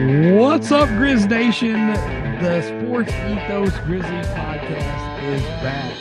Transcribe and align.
What's 0.00 0.72
up, 0.72 0.88
Grizz 0.88 1.28
Nation? 1.28 1.88
The 1.88 2.62
Sports 2.62 3.12
Ethos 3.12 3.76
Grizzlies 3.80 4.26
podcast 4.28 5.22
is 5.24 5.42
back. 5.62 5.94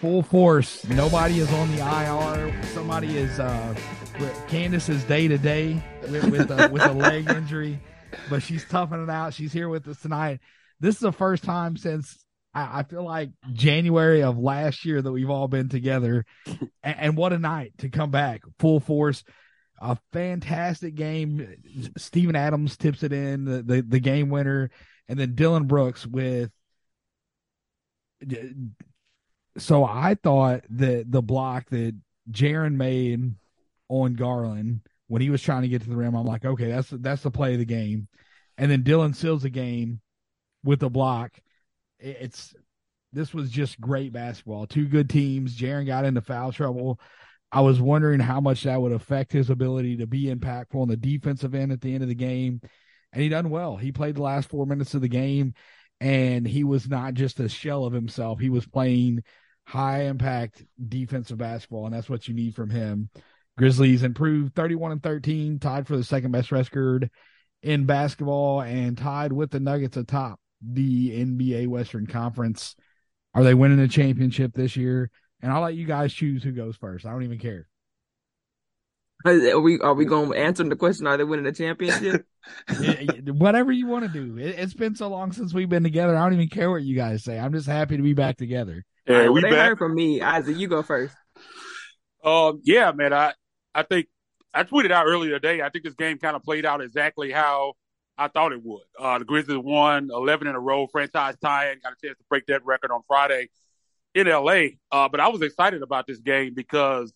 Full 0.00 0.22
force. 0.22 0.88
Nobody 0.90 1.40
is 1.40 1.52
on 1.52 1.74
the 1.74 1.82
IR. 1.82 2.62
Somebody 2.66 3.18
is 3.18 3.40
uh 3.40 3.74
Candace 4.46 4.88
is 4.88 5.02
day 5.02 5.26
to 5.26 5.38
day 5.38 5.82
with 6.08 6.30
with 6.30 6.50
a, 6.52 6.68
with 6.68 6.84
a 6.84 6.92
leg 6.92 7.28
injury, 7.36 7.80
but 8.30 8.44
she's 8.44 8.64
toughing 8.68 9.02
it 9.02 9.10
out. 9.10 9.34
She's 9.34 9.52
here 9.52 9.68
with 9.68 9.88
us 9.88 10.00
tonight. 10.00 10.38
This 10.78 10.94
is 10.94 11.00
the 11.00 11.10
first 11.10 11.42
time 11.42 11.76
since 11.76 12.24
I, 12.54 12.78
I 12.78 12.82
feel 12.84 13.02
like 13.02 13.30
January 13.52 14.22
of 14.22 14.38
last 14.38 14.84
year 14.84 15.02
that 15.02 15.10
we've 15.10 15.30
all 15.30 15.48
been 15.48 15.68
together. 15.68 16.24
and, 16.46 16.60
and 16.96 17.16
what 17.16 17.32
a 17.32 17.40
night 17.40 17.72
to 17.78 17.88
come 17.88 18.12
back 18.12 18.42
full 18.60 18.78
force 18.78 19.24
a 19.78 19.96
fantastic 20.12 20.94
game. 20.94 21.92
Steven 21.96 22.36
Adams 22.36 22.76
tips 22.76 23.02
it 23.02 23.12
in 23.12 23.44
the, 23.44 23.62
the, 23.62 23.82
the 23.82 24.00
game 24.00 24.30
winner, 24.30 24.70
and 25.08 25.18
then 25.18 25.34
Dillon 25.34 25.66
Brooks 25.66 26.06
with. 26.06 26.50
So 29.58 29.84
I 29.84 30.14
thought 30.14 30.64
that 30.70 31.10
the 31.10 31.22
block 31.22 31.70
that 31.70 31.94
Jaren 32.30 32.74
made 32.74 33.34
on 33.88 34.14
Garland 34.14 34.80
when 35.08 35.22
he 35.22 35.30
was 35.30 35.42
trying 35.42 35.62
to 35.62 35.68
get 35.68 35.82
to 35.82 35.88
the 35.88 35.96
rim, 35.96 36.14
I'm 36.14 36.26
like, 36.26 36.44
okay, 36.44 36.68
that's 36.68 36.90
that's 36.90 37.22
the 37.22 37.30
play 37.30 37.52
of 37.52 37.58
the 37.58 37.64
game, 37.64 38.08
and 38.58 38.70
then 38.70 38.82
Dylan 38.82 39.14
seals 39.14 39.42
the 39.42 39.50
game 39.50 40.00
with 40.64 40.80
the 40.80 40.90
block. 40.90 41.32
It's 41.98 42.54
this 43.12 43.32
was 43.32 43.50
just 43.50 43.80
great 43.80 44.12
basketball. 44.12 44.66
Two 44.66 44.86
good 44.86 45.08
teams. 45.08 45.56
Jaren 45.56 45.86
got 45.86 46.04
into 46.04 46.20
foul 46.20 46.52
trouble. 46.52 47.00
I 47.52 47.60
was 47.60 47.80
wondering 47.80 48.20
how 48.20 48.40
much 48.40 48.64
that 48.64 48.80
would 48.80 48.92
affect 48.92 49.32
his 49.32 49.50
ability 49.50 49.98
to 49.98 50.06
be 50.06 50.24
impactful 50.34 50.74
on 50.74 50.88
the 50.88 50.96
defensive 50.96 51.54
end 51.54 51.72
at 51.72 51.80
the 51.80 51.94
end 51.94 52.02
of 52.02 52.08
the 52.08 52.14
game. 52.14 52.60
And 53.12 53.22
he 53.22 53.28
done 53.28 53.50
well. 53.50 53.76
He 53.76 53.92
played 53.92 54.16
the 54.16 54.22
last 54.22 54.48
four 54.48 54.66
minutes 54.66 54.94
of 54.94 55.00
the 55.00 55.08
game 55.08 55.54
and 56.00 56.46
he 56.46 56.64
was 56.64 56.88
not 56.88 57.14
just 57.14 57.40
a 57.40 57.48
shell 57.48 57.84
of 57.84 57.92
himself. 57.92 58.38
He 58.40 58.50
was 58.50 58.66
playing 58.66 59.22
high 59.64 60.04
impact 60.04 60.64
defensive 60.88 61.38
basketball, 61.38 61.86
and 61.86 61.94
that's 61.94 62.10
what 62.10 62.28
you 62.28 62.34
need 62.34 62.54
from 62.54 62.70
him. 62.70 63.08
Grizzlies 63.58 64.02
improved 64.02 64.54
31 64.54 64.92
and 64.92 65.02
13, 65.02 65.58
tied 65.58 65.86
for 65.86 65.96
the 65.96 66.04
second 66.04 66.32
best 66.32 66.52
record 66.52 67.10
in 67.62 67.86
basketball, 67.86 68.60
and 68.60 68.98
tied 68.98 69.32
with 69.32 69.50
the 69.50 69.60
Nuggets 69.60 69.96
atop 69.96 70.38
the 70.60 71.24
NBA 71.24 71.68
Western 71.68 72.06
Conference. 72.06 72.76
Are 73.34 73.44
they 73.44 73.54
winning 73.54 73.78
the 73.78 73.88
championship 73.88 74.52
this 74.54 74.76
year? 74.76 75.10
And 75.42 75.52
I'll 75.52 75.62
let 75.62 75.74
you 75.74 75.86
guys 75.86 76.12
choose 76.12 76.42
who 76.42 76.52
goes 76.52 76.76
first. 76.76 77.06
I 77.06 77.10
don't 77.10 77.22
even 77.22 77.38
care. 77.38 77.66
Are 79.24 79.60
we 79.60 79.80
are 79.80 79.94
we 79.94 80.04
going 80.04 80.30
to 80.30 80.38
answer 80.38 80.62
the 80.64 80.76
question? 80.76 81.06
Are 81.06 81.16
they 81.16 81.24
winning 81.24 81.44
the 81.44 81.52
championship? 81.52 82.26
Whatever 83.26 83.72
you 83.72 83.86
want 83.86 84.04
to 84.04 84.10
do. 84.10 84.38
It, 84.38 84.56
has 84.56 84.74
been 84.74 84.94
so 84.94 85.08
long 85.08 85.32
since 85.32 85.52
we've 85.52 85.68
been 85.68 85.82
together. 85.82 86.16
I 86.16 86.22
don't 86.22 86.34
even 86.34 86.48
care 86.48 86.70
what 86.70 86.82
you 86.82 86.94
guys 86.94 87.24
say. 87.24 87.38
I'm 87.38 87.52
just 87.52 87.66
happy 87.66 87.96
to 87.96 88.02
be 88.02 88.12
back 88.12 88.36
together. 88.36 88.84
Yeah, 89.06 89.16
right, 89.16 89.32
we 89.32 89.40
they 89.40 89.50
back. 89.50 89.68
heard 89.68 89.78
from 89.78 89.94
me. 89.94 90.20
Isaac, 90.20 90.56
you 90.56 90.68
go 90.68 90.82
first. 90.82 91.14
Um, 92.22 92.60
yeah, 92.64 92.92
man. 92.92 93.12
I 93.12 93.32
I 93.74 93.82
think 93.82 94.06
I 94.54 94.64
tweeted 94.64 94.90
out 94.90 95.06
earlier 95.06 95.32
today. 95.38 95.62
I 95.62 95.70
think 95.70 95.84
this 95.84 95.94
game 95.94 96.18
kind 96.18 96.36
of 96.36 96.42
played 96.42 96.64
out 96.66 96.80
exactly 96.80 97.32
how 97.32 97.72
I 98.16 98.28
thought 98.28 98.52
it 98.52 98.60
would. 98.62 98.82
Uh, 98.98 99.18
the 99.18 99.24
Grizzlies 99.24 99.58
won 99.58 100.10
11 100.12 100.46
in 100.46 100.54
a 100.54 100.60
row, 100.60 100.86
franchise 100.86 101.36
tying. 101.42 101.78
Got 101.82 101.94
a 101.94 102.06
chance 102.06 102.18
to 102.18 102.24
break 102.28 102.46
that 102.46 102.64
record 102.64 102.90
on 102.92 103.00
Friday 103.08 103.48
in 104.16 104.26
LA. 104.26 104.68
Uh, 104.90 105.08
but 105.08 105.20
I 105.20 105.28
was 105.28 105.42
excited 105.42 105.82
about 105.82 106.06
this 106.06 106.18
game 106.18 106.54
because 106.54 107.12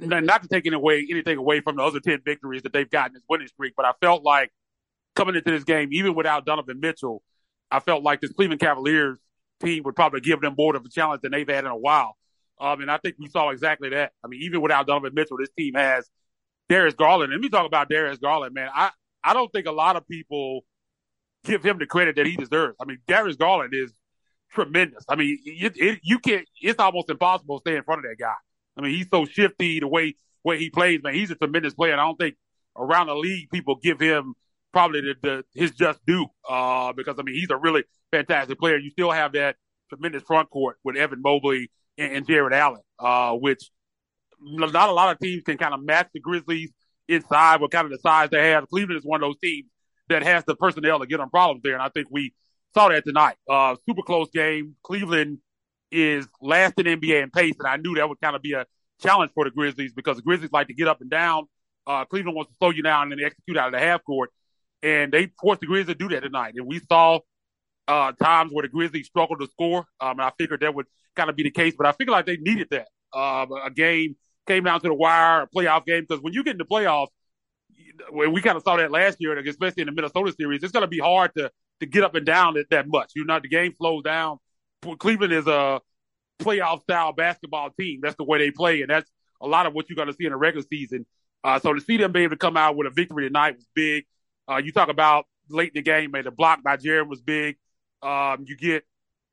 not 0.00 0.42
to 0.42 0.48
take 0.48 0.66
any 0.66 0.74
away, 0.74 1.06
anything 1.10 1.36
away 1.36 1.60
from 1.60 1.76
the 1.76 1.82
other 1.82 2.00
10 2.00 2.22
victories 2.24 2.62
that 2.62 2.72
they've 2.72 2.90
gotten 2.90 3.12
this 3.12 3.22
winning 3.28 3.46
streak, 3.46 3.74
but 3.76 3.84
I 3.84 3.92
felt 4.00 4.24
like 4.24 4.50
coming 5.14 5.36
into 5.36 5.50
this 5.50 5.64
game, 5.64 5.90
even 5.92 6.14
without 6.14 6.46
Donovan 6.46 6.80
Mitchell, 6.80 7.22
I 7.70 7.80
felt 7.80 8.02
like 8.02 8.20
this 8.20 8.32
Cleveland 8.32 8.60
Cavaliers 8.60 9.18
team 9.60 9.82
would 9.84 9.94
probably 9.94 10.20
give 10.20 10.40
them 10.40 10.54
more 10.56 10.74
of 10.74 10.84
a 10.84 10.88
challenge 10.88 11.22
than 11.22 11.32
they've 11.32 11.48
had 11.48 11.64
in 11.64 11.70
a 11.70 11.76
while. 11.76 12.16
Um, 12.58 12.80
and 12.80 12.90
I 12.90 12.98
think 12.98 13.16
we 13.18 13.28
saw 13.28 13.50
exactly 13.50 13.90
that. 13.90 14.12
I 14.24 14.28
mean, 14.28 14.40
even 14.42 14.62
without 14.62 14.86
Donovan 14.86 15.12
Mitchell, 15.14 15.36
this 15.36 15.50
team 15.58 15.74
has 15.74 16.08
Darius 16.68 16.94
Garland. 16.94 17.32
Let 17.32 17.40
me 17.40 17.48
talk 17.48 17.66
about 17.66 17.88
Darius 17.88 18.18
Garland, 18.18 18.54
man. 18.54 18.70
I, 18.74 18.90
I 19.22 19.34
don't 19.34 19.52
think 19.52 19.66
a 19.66 19.72
lot 19.72 19.96
of 19.96 20.08
people 20.08 20.64
give 21.44 21.62
him 21.62 21.78
the 21.78 21.86
credit 21.86 22.16
that 22.16 22.26
he 22.26 22.36
deserves. 22.36 22.76
I 22.80 22.86
mean, 22.86 22.98
Darius 23.06 23.36
Garland 23.36 23.74
is 23.74 23.92
tremendous. 24.52 25.04
I 25.08 25.16
mean, 25.16 25.38
it, 25.44 25.74
it, 25.76 26.00
you 26.02 26.18
can't. 26.18 26.46
It's 26.60 26.78
almost 26.78 27.10
impossible 27.10 27.58
to 27.58 27.70
stay 27.70 27.76
in 27.76 27.82
front 27.82 28.04
of 28.04 28.10
that 28.10 28.18
guy. 28.18 28.34
I 28.76 28.82
mean, 28.82 28.94
he's 28.94 29.08
so 29.10 29.24
shifty 29.24 29.80
the 29.80 29.88
way 29.88 30.16
way 30.44 30.58
he 30.58 30.70
plays. 30.70 31.00
Man, 31.02 31.14
he's 31.14 31.30
a 31.30 31.34
tremendous 31.34 31.74
player. 31.74 31.92
And 31.92 32.00
I 32.00 32.04
don't 32.04 32.18
think 32.18 32.36
around 32.76 33.08
the 33.08 33.14
league 33.14 33.50
people 33.50 33.76
give 33.76 34.00
him 34.00 34.34
probably 34.72 35.00
the, 35.00 35.14
the 35.22 35.44
his 35.54 35.72
just 35.72 36.00
due. 36.06 36.26
Uh, 36.48 36.92
because 36.92 37.16
I 37.18 37.22
mean, 37.22 37.34
he's 37.34 37.50
a 37.50 37.56
really 37.56 37.84
fantastic 38.12 38.58
player. 38.58 38.78
You 38.78 38.90
still 38.90 39.10
have 39.10 39.32
that 39.32 39.56
tremendous 39.88 40.22
front 40.22 40.50
court 40.50 40.78
with 40.84 40.96
Evan 40.96 41.22
Mobley 41.22 41.70
and, 41.98 42.12
and 42.12 42.26
Jarrett 42.26 42.54
Allen, 42.54 42.82
uh, 42.98 43.32
which 43.32 43.70
not 44.40 44.88
a 44.88 44.92
lot 44.92 45.12
of 45.12 45.18
teams 45.18 45.42
can 45.44 45.58
kind 45.58 45.74
of 45.74 45.82
match 45.82 46.08
the 46.12 46.20
Grizzlies 46.20 46.70
inside 47.08 47.60
with 47.60 47.70
kind 47.70 47.86
of 47.86 47.92
the 47.92 47.98
size 47.98 48.30
they 48.30 48.50
have. 48.50 48.68
Cleveland 48.68 48.98
is 48.98 49.04
one 49.04 49.22
of 49.22 49.28
those 49.28 49.38
teams 49.38 49.68
that 50.08 50.22
has 50.22 50.44
the 50.44 50.54
personnel 50.54 51.00
to 51.00 51.06
get 51.06 51.20
on 51.20 51.30
problems 51.30 51.62
there, 51.64 51.74
and 51.74 51.82
I 51.82 51.88
think 51.88 52.08
we 52.10 52.32
saw 52.76 52.88
that 52.90 53.04
tonight. 53.04 53.36
Uh, 53.48 53.74
super 53.88 54.02
close 54.02 54.28
game. 54.30 54.76
Cleveland 54.82 55.38
is 55.90 56.28
last 56.42 56.74
in 56.78 56.84
NBA 56.84 57.22
in 57.22 57.30
pace, 57.30 57.54
and 57.58 57.66
I 57.66 57.76
knew 57.76 57.94
that 57.94 58.06
would 58.06 58.20
kind 58.20 58.36
of 58.36 58.42
be 58.42 58.52
a 58.52 58.66
challenge 59.00 59.32
for 59.34 59.44
the 59.44 59.50
Grizzlies 59.50 59.94
because 59.94 60.16
the 60.16 60.22
Grizzlies 60.22 60.52
like 60.52 60.66
to 60.66 60.74
get 60.74 60.86
up 60.86 61.00
and 61.00 61.08
down. 61.08 61.44
Uh, 61.86 62.04
Cleveland 62.04 62.36
wants 62.36 62.50
to 62.50 62.56
slow 62.58 62.70
you 62.70 62.82
down 62.82 63.12
and 63.12 63.22
execute 63.22 63.56
out 63.56 63.68
of 63.68 63.72
the 63.72 63.78
half 63.78 64.04
court, 64.04 64.30
and 64.82 65.10
they 65.10 65.32
forced 65.40 65.62
the 65.62 65.66
Grizzlies 65.66 65.96
to 65.96 65.98
do 65.98 66.08
that 66.14 66.22
tonight. 66.22 66.52
And 66.56 66.66
we 66.66 66.80
saw 66.80 67.20
uh, 67.88 68.12
times 68.12 68.52
where 68.52 68.62
the 68.62 68.68
Grizzlies 68.68 69.06
struggled 69.06 69.40
to 69.40 69.46
score. 69.46 69.86
Um, 70.00 70.18
and 70.18 70.22
I 70.22 70.32
figured 70.36 70.60
that 70.60 70.74
would 70.74 70.86
kind 71.14 71.30
of 71.30 71.36
be 71.36 71.44
the 71.44 71.50
case, 71.50 71.74
but 71.78 71.86
I 71.86 71.92
figured 71.92 72.12
like 72.12 72.26
they 72.26 72.36
needed 72.36 72.68
that. 72.72 72.88
Uh, 73.14 73.46
a 73.64 73.70
game 73.70 74.16
came 74.46 74.64
down 74.64 74.80
to 74.80 74.88
the 74.88 74.94
wire, 74.94 75.42
a 75.42 75.48
playoff 75.48 75.86
game, 75.86 76.04
because 76.06 76.22
when 76.22 76.34
you 76.34 76.44
get 76.44 76.52
in 76.52 76.58
the 76.58 76.64
playoffs, 76.66 77.08
we 78.12 78.42
kind 78.42 78.58
of 78.58 78.62
saw 78.62 78.76
that 78.76 78.90
last 78.90 79.16
year, 79.20 79.38
especially 79.38 79.80
in 79.80 79.86
the 79.86 79.92
Minnesota 79.92 80.34
series, 80.38 80.62
it's 80.62 80.72
going 80.72 80.82
to 80.82 80.88
be 80.88 80.98
hard 80.98 81.32
to 81.38 81.50
to 81.80 81.86
get 81.86 82.04
up 82.04 82.14
and 82.14 82.26
down 82.26 82.54
that, 82.54 82.70
that 82.70 82.88
much. 82.88 83.12
You 83.14 83.24
know, 83.24 83.38
the 83.40 83.48
game 83.48 83.74
slows 83.76 84.02
down. 84.02 84.38
Cleveland 84.98 85.32
is 85.32 85.46
a 85.46 85.80
playoff 86.38 86.82
style 86.82 87.12
basketball 87.12 87.70
team. 87.78 88.00
That's 88.02 88.16
the 88.16 88.24
way 88.24 88.38
they 88.38 88.50
play, 88.50 88.82
and 88.82 88.90
that's 88.90 89.10
a 89.40 89.46
lot 89.46 89.66
of 89.66 89.74
what 89.74 89.88
you're 89.88 89.96
going 89.96 90.08
to 90.08 90.14
see 90.14 90.24
in 90.26 90.32
the 90.32 90.36
regular 90.36 90.66
season. 90.70 91.06
Uh, 91.44 91.58
so 91.60 91.72
to 91.72 91.80
see 91.80 91.96
them 91.96 92.12
be 92.12 92.20
able 92.20 92.30
to 92.30 92.38
come 92.38 92.56
out 92.56 92.76
with 92.76 92.86
a 92.86 92.90
victory 92.90 93.24
tonight 93.24 93.56
was 93.56 93.66
big. 93.74 94.04
Uh, 94.50 94.56
you 94.56 94.72
talk 94.72 94.88
about 94.88 95.26
late 95.48 95.68
in 95.68 95.74
the 95.74 95.82
game, 95.82 96.10
man, 96.10 96.24
the 96.24 96.30
block 96.30 96.62
by 96.62 96.76
Jaren 96.76 97.08
was 97.08 97.20
big. 97.20 97.56
Um, 98.02 98.44
you 98.46 98.56
get, 98.56 98.84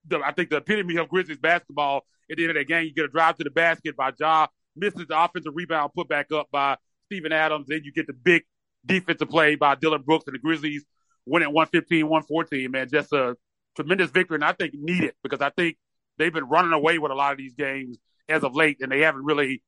the, 0.07 0.19
I 0.19 0.31
think, 0.31 0.49
the 0.49 0.57
epitome 0.57 0.97
of 0.97 1.09
Grizzlies 1.09 1.37
basketball 1.37 2.05
at 2.29 2.37
the 2.37 2.43
end 2.43 2.51
of 2.51 2.55
that 2.55 2.67
game. 2.67 2.85
You 2.85 2.93
get 2.93 3.05
a 3.05 3.09
drive 3.09 3.37
to 3.37 3.43
the 3.43 3.51
basket 3.51 3.95
by 3.95 4.11
Ja, 4.19 4.47
misses 4.75 5.07
the 5.07 5.21
offensive 5.21 5.53
rebound, 5.55 5.91
put 5.95 6.07
back 6.07 6.31
up 6.31 6.47
by 6.51 6.77
Steven 7.05 7.31
Adams. 7.31 7.67
Then 7.67 7.81
you 7.83 7.91
get 7.91 8.07
the 8.07 8.13
big 8.13 8.43
defensive 8.85 9.29
play 9.29 9.55
by 9.55 9.75
Dillon 9.75 10.01
Brooks 10.01 10.25
and 10.27 10.35
the 10.35 10.39
Grizzlies 10.39 10.85
winning 11.25 11.53
115, 11.53 12.07
114, 12.07 12.71
man. 12.71 12.89
Just 12.89 13.13
a 13.13 13.35
tremendous 13.75 14.11
victory, 14.11 14.35
and 14.35 14.45
I 14.45 14.53
think 14.53 14.73
needed 14.73 15.13
because 15.23 15.41
I 15.41 15.49
think 15.49 15.77
they've 16.17 16.33
been 16.33 16.49
running 16.49 16.73
away 16.73 16.99
with 16.99 17.11
a 17.11 17.15
lot 17.15 17.31
of 17.31 17.37
these 17.37 17.53
games 17.53 17.97
as 18.29 18.43
of 18.43 18.55
late, 18.55 18.77
and 18.81 18.91
they 18.91 19.01
haven't 19.01 19.25
really 19.25 19.61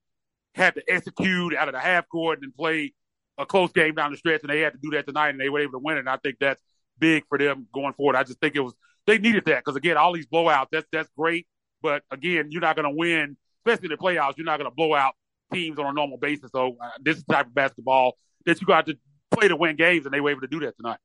had 0.53 0.75
to 0.75 0.83
execute 0.87 1.55
out 1.55 1.67
of 1.67 1.73
the 1.73 1.79
half 1.79 2.07
court 2.07 2.39
and 2.41 2.55
play 2.55 2.93
a 3.37 3.45
close 3.45 3.71
game 3.71 3.95
down 3.95 4.11
the 4.11 4.17
stretch, 4.17 4.41
and 4.41 4.49
they 4.49 4.61
had 4.61 4.73
to 4.73 4.79
do 4.81 4.91
that 4.91 5.05
tonight, 5.05 5.29
and 5.29 5.39
they 5.39 5.49
were 5.49 5.59
able 5.59 5.73
to 5.73 5.79
win 5.79 5.97
it. 5.97 6.01
And 6.01 6.09
I 6.09 6.17
think 6.17 6.37
that's 6.39 6.61
big 6.97 7.25
for 7.27 7.37
them 7.37 7.67
going 7.73 7.93
forward. 7.93 8.15
I 8.15 8.23
just 8.23 8.39
think 8.39 8.55
it 8.55 8.61
was 8.61 8.73
they 9.05 9.17
needed 9.17 9.45
that 9.45 9.63
because 9.63 9.75
again, 9.75 9.97
all 9.97 10.13
these 10.13 10.27
blowouts 10.27 10.67
that's 10.71 10.87
that's 10.91 11.09
great, 11.17 11.47
but 11.81 12.03
again, 12.11 12.47
you're 12.49 12.61
not 12.61 12.75
going 12.75 12.89
to 12.89 12.95
win, 12.95 13.37
especially 13.65 13.85
in 13.85 13.91
the 13.91 13.97
playoffs. 13.97 14.37
You're 14.37 14.45
not 14.45 14.57
going 14.57 14.69
to 14.69 14.75
blow 14.75 14.95
out 14.95 15.13
teams 15.53 15.77
on 15.77 15.85
a 15.85 15.93
normal 15.93 16.17
basis. 16.17 16.51
So 16.51 16.77
uh, 16.81 16.89
this 17.01 17.17
is 17.17 17.23
the 17.27 17.33
type 17.33 17.47
of 17.47 17.53
basketball 17.53 18.17
that 18.45 18.61
you 18.61 18.67
got 18.67 18.87
to 18.87 18.97
play 19.31 19.47
to 19.47 19.55
win 19.55 19.75
games, 19.75 20.05
and 20.05 20.13
they 20.13 20.21
were 20.21 20.31
able 20.31 20.41
to 20.41 20.47
do 20.47 20.61
that 20.61 20.75
tonight. 20.77 20.97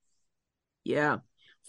Yeah. 0.84 1.18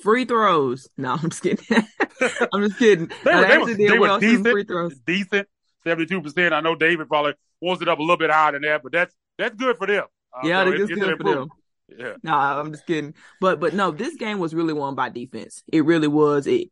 Free 0.03 0.25
throws. 0.25 0.89
No, 0.97 1.13
I'm 1.21 1.29
just 1.29 1.43
kidding. 1.43 1.65
I'm 2.53 2.67
just 2.67 2.79
kidding. 2.79 3.11
They 3.23 3.33
were, 3.35 3.47
they 3.47 3.57
were, 3.57 3.73
they 3.73 3.91
were 3.91 3.99
well 3.99 4.19
free 4.19 4.37
decent, 4.37 4.67
throws. 4.67 4.99
decent, 5.05 5.47
seventy-two 5.83 6.21
percent. 6.21 6.53
I 6.53 6.61
know 6.61 6.75
David 6.75 7.07
probably 7.07 7.33
wants 7.61 7.81
it 7.81 7.87
up 7.89 7.99
a 7.99 8.01
little 8.01 8.17
bit 8.17 8.31
higher 8.31 8.51
than 8.53 8.63
that, 8.63 8.81
but 8.83 8.91
that's 8.91 9.13
that's 9.37 9.55
good 9.55 9.77
for 9.77 9.87
them. 9.87 10.05
Uh, 10.35 10.47
Yeah, 10.47 10.63
so 10.65 10.71
it- 10.71 10.81
it's 10.81 10.91
good 10.91 11.17
for 11.17 11.23
them. 11.23 11.49
Yeah, 11.97 12.13
No, 12.23 12.33
I'm 12.33 12.71
just 12.71 12.85
kidding. 12.87 13.13
But 13.41 13.59
but 13.59 13.73
no, 13.73 13.91
this 13.91 14.15
game 14.15 14.39
was 14.39 14.55
really 14.55 14.73
won 14.73 14.95
by 14.95 15.09
defense. 15.09 15.61
It 15.71 15.83
really 15.83 16.07
was. 16.07 16.47
It 16.47 16.69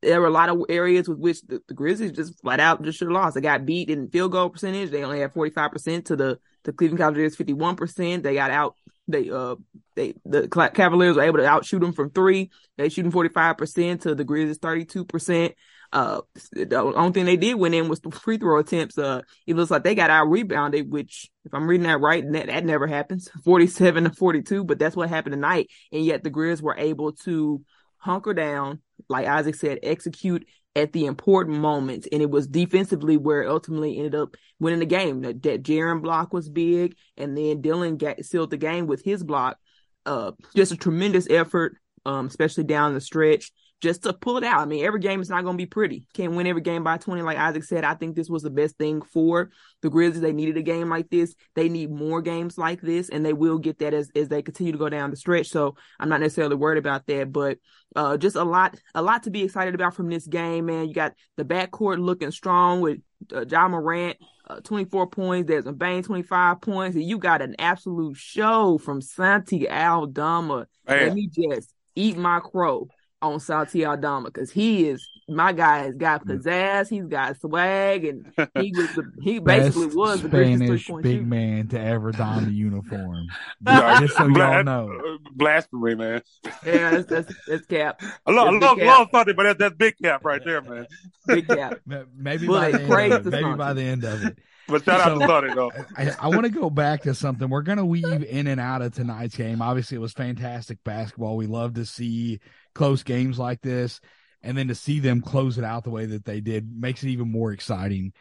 there 0.00 0.20
were 0.20 0.26
a 0.26 0.30
lot 0.30 0.48
of 0.48 0.62
areas 0.68 1.08
with 1.08 1.18
which 1.18 1.42
the, 1.42 1.60
the 1.68 1.74
Grizzlies 1.74 2.12
just 2.12 2.40
flat 2.40 2.60
out 2.60 2.82
just 2.82 2.98
should 2.98 3.08
have 3.08 3.14
lost. 3.14 3.34
They 3.34 3.40
got 3.42 3.66
beat 3.66 3.90
in 3.90 4.08
field 4.10 4.32
goal 4.32 4.48
percentage. 4.50 4.90
They 4.90 5.04
only 5.04 5.20
had 5.20 5.32
45 5.34 5.70
percent 5.70 6.06
to 6.06 6.16
the 6.16 6.38
the 6.64 6.72
Cleveland 6.72 6.98
Cavaliers 7.00 7.36
51 7.36 7.76
percent. 7.76 8.22
They 8.22 8.34
got 8.34 8.50
out. 8.50 8.74
They 9.06 9.30
uh 9.30 9.56
they 9.96 10.14
the 10.24 10.48
Cavaliers 10.74 11.16
were 11.16 11.22
able 11.22 11.38
to 11.38 11.46
outshoot 11.46 11.80
them 11.80 11.92
from 11.92 12.10
three. 12.10 12.50
They 12.76 12.88
shooting 12.88 13.10
45 13.10 13.58
percent 13.58 14.02
to 14.02 14.14
the 14.14 14.24
Grizzlies 14.24 14.58
32 14.58 15.04
percent. 15.04 15.54
Uh, 15.92 16.22
the 16.52 16.76
only 16.76 17.12
thing 17.12 17.24
they 17.24 17.36
did 17.36 17.54
win 17.54 17.72
in 17.72 17.88
was 17.88 18.00
the 18.00 18.10
free 18.10 18.36
throw 18.36 18.58
attempts. 18.58 18.98
Uh, 18.98 19.22
it 19.46 19.54
looks 19.54 19.70
like 19.70 19.84
they 19.84 19.94
got 19.94 20.10
out 20.10 20.28
rebounded, 20.28 20.90
which 20.90 21.30
if 21.44 21.54
I'm 21.54 21.68
reading 21.68 21.86
that 21.86 22.00
right, 22.00 22.24
that, 22.32 22.46
that 22.46 22.64
never 22.64 22.88
happens. 22.88 23.28
47 23.44 24.04
to 24.04 24.10
42, 24.10 24.64
but 24.64 24.80
that's 24.80 24.96
what 24.96 25.08
happened 25.08 25.34
tonight. 25.34 25.70
And 25.92 26.04
yet 26.04 26.24
the 26.24 26.32
Grizz 26.32 26.60
were 26.60 26.76
able 26.76 27.12
to 27.24 27.62
hunker 27.98 28.34
down, 28.34 28.80
like 29.08 29.28
Isaac 29.28 29.54
said, 29.54 29.78
execute 29.84 30.48
at 30.76 30.92
the 30.92 31.06
important 31.06 31.58
moments. 31.58 32.08
And 32.10 32.22
it 32.22 32.30
was 32.30 32.46
defensively 32.46 33.16
where 33.16 33.42
it 33.42 33.48
ultimately 33.48 33.96
ended 33.96 34.14
up 34.14 34.36
winning 34.58 34.80
the 34.80 34.86
game. 34.86 35.22
That, 35.22 35.40
Jaren 35.40 36.02
block 36.02 36.32
was 36.32 36.48
big, 36.48 36.96
and 37.16 37.36
then 37.36 37.60
Dillon 37.60 37.96
got, 37.96 38.24
sealed 38.24 38.50
the 38.50 38.56
game 38.56 38.86
with 38.86 39.04
his 39.04 39.22
block. 39.22 39.58
Uh, 40.06 40.32
just 40.54 40.72
a 40.72 40.76
tremendous 40.76 41.26
effort, 41.30 41.78
um, 42.04 42.26
especially 42.26 42.64
down 42.64 42.94
the 42.94 43.00
stretch 43.00 43.52
just 43.80 44.04
to 44.04 44.12
pull 44.12 44.38
it 44.38 44.44
out. 44.44 44.60
I 44.60 44.64
mean, 44.64 44.84
every 44.84 45.00
game 45.00 45.20
is 45.20 45.28
not 45.28 45.44
going 45.44 45.58
to 45.58 45.62
be 45.62 45.66
pretty. 45.66 46.06
Can't 46.14 46.32
win 46.32 46.46
every 46.46 46.62
game 46.62 46.82
by 46.82 46.96
20. 46.96 47.20
Like 47.22 47.36
Isaac 47.36 47.64
said, 47.64 47.84
I 47.84 47.94
think 47.94 48.16
this 48.16 48.30
was 48.30 48.42
the 48.42 48.50
best 48.50 48.78
thing 48.78 49.02
for 49.02 49.50
the 49.82 49.90
Grizzlies. 49.90 50.22
They 50.22 50.32
needed 50.32 50.56
a 50.56 50.62
game 50.62 50.88
like 50.88 51.10
this. 51.10 51.34
They 51.54 51.68
need 51.68 51.90
more 51.90 52.22
games 52.22 52.56
like 52.56 52.80
this, 52.80 53.10
and 53.10 53.24
they 53.24 53.34
will 53.34 53.58
get 53.58 53.78
that 53.80 53.92
as, 53.92 54.10
as 54.16 54.28
they 54.28 54.40
continue 54.40 54.72
to 54.72 54.78
go 54.78 54.88
down 54.88 55.10
the 55.10 55.16
stretch. 55.16 55.48
So 55.48 55.76
I'm 56.00 56.08
not 56.08 56.20
necessarily 56.20 56.56
worried 56.56 56.78
about 56.78 57.06
that, 57.08 57.30
but 57.30 57.58
uh, 57.94 58.16
just 58.16 58.36
a 58.36 58.44
lot, 58.44 58.74
a 58.94 59.02
lot 59.02 59.24
to 59.24 59.30
be 59.30 59.42
excited 59.42 59.74
about 59.74 59.94
from 59.94 60.08
this 60.08 60.26
game, 60.26 60.66
man. 60.66 60.88
You 60.88 60.94
got 60.94 61.12
the 61.36 61.44
backcourt 61.44 62.02
looking 62.02 62.30
strong 62.30 62.80
with 62.80 63.00
uh, 63.34 63.44
Ja 63.46 63.68
Morant, 63.68 64.16
uh, 64.48 64.60
24 64.60 65.08
points. 65.08 65.48
There's 65.48 65.66
a 65.66 65.72
Bane, 65.72 66.02
25 66.02 66.60
points. 66.60 66.96
And 66.96 67.04
you 67.04 67.18
got 67.18 67.42
an 67.42 67.54
absolute 67.58 68.16
show 68.16 68.78
from 68.78 69.00
Santi 69.02 69.68
Aldama. 69.68 70.66
Man. 70.88 71.06
Let 71.06 71.14
me 71.14 71.28
just 71.28 71.74
eat 71.94 72.16
my 72.16 72.40
crow 72.40 72.88
on 73.24 73.40
Santi 73.40 73.84
Aldama 73.84 74.30
because 74.30 74.50
he 74.50 74.88
is 74.88 75.06
my 75.28 75.52
guy. 75.52 75.78
Has 75.84 75.94
got 75.94 76.26
pizzazz. 76.26 76.88
He's 76.88 77.06
got 77.06 77.40
swag, 77.40 78.04
and 78.04 78.26
he 78.60 78.72
was 78.76 78.94
the, 78.94 79.10
he 79.22 79.38
basically 79.38 79.86
Best 79.86 79.96
was 79.96 80.22
the 80.22 80.28
greatest 80.28 80.62
Spanish 80.64 80.86
big 80.88 81.04
shooter. 81.04 81.22
man 81.26 81.68
to 81.68 81.80
ever 81.80 82.12
don 82.12 82.44
the 82.44 82.50
uniform. 82.52 83.26
Just 84.00 84.16
so 84.16 84.26
y'all 84.28 84.62
know. 84.64 85.18
blasphemy, 85.32 85.94
man. 85.94 86.22
Yeah, 86.64 86.90
that's 86.90 87.06
that's, 87.06 87.34
that's 87.48 87.66
cap, 87.66 88.00
I 88.26 88.32
love, 88.32 88.48
I 88.48 88.52
That's 88.52 88.62
love, 88.64 88.76
big 88.76 88.86
love 88.86 89.08
something, 89.12 89.36
but 89.36 89.42
that's, 89.44 89.58
that's 89.58 89.74
big 89.76 89.94
cap 90.02 90.24
right 90.24 90.42
there, 90.44 90.60
man. 90.60 90.86
big 91.26 91.48
cap. 91.48 91.80
Maybe 92.16 92.46
But 92.46 92.72
by 92.72 92.72
the 92.72 92.82
end 92.82 93.14
of 93.14 93.26
it. 93.26 93.30
Maybe 93.30 93.42
Santi. 93.42 93.56
by 93.56 93.72
the 93.72 93.82
end 93.82 94.04
of 94.04 94.24
it. 94.24 94.38
But 94.66 94.84
shout 94.84 95.00
out 95.00 95.06
So- 95.06 95.18
to 95.20 95.26
Sonny 95.26 95.54
though. 95.54 95.72
I, 95.96 96.10
I 96.20 96.28
want 96.28 96.44
to 96.44 96.48
go 96.50 96.70
back 96.70 97.02
to 97.02 97.14
something. 97.14 97.48
We're 97.50 97.62
going 97.62 97.78
to 97.78 97.84
weave 97.84 98.24
in 98.24 98.46
and 98.46 98.58
out 98.60 98.80
of 98.82 98.94
tonight's 98.94 99.36
game. 99.36 99.60
Obviously, 99.60 99.96
it 99.96 100.00
was 100.00 100.12
fantastic 100.12 100.82
basketball. 100.84 101.36
We 101.36 101.46
love 101.46 101.74
to 101.74 101.84
see 101.84 102.40
close 102.74 103.02
games 103.02 103.38
like 103.38 103.60
this, 103.60 104.00
and 104.42 104.56
then 104.56 104.68
to 104.68 104.74
see 104.74 105.00
them 105.00 105.20
close 105.20 105.58
it 105.58 105.64
out 105.64 105.84
the 105.84 105.90
way 105.90 106.06
that 106.06 106.24
they 106.24 106.40
did 106.40 106.68
makes 106.70 107.02
it 107.02 107.08
even 107.08 107.30
more 107.30 107.52
exciting. 107.52 108.12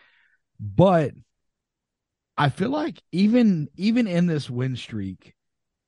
But 0.59 1.13
I 2.37 2.49
feel 2.49 2.69
like 2.69 3.01
even 3.11 3.69
even 3.75 4.07
in 4.07 4.27
this 4.27 4.49
win 4.49 4.75
streak, 4.75 5.33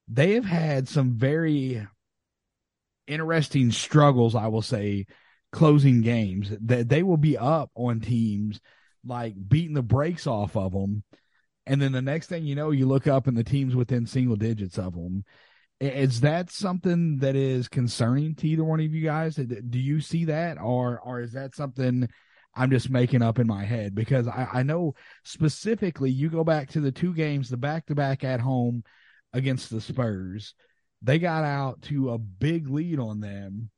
they 0.08 0.34
have 0.34 0.46
had 0.46 0.88
some 0.88 1.18
very 1.18 1.88
interesting 3.08 3.72
struggles. 3.72 4.36
I 4.36 4.48
will 4.48 4.62
say, 4.62 5.06
closing 5.52 6.02
games 6.02 6.52
that 6.66 6.90
they 6.90 7.02
will 7.02 7.18
be 7.18 7.38
up 7.38 7.72
on 7.76 8.02
teams 8.02 8.60
like 9.06 9.34
beating 9.48 9.74
the 9.74 9.82
brakes 9.82 10.28
off 10.28 10.58
of 10.58 10.74
them. 10.74 11.04
And 11.66 11.82
then 11.82 11.94
the 11.94 12.02
next 12.02 12.28
thing 12.28 12.44
you 12.46 12.56
know, 12.56 12.72
you 12.72 12.86
look 12.86 13.08
up 13.08 13.28
and 13.28 13.38
the 13.38 13.44
team's 13.44 13.76
within 13.76 14.06
single 14.06 14.36
digits 14.36 14.78
of 14.78 14.94
them. 14.94 15.24
Is 15.86 16.22
that 16.22 16.52
something 16.52 17.18
that 17.18 17.36
is 17.36 17.68
concerning 17.68 18.36
to 18.36 18.48
either 18.48 18.64
one 18.64 18.80
of 18.80 18.94
you 18.94 19.04
guys? 19.04 19.36
Do 19.36 19.80
you 19.80 20.02
see 20.02 20.26
that, 20.26 20.58
or 20.60 21.00
or 21.00 21.22
is 21.22 21.34
that 21.34 21.56
something 21.56 22.08
I'm 22.56 22.72
just 22.72 22.90
making 22.90 23.22
up 23.22 23.40
in 23.40 23.48
my 23.48 23.66
head? 23.66 23.96
Because 23.96 24.28
I, 24.28 24.48
I 24.54 24.64
know 24.64 24.96
specifically, 25.24 26.12
you 26.12 26.30
go 26.30 26.44
back 26.44 26.70
to 26.72 26.82
the 26.82 26.92
two 26.92 27.14
games, 27.14 27.50
the 27.50 27.58
back 27.58 27.86
to 27.88 27.96
back 27.96 28.24
at 28.24 28.40
home 28.40 28.84
against 29.34 29.70
the 29.70 29.82
Spurs, 29.82 30.54
they 31.02 31.20
got 31.20 31.44
out 31.44 31.82
to 31.84 32.12
a 32.12 32.18
big 32.18 32.70
lead 32.70 33.00
on 33.00 33.20
them, 33.20 33.70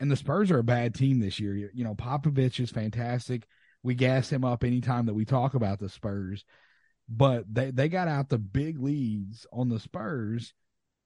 and 0.00 0.10
the 0.10 0.16
Spurs 0.16 0.50
are 0.50 0.58
a 0.58 0.64
bad 0.64 0.94
team 0.94 1.20
this 1.20 1.40
year. 1.40 1.54
You, 1.54 1.84
know, 1.84 1.94
Popovich 1.94 2.60
is 2.60 2.70
fantastic. 2.70 3.46
We 3.82 3.94
gas 3.94 4.30
him 4.30 4.44
up 4.44 4.64
anytime 4.64 5.06
that 5.06 5.14
we 5.14 5.24
talk 5.24 5.54
about 5.54 5.78
the 5.78 5.88
Spurs, 5.88 6.44
but 7.08 7.44
they 7.52 7.70
they 7.70 7.88
got 7.88 8.08
out 8.08 8.28
the 8.28 8.38
big 8.38 8.80
leads 8.80 9.46
on 9.52 9.68
the 9.68 9.80
Spurs 9.80 10.52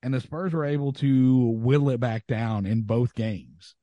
and 0.02 0.12
the 0.12 0.20
Spurs 0.20 0.52
were 0.52 0.64
able 0.64 0.92
to 0.94 1.36
whittle 1.36 1.90
it 1.90 2.00
back 2.00 2.26
down 2.26 2.66
in 2.66 2.82
both 2.82 3.14
games. 3.14 3.74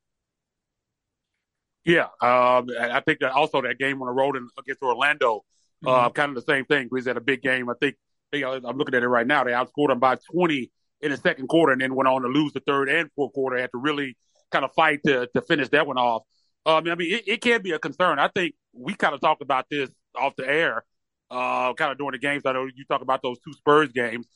Yeah, 1.84 2.08
um, 2.20 2.68
I 2.78 3.00
think 3.00 3.20
that 3.20 3.32
also 3.32 3.62
that 3.62 3.78
game 3.78 4.02
on 4.02 4.06
the 4.06 4.12
road 4.12 4.36
in, 4.36 4.48
against 4.58 4.82
Orlando, 4.82 5.44
uh, 5.86 6.10
kind 6.10 6.28
of 6.28 6.34
the 6.34 6.52
same 6.52 6.66
thing. 6.66 6.88
Grizz 6.90 7.06
had 7.06 7.16
a 7.16 7.22
big 7.22 7.40
game. 7.40 7.70
I 7.70 7.74
think 7.80 7.96
they, 8.32 8.44
uh, 8.44 8.60
I'm 8.64 8.76
looking 8.76 8.94
at 8.94 9.02
it 9.02 9.08
right 9.08 9.26
now. 9.26 9.44
They 9.44 9.52
outscored 9.52 9.88
them 9.88 9.98
by 9.98 10.16
20 10.32 10.70
in 11.00 11.10
the 11.10 11.16
second 11.16 11.48
quarter, 11.48 11.72
and 11.72 11.80
then 11.80 11.94
went 11.94 12.06
on 12.06 12.22
to 12.22 12.28
lose 12.28 12.52
the 12.52 12.60
third 12.60 12.90
and 12.90 13.10
fourth 13.16 13.32
quarter. 13.32 13.56
Had 13.56 13.70
to 13.72 13.78
really 13.78 14.16
kind 14.50 14.64
of 14.64 14.72
fight 14.74 15.00
to 15.06 15.28
to 15.34 15.40
finish 15.42 15.68
that 15.70 15.86
one 15.86 15.96
off. 15.96 16.22
Um, 16.66 16.86
I 16.86 16.94
mean, 16.94 17.14
it, 17.14 17.24
it 17.26 17.40
can 17.40 17.62
be 17.62 17.72
a 17.72 17.78
concern. 17.78 18.18
I 18.18 18.28
think 18.28 18.54
we 18.74 18.94
kind 18.94 19.14
of 19.14 19.20
talked 19.20 19.40
about 19.40 19.64
this 19.70 19.88
off 20.14 20.36
the 20.36 20.46
air, 20.46 20.84
uh, 21.30 21.72
kind 21.74 21.92
of 21.92 21.98
during 21.98 22.12
the 22.12 22.18
games. 22.18 22.42
I 22.44 22.52
know 22.52 22.66
you 22.66 22.84
talk 22.84 23.00
about 23.00 23.22
those 23.22 23.38
two 23.38 23.54
Spurs 23.54 23.90
games. 23.92 24.26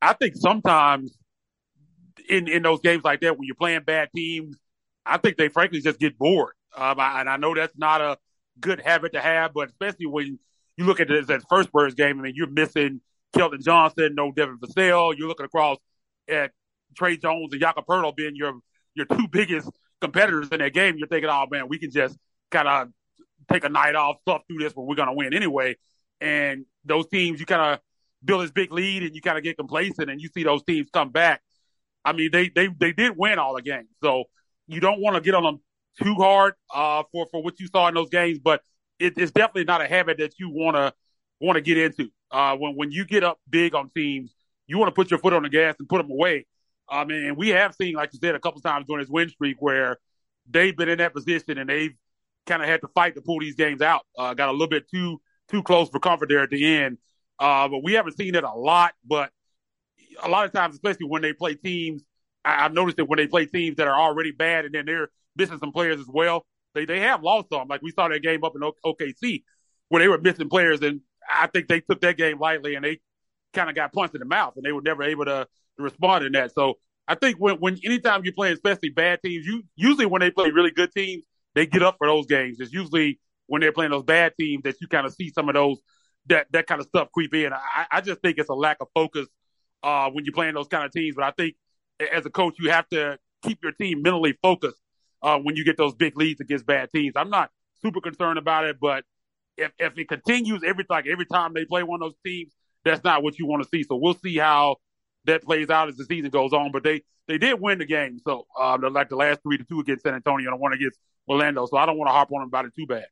I 0.00 0.14
think 0.14 0.34
sometimes 0.36 1.16
in 2.28 2.48
in 2.48 2.62
those 2.62 2.80
games 2.80 3.04
like 3.04 3.20
that, 3.20 3.38
when 3.38 3.46
you're 3.46 3.56
playing 3.56 3.82
bad 3.84 4.10
teams, 4.14 4.56
I 5.04 5.18
think 5.18 5.36
they 5.36 5.48
frankly 5.48 5.80
just 5.80 5.98
get 5.98 6.18
bored. 6.18 6.54
Um, 6.76 6.98
I, 7.00 7.20
and 7.20 7.30
I 7.30 7.36
know 7.36 7.54
that's 7.54 7.76
not 7.76 8.00
a 8.00 8.18
good 8.60 8.80
habit 8.80 9.12
to 9.12 9.20
have, 9.20 9.54
but 9.54 9.68
especially 9.68 10.06
when 10.06 10.38
you 10.76 10.84
look 10.84 11.00
at 11.00 11.08
this 11.08 11.44
first 11.48 11.68
Spurs 11.68 11.94
game, 11.94 12.18
I 12.18 12.22
mean, 12.22 12.32
you're 12.36 12.50
missing 12.50 13.00
Keldon 13.34 13.62
Johnson, 13.62 14.14
no 14.14 14.32
Devin 14.32 14.58
Vassell. 14.58 15.16
You're 15.16 15.28
looking 15.28 15.46
across 15.46 15.78
at 16.28 16.52
Tre 16.96 17.16
Jones 17.16 17.52
and 17.52 17.60
Jakob 17.60 17.86
Poeltl 17.86 18.14
being 18.16 18.36
your 18.36 18.54
your 18.94 19.06
two 19.06 19.28
biggest 19.30 19.70
competitors 20.00 20.48
in 20.50 20.58
that 20.58 20.74
game. 20.74 20.96
You're 20.98 21.08
thinking, 21.08 21.30
oh 21.30 21.46
man, 21.50 21.68
we 21.68 21.78
can 21.78 21.90
just 21.90 22.16
kind 22.50 22.68
of 22.68 22.88
take 23.50 23.64
a 23.64 23.68
night 23.68 23.94
off, 23.94 24.16
stuff 24.22 24.42
through 24.48 24.58
this, 24.58 24.72
but 24.72 24.82
we're 24.82 24.96
to 24.96 25.12
win 25.12 25.34
anyway. 25.34 25.76
And 26.20 26.64
those 26.84 27.06
teams, 27.08 27.40
you 27.40 27.46
kind 27.46 27.74
of 27.74 27.80
build 28.24 28.42
this 28.42 28.50
big 28.50 28.72
lead, 28.72 29.02
and 29.02 29.14
you 29.14 29.20
kind 29.20 29.38
of 29.38 29.44
get 29.44 29.56
complacent, 29.56 30.10
and 30.10 30.20
you 30.20 30.28
see 30.28 30.42
those 30.42 30.62
teams 30.64 30.88
come 30.92 31.10
back. 31.10 31.42
I 32.06 32.12
mean, 32.12 32.30
they 32.32 32.48
they 32.48 32.68
they 32.68 32.92
did 32.92 33.14
win 33.16 33.38
all 33.38 33.54
the 33.56 33.62
games, 33.62 33.88
so 34.02 34.24
you 34.68 34.80
don't 34.80 35.00
want 35.00 35.16
to 35.16 35.20
get 35.20 35.34
on 35.34 35.42
them 35.42 35.60
too 36.02 36.14
hard 36.14 36.54
uh, 36.74 37.02
for 37.12 37.26
for 37.32 37.42
what 37.42 37.60
you 37.60 37.66
saw 37.66 37.88
in 37.88 37.94
those 37.94 38.10
games. 38.10 38.38
But 38.38 38.62
it, 39.00 39.14
it's 39.18 39.32
definitely 39.32 39.64
not 39.64 39.82
a 39.82 39.88
habit 39.88 40.18
that 40.18 40.34
you 40.38 40.48
want 40.48 40.76
to 40.76 40.94
want 41.40 41.56
to 41.56 41.60
get 41.60 41.78
into. 41.78 42.10
Uh, 42.30 42.56
when 42.56 42.76
when 42.76 42.92
you 42.92 43.04
get 43.04 43.24
up 43.24 43.40
big 43.50 43.74
on 43.74 43.90
teams, 43.94 44.34
you 44.68 44.78
want 44.78 44.88
to 44.88 44.94
put 44.94 45.10
your 45.10 45.18
foot 45.18 45.32
on 45.32 45.42
the 45.42 45.48
gas 45.48 45.74
and 45.80 45.88
put 45.88 45.98
them 45.98 46.10
away. 46.10 46.46
I 46.88 47.04
mean, 47.04 47.34
we 47.36 47.48
have 47.48 47.74
seen, 47.74 47.94
like 47.94 48.10
you 48.12 48.20
said, 48.22 48.36
a 48.36 48.40
couple 48.40 48.60
times 48.60 48.86
during 48.86 49.02
this 49.02 49.10
win 49.10 49.28
streak 49.28 49.56
where 49.58 49.98
they've 50.48 50.76
been 50.76 50.88
in 50.88 50.98
that 50.98 51.12
position 51.12 51.58
and 51.58 51.68
they've 51.68 51.94
kind 52.46 52.62
of 52.62 52.68
had 52.68 52.80
to 52.82 52.88
fight 52.94 53.16
to 53.16 53.20
pull 53.20 53.40
these 53.40 53.56
games 53.56 53.82
out. 53.82 54.02
Uh, 54.16 54.34
got 54.34 54.48
a 54.48 54.52
little 54.52 54.68
bit 54.68 54.88
too 54.88 55.20
too 55.50 55.62
close 55.62 55.88
for 55.88 55.98
comfort 55.98 56.28
there 56.28 56.42
at 56.42 56.50
the 56.50 56.64
end. 56.76 56.98
Uh, 57.38 57.68
but 57.68 57.82
we 57.82 57.94
haven't 57.94 58.16
seen 58.16 58.34
it 58.36 58.44
a 58.44 58.52
lot. 58.52 58.94
But 59.04 59.30
a 60.22 60.28
lot 60.28 60.44
of 60.44 60.52
times, 60.52 60.74
especially 60.74 61.06
when 61.06 61.22
they 61.22 61.32
play 61.32 61.54
teams, 61.54 62.02
I, 62.44 62.64
I've 62.64 62.72
noticed 62.72 62.96
that 62.98 63.06
when 63.06 63.18
they 63.18 63.26
play 63.26 63.46
teams 63.46 63.76
that 63.76 63.88
are 63.88 64.00
already 64.00 64.32
bad 64.32 64.64
and 64.64 64.74
then 64.74 64.86
they're 64.86 65.08
missing 65.36 65.58
some 65.58 65.72
players 65.72 66.00
as 66.00 66.06
well, 66.08 66.46
they 66.74 66.84
they 66.84 67.00
have 67.00 67.22
lost 67.22 67.48
some. 67.50 67.68
Like 67.68 67.82
we 67.82 67.90
saw 67.90 68.08
that 68.08 68.22
game 68.22 68.44
up 68.44 68.54
in 68.54 68.62
OKC 68.62 69.42
where 69.88 70.02
they 70.02 70.08
were 70.08 70.18
missing 70.18 70.48
players, 70.48 70.80
and 70.82 71.00
I 71.30 71.46
think 71.46 71.68
they 71.68 71.80
took 71.80 72.00
that 72.00 72.16
game 72.16 72.38
lightly 72.38 72.74
and 72.74 72.84
they 72.84 73.00
kind 73.52 73.70
of 73.70 73.76
got 73.76 73.92
punched 73.92 74.14
in 74.14 74.20
the 74.20 74.26
mouth, 74.26 74.54
and 74.56 74.64
they 74.64 74.72
were 74.72 74.82
never 74.82 75.02
able 75.02 75.24
to, 75.24 75.46
to 75.76 75.82
respond 75.82 76.24
in 76.24 76.32
that. 76.32 76.52
So 76.54 76.74
I 77.08 77.14
think 77.14 77.36
when 77.38 77.56
when 77.56 77.78
anytime 77.84 78.22
you're 78.24 78.34
playing, 78.34 78.54
especially 78.54 78.90
bad 78.90 79.20
teams, 79.24 79.46
you 79.46 79.62
usually 79.76 80.06
when 80.06 80.20
they 80.20 80.30
play 80.30 80.50
really 80.50 80.70
good 80.70 80.92
teams, 80.92 81.24
they 81.54 81.66
get 81.66 81.82
up 81.82 81.96
for 81.98 82.06
those 82.06 82.26
games. 82.26 82.58
It's 82.60 82.72
usually 82.72 83.20
when 83.46 83.60
they're 83.60 83.72
playing 83.72 83.92
those 83.92 84.04
bad 84.04 84.34
teams 84.38 84.62
that 84.64 84.76
you 84.80 84.88
kind 84.88 85.06
of 85.06 85.14
see 85.14 85.30
some 85.30 85.48
of 85.48 85.54
those 85.54 85.78
that 86.26 86.46
that 86.52 86.66
kind 86.66 86.80
of 86.80 86.86
stuff 86.88 87.08
creep 87.12 87.34
in. 87.34 87.52
I, 87.52 87.86
I 87.90 88.00
just 88.00 88.20
think 88.20 88.38
it's 88.38 88.48
a 88.50 88.54
lack 88.54 88.78
of 88.80 88.88
focus 88.94 89.26
uh, 89.86 90.10
when 90.10 90.24
you're 90.24 90.34
playing 90.34 90.54
those 90.54 90.66
kind 90.66 90.84
of 90.84 90.90
teams. 90.90 91.14
But 91.14 91.24
I 91.24 91.30
think 91.30 91.54
as 92.12 92.26
a 92.26 92.30
coach, 92.30 92.56
you 92.58 92.70
have 92.70 92.88
to 92.88 93.18
keep 93.42 93.62
your 93.62 93.72
team 93.72 94.02
mentally 94.02 94.36
focused 94.42 94.80
uh, 95.22 95.38
when 95.38 95.54
you 95.54 95.64
get 95.64 95.76
those 95.76 95.94
big 95.94 96.16
leads 96.16 96.40
against 96.40 96.66
bad 96.66 96.90
teams. 96.90 97.14
I'm 97.16 97.30
not 97.30 97.50
super 97.80 98.00
concerned 98.00 98.36
about 98.36 98.64
it, 98.64 98.78
but 98.80 99.04
if 99.56 99.70
if 99.78 99.96
it 99.96 100.08
continues 100.08 100.62
every 100.66 100.84
like 100.90 101.06
every 101.06 101.24
time 101.24 101.54
they 101.54 101.64
play 101.64 101.84
one 101.84 102.02
of 102.02 102.08
those 102.08 102.18
teams, 102.26 102.52
that's 102.84 103.04
not 103.04 103.22
what 103.22 103.38
you 103.38 103.46
want 103.46 103.62
to 103.62 103.68
see. 103.68 103.84
So 103.84 103.94
we'll 103.94 104.18
see 104.18 104.36
how 104.36 104.76
that 105.24 105.44
plays 105.44 105.70
out 105.70 105.88
as 105.88 105.96
the 105.96 106.04
season 106.04 106.30
goes 106.30 106.52
on. 106.52 106.72
But 106.72 106.82
they 106.82 107.02
they 107.28 107.38
did 107.38 107.60
win 107.60 107.78
the 107.78 107.86
game, 107.86 108.18
so 108.18 108.46
uh, 108.58 108.76
like 108.90 109.08
the 109.08 109.16
last 109.16 109.40
three 109.44 109.56
to 109.56 109.64
two 109.64 109.78
against 109.78 110.02
San 110.02 110.14
Antonio 110.14 110.50
and 110.50 110.60
one 110.60 110.72
against 110.72 110.98
Orlando. 111.28 111.64
So 111.66 111.76
I 111.76 111.86
don't 111.86 111.96
want 111.96 112.08
to 112.08 112.12
harp 112.12 112.32
on 112.32 112.40
them 112.40 112.48
about 112.48 112.64
it 112.64 112.72
too 112.74 112.86
bad. 112.86 113.06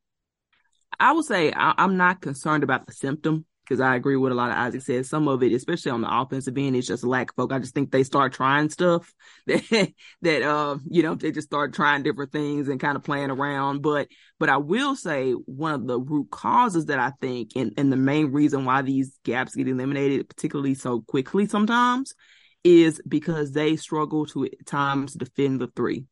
I 0.98 1.12
would 1.12 1.24
say 1.24 1.52
I, 1.52 1.74
I'm 1.78 1.96
not 1.96 2.20
concerned 2.20 2.64
about 2.64 2.86
the 2.86 2.92
symptom 2.92 3.46
because 3.64 3.80
I 3.80 3.96
agree 3.96 4.16
with 4.16 4.32
a 4.32 4.34
lot 4.34 4.50
of 4.50 4.56
Isaac 4.56 4.82
said. 4.82 5.06
Some 5.06 5.28
of 5.28 5.42
it, 5.42 5.52
especially 5.52 5.90
on 5.90 6.02
the 6.02 6.14
offensive 6.14 6.56
end, 6.58 6.76
is 6.76 6.86
just 6.86 7.04
lack 7.04 7.30
of 7.30 7.36
focus. 7.36 7.56
I 7.56 7.58
just 7.60 7.74
think 7.74 7.90
they 7.90 8.04
start 8.04 8.32
trying 8.32 8.70
stuff 8.70 9.12
that 9.46 9.92
that 10.22 10.42
uh 10.42 10.78
you 10.88 11.02
know 11.02 11.14
they 11.14 11.32
just 11.32 11.48
start 11.48 11.74
trying 11.74 12.02
different 12.02 12.32
things 12.32 12.68
and 12.68 12.80
kind 12.80 12.96
of 12.96 13.04
playing 13.04 13.30
around. 13.30 13.82
But 13.82 14.08
but 14.38 14.48
I 14.48 14.58
will 14.58 14.96
say 14.96 15.32
one 15.32 15.74
of 15.74 15.86
the 15.86 15.98
root 15.98 16.30
causes 16.30 16.86
that 16.86 16.98
I 16.98 17.12
think 17.20 17.52
and 17.56 17.72
and 17.76 17.92
the 17.92 17.96
main 17.96 18.32
reason 18.32 18.64
why 18.64 18.82
these 18.82 19.18
gaps 19.24 19.54
get 19.54 19.68
eliminated, 19.68 20.28
particularly 20.28 20.74
so 20.74 21.00
quickly 21.00 21.46
sometimes, 21.46 22.14
is 22.62 23.00
because 23.06 23.52
they 23.52 23.76
struggle 23.76 24.26
to 24.26 24.44
at 24.44 24.66
times 24.66 25.14
defend 25.14 25.60
the 25.60 25.68
three. 25.68 26.04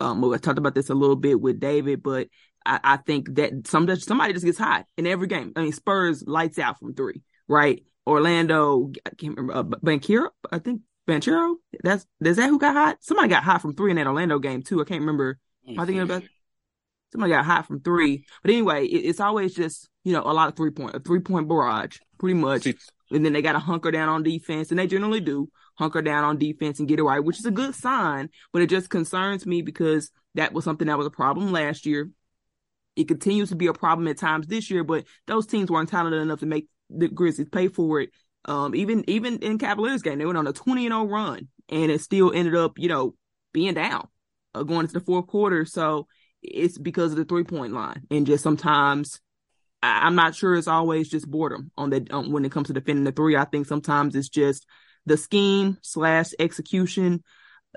Um, 0.00 0.24
I 0.32 0.38
talked 0.38 0.58
about 0.58 0.74
this 0.74 0.90
a 0.90 0.94
little 0.94 1.16
bit 1.16 1.40
with 1.40 1.60
David, 1.60 2.02
but 2.02 2.28
I, 2.66 2.80
I 2.82 2.96
think 2.98 3.34
that 3.34 3.66
some 3.66 3.94
somebody 3.96 4.32
just 4.32 4.44
gets 4.44 4.58
hot 4.58 4.86
in 4.96 5.06
every 5.06 5.26
game. 5.26 5.52
I 5.56 5.62
mean, 5.62 5.72
Spurs 5.72 6.24
lights 6.26 6.58
out 6.58 6.78
from 6.78 6.94
three, 6.94 7.22
right? 7.48 7.82
Orlando, 8.06 8.92
I 9.06 9.10
can't 9.10 9.36
remember, 9.36 9.54
uh, 9.54 9.62
Banchero, 9.62 10.28
I 10.52 10.58
think 10.58 10.82
Banchero. 11.08 11.56
That's 11.82 12.06
is 12.20 12.36
that 12.36 12.48
who 12.48 12.58
got 12.58 12.74
hot? 12.74 12.98
Somebody 13.00 13.28
got 13.28 13.42
hot 13.42 13.62
from 13.62 13.74
three 13.74 13.90
in 13.90 13.96
that 13.96 14.06
Orlando 14.06 14.38
game 14.38 14.62
too. 14.62 14.80
I 14.80 14.84
can't 14.84 15.00
remember. 15.00 15.38
I 15.78 15.84
thinking 15.86 16.00
about? 16.00 16.22
Somebody 17.12 17.32
got 17.32 17.44
hot 17.44 17.66
from 17.66 17.80
three, 17.80 18.24
but 18.42 18.50
anyway, 18.50 18.86
it, 18.86 18.98
it's 18.98 19.20
always 19.20 19.54
just 19.54 19.88
you 20.02 20.12
know 20.12 20.22
a 20.22 20.32
lot 20.32 20.48
of 20.48 20.56
three 20.56 20.70
point, 20.70 20.94
a 20.96 21.00
three 21.00 21.20
point 21.20 21.48
barrage, 21.48 21.98
pretty 22.18 22.34
much. 22.34 22.66
And 23.10 23.24
then 23.24 23.32
they 23.32 23.42
got 23.42 23.52
to 23.52 23.58
hunker 23.60 23.90
down 23.90 24.08
on 24.08 24.22
defense, 24.22 24.70
and 24.70 24.78
they 24.78 24.86
generally 24.86 25.20
do 25.20 25.48
hunker 25.76 26.02
down 26.02 26.24
on 26.24 26.38
defense 26.38 26.78
and 26.78 26.88
get 26.88 26.98
it 26.98 27.04
right, 27.04 27.22
which 27.22 27.38
is 27.38 27.46
a 27.46 27.50
good 27.50 27.74
sign. 27.74 28.30
But 28.52 28.62
it 28.62 28.70
just 28.70 28.90
concerns 28.90 29.46
me 29.46 29.62
because 29.62 30.10
that 30.34 30.52
was 30.52 30.64
something 30.64 30.88
that 30.88 30.98
was 30.98 31.06
a 31.06 31.10
problem 31.10 31.52
last 31.52 31.86
year. 31.86 32.10
It 32.96 33.08
continues 33.08 33.48
to 33.48 33.56
be 33.56 33.66
a 33.66 33.72
problem 33.72 34.08
at 34.08 34.18
times 34.18 34.46
this 34.46 34.70
year, 34.70 34.84
but 34.84 35.04
those 35.26 35.46
teams 35.46 35.70
weren't 35.70 35.88
talented 35.88 36.20
enough 36.20 36.40
to 36.40 36.46
make 36.46 36.68
the 36.90 37.08
Grizzlies 37.08 37.48
pay 37.48 37.68
for 37.68 38.00
it. 38.00 38.10
Um, 38.44 38.74
even 38.74 39.04
even 39.08 39.38
in 39.38 39.58
Cavaliers 39.58 40.02
game, 40.02 40.18
they 40.18 40.26
went 40.26 40.38
on 40.38 40.46
a 40.46 40.52
20 40.52 40.86
and 40.86 40.92
0 40.92 41.06
run, 41.06 41.48
and 41.68 41.90
it 41.90 42.00
still 42.00 42.32
ended 42.32 42.54
up, 42.54 42.78
you 42.78 42.88
know, 42.88 43.14
being 43.52 43.74
down 43.74 44.08
uh, 44.54 44.62
going 44.62 44.82
into 44.82 44.94
the 44.94 45.00
fourth 45.00 45.26
quarter. 45.26 45.64
So 45.64 46.06
it's 46.42 46.78
because 46.78 47.12
of 47.12 47.18
the 47.18 47.24
three 47.24 47.44
point 47.44 47.72
line, 47.72 48.02
and 48.10 48.26
just 48.26 48.42
sometimes 48.42 49.20
I, 49.82 50.06
am 50.06 50.14
not 50.14 50.34
sure 50.34 50.54
it's 50.54 50.68
always 50.68 51.08
just 51.08 51.30
boredom 51.30 51.70
on 51.76 51.90
that 51.90 52.12
um, 52.12 52.32
when 52.32 52.44
it 52.44 52.52
comes 52.52 52.68
to 52.68 52.74
defending 52.74 53.04
the 53.04 53.12
three. 53.12 53.36
I 53.36 53.44
think 53.44 53.66
sometimes 53.66 54.14
it's 54.14 54.28
just 54.28 54.66
the 55.06 55.16
scheme 55.16 55.78
slash 55.82 56.30
execution. 56.38 57.22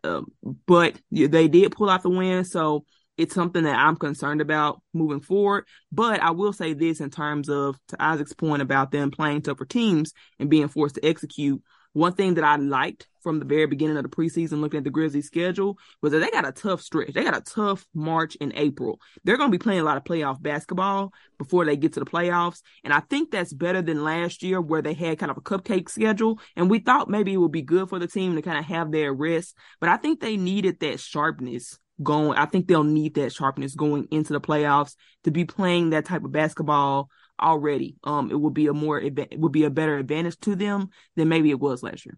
Um, 0.03 0.27
but 0.67 0.99
they 1.11 1.47
did 1.47 1.71
pull 1.71 1.89
out 1.89 2.03
the 2.03 2.09
win, 2.09 2.45
so 2.45 2.85
it's 3.17 3.33
something 3.33 3.63
that 3.63 3.77
I'm 3.77 3.95
concerned 3.95 4.41
about 4.41 4.81
moving 4.93 5.21
forward. 5.21 5.65
But 5.91 6.21
I 6.21 6.31
will 6.31 6.53
say 6.53 6.73
this 6.73 7.01
in 7.01 7.09
terms 7.09 7.49
of 7.49 7.77
to 7.89 8.01
Isaac's 8.01 8.33
point 8.33 8.61
about 8.61 8.91
them 8.91 9.11
playing 9.11 9.41
tougher 9.41 9.65
teams 9.65 10.13
and 10.39 10.49
being 10.49 10.67
forced 10.67 10.95
to 10.95 11.05
execute. 11.05 11.61
One 11.93 12.13
thing 12.13 12.35
that 12.35 12.43
I 12.43 12.57
liked 12.57 13.07
from 13.23 13.39
the 13.39 13.45
very 13.45 13.65
beginning 13.65 13.97
of 13.97 14.03
the 14.03 14.09
preseason, 14.09 14.61
looking 14.61 14.77
at 14.77 14.83
the 14.83 14.91
Grizzlies 14.91 15.25
schedule, 15.25 15.79
was 15.99 16.11
that 16.11 16.19
they 16.19 16.29
got 16.29 16.47
a 16.47 16.51
tough 16.51 16.79
stretch. 16.79 17.13
They 17.13 17.23
got 17.23 17.35
a 17.35 17.41
tough 17.41 17.87
March 17.95 18.37
and 18.39 18.53
April. 18.55 18.99
They're 19.23 19.35
going 19.35 19.51
to 19.51 19.57
be 19.57 19.61
playing 19.61 19.79
a 19.79 19.83
lot 19.83 19.97
of 19.97 20.03
playoff 20.03 20.39
basketball 20.39 21.11
before 21.39 21.65
they 21.65 21.75
get 21.75 21.93
to 21.93 21.99
the 21.99 22.05
playoffs. 22.05 22.61
And 22.83 22.93
I 22.93 22.99
think 22.99 23.31
that's 23.31 23.51
better 23.51 23.81
than 23.81 24.03
last 24.03 24.43
year 24.43 24.61
where 24.61 24.83
they 24.83 24.93
had 24.93 25.17
kind 25.17 25.31
of 25.31 25.37
a 25.37 25.41
cupcake 25.41 25.89
schedule. 25.89 26.39
And 26.55 26.69
we 26.69 26.79
thought 26.79 27.09
maybe 27.09 27.33
it 27.33 27.37
would 27.37 27.51
be 27.51 27.63
good 27.63 27.89
for 27.89 27.97
the 27.97 28.07
team 28.07 28.35
to 28.35 28.43
kind 28.43 28.59
of 28.59 28.65
have 28.65 28.91
their 28.91 29.11
rest. 29.11 29.57
But 29.79 29.89
I 29.89 29.97
think 29.97 30.19
they 30.19 30.37
needed 30.37 30.79
that 30.81 30.99
sharpness 30.99 31.79
going. 32.01 32.37
I 32.37 32.45
think 32.45 32.67
they'll 32.67 32.83
need 32.83 33.15
that 33.15 33.33
sharpness 33.33 33.75
going 33.75 34.07
into 34.11 34.33
the 34.33 34.41
playoffs 34.41 34.95
to 35.23 35.31
be 35.31 35.45
playing 35.45 35.91
that 35.91 36.05
type 36.05 36.23
of 36.23 36.31
basketball 36.31 37.09
already. 37.41 37.95
Um, 38.03 38.31
it 38.31 38.39
would 38.39 38.53
be 38.53 38.67
a 38.67 38.73
more 38.73 38.99
it 38.99 39.39
would 39.39 39.51
be 39.51 39.63
a 39.63 39.69
better 39.69 39.97
advantage 39.97 40.39
to 40.41 40.55
them 40.55 40.89
than 41.15 41.29
maybe 41.29 41.49
it 41.49 41.59
was 41.59 41.83
last 41.83 42.05
year. 42.05 42.17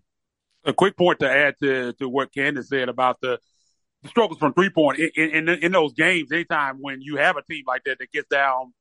A 0.65 0.73
quick 0.73 0.97
point 0.97 1.19
to 1.19 1.29
add 1.29 1.55
to 1.61 1.93
to 1.93 2.09
what 2.09 2.33
Candace 2.33 2.69
said 2.69 2.89
about 2.89 3.21
the, 3.21 3.39
the 4.03 4.09
struggles 4.09 4.39
from 4.39 4.53
three 4.53 4.69
point 4.69 4.99
in, 4.99 5.47
in 5.47 5.49
in 5.49 5.71
those 5.71 5.93
games. 5.93 6.31
Anytime 6.31 6.77
when 6.79 7.01
you 7.01 7.17
have 7.17 7.37
a 7.37 7.43
team 7.43 7.63
like 7.67 7.83
that 7.85 7.99
that 7.99 8.11
gets 8.11 8.27
down 8.27 8.73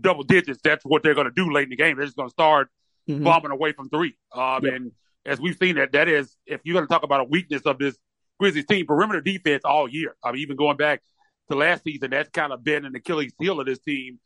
double 0.00 0.22
digits, 0.22 0.60
that's 0.62 0.84
what 0.84 1.02
they're 1.02 1.14
going 1.14 1.26
to 1.26 1.32
do 1.34 1.52
late 1.52 1.64
in 1.64 1.70
the 1.70 1.76
game. 1.76 1.96
They're 1.96 2.06
just 2.06 2.16
going 2.16 2.28
to 2.28 2.32
start 2.32 2.68
mm-hmm. 3.08 3.24
bombing 3.24 3.50
away 3.50 3.72
from 3.72 3.88
three. 3.88 4.16
Um, 4.32 4.64
yep. 4.64 4.74
and 4.74 4.92
as 5.26 5.40
we've 5.40 5.56
seen 5.56 5.76
that 5.76 5.92
that 5.92 6.08
is 6.08 6.36
if 6.46 6.60
you're 6.64 6.74
going 6.74 6.86
to 6.86 6.92
talk 6.92 7.02
about 7.02 7.20
a 7.20 7.24
weakness 7.24 7.62
of 7.62 7.78
this 7.78 7.96
Grizzlies 8.40 8.64
team, 8.64 8.86
perimeter 8.86 9.20
defense 9.20 9.62
all 9.64 9.86
year. 9.86 10.16
I 10.24 10.32
mean, 10.32 10.40
even 10.40 10.56
going 10.56 10.78
back 10.78 11.02
to 11.50 11.56
last 11.56 11.84
season, 11.84 12.10
that's 12.10 12.30
kind 12.30 12.52
of 12.52 12.64
been 12.64 12.86
an 12.86 12.94
Achilles 12.94 13.32
heel 13.38 13.60
of 13.60 13.66
this 13.66 13.78
team. 13.78 14.18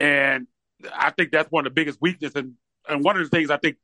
And 0.00 0.46
I 0.92 1.10
think 1.10 1.30
that's 1.30 1.50
one 1.50 1.66
of 1.66 1.72
the 1.72 1.74
biggest 1.74 1.98
weaknesses. 2.00 2.34
And, 2.36 2.54
and 2.88 3.04
one 3.04 3.18
of 3.18 3.22
the 3.22 3.28
things 3.28 3.50
I 3.50 3.58
think, 3.58 3.76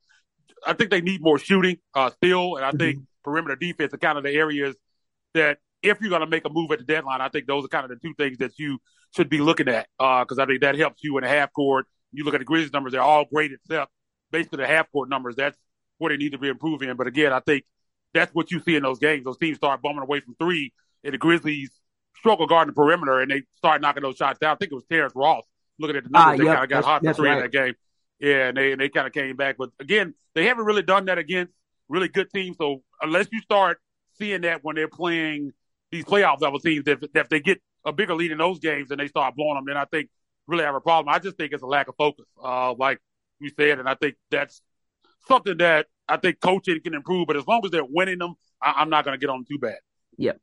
I 0.65 0.73
think 0.73 0.89
they 0.89 1.01
need 1.01 1.21
more 1.21 1.37
shooting 1.37 1.77
uh, 1.93 2.09
still. 2.09 2.55
And 2.55 2.65
I 2.65 2.69
mm-hmm. 2.69 2.77
think 2.77 2.99
perimeter 3.23 3.55
defense 3.55 3.93
are 3.93 3.99
kind 3.99 4.17
of 4.17 4.23
the 4.23 4.31
areas 4.31 4.75
that 5.35 5.59
if 5.83 6.01
you're 6.01 6.09
going 6.09 6.21
to 6.21 6.27
make 6.27 6.45
a 6.45 6.49
move 6.49 6.71
at 6.71 6.79
the 6.79 6.85
deadline, 6.85 7.21
I 7.21 7.29
think 7.29 7.45
those 7.45 7.63
are 7.63 7.67
kind 7.67 7.83
of 7.83 7.89
the 7.89 8.07
two 8.07 8.15
things 8.15 8.39
that 8.39 8.57
you 8.57 8.79
should 9.15 9.29
be 9.29 9.37
looking 9.37 9.67
at. 9.67 9.87
Uh, 9.99 10.25
cause 10.25 10.39
I 10.39 10.47
think 10.47 10.61
that 10.61 10.75
helps 10.75 11.03
you 11.03 11.17
in 11.19 11.23
the 11.23 11.29
half 11.29 11.53
court. 11.53 11.85
You 12.11 12.23
look 12.23 12.33
at 12.33 12.39
the 12.39 12.45
Grizzlies 12.45 12.73
numbers, 12.73 12.93
they're 12.93 13.01
all 13.01 13.25
great 13.31 13.51
except 13.51 13.91
basically 14.31 14.57
the 14.57 14.67
half 14.67 14.91
court 14.91 15.07
numbers. 15.07 15.35
That's 15.35 15.57
what 15.99 16.09
they 16.09 16.17
need 16.17 16.31
to 16.31 16.39
be 16.39 16.47
improving. 16.47 16.95
But 16.95 17.05
again, 17.05 17.31
I 17.31 17.41
think 17.41 17.63
that's 18.17 18.33
what 18.33 18.51
you 18.51 18.59
see 18.59 18.75
in 18.75 18.83
those 18.83 18.99
games. 18.99 19.25
Those 19.25 19.37
teams 19.37 19.57
start 19.57 19.81
bumming 19.81 20.01
away 20.01 20.19
from 20.19 20.35
three, 20.35 20.73
and 21.03 21.13
the 21.13 21.17
Grizzlies 21.17 21.71
struggle 22.17 22.47
guarding 22.47 22.73
the 22.73 22.75
perimeter, 22.75 23.19
and 23.19 23.31
they 23.31 23.43
start 23.55 23.81
knocking 23.81 24.03
those 24.03 24.17
shots 24.17 24.39
down. 24.39 24.53
I 24.53 24.55
think 24.55 24.71
it 24.71 24.75
was 24.75 24.85
Terrence 24.89 25.13
Ross. 25.15 25.43
Looking 25.79 25.97
at 25.97 26.03
the 26.05 26.09
numbers, 26.09 26.33
ah, 26.33 26.37
they 26.37 26.45
yep. 26.45 26.55
kind 26.55 26.63
of 26.63 26.69
got 26.69 26.85
hot 26.85 27.03
for 27.03 27.13
three 27.13 27.29
right. 27.29 27.37
in 27.37 27.43
that 27.43 27.51
game. 27.51 27.75
Yeah, 28.19 28.47
and 28.47 28.57
they 28.57 28.71
and 28.71 28.81
they 28.81 28.89
kind 28.89 29.05
of 29.05 29.13
came 29.13 29.35
back, 29.35 29.57
but 29.57 29.69
again, 29.79 30.15
they 30.33 30.45
haven't 30.45 30.65
really 30.65 30.81
done 30.81 31.05
that 31.05 31.19
against 31.19 31.53
really 31.87 32.07
good 32.07 32.31
teams. 32.33 32.57
So 32.57 32.81
unless 33.01 33.27
you 33.31 33.41
start 33.41 33.77
seeing 34.17 34.41
that 34.41 34.63
when 34.63 34.75
they're 34.75 34.87
playing 34.87 35.53
these 35.91 36.03
playoff 36.03 36.41
level 36.41 36.59
teams, 36.59 36.87
if 36.87 36.99
if 37.13 37.29
they 37.29 37.39
get 37.39 37.61
a 37.85 37.93
bigger 37.93 38.15
lead 38.15 38.31
in 38.31 38.39
those 38.39 38.57
games 38.59 38.89
and 38.89 38.99
they 38.99 39.07
start 39.07 39.35
blowing 39.35 39.55
them, 39.55 39.65
then 39.67 39.77
I 39.77 39.85
think 39.85 40.09
really 40.47 40.63
have 40.63 40.73
a 40.73 40.81
problem. 40.81 41.13
I 41.13 41.19
just 41.19 41.37
think 41.37 41.53
it's 41.53 41.61
a 41.61 41.67
lack 41.67 41.89
of 41.89 41.95
focus, 41.95 42.25
uh, 42.43 42.73
like 42.73 42.99
you 43.39 43.51
said, 43.55 43.79
and 43.79 43.87
I 43.87 43.93
think 43.93 44.15
that's 44.31 44.61
something 45.27 45.57
that 45.57 45.87
I 46.07 46.17
think 46.17 46.39
coaching 46.39 46.79
can 46.81 46.93
improve, 46.93 47.27
but 47.27 47.37
as 47.37 47.47
long 47.47 47.61
as 47.65 47.71
they're 47.71 47.83
winning 47.83 48.19
them, 48.19 48.35
I, 48.61 48.81
am 48.81 48.89
not 48.89 49.05
going 49.05 49.17
to 49.17 49.19
get 49.19 49.29
on 49.29 49.45
too 49.45 49.59
bad. 49.59 49.77
Yep. 50.17 50.39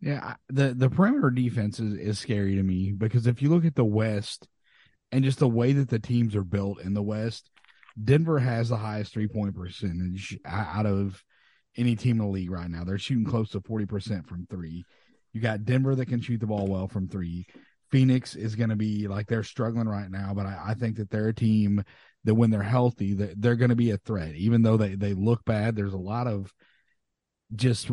Yeah, 0.00 0.34
the 0.48 0.74
the 0.74 0.90
perimeter 0.90 1.30
defense 1.30 1.78
is, 1.78 1.94
is 1.94 2.18
scary 2.18 2.56
to 2.56 2.62
me 2.62 2.90
because 2.90 3.28
if 3.28 3.40
you 3.40 3.50
look 3.50 3.64
at 3.64 3.76
the 3.76 3.84
West 3.84 4.48
and 5.12 5.22
just 5.22 5.38
the 5.38 5.48
way 5.48 5.72
that 5.74 5.90
the 5.90 6.00
teams 6.00 6.34
are 6.34 6.42
built 6.42 6.80
in 6.80 6.92
the 6.92 7.02
West, 7.02 7.48
Denver 8.02 8.40
has 8.40 8.68
the 8.68 8.76
highest 8.76 9.12
three 9.12 9.28
point 9.28 9.54
percentage 9.54 10.36
out 10.44 10.86
of 10.86 11.22
any 11.76 11.94
team 11.94 12.20
in 12.20 12.26
the 12.26 12.32
league 12.32 12.50
right 12.50 12.68
now. 12.68 12.82
They're 12.82 12.98
shooting 12.98 13.24
close 13.24 13.50
to 13.50 13.60
40% 13.60 14.26
from 14.26 14.46
three. 14.50 14.84
You 15.32 15.40
got 15.40 15.64
Denver 15.64 15.94
that 15.94 16.06
can 16.06 16.20
shoot 16.20 16.40
the 16.40 16.46
ball 16.46 16.66
well 16.66 16.88
from 16.88 17.08
three. 17.08 17.46
Phoenix 17.92 18.34
is 18.34 18.56
going 18.56 18.70
to 18.70 18.76
be 18.76 19.06
like 19.06 19.26
they're 19.26 19.42
struggling 19.42 19.86
right 19.86 20.10
now, 20.10 20.32
but 20.34 20.46
I, 20.46 20.68
I, 20.68 20.74
think 20.74 20.96
that 20.96 21.10
they're 21.10 21.28
a 21.28 21.34
team 21.34 21.84
that 22.24 22.34
when 22.34 22.50
they're 22.50 22.62
healthy, 22.62 23.12
that 23.14 23.40
they're 23.40 23.54
going 23.54 23.68
to 23.68 23.76
be 23.76 23.90
a 23.90 23.98
threat. 23.98 24.34
Even 24.34 24.62
though 24.62 24.78
they 24.78 24.94
they 24.94 25.12
look 25.12 25.44
bad, 25.44 25.76
there's 25.76 25.92
a 25.92 25.98
lot 25.98 26.26
of 26.26 26.50
just 27.54 27.90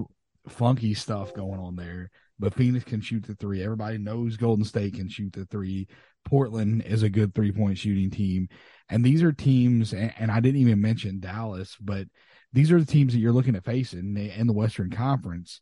funky 0.47 0.93
stuff 0.93 1.33
going 1.33 1.59
on 1.59 1.75
there. 1.75 2.09
But 2.39 2.53
Phoenix 2.53 2.85
can 2.85 3.01
shoot 3.01 3.25
the 3.25 3.35
three. 3.35 3.61
Everybody 3.61 3.97
knows 3.97 4.37
Golden 4.37 4.63
State 4.63 4.93
can 4.93 5.09
shoot 5.09 5.33
the 5.33 5.45
three. 5.45 5.87
Portland 6.23 6.83
is 6.83 7.03
a 7.03 7.09
good 7.09 7.35
three 7.35 7.51
point 7.51 7.77
shooting 7.77 8.09
team, 8.09 8.47
and 8.89 9.03
these 9.03 9.21
are 9.21 9.33
teams. 9.33 9.91
And, 9.91 10.13
and 10.17 10.31
I 10.31 10.39
didn't 10.39 10.61
even 10.61 10.79
mention 10.79 11.19
Dallas, 11.19 11.75
but 11.79 12.07
these 12.53 12.71
are 12.71 12.79
the 12.79 12.85
teams 12.85 13.11
that 13.13 13.19
you're 13.19 13.33
looking 13.33 13.55
at 13.55 13.65
facing 13.65 14.15
in 14.15 14.47
the 14.47 14.53
Western 14.53 14.89
Conference 14.91 15.59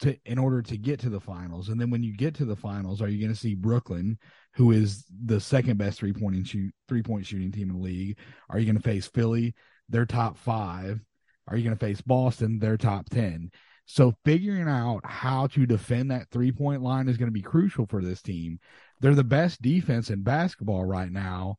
to 0.00 0.16
in 0.24 0.38
order 0.38 0.62
to 0.62 0.76
get 0.76 1.00
to 1.00 1.10
the 1.10 1.20
finals. 1.20 1.68
And 1.68 1.80
then 1.80 1.90
when 1.90 2.02
you 2.02 2.16
get 2.16 2.34
to 2.36 2.44
the 2.44 2.56
finals, 2.56 3.02
are 3.02 3.08
you 3.08 3.18
going 3.18 3.32
to 3.32 3.38
see 3.38 3.54
Brooklyn, 3.54 4.18
who 4.54 4.70
is 4.72 5.04
the 5.24 5.40
second 5.40 5.78
best 5.78 5.98
three 5.98 6.12
point 6.12 6.46
shoot 6.46 6.72
three 6.88 7.02
point 7.02 7.26
shooting 7.26 7.52
team 7.52 7.70
in 7.70 7.76
the 7.76 7.82
league? 7.82 8.18
Are 8.48 8.58
you 8.58 8.66
going 8.66 8.76
to 8.76 8.82
face 8.82 9.06
Philly, 9.06 9.54
their 9.88 10.06
top 10.06 10.36
five? 10.36 11.00
Are 11.46 11.56
you 11.56 11.64
going 11.64 11.76
to 11.76 11.84
face 11.84 12.00
Boston, 12.00 12.58
their 12.58 12.76
top 12.76 13.08
ten? 13.08 13.50
So 13.86 14.14
figuring 14.24 14.68
out 14.68 15.00
how 15.04 15.46
to 15.48 15.64
defend 15.64 16.10
that 16.10 16.28
three 16.30 16.52
point 16.52 16.82
line 16.82 17.08
is 17.08 17.16
going 17.16 17.28
to 17.28 17.32
be 17.32 17.42
crucial 17.42 17.86
for 17.86 18.02
this 18.02 18.20
team. 18.20 18.60
They're 19.00 19.14
the 19.14 19.24
best 19.24 19.62
defense 19.62 20.10
in 20.10 20.22
basketball 20.22 20.84
right 20.84 21.10
now, 21.10 21.56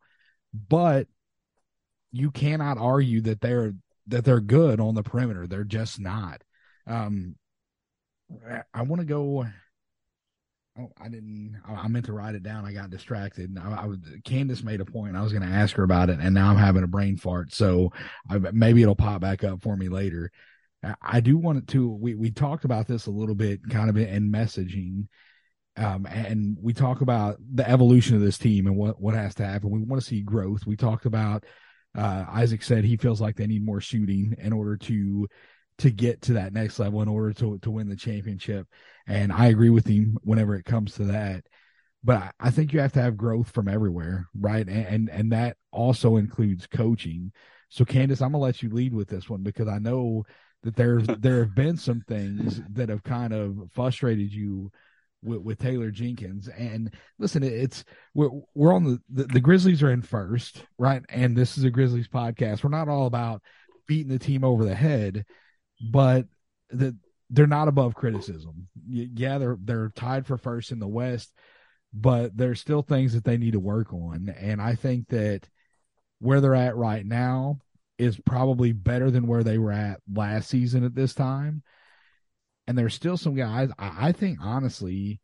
but 0.53 1.07
you 2.11 2.31
cannot 2.31 2.77
argue 2.77 3.21
that 3.21 3.41
they're 3.41 3.73
that 4.07 4.25
they're 4.25 4.41
good 4.41 4.79
on 4.79 4.95
the 4.95 5.03
perimeter. 5.03 5.47
They're 5.47 5.63
just 5.63 5.99
not. 5.99 6.43
Um, 6.87 7.35
I 8.73 8.81
want 8.83 9.01
to 9.01 9.05
go. 9.05 9.45
Oh, 10.79 10.91
I 11.01 11.09
didn't. 11.09 11.59
I 11.67 11.87
meant 11.87 12.05
to 12.05 12.13
write 12.13 12.35
it 12.35 12.43
down. 12.43 12.65
I 12.65 12.73
got 12.73 12.89
distracted. 12.89 13.57
I, 13.61 13.83
I 13.83 13.85
was. 13.85 13.97
Candace 14.23 14.63
made 14.63 14.81
a 14.81 14.85
point. 14.85 15.15
I 15.15 15.21
was 15.21 15.33
going 15.33 15.47
to 15.47 15.53
ask 15.53 15.75
her 15.75 15.83
about 15.83 16.09
it, 16.09 16.19
and 16.19 16.33
now 16.33 16.49
I'm 16.49 16.57
having 16.57 16.83
a 16.83 16.87
brain 16.87 17.17
fart. 17.17 17.53
So 17.53 17.91
I, 18.29 18.37
maybe 18.37 18.81
it'll 18.81 18.95
pop 18.95 19.21
back 19.21 19.43
up 19.43 19.61
for 19.61 19.75
me 19.75 19.89
later. 19.89 20.31
I 21.01 21.19
do 21.19 21.37
want 21.37 21.67
to. 21.69 21.89
We 21.89 22.15
we 22.15 22.31
talked 22.31 22.65
about 22.65 22.87
this 22.87 23.07
a 23.07 23.11
little 23.11 23.35
bit, 23.35 23.67
kind 23.69 23.89
of 23.89 23.97
in 23.97 24.31
messaging, 24.31 25.07
um, 25.75 26.05
and 26.05 26.57
we 26.61 26.73
talk 26.73 27.01
about 27.01 27.37
the 27.53 27.69
evolution 27.69 28.15
of 28.15 28.21
this 28.21 28.37
team 28.37 28.67
and 28.67 28.77
what 28.77 29.01
what 29.01 29.15
has 29.15 29.35
to 29.35 29.45
happen. 29.45 29.71
We 29.71 29.79
want 29.79 30.01
to 30.01 30.07
see 30.07 30.21
growth. 30.21 30.65
We 30.65 30.75
talked 30.75 31.05
about. 31.05 31.45
Uh, 31.97 32.23
Isaac 32.29 32.61
said 32.61 32.85
he 32.85 32.97
feels 32.97 33.19
like 33.19 33.35
they 33.35 33.47
need 33.47 33.65
more 33.65 33.81
shooting 33.81 34.35
in 34.37 34.53
order 34.53 34.77
to 34.77 35.27
to 35.79 35.89
get 35.89 36.21
to 36.21 36.33
that 36.33 36.53
next 36.53 36.77
level 36.77 37.01
in 37.01 37.07
order 37.07 37.33
to 37.33 37.57
to 37.59 37.71
win 37.71 37.89
the 37.89 37.95
championship. 37.95 38.67
And 39.07 39.31
I 39.31 39.47
agree 39.47 39.69
with 39.69 39.87
him 39.87 40.17
whenever 40.23 40.55
it 40.55 40.65
comes 40.65 40.93
to 40.95 41.05
that. 41.05 41.45
But 42.03 42.33
I 42.39 42.49
think 42.51 42.71
you 42.71 42.79
have 42.79 42.93
to 42.93 43.01
have 43.01 43.17
growth 43.17 43.51
from 43.51 43.67
everywhere, 43.67 44.27
right? 44.37 44.67
And 44.67 44.85
and, 44.85 45.09
and 45.09 45.31
that 45.31 45.57
also 45.71 46.17
includes 46.17 46.67
coaching. 46.67 47.31
So 47.69 47.85
Candace, 47.85 48.21
I'm 48.21 48.31
gonna 48.31 48.43
let 48.43 48.61
you 48.61 48.69
lead 48.69 48.93
with 48.93 49.07
this 49.07 49.29
one 49.29 49.41
because 49.41 49.67
I 49.67 49.79
know 49.79 50.25
that 50.63 50.75
there's 50.75 51.07
there 51.19 51.39
have 51.39 51.55
been 51.55 51.77
some 51.77 52.01
things 52.07 52.61
that 52.73 52.89
have 52.89 53.03
kind 53.03 53.33
of 53.33 53.57
frustrated 53.73 54.31
you 54.33 54.71
with, 55.23 55.39
with 55.39 55.59
Taylor 55.59 55.91
Jenkins. 55.91 56.49
And 56.49 56.93
listen, 57.17 57.43
it's 57.43 57.85
we're 58.13 58.29
we're 58.53 58.73
on 58.73 58.83
the, 58.83 58.99
the 59.09 59.23
the 59.33 59.41
Grizzlies 59.41 59.81
are 59.81 59.91
in 59.91 60.01
first, 60.01 60.65
right? 60.77 61.03
And 61.09 61.37
this 61.37 61.57
is 61.57 61.63
a 61.63 61.69
Grizzlies 61.69 62.07
podcast. 62.09 62.63
We're 62.63 62.69
not 62.69 62.89
all 62.89 63.07
about 63.07 63.41
beating 63.87 64.11
the 64.11 64.19
team 64.19 64.43
over 64.43 64.65
the 64.65 64.75
head 64.75 65.25
but 65.79 66.25
the, 66.69 66.95
they're 67.29 67.47
not 67.47 67.67
above 67.67 67.95
criticism. 67.95 68.67
Yeah, 68.87 69.37
they're 69.37 69.57
they're 69.61 69.89
tied 69.89 70.25
for 70.25 70.37
first 70.37 70.71
in 70.71 70.79
the 70.79 70.87
West, 70.87 71.33
but 71.93 72.35
there's 72.35 72.59
still 72.59 72.81
things 72.81 73.13
that 73.13 73.23
they 73.23 73.37
need 73.37 73.53
to 73.53 73.59
work 73.59 73.93
on. 73.93 74.33
And 74.37 74.61
I 74.61 74.75
think 74.75 75.09
that 75.09 75.47
where 76.19 76.41
they're 76.41 76.55
at 76.55 76.75
right 76.75 77.05
now 77.05 77.59
is 77.97 78.19
probably 78.25 78.71
better 78.71 79.11
than 79.11 79.27
where 79.27 79.43
they 79.43 79.57
were 79.57 79.71
at 79.71 79.99
last 80.11 80.49
season 80.49 80.83
at 80.83 80.95
this 80.95 81.13
time. 81.13 81.63
And 82.67 82.77
there's 82.77 82.93
still 82.93 83.17
some 83.17 83.35
guys. 83.35 83.69
I, 83.77 84.07
I 84.07 84.11
think 84.11 84.39
honestly, 84.41 85.19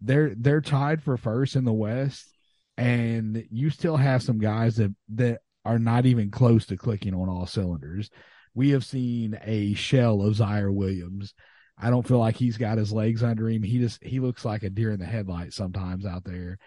they're 0.00 0.34
they're 0.34 0.60
tied 0.60 1.02
for 1.02 1.16
first 1.16 1.56
in 1.56 1.64
the 1.64 1.72
West, 1.72 2.34
and 2.76 3.44
you 3.50 3.70
still 3.70 3.96
have 3.96 4.22
some 4.22 4.38
guys 4.38 4.76
that 4.76 4.94
that 5.14 5.40
are 5.64 5.78
not 5.78 6.06
even 6.06 6.30
close 6.30 6.64
to 6.66 6.76
clicking 6.76 7.12
on 7.12 7.28
all 7.28 7.46
cylinders 7.46 8.10
we 8.56 8.70
have 8.70 8.84
seen 8.84 9.38
a 9.44 9.74
shell 9.74 10.22
of 10.22 10.34
Ziaire 10.34 10.72
Williams. 10.72 11.34
I 11.78 11.90
don't 11.90 12.08
feel 12.08 12.18
like 12.18 12.36
he's 12.36 12.56
got 12.56 12.78
his 12.78 12.90
legs 12.90 13.22
under 13.22 13.48
him. 13.48 13.62
He 13.62 13.78
just 13.78 14.02
he 14.02 14.18
looks 14.18 14.46
like 14.46 14.62
a 14.62 14.70
deer 14.70 14.90
in 14.90 14.98
the 14.98 15.04
headlights 15.04 15.54
sometimes 15.54 16.06
out 16.06 16.24
there. 16.24 16.58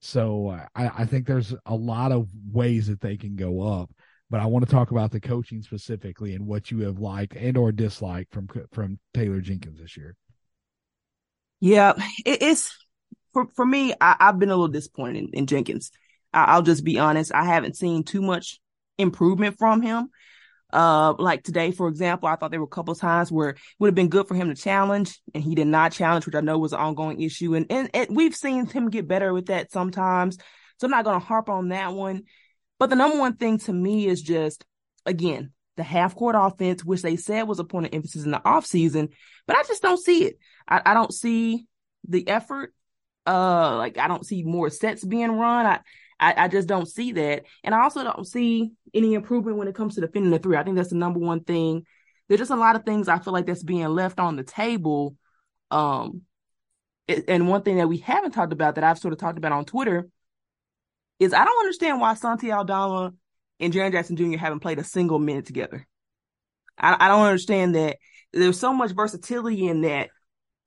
So 0.00 0.58
I, 0.74 0.90
I 0.98 1.04
think 1.04 1.26
there's 1.26 1.54
a 1.64 1.74
lot 1.74 2.10
of 2.10 2.28
ways 2.50 2.88
that 2.88 3.00
they 3.00 3.16
can 3.16 3.36
go 3.36 3.62
up, 3.62 3.90
but 4.28 4.40
I 4.40 4.46
want 4.46 4.64
to 4.64 4.70
talk 4.70 4.90
about 4.90 5.12
the 5.12 5.20
coaching 5.20 5.62
specifically 5.62 6.34
and 6.34 6.46
what 6.46 6.72
you 6.72 6.80
have 6.80 6.98
liked 6.98 7.36
and 7.36 7.56
or 7.56 7.70
disliked 7.70 8.34
from 8.34 8.48
from 8.72 8.98
Taylor 9.14 9.40
Jenkins 9.40 9.78
this 9.78 9.96
year. 9.96 10.16
Yeah, 11.60 11.92
it, 12.26 12.42
it's 12.42 12.76
for 13.32 13.46
for 13.54 13.64
me. 13.64 13.94
I, 14.00 14.16
have 14.18 14.40
been 14.40 14.50
a 14.50 14.54
little 14.54 14.66
disappointed 14.66 15.26
in, 15.26 15.30
in 15.32 15.46
Jenkins. 15.46 15.92
I, 16.32 16.46
I'll 16.46 16.62
just 16.62 16.82
be 16.82 16.98
honest. 16.98 17.32
I 17.32 17.44
haven't 17.44 17.76
seen 17.76 18.02
too 18.02 18.20
much 18.20 18.58
improvement 18.98 19.58
from 19.60 19.80
him. 19.80 20.08
Uh, 20.72 21.14
like 21.18 21.42
today, 21.42 21.70
for 21.70 21.88
example, 21.88 22.28
I 22.28 22.36
thought 22.36 22.50
there 22.50 22.60
were 22.60 22.64
a 22.64 22.68
couple 22.68 22.94
times 22.94 23.30
where 23.30 23.50
it 23.50 23.58
would 23.78 23.88
have 23.88 23.94
been 23.94 24.08
good 24.08 24.28
for 24.28 24.34
him 24.34 24.48
to 24.48 24.54
challenge, 24.54 25.20
and 25.34 25.42
he 25.42 25.54
did 25.54 25.66
not 25.66 25.92
challenge, 25.92 26.26
which 26.26 26.34
I 26.34 26.40
know 26.40 26.58
was 26.58 26.72
an 26.72 26.80
ongoing 26.80 27.20
issue. 27.20 27.54
And 27.54 27.66
and, 27.70 27.90
and 27.94 28.16
we've 28.16 28.34
seen 28.34 28.66
him 28.66 28.90
get 28.90 29.08
better 29.08 29.32
with 29.32 29.46
that 29.46 29.72
sometimes. 29.72 30.38
So 30.78 30.86
I'm 30.86 30.90
not 30.90 31.04
going 31.04 31.20
to 31.20 31.26
harp 31.26 31.48
on 31.48 31.68
that 31.68 31.92
one. 31.92 32.22
But 32.78 32.88
the 32.88 32.96
number 32.96 33.18
one 33.18 33.36
thing 33.36 33.58
to 33.58 33.72
me 33.72 34.06
is 34.06 34.22
just, 34.22 34.64
again, 35.04 35.52
the 35.76 35.82
half 35.82 36.14
court 36.14 36.34
offense, 36.38 36.84
which 36.84 37.02
they 37.02 37.16
said 37.16 37.42
was 37.42 37.58
a 37.58 37.64
point 37.64 37.86
of 37.86 37.94
emphasis 37.94 38.24
in 38.24 38.30
the 38.30 38.40
offseason, 38.40 39.10
but 39.46 39.56
I 39.56 39.62
just 39.64 39.82
don't 39.82 40.00
see 40.00 40.24
it. 40.24 40.38
I, 40.68 40.80
I 40.86 40.94
don't 40.94 41.12
see 41.12 41.66
the 42.08 42.26
effort. 42.28 42.74
Uh, 43.26 43.76
like 43.76 43.98
I 43.98 44.08
don't 44.08 44.26
see 44.26 44.42
more 44.42 44.70
sets 44.70 45.04
being 45.04 45.32
run. 45.32 45.66
I, 45.66 45.80
I, 46.20 46.44
I 46.44 46.48
just 46.48 46.68
don't 46.68 46.86
see 46.86 47.12
that. 47.12 47.44
And 47.64 47.74
I 47.74 47.82
also 47.82 48.04
don't 48.04 48.26
see 48.26 48.72
any 48.92 49.14
improvement 49.14 49.56
when 49.56 49.68
it 49.68 49.74
comes 49.74 49.94
to 49.94 50.02
defending 50.02 50.30
the 50.30 50.38
three. 50.38 50.56
I 50.56 50.62
think 50.62 50.76
that's 50.76 50.90
the 50.90 50.96
number 50.96 51.18
one 51.18 51.42
thing. 51.42 51.86
There's 52.28 52.40
just 52.40 52.50
a 52.50 52.56
lot 52.56 52.76
of 52.76 52.84
things 52.84 53.08
I 53.08 53.18
feel 53.18 53.32
like 53.32 53.46
that's 53.46 53.62
being 53.62 53.88
left 53.88 54.20
on 54.20 54.36
the 54.36 54.44
table. 54.44 55.16
Um, 55.70 56.22
and 57.26 57.48
one 57.48 57.62
thing 57.62 57.78
that 57.78 57.88
we 57.88 57.96
haven't 57.98 58.32
talked 58.32 58.52
about 58.52 58.74
that 58.74 58.84
I've 58.84 58.98
sort 58.98 59.12
of 59.12 59.18
talked 59.18 59.38
about 59.38 59.52
on 59.52 59.64
Twitter 59.64 60.08
is 61.18 61.32
I 61.32 61.44
don't 61.44 61.58
understand 61.58 62.00
why 62.00 62.14
Santi 62.14 62.52
Aldama 62.52 63.14
and 63.58 63.72
Jaren 63.72 63.92
Jackson 63.92 64.16
Jr. 64.16 64.36
haven't 64.38 64.60
played 64.60 64.78
a 64.78 64.84
single 64.84 65.18
minute 65.18 65.46
together. 65.46 65.86
I, 66.78 66.96
I 67.00 67.08
don't 67.08 67.26
understand 67.26 67.74
that. 67.74 67.96
There's 68.32 68.60
so 68.60 68.72
much 68.72 68.92
versatility 68.92 69.66
in 69.66 69.80
that, 69.80 70.10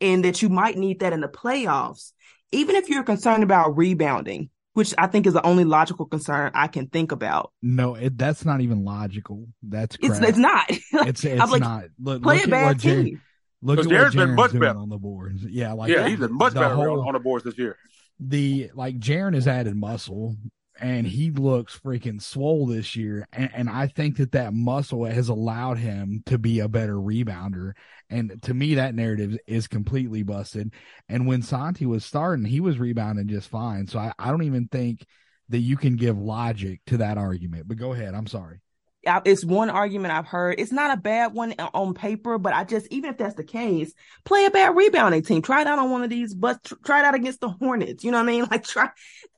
and 0.02 0.26
that 0.26 0.42
you 0.42 0.50
might 0.50 0.78
need 0.78 1.00
that 1.00 1.14
in 1.14 1.22
the 1.22 1.30
playoffs. 1.30 2.12
Even 2.52 2.76
if 2.76 2.90
you're 2.90 3.04
concerned 3.04 3.42
about 3.42 3.78
rebounding, 3.78 4.50
which 4.74 4.94
I 4.98 5.08
think 5.08 5.28
is 5.28 5.34
the 5.34 5.46
only 5.46 5.66
logical 5.66 6.06
concern 6.06 6.52
I 6.54 6.68
can 6.68 6.88
think 6.88 7.12
about. 7.12 7.52
No, 7.62 7.96
it, 7.96 8.18
that's 8.18 8.46
not 8.46 8.62
even 8.62 8.84
logical. 8.84 9.48
That's 9.62 9.98
it's 10.02 10.20
it's 10.20 10.38
not. 10.38 10.66
it's 10.70 11.24
it's 11.24 11.52
like, 11.52 11.62
not. 11.62 11.86
Look, 12.00 12.24
play 12.24 12.38
look 12.38 12.48
a 12.48 12.50
bad 12.50 12.80
team. 12.80 13.22
look 13.62 13.80
at 13.80 13.86
Jaren's 13.86 14.16
what 14.16 14.26
been 14.26 14.36
much 14.36 14.54
better 14.54 14.78
on 14.78 14.90
the 14.90 14.98
boards. 14.98 15.44
Yeah, 15.44 15.74
like 15.74 15.90
yeah, 15.90 16.08
he's 16.08 16.20
been 16.20 16.36
much 16.36 16.54
better 16.54 16.76
whole, 16.76 17.08
on 17.08 17.14
the 17.14 17.20
boards 17.20 17.46
this 17.46 17.58
year. 17.58 17.78
The 18.20 18.72
like 18.74 19.00
Jaren 19.00 19.36
has 19.36 19.48
added 19.48 19.76
muscle 19.76 20.36
and 20.80 21.06
he 21.06 21.30
looks 21.32 21.80
freaking 21.80 22.22
swole 22.22 22.66
this 22.66 22.96
year. 22.96 23.28
And, 23.32 23.50
and, 23.54 23.70
I 23.70 23.88
think 23.88 24.18
that 24.18 24.32
that 24.32 24.54
muscle 24.54 25.06
has 25.06 25.30
allowed 25.30 25.78
him 25.78 26.24
to 26.26 26.38
be 26.38 26.60
a 26.60 26.68
better 26.68 26.96
rebounder. 26.96 27.74
And 28.10 28.42
to 28.44 28.54
me, 28.54 28.76
that 28.76 28.96
narrative 28.96 29.38
is 29.48 29.68
completely 29.68 30.24
busted. 30.24 30.74
And 31.08 31.28
when 31.28 31.42
Santi 31.42 31.86
was 31.86 32.04
starting, 32.04 32.46
he 32.46 32.60
was 32.60 32.80
rebounding 32.80 33.28
just 33.28 33.50
fine. 33.50 33.88
So 33.88 34.00
I, 34.00 34.14
I 34.18 34.32
don't 34.32 34.44
even 34.44 34.68
think 34.68 35.06
that 35.50 35.60
you 35.60 35.78
can 35.78 35.96
give 35.96 36.18
logic 36.18 36.82
to 36.88 36.98
that 36.98 37.18
argument. 37.18 37.68
But 37.68 37.78
go 37.78 37.94
ahead. 37.94 38.16
I'm 38.16 38.28
sorry 38.28 38.60
it's 39.06 39.44
one 39.44 39.70
argument 39.70 40.14
I've 40.14 40.28
heard. 40.28 40.60
It's 40.60 40.72
not 40.72 40.98
a 40.98 41.02
bad 41.02 41.34
one 41.34 41.54
on 41.74 41.94
paper, 41.94 42.38
but 42.38 42.54
I 42.54 42.64
just, 42.64 42.88
even 42.88 43.10
if 43.10 43.18
that's 43.18 43.36
the 43.36 43.44
case, 43.44 43.94
play 44.24 44.46
a 44.46 44.52
bad 44.52 44.76
rebounding 44.76 45.24
team. 45.24 45.42
Try 45.42 45.62
it 45.62 45.68
out 45.68 45.80
on 45.80 45.92
one 45.92 46.04
of 46.04 46.10
these, 46.10 46.34
but 46.34 46.64
try 46.86 47.00
it 47.00 47.06
out 47.06 47.16
against 47.16 47.42
the 47.42 47.50
Hornets. 47.50 48.04
You 48.04 48.12
know 48.12 48.18
what 48.18 48.30
I 48.30 48.32
mean? 48.32 48.48
Like 48.54 48.66
try, 48.66 48.90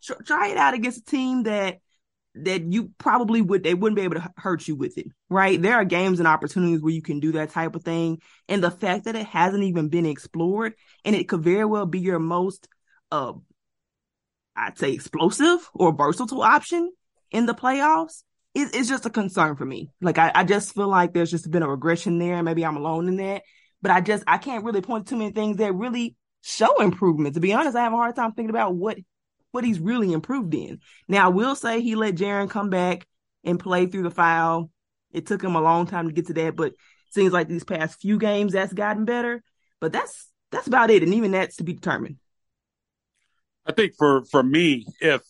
try, 0.04 0.17
try 0.25 0.47
it 0.49 0.58
out 0.58 0.73
against 0.73 0.99
a 0.99 1.06
team 1.06 1.43
that, 1.43 1.80
that 2.36 2.63
you 2.71 2.91
probably 2.97 3.41
would, 3.41 3.63
they 3.63 3.73
wouldn't 3.73 3.95
be 3.95 4.01
able 4.01 4.15
to 4.15 4.30
hurt 4.36 4.67
you 4.67 4.75
with 4.75 4.97
it, 4.97 5.08
right? 5.30 5.62
There 5.62 5.75
are 5.75 5.86
games 5.86 6.19
and 6.19 6.28
opportunities 6.28 6.82
where 6.82 6.93
you 6.93 7.01
can 7.01 7.21
do 7.21 7.32
that 7.34 7.51
type 7.51 7.75
of 7.75 7.84
thing. 7.84 8.21
And 8.49 8.62
the 8.62 8.71
fact 8.71 9.06
that 9.06 9.15
it 9.15 9.25
hasn't 9.25 9.63
even 9.63 9.88
been 9.88 10.06
explored 10.06 10.73
and 11.06 11.15
it 11.15 11.30
could 11.30 11.41
very 11.41 11.63
well 11.63 11.86
be 11.86 11.99
your 11.99 12.19
most, 12.19 12.67
uh, 13.10 13.34
I'd 14.56 14.78
say 14.78 14.91
explosive 14.91 15.69
or 15.73 15.93
versatile 15.93 16.41
option 16.41 16.91
in 17.32 17.45
the 17.45 17.56
playoffs 17.56 18.23
it, 18.56 18.74
it's 18.74 18.89
just 18.89 19.06
a 19.06 19.10
concern 19.10 19.56
for 19.56 19.65
me. 19.65 19.91
Like 20.02 20.18
I, 20.18 20.32
I 20.34 20.44
just 20.44 20.74
feel 20.74 20.88
like 20.88 21.13
there's 21.13 21.30
just 21.30 21.52
been 21.52 21.62
a 21.62 21.70
regression 21.70 22.18
there. 22.18 22.41
Maybe 22.41 22.65
I'm 22.65 22.78
alone 22.78 23.08
in 23.08 23.18
that, 23.18 23.44
but 23.82 23.91
I 23.91 24.02
just 24.02 24.24
I 24.26 24.38
can't 24.38 24.63
really 24.63 24.82
point 24.82 25.06
to 25.06 25.10
too 25.12 25.20
many 25.20 25.32
things 25.32 25.58
that 25.58 25.74
really 25.74 26.15
show 26.41 26.82
improvement. 26.82 27.36
To 27.36 27.41
be 27.41 27.54
honest, 27.54 27.76
I 27.76 27.84
have 27.84 27.94
a 27.94 27.98
hard 27.98 28.15
time 28.15 28.32
thinking 28.32 28.50
about 28.50 28.74
what 28.74 28.98
what 29.52 29.65
he's 29.65 29.80
really 29.80 30.12
improved 30.13 30.54
in. 30.56 30.80
Now 31.08 31.26
I 31.26 31.30
will 31.30 31.56
say 31.56 31.82
he 31.82 31.96
let 31.96 32.15
Jaren 32.15 32.50
come 32.50 32.70
back 32.70 33.06
and 33.44 33.60
play 33.60 33.86
through 33.86 34.04
the 34.04 34.12
foul. 34.12 34.72
It 35.12 35.28
took 35.28 35.44
him 35.44 35.56
a 35.56 35.62
long 35.62 35.86
time 35.86 36.08
to 36.08 36.13
get 36.13 36.28
to 36.28 36.34
that, 36.34 36.56
but 36.56 36.74
seems 37.12 37.34
like 37.34 37.48
these 37.48 37.63
past 37.63 38.02
few 38.02 38.18
games 38.18 38.54
that's 38.54 38.74
gotten 38.74 39.06
better. 39.06 39.44
But 39.82 39.91
that's 39.91 40.30
that's 40.52 40.68
about 40.68 40.91
it, 40.91 41.04
and 41.04 41.13
even 41.13 41.32
that's 41.32 41.58
to 41.58 41.63
be 41.65 41.74
determined. 41.74 42.18
I 43.65 43.74
think 43.74 43.96
for 43.98 44.24
for 44.26 44.44
me, 44.44 44.86
if 45.02 45.22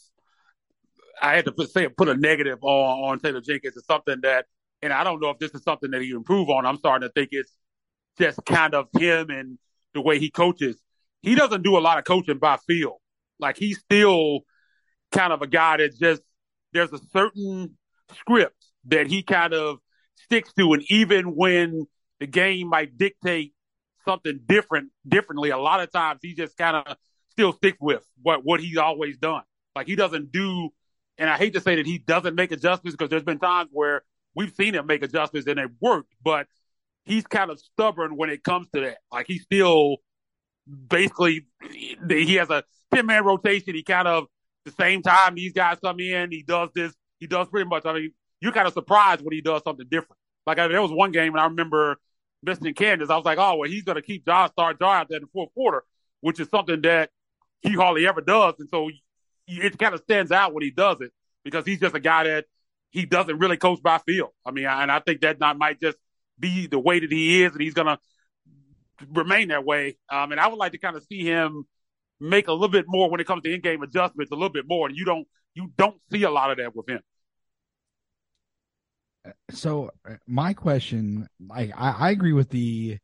I 1.22 1.36
had 1.36 1.46
to 1.46 1.52
put, 1.52 1.70
say 1.70 1.88
put 1.88 2.10
a 2.10 2.16
negative 2.16 2.60
on 2.62 3.12
on 3.12 3.20
Taylor 3.20 3.42
Jenkins 3.42 3.76
is 3.76 3.86
something 3.86 4.18
that, 4.24 4.46
and 4.82 4.92
I 4.92 5.04
don't 5.04 5.22
know 5.22 5.30
if 5.30 5.40
this 5.40 5.52
is 5.54 5.64
something 5.64 5.92
that 5.92 6.02
he 6.02 6.12
improve 6.12 6.50
on. 6.50 6.66
I'm 6.66 6.78
starting 6.78 7.08
to 7.08 7.14
think 7.14 7.30
it's 7.32 7.52
just 8.18 8.40
kind 8.46 8.74
of 8.74 8.88
him 8.98 9.30
and 9.30 9.58
the 9.94 10.02
way 10.02 10.20
he 10.20 10.30
coaches. 10.30 10.80
He 11.22 11.36
doesn't 11.36 11.64
do 11.64 11.78
a 11.78 11.80
lot 11.80 11.98
of 11.98 12.04
coaching 12.04 12.38
by 12.38 12.58
feel. 12.68 13.02
Like 13.40 13.58
he's 13.58 13.80
still 13.80 14.42
kind 15.12 15.34
of 15.34 15.42
a 15.42 15.48
guy 15.48 15.78
that 15.78 15.98
just 15.98 16.22
there's 16.74 16.92
a 16.94 17.00
certain 17.12 17.78
script 18.20 18.66
that 18.86 19.08
he 19.08 19.24
kind 19.24 19.54
of 19.54 19.78
sticks 20.16 20.54
to, 20.54 20.74
and 20.74 20.84
even 20.90 21.36
when 21.36 21.88
the 22.20 22.28
game 22.28 22.70
might 22.70 22.98
dictate 22.98 23.54
something 24.06 24.40
different 24.46 24.90
differently, 25.08 25.50
a 25.50 25.58
lot 25.58 25.80
of 25.80 25.92
times 25.92 26.20
he 26.22 26.34
just 26.34 26.58
kind 26.58 26.76
of 26.76 26.98
still 27.32 27.54
sticks 27.54 27.78
with 27.82 28.04
what 28.22 28.42
what 28.44 28.60
he's 28.60 28.78
always 28.78 29.18
done. 29.18 29.44
Like 29.76 29.88
he 29.88 29.96
doesn't 29.96 30.32
do 30.32 30.70
and 31.18 31.30
I 31.30 31.38
hate 31.38 31.54
to 31.54 31.62
say 31.62 31.76
that 31.76 31.86
he 31.86 31.98
doesn't 31.98 32.36
make 32.36 32.52
adjustments 32.52 32.96
because 32.96 33.10
there's 33.10 33.24
been 33.24 33.40
times 33.40 33.70
where 33.72 34.04
we've 34.36 34.54
seen 34.56 34.76
him 34.76 34.86
make 34.86 35.04
adjustments 35.04 35.48
and 35.48 35.60
it 35.60 35.72
worked, 35.80 36.14
but 36.24 36.48
he's 37.06 37.26
kind 37.26 37.52
of 37.52 37.60
stubborn 37.60 38.18
when 38.18 38.30
it 38.30 38.44
comes 38.44 38.68
to 38.74 38.82
that. 38.82 38.98
Like 39.12 39.28
he 39.28 39.40
still 39.40 39.98
basically 40.88 41.48
he 41.72 42.36
has 42.36 42.50
a 42.50 42.64
10 42.94 43.06
man 43.06 43.24
rotation. 43.24 43.76
He 43.76 43.84
kind 43.84 44.08
of, 44.08 44.26
the 44.66 44.72
same 44.72 45.02
time 45.04 45.36
these 45.36 45.54
guys 45.54 45.78
come 45.84 46.00
in, 46.00 46.32
he 46.32 46.44
does 46.44 46.70
this, 46.74 46.94
he 47.20 47.28
does 47.28 47.48
pretty 47.48 47.70
much. 47.70 47.86
I 47.86 47.94
mean, 47.94 48.12
you're 48.42 48.52
kind 48.52 48.68
of 48.68 48.74
surprised 48.74 49.22
when 49.22 49.34
he 49.34 49.42
does 49.42 49.62
something 49.64 49.88
different. 49.90 50.20
Like 50.48 50.60
I, 50.60 50.68
there 50.68 50.82
was 50.82 50.92
one 50.92 51.12
game 51.12 51.34
and 51.34 51.40
I 51.40 51.46
remember 51.46 51.98
missing 52.44 52.74
Kansas. 52.74 53.10
I 53.10 53.16
was 53.16 53.26
like, 53.26 53.38
oh, 53.38 53.58
well, 53.58 53.70
he's 53.70 53.84
going 53.84 53.96
to 53.96 54.02
keep 54.02 54.26
John 54.26 54.50
Star 54.52 54.74
Jar 54.74 54.98
out 54.98 55.10
there 55.10 55.18
in 55.18 55.24
the 55.24 55.30
fourth 55.32 55.54
quarter, 55.54 55.84
which 56.22 56.40
is 56.40 56.50
something 56.50 56.82
that 56.82 57.12
he 57.62 57.74
hardly 57.74 58.08
ever 58.08 58.22
does. 58.22 58.56
And 58.60 58.70
so 58.70 58.90
it 59.48 59.78
kind 59.78 59.94
of 59.94 60.02
stands 60.02 60.32
out 60.32 60.54
when 60.54 60.64
he 60.64 60.72
does 60.72 61.02
it 61.02 61.12
because 61.44 61.66
he's 61.66 61.80
just 61.80 61.96
a 61.96 62.00
guy 62.00 62.24
that 62.26 62.46
he 62.92 63.06
doesn't 63.06 63.40
really 63.40 63.58
coach 63.58 63.82
by 63.82 64.00
feel. 64.00 64.34
I 64.46 64.52
mean, 64.52 64.66
and 64.66 64.92
I 64.92 65.00
think 65.00 65.22
that 65.22 65.40
not 65.40 65.58
might 65.58 65.80
just 65.82 65.98
be 66.40 66.68
the 66.68 66.80
way 66.80 67.00
that 67.00 67.12
he 67.12 67.44
is, 67.44 67.52
and 67.54 67.62
he's 67.62 67.74
to 67.74 68.00
remain 69.12 69.50
that 69.50 69.66
way. 69.66 69.98
Um, 70.10 70.32
and 70.32 70.40
I 70.40 70.48
would 70.48 70.58
like 70.58 70.72
to 70.74 70.78
kind 70.78 70.96
of 70.96 71.04
see 71.04 71.24
him 71.24 71.66
make 72.20 72.48
a 72.48 72.54
little 72.54 72.70
bit 72.70 72.86
more 72.88 73.10
when 73.10 73.20
it 73.20 73.28
comes 73.28 73.44
to 73.44 73.54
in-game 73.54 73.84
adjustments, 73.84 74.32
a 74.32 74.36
little 74.36 74.50
bit 74.50 74.68
more. 74.68 74.88
And 74.88 74.98
you 74.98 75.06
don't 75.06 75.28
you 75.54 75.72
don't 75.78 75.98
see 76.12 76.24
a 76.24 76.30
lot 76.30 76.52
of 76.52 76.58
that 76.58 76.76
with 76.76 76.90
him. 76.90 77.02
So 79.50 79.90
my 80.28 80.54
question, 80.54 81.28
like 81.40 81.72
I, 81.76 81.92
I 81.92 82.10
agree 82.12 82.34
with 82.34 82.50
the 82.50 83.00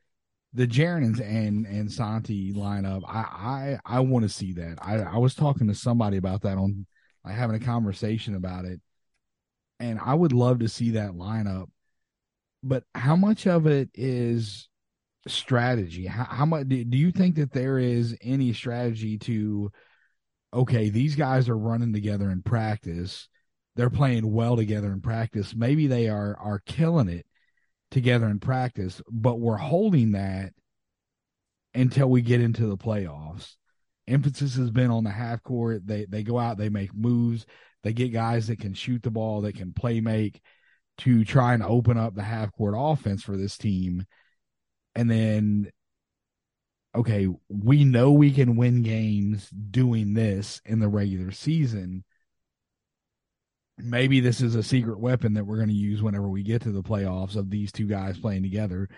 the 0.54 0.68
Jaren 0.68 1.20
and 1.22 1.66
and 1.66 1.92
Santi 1.92 2.54
lineup. 2.54 3.02
I 3.08 3.20
I, 3.20 3.98
I 3.98 4.00
want 4.02 4.24
to 4.24 4.30
see 4.30 4.54
that. 4.54 4.78
I 4.82 4.98
I 5.00 5.18
was 5.18 5.36
talking 5.36 5.68
to 5.68 5.76
somebody 5.76 6.18
about 6.18 6.42
that 6.42 6.58
on 6.58 6.86
like 7.24 7.36
having 7.36 7.56
a 7.56 7.66
conversation 7.66 8.36
about 8.36 8.66
it, 8.66 8.82
and 9.80 10.00
I 10.04 10.14
would 10.14 10.34
love 10.34 10.60
to 10.60 10.70
see 10.70 10.92
that 10.92 11.12
lineup. 11.12 11.68
But 12.64 12.84
how 12.94 13.16
much 13.16 13.48
of 13.48 13.66
it 13.66 13.90
is 13.94 14.68
strategy? 15.28 16.06
How, 16.06 16.26
how 16.26 16.46
much 16.46 16.68
do, 16.68 16.84
do 16.84 16.98
you 16.98 17.12
think 17.12 17.36
that 17.36 17.54
there 17.54 17.80
is 17.80 18.18
any 18.22 18.54
strategy 18.54 19.18
to? 19.20 19.72
Okay, 20.54 20.90
these 20.90 21.16
guys 21.16 21.48
are 21.48 21.58
running 21.58 21.94
together 21.94 22.30
in 22.30 22.42
practice. 22.42 23.30
They're 23.78 23.90
playing 23.90 24.30
well 24.30 24.58
together 24.58 24.92
in 24.92 25.00
practice. 25.00 25.56
Maybe 25.56 25.88
they 25.88 26.10
are 26.10 26.36
are 26.38 26.60
killing 26.66 27.08
it 27.08 27.26
together 27.92 28.28
in 28.28 28.40
practice, 28.40 29.02
but 29.10 29.40
we're 29.40 29.58
holding 29.58 30.14
that 30.14 30.54
until 31.74 32.08
we 32.08 32.22
get 32.22 32.42
into 32.42 32.66
the 32.66 32.78
playoffs. 32.78 33.56
Emphasis 34.08 34.56
has 34.56 34.72
been 34.72 34.90
on 34.90 35.04
the 35.04 35.12
half 35.12 35.44
court. 35.44 35.86
They 35.86 36.06
they 36.06 36.24
go 36.24 36.40
out, 36.40 36.58
they 36.58 36.70
make 36.70 36.94
moves, 36.94 37.46
they 37.84 37.94
get 37.94 38.14
guys 38.14 38.48
that 38.48 38.60
can 38.60 38.74
shoot 38.74 39.04
the 39.04 39.12
ball, 39.12 39.42
that 39.42 39.56
can 39.56 39.74
play 39.74 40.02
make 40.02 40.42
to 41.00 41.24
try 41.24 41.54
and 41.54 41.64
open 41.64 41.98
up 41.98 42.16
the 42.16 42.24
half 42.24 42.52
court 42.52 42.76
offense 42.78 43.24
for 43.24 43.38
this 43.38 43.58
team. 43.58 44.06
And 44.96 45.10
then 45.10 45.72
okay, 46.94 47.28
we 47.48 47.86
know 47.86 48.12
we 48.12 48.32
can 48.32 48.58
win 48.58 48.82
games 48.82 49.50
doing 49.50 50.14
this 50.14 50.62
in 50.66 50.80
the 50.80 50.90
regular 50.90 51.32
season 51.32 52.04
maybe 53.84 54.20
this 54.20 54.42
is 54.42 54.56
a 54.56 54.64
secret 54.64 55.00
weapon 55.00 55.34
that 55.34 55.46
we're 55.46 55.58
going 55.58 55.70
to 55.70 55.74
use 55.74 56.02
whenever 56.02 56.30
we 56.30 56.44
get 56.44 56.62
to 56.64 56.72
the 56.72 56.84
playoffs 56.84 57.36
of 57.36 57.50
these 57.50 57.72
two 57.72 57.88
guys 57.88 58.18
playing 58.18 58.44
together. 58.44 58.90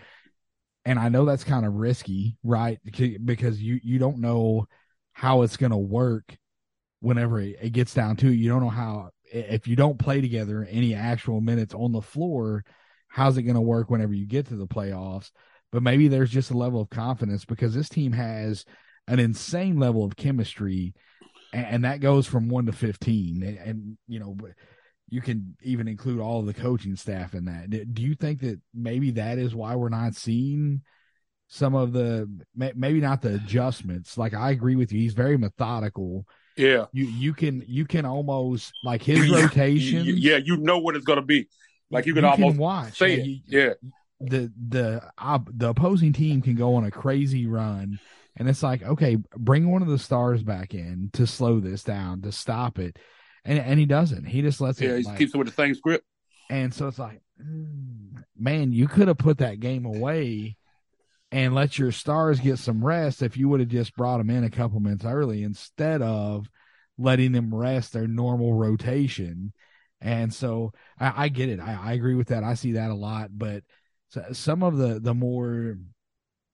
And 0.85 0.99
I 0.99 1.09
know 1.09 1.25
that's 1.25 1.43
kind 1.43 1.65
of 1.65 1.73
risky, 1.73 2.37
right? 2.43 2.79
Because 2.83 3.61
you 3.61 3.79
you 3.83 3.99
don't 3.99 4.19
know 4.19 4.67
how 5.13 5.43
it's 5.43 5.57
going 5.57 5.71
to 5.71 5.77
work 5.77 6.35
whenever 6.99 7.39
it 7.39 7.71
gets 7.71 7.93
down 7.93 8.15
to 8.17 8.27
it. 8.27 8.35
You 8.35 8.49
don't 8.49 8.63
know 8.63 8.69
how 8.69 9.09
if 9.31 9.67
you 9.67 9.75
don't 9.75 9.97
play 9.97 10.21
together 10.21 10.67
any 10.69 10.93
actual 10.93 11.41
minutes 11.41 11.73
on 11.73 11.91
the 11.91 12.01
floor, 12.01 12.65
how's 13.07 13.37
it 13.37 13.43
going 13.43 13.55
to 13.55 13.61
work 13.61 13.89
whenever 13.89 14.13
you 14.13 14.25
get 14.25 14.47
to 14.47 14.55
the 14.55 14.67
playoffs? 14.67 15.31
But 15.71 15.83
maybe 15.83 16.07
there's 16.07 16.29
just 16.29 16.51
a 16.51 16.57
level 16.57 16.81
of 16.81 16.89
confidence 16.89 17.45
because 17.45 17.73
this 17.73 17.89
team 17.89 18.11
has 18.11 18.65
an 19.07 19.19
insane 19.19 19.79
level 19.79 20.03
of 20.03 20.15
chemistry 20.15 20.93
and, 21.51 21.83
that 21.85 21.99
goes 21.99 22.25
from 22.25 22.49
one 22.49 22.65
to 22.65 22.71
fifteen. 22.71 23.43
And, 23.43 23.57
and, 23.57 23.97
you 24.07 24.19
know, 24.19 24.35
you 25.13 25.21
can 25.21 25.55
even 25.61 25.87
include 25.87 26.19
all 26.19 26.39
of 26.39 26.47
the 26.47 26.55
coaching 26.55 26.95
staff 26.95 27.35
in 27.35 27.45
that. 27.45 27.69
Do 27.69 28.01
you 28.01 28.15
think 28.15 28.41
that 28.41 28.59
maybe 28.73 29.11
that 29.11 29.37
is 29.37 29.53
why 29.53 29.75
we're 29.75 29.89
not 29.89 30.15
seeing 30.15 30.81
some 31.47 31.75
of 31.75 31.93
the 31.93 32.27
maybe 32.55 32.99
not 32.99 33.21
the 33.21 33.35
adjustments? 33.35 34.17
Like 34.17 34.33
I 34.33 34.49
agree 34.49 34.75
with 34.75 34.91
you, 34.91 34.99
he's 34.99 35.13
very 35.13 35.37
methodical. 35.37 36.25
Yeah, 36.57 36.85
you 36.91 37.05
you 37.05 37.33
can 37.33 37.63
you 37.67 37.85
can 37.85 38.05
almost 38.05 38.73
like 38.83 39.03
his 39.03 39.29
rotation. 39.29 40.03
Yeah, 40.05 40.37
you 40.37 40.57
know 40.57 40.79
what 40.79 40.95
it's 40.95 41.05
going 41.05 41.19
to 41.19 41.25
be. 41.25 41.47
Like 41.91 42.07
you 42.07 42.15
can 42.15 42.23
you 42.23 42.29
almost 42.29 42.53
can 42.53 42.57
watch. 42.57 42.97
Say 42.97 43.13
it. 43.13 43.25
You, 43.25 43.39
yeah, 43.45 43.73
the 44.19 44.51
the 44.69 45.11
uh, 45.19 45.39
the 45.47 45.69
opposing 45.69 46.13
team 46.13 46.41
can 46.41 46.55
go 46.55 46.73
on 46.73 46.85
a 46.85 46.91
crazy 46.91 47.45
run 47.45 47.99
and 48.35 48.49
it's 48.49 48.63
like, 48.63 48.81
okay, 48.81 49.17
bring 49.37 49.71
one 49.71 49.83
of 49.83 49.87
the 49.87 49.99
stars 49.99 50.41
back 50.41 50.73
in 50.73 51.11
to 51.13 51.27
slow 51.27 51.59
this 51.59 51.83
down, 51.83 52.21
to 52.23 52.31
stop 52.31 52.79
it. 52.79 52.97
And 53.45 53.59
and 53.59 53.79
he 53.79 53.85
doesn't. 53.85 54.25
He 54.25 54.41
just 54.41 54.61
lets 54.61 54.79
yeah, 54.79 54.91
it. 54.91 54.99
he 54.99 55.03
like, 55.03 55.17
keeps 55.17 55.33
it 55.33 55.37
with 55.37 55.47
the 55.47 55.53
same 55.53 55.75
script. 55.75 56.05
And 56.49 56.73
so 56.73 56.87
it's 56.87 56.99
like, 56.99 57.21
mm, 57.41 58.23
man, 58.37 58.71
you 58.71 58.87
could 58.87 59.07
have 59.07 59.17
put 59.17 59.39
that 59.39 59.59
game 59.59 59.85
away 59.85 60.55
and 61.31 61.55
let 61.55 61.79
your 61.79 61.91
stars 61.91 62.39
get 62.39 62.59
some 62.59 62.85
rest 62.85 63.21
if 63.21 63.37
you 63.37 63.49
would 63.49 63.59
have 63.59 63.69
just 63.69 63.95
brought 63.95 64.19
them 64.19 64.29
in 64.29 64.43
a 64.43 64.49
couple 64.49 64.79
minutes 64.79 65.05
early 65.05 65.43
instead 65.43 66.01
of 66.01 66.47
letting 66.97 67.31
them 67.31 67.53
rest 67.53 67.93
their 67.93 68.07
normal 68.07 68.53
rotation. 68.53 69.51
And 69.99 70.33
so 70.33 70.73
I, 70.99 71.25
I 71.25 71.29
get 71.29 71.49
it. 71.49 71.59
I, 71.59 71.79
I 71.81 71.93
agree 71.93 72.15
with 72.15 72.27
that. 72.27 72.43
I 72.43 72.53
see 72.53 72.73
that 72.73 72.91
a 72.91 72.95
lot, 72.95 73.29
but 73.33 73.63
some 74.31 74.61
of 74.61 74.77
the 74.77 74.99
the 74.99 75.13
more 75.13 75.77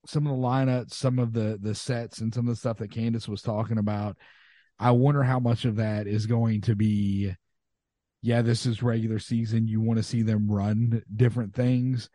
some 0.05 0.25
of 0.25 0.31
the 0.31 0.41
lineups, 0.41 0.93
some 0.93 1.19
of 1.19 1.33
the 1.33 1.59
the 1.61 1.75
sets, 1.75 2.21
and 2.21 2.33
some 2.33 2.47
of 2.47 2.53
the 2.53 2.59
stuff 2.59 2.77
that 2.77 2.91
Candace 2.91 3.27
was 3.27 3.41
talking 3.41 3.77
about. 3.77 4.17
I 4.79 4.91
wonder 4.91 5.23
how 5.23 5.39
much 5.39 5.65
of 5.65 5.77
that 5.77 6.07
is 6.07 6.25
going 6.25 6.61
to 6.61 6.75
be. 6.75 7.33
Yeah, 8.21 8.41
this 8.41 8.65
is 8.65 8.83
regular 8.83 9.19
season. 9.19 9.67
You 9.67 9.81
want 9.81 9.97
to 9.97 10.03
see 10.03 10.23
them 10.23 10.51
run 10.51 11.03
different 11.15 11.53
things, 11.53 12.09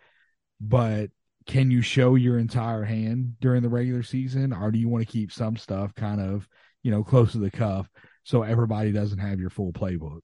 but 0.61 1.11
can 1.47 1.71
you 1.71 1.83
show 1.83 2.15
your 2.15 2.39
entire 2.39 2.85
hand 2.85 3.37
during 3.41 3.63
the 3.63 3.69
regular 3.69 4.03
season, 4.03 4.53
or 4.53 4.71
do 4.71 4.79
you 4.79 4.89
want 4.89 5.07
to 5.07 5.11
keep 5.11 5.33
some 5.33 5.57
stuff 5.57 5.95
kind 5.95 6.21
of 6.21 6.49
you 6.83 6.91
know 6.91 7.03
close 7.03 7.33
to 7.33 7.39
the 7.39 7.51
cuff 7.51 7.89
so 8.23 8.43
everybody 8.43 8.93
doesn't 8.93 9.19
have 9.19 9.41
your 9.41 9.51
full 9.51 9.73
playbook? 9.73 10.21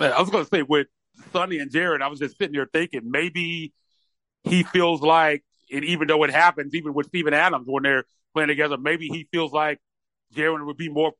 I 0.00 0.20
was 0.20 0.30
going 0.30 0.44
to 0.44 0.50
say 0.50 0.62
with 0.62 0.88
Sonny 1.32 1.58
and 1.58 1.70
Jaren, 1.70 2.02
I 2.02 2.08
was 2.08 2.18
just 2.18 2.38
sitting 2.38 2.54
there 2.54 2.68
thinking 2.72 3.02
maybe 3.04 3.72
he 4.44 4.62
feels 4.62 5.00
like 5.00 5.44
and 5.72 5.84
even 5.84 6.06
though 6.06 6.22
it 6.24 6.30
happens, 6.30 6.74
even 6.74 6.94
with 6.94 7.06
Steven 7.06 7.34
Adams 7.34 7.66
when 7.66 7.82
they're 7.82 8.04
playing 8.34 8.48
together, 8.48 8.76
maybe 8.76 9.08
he 9.08 9.26
feels 9.32 9.52
like 9.52 9.80
Jaren 10.34 10.66
would 10.66 10.76
be 10.76 10.88
more 10.88 11.12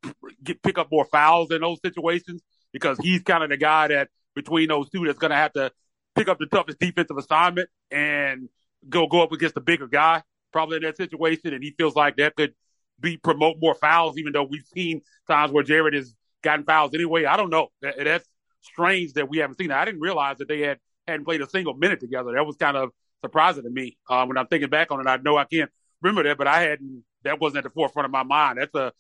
get 0.43 0.63
pick 0.63 0.79
up 0.79 0.89
more 0.91 1.05
fouls 1.05 1.51
in 1.51 1.61
those 1.61 1.79
situations 1.85 2.43
because 2.73 2.99
he's 2.99 3.23
kind 3.23 3.45
of 3.45 3.51
the 3.51 3.57
guy 3.57 3.89
that 3.89 4.09
between 4.35 4.69
those 4.69 4.89
two 4.91 5.05
that's 5.05 5.19
going 5.19 5.31
to 5.31 5.37
have 5.37 5.53
to 5.53 5.71
pick 6.15 6.29
up 6.29 6.39
the 6.39 6.47
toughest 6.47 6.79
defensive 6.79 7.19
assignment 7.19 7.69
and 7.91 8.49
go 8.89 9.07
go 9.07 9.23
up 9.23 9.33
against 9.33 9.55
the 9.55 9.61
bigger 9.61 9.87
guy 9.87 10.23
probably 10.53 10.77
in 10.77 10.83
that 10.83 10.97
situation, 10.97 11.55
and 11.55 11.63
he 11.63 11.75
feels 11.77 11.97
like 11.97 12.17
that 12.17 12.37
could 12.37 12.55
be 13.01 13.17
promote 13.17 13.57
more 13.61 13.75
fouls, 13.75 14.19
even 14.19 14.33
though 14.33 14.45
we've 14.45 14.67
seen 14.75 15.01
times 15.27 15.51
where 15.51 15.65
Jaren 15.65 15.95
has 15.95 16.15
gotten 16.43 16.65
fouls 16.65 16.93
anyway. 16.95 17.25
I 17.25 17.37
don't 17.37 17.51
know. 17.51 17.69
That, 17.81 17.97
that's 18.05 18.29
strange 18.61 19.15
that 19.15 19.29
we 19.29 19.39
haven't 19.39 19.59
seen 19.59 19.69
that. 19.69 19.79
I 19.79 19.85
didn't 19.85 20.01
realize 20.01 20.39
that 20.39 20.49
they 20.49 20.61
had 20.61 20.79
hadn't 21.09 21.25
played 21.25 21.41
a 21.41 21.49
single 21.49 21.75
minute 21.75 22.01
together. 22.01 22.33
That 22.33 22.47
was 22.47 22.57
kind 22.57 22.77
of 22.77 22.91
surprising 23.25 23.65
to 23.65 23.71
me. 23.71 23.97
Uh, 24.09 24.25
when 24.27 24.39
I'm 24.39 24.47
thinking 24.47 24.71
back 24.71 24.93
on 24.93 25.01
it, 25.01 25.09
I 25.09 25.17
know 25.17 25.37
I 25.37 25.45
can't 25.45 25.71
remember 26.01 26.23
that, 26.29 26.39
but 26.39 26.47
I 26.47 26.63
hadn't. 26.63 27.05
That 27.25 27.41
wasn't 27.41 27.59
at 27.59 27.65
the 27.65 27.71
forefront 27.71 28.07
of 28.07 28.13
my 28.13 28.23
mind. 28.23 28.59
That's 28.59 28.75
a 28.75 28.93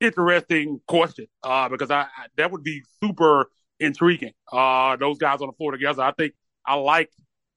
interesting 0.00 0.80
question 0.86 1.26
uh, 1.42 1.68
because 1.68 1.90
I, 1.90 2.02
I, 2.02 2.26
that 2.36 2.52
would 2.52 2.62
be 2.62 2.82
super 3.02 3.50
intriguing. 3.80 4.32
Uh, 4.52 4.96
those 4.96 5.18
guys 5.18 5.40
on 5.40 5.48
the 5.48 5.52
floor 5.54 5.72
together. 5.72 6.02
I 6.02 6.12
think 6.12 6.34
I 6.64 6.74
like 6.74 7.10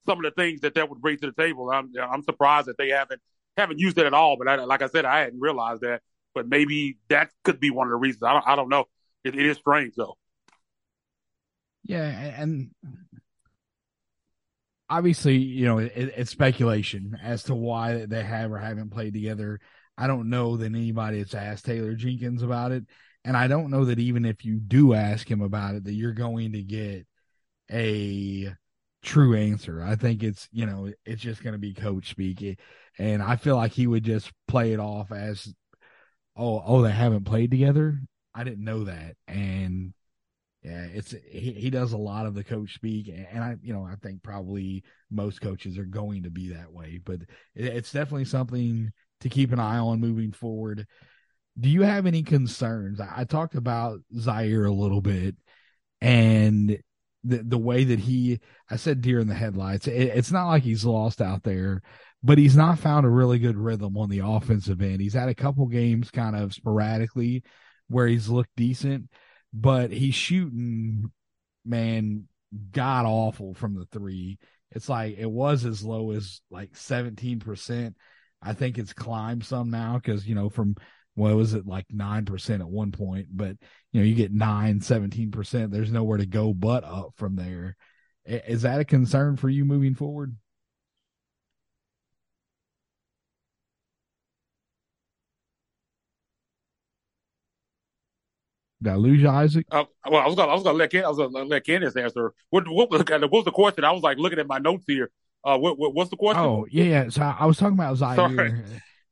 some 0.05 0.17
of 0.17 0.23
the 0.23 0.31
things 0.31 0.61
that 0.61 0.75
that 0.75 0.89
would 0.89 1.01
bring 1.01 1.17
to 1.17 1.27
the 1.27 1.41
table. 1.41 1.69
I'm 1.69 1.91
I'm 1.99 2.23
surprised 2.23 2.67
that 2.67 2.77
they 2.77 2.89
haven't 2.89 3.21
haven't 3.57 3.79
used 3.79 3.97
it 3.97 4.05
at 4.05 4.13
all. 4.13 4.37
But 4.37 4.47
I, 4.47 4.55
like 4.63 4.81
I 4.81 4.87
said, 4.87 5.05
I 5.05 5.19
hadn't 5.19 5.39
realized 5.39 5.81
that. 5.81 6.01
But 6.33 6.47
maybe 6.47 6.97
that 7.09 7.29
could 7.43 7.59
be 7.59 7.71
one 7.71 7.87
of 7.87 7.91
the 7.91 7.97
reasons. 7.97 8.23
I 8.23 8.33
don't 8.33 8.47
I 8.47 8.55
don't 8.55 8.69
know. 8.69 8.85
it, 9.23 9.35
it 9.35 9.45
is 9.45 9.57
strange 9.57 9.93
though. 9.95 10.17
Yeah, 11.83 12.03
and 12.03 12.71
obviously, 14.89 15.37
you 15.37 15.65
know, 15.65 15.79
it, 15.79 15.91
it's 15.95 16.31
speculation 16.31 17.17
as 17.21 17.43
to 17.43 17.55
why 17.55 18.05
they 18.05 18.23
have 18.23 18.51
or 18.51 18.59
haven't 18.59 18.91
played 18.91 19.13
together. 19.13 19.59
I 19.97 20.07
don't 20.07 20.29
know 20.29 20.57
that 20.57 20.65
anybody 20.65 21.19
has 21.19 21.33
asked 21.33 21.65
Taylor 21.65 21.93
Jenkins 21.93 22.43
about 22.43 22.71
it. 22.71 22.85
And 23.23 23.37
I 23.37 23.47
don't 23.47 23.69
know 23.69 23.85
that 23.85 23.99
even 23.99 24.25
if 24.25 24.43
you 24.43 24.59
do 24.59 24.93
ask 24.93 25.29
him 25.29 25.41
about 25.41 25.75
it, 25.75 25.83
that 25.83 25.93
you're 25.93 26.13
going 26.13 26.53
to 26.53 26.63
get 26.63 27.05
a 27.71 28.53
true 29.03 29.35
answer. 29.35 29.83
I 29.83 29.95
think 29.95 30.23
it's, 30.23 30.47
you 30.51 30.65
know, 30.65 30.91
it's 31.05 31.21
just 31.21 31.43
going 31.43 31.53
to 31.53 31.59
be 31.59 31.73
coach 31.73 32.09
speak. 32.09 32.59
And 32.97 33.21
I 33.21 33.35
feel 33.35 33.55
like 33.55 33.73
he 33.73 33.85
would 33.85 34.03
just 34.03 34.31
play 34.47 34.73
it 34.73 34.79
off 34.79 35.11
as, 35.11 35.53
oh, 36.35 36.63
oh, 36.65 36.81
they 36.81 36.91
haven't 36.91 37.25
played 37.25 37.51
together. 37.51 37.99
I 38.33 38.43
didn't 38.43 38.63
know 38.63 38.85
that. 38.85 39.17
And 39.27 39.93
yeah, 40.63 40.85
it's 40.93 41.15
he, 41.29 41.53
he 41.53 41.69
does 41.71 41.93
a 41.93 41.97
lot 41.97 42.27
of 42.27 42.35
the 42.35 42.43
coach 42.43 42.75
speak, 42.75 43.07
and 43.07 43.43
I 43.43 43.55
you 43.63 43.73
know 43.73 43.83
I 43.83 43.95
think 43.95 44.21
probably 44.21 44.83
most 45.09 45.41
coaches 45.41 45.77
are 45.79 45.85
going 45.85 46.23
to 46.23 46.29
be 46.29 46.49
that 46.49 46.71
way, 46.71 46.99
but 47.03 47.21
it, 47.55 47.65
it's 47.65 47.91
definitely 47.91 48.25
something 48.25 48.91
to 49.21 49.29
keep 49.29 49.51
an 49.51 49.59
eye 49.59 49.77
on 49.77 49.99
moving 49.99 50.31
forward. 50.31 50.87
Do 51.59 51.69
you 51.69 51.81
have 51.81 52.05
any 52.05 52.23
concerns? 52.23 52.99
I, 52.99 53.25
talked 53.25 53.55
about 53.55 53.99
Ziaire 54.15 54.67
a 54.67 54.73
little 54.73 55.01
bit 55.01 55.35
and 55.99 56.79
the 57.23 57.37
the 57.43 57.57
way 57.57 57.83
that 57.83 57.99
he 57.99 58.39
I 58.69 58.77
said 58.77 59.01
deer 59.01 59.19
in 59.19 59.27
the 59.27 59.35
headlights. 59.35 59.87
It, 59.87 59.93
it's 59.93 60.31
not 60.31 60.47
like 60.47 60.63
he's 60.63 60.85
lost 60.85 61.21
out 61.21 61.43
there, 61.43 61.81
but 62.23 62.37
he's 62.37 62.55
not 62.55 62.79
found 62.79 63.05
a 63.05 63.09
really 63.09 63.39
good 63.39 63.57
rhythm 63.57 63.97
on 63.97 64.09
the 64.09 64.21
offensive 64.23 64.81
end. 64.81 65.01
He's 65.01 65.13
had 65.13 65.29
a 65.29 65.35
couple 65.35 65.67
games 65.67 66.09
kind 66.09 66.35
of 66.35 66.53
sporadically 66.53 67.43
where 67.89 68.07
he's 68.07 68.29
looked 68.29 68.55
decent, 68.55 69.09
but 69.53 69.91
he's 69.91 70.15
shooting 70.15 71.11
man 71.65 72.27
god 72.71 73.05
awful 73.05 73.53
from 73.53 73.75
the 73.75 73.85
three. 73.91 74.39
It's 74.71 74.89
like 74.89 75.17
it 75.17 75.29
was 75.29 75.65
as 75.65 75.83
low 75.83 76.11
as 76.11 76.41
like 76.49 76.73
17%. 76.73 77.93
I 78.41 78.53
think 78.53 78.77
it's 78.77 78.93
climbed 78.93 79.45
some 79.45 79.69
now 79.69 79.95
because, 79.95 80.27
you 80.27 80.35
know, 80.35 80.49
from 80.49 80.75
what 81.15 81.35
was 81.35 81.53
it 81.53 81.67
like 81.67 81.85
9% 81.91 82.61
at 82.61 82.67
one 82.67 82.91
point, 82.91 83.27
but 83.31 83.57
you 83.91 83.99
know, 83.99 84.05
you 84.05 84.15
get 84.15 84.31
9, 84.31 84.79
17%. 84.79 85.71
There's 85.71 85.91
nowhere 85.91 86.17
to 86.17 86.25
go 86.25 86.53
but 86.53 86.83
up 86.83 87.13
from 87.17 87.35
there. 87.35 87.75
Is 88.25 88.61
that 88.61 88.79
a 88.79 88.85
concern 88.85 89.35
for 89.35 89.49
you 89.49 89.65
moving 89.65 89.95
forward? 89.95 90.35
Did 98.81 98.93
I 98.93 98.95
lose 98.95 99.21
you, 99.21 99.29
Isaac? 99.29 99.67
Uh, 99.69 99.83
well, 100.09 100.21
I 100.21 100.25
was 100.25 100.35
gonna, 100.35 100.51
I 100.51 100.55
was 100.55 100.63
gonna 100.63 100.77
let 100.77 100.91
Ken, 100.91 101.05
I 101.05 101.09
was 101.09 101.17
gonna 101.17 101.43
let 101.43 101.65
Candace 101.65 101.95
answer. 101.95 102.33
What, 102.49 102.67
what, 102.67 102.89
what 102.89 103.31
was 103.31 103.45
the 103.45 103.51
question? 103.51 103.83
I 103.83 103.91
was 103.91 104.01
like 104.01 104.17
looking 104.17 104.39
at 104.39 104.47
my 104.47 104.57
notes 104.57 104.85
here. 104.87 105.11
Uh, 105.43 105.57
what, 105.57 105.77
what 105.77 105.93
what's 105.93 106.09
the 106.09 106.17
question? 106.17 106.43
Oh, 106.43 106.67
yeah, 106.69 106.83
yeah. 106.83 107.09
So 107.09 107.21
I 107.21 107.45
was 107.45 107.57
talking 107.57 107.73
about 107.73 107.97
Ziaire. 107.97 108.35
Sorry. 108.35 108.63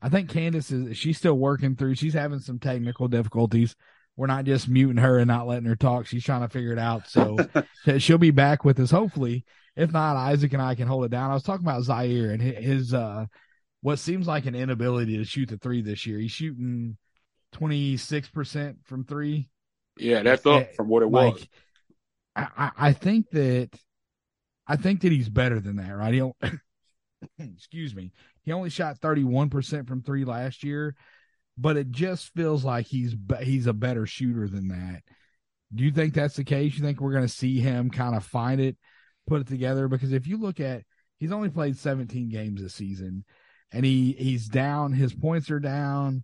I 0.01 0.09
think 0.09 0.29
Candace 0.29 0.71
is 0.71 0.97
she's 0.97 1.17
still 1.17 1.37
working 1.37 1.75
through. 1.75 1.95
She's 1.95 2.13
having 2.13 2.39
some 2.39 2.59
technical 2.59 3.07
difficulties. 3.07 3.75
We're 4.15 4.27
not 4.27 4.45
just 4.45 4.67
muting 4.67 4.97
her 4.97 5.17
and 5.17 5.27
not 5.27 5.47
letting 5.47 5.65
her 5.65 5.75
talk. 5.75 6.05
She's 6.05 6.23
trying 6.23 6.41
to 6.41 6.49
figure 6.49 6.71
it 6.71 6.79
out. 6.79 7.07
So 7.07 7.37
she'll 7.97 8.17
be 8.17 8.31
back 8.31 8.63
with 8.63 8.79
us 8.79 8.91
hopefully. 8.91 9.45
If 9.75 9.91
not, 9.91 10.17
Isaac 10.17 10.53
and 10.53 10.61
I 10.61 10.75
can 10.75 10.87
hold 10.87 11.05
it 11.05 11.11
down. 11.11 11.31
I 11.31 11.33
was 11.33 11.43
talking 11.43 11.65
about 11.65 11.83
Ziaire 11.83 12.33
and 12.33 12.41
his 12.41 12.93
uh 12.93 13.25
what 13.81 13.97
seems 13.97 14.27
like 14.27 14.45
an 14.45 14.55
inability 14.55 15.17
to 15.17 15.23
shoot 15.23 15.49
the 15.49 15.57
three 15.57 15.81
this 15.81 16.05
year. 16.05 16.19
He's 16.19 16.31
shooting 16.31 16.97
twenty 17.51 17.97
six 17.97 18.27
percent 18.29 18.77
from 18.83 19.05
three. 19.05 19.49
Yeah, 19.97 20.21
that's 20.23 20.45
up 20.45 20.75
from 20.75 20.87
what 20.87 21.03
it 21.03 21.07
like, 21.07 21.33
was. 21.33 21.47
I, 22.35 22.71
I 22.77 22.93
think 22.93 23.29
that 23.31 23.69
I 24.69 24.75
think 24.75 25.01
that 25.01 25.11
he's 25.11 25.29
better 25.29 25.59
than 25.59 25.77
that, 25.77 25.91
right? 25.97 26.13
He 26.13 26.19
don't, 26.19 26.35
excuse 27.39 27.95
me. 27.95 28.11
He 28.43 28.51
only 28.51 28.69
shot 28.69 29.01
31% 29.01 29.87
from 29.87 30.03
3 30.03 30.25
last 30.25 30.63
year, 30.63 30.95
but 31.57 31.75
it 31.75 31.89
just 31.89 32.31
feels 32.35 32.63
like 32.63 32.85
he's 32.85 33.15
he's 33.41 33.65
a 33.65 33.73
better 33.73 34.05
shooter 34.05 34.47
than 34.47 34.67
that. 34.67 35.01
Do 35.73 35.83
you 35.83 35.91
think 35.91 36.13
that's 36.13 36.35
the 36.35 36.43
case? 36.43 36.75
You 36.75 36.83
think 36.83 37.01
we're 37.01 37.11
going 37.11 37.27
to 37.27 37.33
see 37.33 37.59
him 37.59 37.89
kind 37.89 38.15
of 38.15 38.23
find 38.23 38.61
it, 38.61 38.77
put 39.27 39.41
it 39.41 39.47
together 39.47 39.87
because 39.87 40.13
if 40.13 40.27
you 40.27 40.37
look 40.37 40.59
at 40.59 40.83
he's 41.17 41.31
only 41.31 41.49
played 41.49 41.75
17 41.75 42.29
games 42.29 42.61
this 42.61 42.75
season 42.75 43.25
and 43.71 43.83
he 43.83 44.13
he's 44.13 44.47
down, 44.47 44.93
his 44.93 45.13
points 45.13 45.49
are 45.49 45.59
down, 45.59 46.23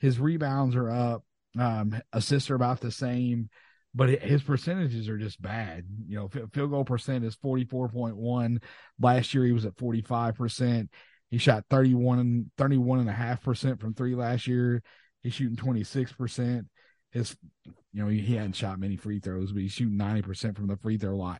his 0.00 0.18
rebounds 0.18 0.74
are 0.74 0.90
up, 0.90 1.22
um, 1.56 2.00
assists 2.12 2.50
are 2.50 2.56
about 2.56 2.80
the 2.80 2.90
same, 2.90 3.48
but 3.96 4.10
his 4.10 4.42
percentages 4.42 5.08
are 5.08 5.16
just 5.16 5.40
bad. 5.40 5.84
You 6.06 6.16
know, 6.16 6.28
field 6.52 6.70
goal 6.70 6.84
percent 6.84 7.24
is 7.24 7.34
44.1. 7.36 8.62
Last 9.00 9.32
year 9.32 9.44
he 9.44 9.52
was 9.52 9.64
at 9.64 9.76
45%. 9.76 10.88
He 11.30 11.38
shot 11.38 11.64
31 11.70 12.50
31 12.58 13.00
and 13.00 13.08
a 13.08 13.12
half 13.12 13.42
percent 13.42 13.80
from 13.80 13.94
three 13.94 14.14
last 14.14 14.46
year. 14.46 14.82
He's 15.22 15.32
shooting 15.32 15.56
26%. 15.56 16.66
His, 17.10 17.36
you 17.64 17.72
know, 17.94 18.08
he, 18.08 18.20
he 18.20 18.34
hadn't 18.36 18.54
shot 18.54 18.78
many 18.78 18.96
free 18.96 19.18
throws, 19.18 19.50
but 19.50 19.62
he's 19.62 19.72
shooting 19.72 19.98
90% 19.98 20.54
from 20.54 20.66
the 20.66 20.76
free 20.76 20.98
throw 20.98 21.16
line. 21.16 21.38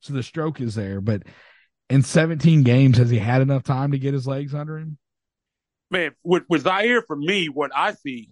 So 0.00 0.14
the 0.14 0.22
stroke 0.22 0.60
is 0.62 0.74
there, 0.74 1.02
but 1.02 1.24
in 1.90 2.02
17 2.02 2.62
games, 2.62 2.96
has 2.96 3.10
he 3.10 3.18
had 3.18 3.42
enough 3.42 3.64
time 3.64 3.92
to 3.92 3.98
get 3.98 4.14
his 4.14 4.26
legs 4.26 4.54
under 4.54 4.78
him? 4.78 4.96
Man, 5.90 6.12
with, 6.22 6.44
with 6.48 6.64
Ziaire, 6.64 7.02
for 7.06 7.16
me, 7.16 7.48
what 7.48 7.70
I 7.74 7.92
see 7.92 8.30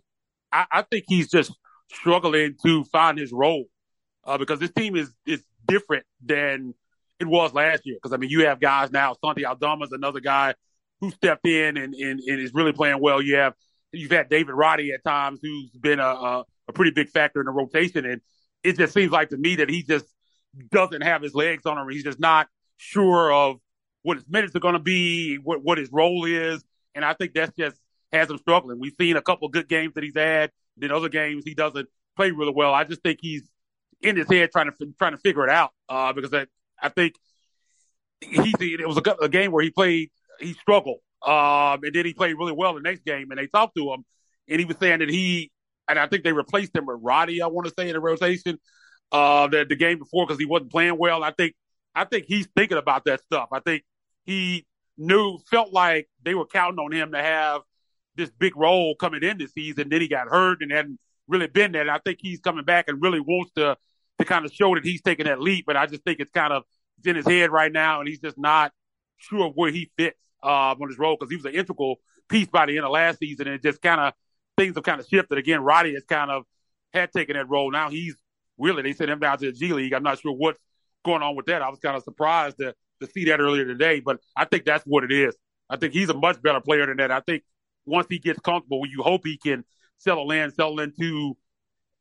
I, 0.52 0.66
I 0.72 0.82
think 0.82 1.04
he's 1.08 1.28
just 1.28 1.52
struggling 1.92 2.56
to 2.62 2.84
find 2.84 3.18
his 3.18 3.32
role 3.32 3.66
uh, 4.24 4.38
because 4.38 4.58
this 4.58 4.72
team 4.72 4.96
is 4.96 5.12
is 5.26 5.42
different 5.66 6.04
than 6.24 6.74
it 7.20 7.26
was 7.26 7.54
last 7.54 7.82
year. 7.84 7.96
Because 7.96 8.12
I 8.12 8.18
mean, 8.18 8.30
you 8.30 8.46
have 8.46 8.60
guys 8.60 8.90
now. 8.90 9.16
Santi 9.24 9.44
Aldama 9.44 9.84
is 9.84 9.92
another 9.92 10.20
guy 10.20 10.54
who 11.00 11.10
stepped 11.10 11.46
in 11.46 11.76
and, 11.76 11.94
and, 11.94 12.20
and 12.20 12.40
is 12.40 12.54
really 12.54 12.72
playing 12.72 13.00
well. 13.00 13.20
You 13.20 13.36
have 13.36 13.54
you've 13.92 14.10
had 14.10 14.28
David 14.28 14.52
Roddy 14.52 14.92
at 14.92 15.04
times, 15.04 15.40
who's 15.42 15.70
been 15.70 16.00
a, 16.00 16.06
a, 16.06 16.44
a 16.68 16.72
pretty 16.72 16.90
big 16.90 17.08
factor 17.08 17.40
in 17.40 17.46
the 17.46 17.52
rotation, 17.52 18.04
and 18.04 18.20
it 18.62 18.76
just 18.76 18.94
seems 18.94 19.12
like 19.12 19.30
to 19.30 19.36
me 19.36 19.56
that 19.56 19.70
he 19.70 19.82
just 19.82 20.06
doesn't 20.70 21.02
have 21.02 21.22
his 21.22 21.34
legs 21.34 21.66
on 21.66 21.78
him. 21.78 21.88
He's 21.88 22.04
just 22.04 22.20
not 22.20 22.48
sure 22.76 23.32
of 23.32 23.56
what 24.02 24.16
his 24.16 24.28
minutes 24.28 24.54
are 24.54 24.60
going 24.60 24.74
to 24.74 24.80
be, 24.80 25.36
what 25.36 25.62
what 25.62 25.78
his 25.78 25.90
role 25.92 26.24
is, 26.24 26.64
and 26.94 27.04
I 27.04 27.14
think 27.14 27.34
that's 27.34 27.54
just 27.56 27.80
has 28.12 28.30
him 28.30 28.38
struggling. 28.38 28.78
We've 28.78 28.94
seen 28.98 29.16
a 29.16 29.22
couple 29.22 29.48
good 29.48 29.68
games 29.68 29.94
that 29.94 30.04
he's 30.04 30.16
had. 30.16 30.50
Then 30.76 30.90
other 30.90 31.08
games 31.08 31.44
he 31.44 31.54
doesn't 31.54 31.88
play 32.16 32.30
really 32.30 32.52
well. 32.54 32.72
I 32.74 32.84
just 32.84 33.02
think 33.02 33.18
he's 33.20 33.48
in 34.02 34.16
his 34.16 34.28
head 34.28 34.50
trying 34.52 34.70
to 34.70 34.94
trying 34.98 35.12
to 35.12 35.18
figure 35.18 35.44
it 35.44 35.50
out 35.50 35.70
uh, 35.88 36.12
because 36.12 36.32
I, 36.32 36.46
I 36.80 36.88
think 36.88 37.14
he 38.20 38.54
it 38.60 38.86
was 38.86 38.98
a, 38.98 39.10
a, 39.22 39.28
game 39.28 39.52
where 39.52 39.62
he 39.62 39.70
played 39.70 40.10
he 40.40 40.52
struggled 40.54 40.98
um, 41.22 41.80
and 41.82 41.94
then 41.94 42.04
he 42.04 42.14
played 42.14 42.36
really 42.36 42.52
well 42.52 42.74
the 42.74 42.80
next 42.80 43.04
game 43.04 43.30
and 43.30 43.38
they 43.38 43.46
talked 43.46 43.76
to 43.76 43.92
him 43.92 44.04
and 44.48 44.58
he 44.58 44.64
was 44.64 44.76
saying 44.78 45.00
that 45.00 45.08
he 45.08 45.50
and 45.88 45.98
I 45.98 46.06
think 46.06 46.24
they 46.24 46.32
replaced 46.32 46.74
him 46.74 46.86
with 46.86 46.98
Roddy 47.00 47.42
I 47.42 47.46
want 47.46 47.66
to 47.68 47.74
say 47.76 47.88
in 47.88 47.94
the 47.94 48.00
rotation 48.00 48.58
uh, 49.12 49.46
the, 49.48 49.64
the 49.68 49.76
game 49.76 49.98
before 49.98 50.26
because 50.26 50.38
he 50.38 50.46
wasn't 50.46 50.70
playing 50.70 50.98
well. 50.98 51.22
I 51.22 51.30
think 51.30 51.54
I 51.94 52.04
think 52.04 52.26
he's 52.26 52.48
thinking 52.56 52.78
about 52.78 53.04
that 53.04 53.22
stuff. 53.22 53.48
I 53.52 53.60
think 53.60 53.84
he 54.24 54.66
knew 54.98 55.38
felt 55.50 55.72
like 55.72 56.08
they 56.22 56.34
were 56.34 56.46
counting 56.46 56.78
on 56.78 56.92
him 56.92 57.12
to 57.12 57.22
have 57.22 57.62
this 58.16 58.30
big 58.30 58.56
role 58.56 58.94
coming 58.96 59.22
in 59.22 59.38
this 59.38 59.52
season. 59.52 59.88
Then 59.88 60.00
he 60.00 60.08
got 60.08 60.28
hurt 60.28 60.62
and 60.62 60.72
hadn't 60.72 60.98
really 61.28 61.46
been 61.46 61.72
there. 61.72 61.82
And 61.82 61.90
I 61.90 61.98
think 61.98 62.18
he's 62.20 62.40
coming 62.40 62.64
back 62.64 62.86
and 62.88 63.00
really 63.02 63.20
wants 63.20 63.52
to 63.56 63.76
to 64.18 64.24
kind 64.24 64.44
of 64.46 64.52
show 64.52 64.74
that 64.74 64.84
he's 64.84 65.02
taking 65.02 65.26
that 65.26 65.40
leap. 65.40 65.64
But 65.66 65.76
I 65.76 65.86
just 65.86 66.02
think 66.02 66.20
it's 66.20 66.30
kind 66.30 66.52
of 66.52 66.64
it's 66.98 67.06
in 67.06 67.16
his 67.16 67.26
head 67.26 67.50
right 67.50 67.72
now, 67.72 68.00
and 68.00 68.08
he's 68.08 68.20
just 68.20 68.38
not 68.38 68.72
sure 69.18 69.50
where 69.50 69.70
he 69.70 69.90
fits 69.96 70.18
uh, 70.42 70.74
on 70.80 70.88
his 70.88 70.98
role 70.98 71.16
because 71.18 71.30
he 71.30 71.36
was 71.36 71.44
an 71.44 71.54
integral 71.54 71.96
piece 72.28 72.48
by 72.48 72.66
the 72.66 72.76
end 72.76 72.86
of 72.86 72.92
last 72.92 73.18
season, 73.18 73.46
and 73.46 73.56
it 73.56 73.62
just 73.62 73.82
kind 73.82 74.00
of 74.00 74.12
things 74.56 74.74
have 74.74 74.84
kind 74.84 75.00
of 75.00 75.06
shifted 75.06 75.38
again. 75.38 75.60
Roddy 75.60 75.94
has 75.94 76.04
kind 76.04 76.30
of 76.30 76.44
had 76.92 77.12
taken 77.12 77.36
that 77.36 77.48
role. 77.48 77.70
Now 77.70 77.90
he's 77.90 78.16
really 78.58 78.82
they 78.82 78.92
sent 78.92 79.10
him 79.10 79.18
down 79.18 79.38
to 79.38 79.46
the 79.46 79.52
G 79.52 79.72
League. 79.72 79.92
I'm 79.92 80.02
not 80.02 80.18
sure 80.18 80.32
what's 80.32 80.60
going 81.04 81.22
on 81.22 81.36
with 81.36 81.46
that. 81.46 81.62
I 81.62 81.68
was 81.68 81.78
kind 81.78 81.96
of 81.96 82.02
surprised 82.02 82.58
to 82.58 82.74
to 83.00 83.06
see 83.06 83.26
that 83.26 83.40
earlier 83.40 83.66
today, 83.66 84.00
but 84.00 84.20
I 84.34 84.46
think 84.46 84.64
that's 84.64 84.84
what 84.84 85.04
it 85.04 85.12
is. 85.12 85.36
I 85.68 85.76
think 85.76 85.92
he's 85.92 86.08
a 86.08 86.14
much 86.14 86.40
better 86.40 86.60
player 86.60 86.86
than 86.86 86.96
that. 86.98 87.10
I 87.10 87.20
think 87.20 87.42
once 87.86 88.06
he 88.10 88.18
gets 88.18 88.38
comfortable, 88.40 88.82
you 88.86 89.02
hope 89.02 89.22
he 89.24 89.38
can 89.38 89.64
settle 89.98 90.30
in, 90.30 90.50
settle 90.52 90.80
into 90.80 91.36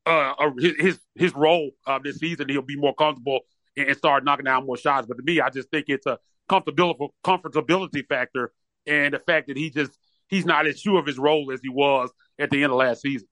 uh, 0.06 0.34
his 0.60 1.00
his 1.16 1.34
role 1.36 1.72
uh, 1.88 2.00
this 2.04 2.18
season. 2.18 2.50
He'll 2.50 2.62
be 2.62 2.76
more 2.76 2.94
comfortable 2.94 3.42
and, 3.78 3.88
and 3.88 3.98
start 3.98 4.24
knocking 4.24 4.46
down 4.46 4.66
more 4.66 4.78
shots. 4.78 5.08
But 5.08 5.18
to 5.18 5.24
me, 5.24 5.40
I 5.40 5.50
just 5.50 5.70
think 5.70 5.86
it's 5.88 6.06
a 6.06 6.20
comfortability 6.50 7.10
comfortability 7.24 8.06
factor, 8.08 8.52
and 8.86 9.14
the 9.14 9.20
fact 9.20 9.48
that 9.48 9.58
he 9.58 9.70
just 9.70 9.98
he's 10.28 10.46
not 10.46 10.68
as 10.68 10.80
sure 10.80 11.00
of 11.00 11.06
his 11.06 11.18
role 11.18 11.52
as 11.52 11.62
he 11.62 11.70
was 11.70 12.12
at 12.40 12.50
the 12.50 12.64
end 12.64 12.72
of 12.72 12.78
last 12.78 13.02
season. 13.02 13.28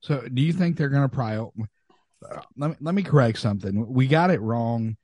So, 0.00 0.26
do 0.32 0.42
you 0.42 0.52
think 0.52 0.76
they're 0.76 0.88
going 0.88 1.08
to 1.08 1.08
prior? 1.08 1.46
Uh, 1.46 2.40
let 2.56 2.70
me 2.70 2.76
let 2.80 2.94
me 2.94 3.02
correct 3.02 3.38
something. 3.38 3.86
We 3.92 4.06
got 4.06 4.30
it 4.30 4.40
wrong. 4.40 4.96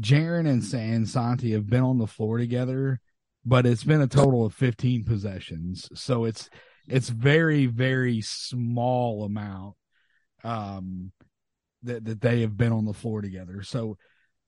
Jaren 0.00 0.48
and 0.48 0.64
San 0.64 1.04
Santi 1.04 1.52
have 1.52 1.68
been 1.68 1.82
on 1.82 1.98
the 1.98 2.06
floor 2.06 2.38
together 2.38 3.00
but 3.44 3.66
it's 3.66 3.84
been 3.84 4.00
a 4.00 4.06
total 4.06 4.44
of 4.46 4.54
15 4.54 5.04
possessions. 5.04 5.88
So 5.94 6.24
it's 6.24 6.48
it's 6.88 7.08
very 7.08 7.66
very 7.66 8.20
small 8.20 9.24
amount 9.24 9.74
um 10.42 11.12
that 11.84 12.04
that 12.04 12.20
they 12.20 12.40
have 12.40 12.56
been 12.56 12.72
on 12.72 12.84
the 12.84 12.92
floor 12.92 13.22
together. 13.22 13.62
So 13.62 13.96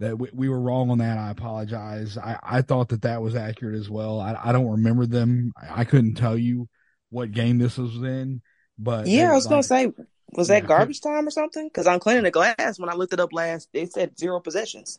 that 0.00 0.18
we, 0.18 0.28
we 0.32 0.48
were 0.48 0.60
wrong 0.60 0.90
on 0.90 0.98
that. 0.98 1.18
I 1.18 1.30
apologize. 1.30 2.18
I, 2.18 2.38
I 2.42 2.62
thought 2.62 2.88
that 2.88 3.02
that 3.02 3.22
was 3.22 3.34
accurate 3.34 3.76
as 3.76 3.88
well. 3.88 4.20
I, 4.20 4.38
I 4.42 4.52
don't 4.52 4.70
remember 4.70 5.06
them. 5.06 5.52
I, 5.56 5.80
I 5.80 5.84
couldn't 5.84 6.14
tell 6.14 6.36
you 6.36 6.68
what 7.10 7.30
game 7.30 7.58
this 7.58 7.78
was 7.78 7.94
in, 7.96 8.42
but 8.78 9.06
yeah, 9.06 9.30
I 9.30 9.34
was 9.34 9.46
like, 9.46 9.50
gonna 9.50 9.62
say, 9.62 9.92
was 10.32 10.48
that 10.48 10.62
yeah, 10.62 10.68
garbage 10.68 11.00
time 11.00 11.26
or 11.26 11.30
something? 11.30 11.68
Because 11.68 11.86
I'm 11.86 12.00
cleaning 12.00 12.24
the 12.24 12.30
glass. 12.30 12.78
When 12.78 12.88
I 12.88 12.94
looked 12.94 13.12
it 13.12 13.20
up 13.20 13.32
last, 13.32 13.68
it 13.72 13.92
said 13.92 14.18
zero 14.18 14.40
possessions. 14.40 14.98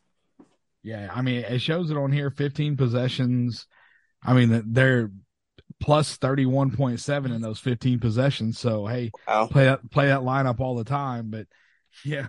Yeah, 0.81 1.09
I 1.13 1.21
mean, 1.21 1.43
it 1.43 1.59
shows 1.59 1.89
it 1.89 1.97
on 1.97 2.11
here 2.11 2.29
15 2.29 2.77
possessions, 2.77 3.67
I 4.25 4.33
mean, 4.33 4.63
they're 4.73 5.11
plus 5.79 6.17
31.7 6.17 7.25
in 7.35 7.41
those 7.41 7.59
15 7.59 7.99
possessions. 7.99 8.59
So, 8.59 8.85
hey, 8.85 9.11
wow. 9.27 9.47
play 9.47 9.65
that, 9.65 9.89
play 9.91 10.07
that 10.07 10.21
lineup 10.21 10.59
all 10.59 10.75
the 10.75 10.83
time. 10.83 11.29
But 11.29 11.47
yeah, 12.05 12.27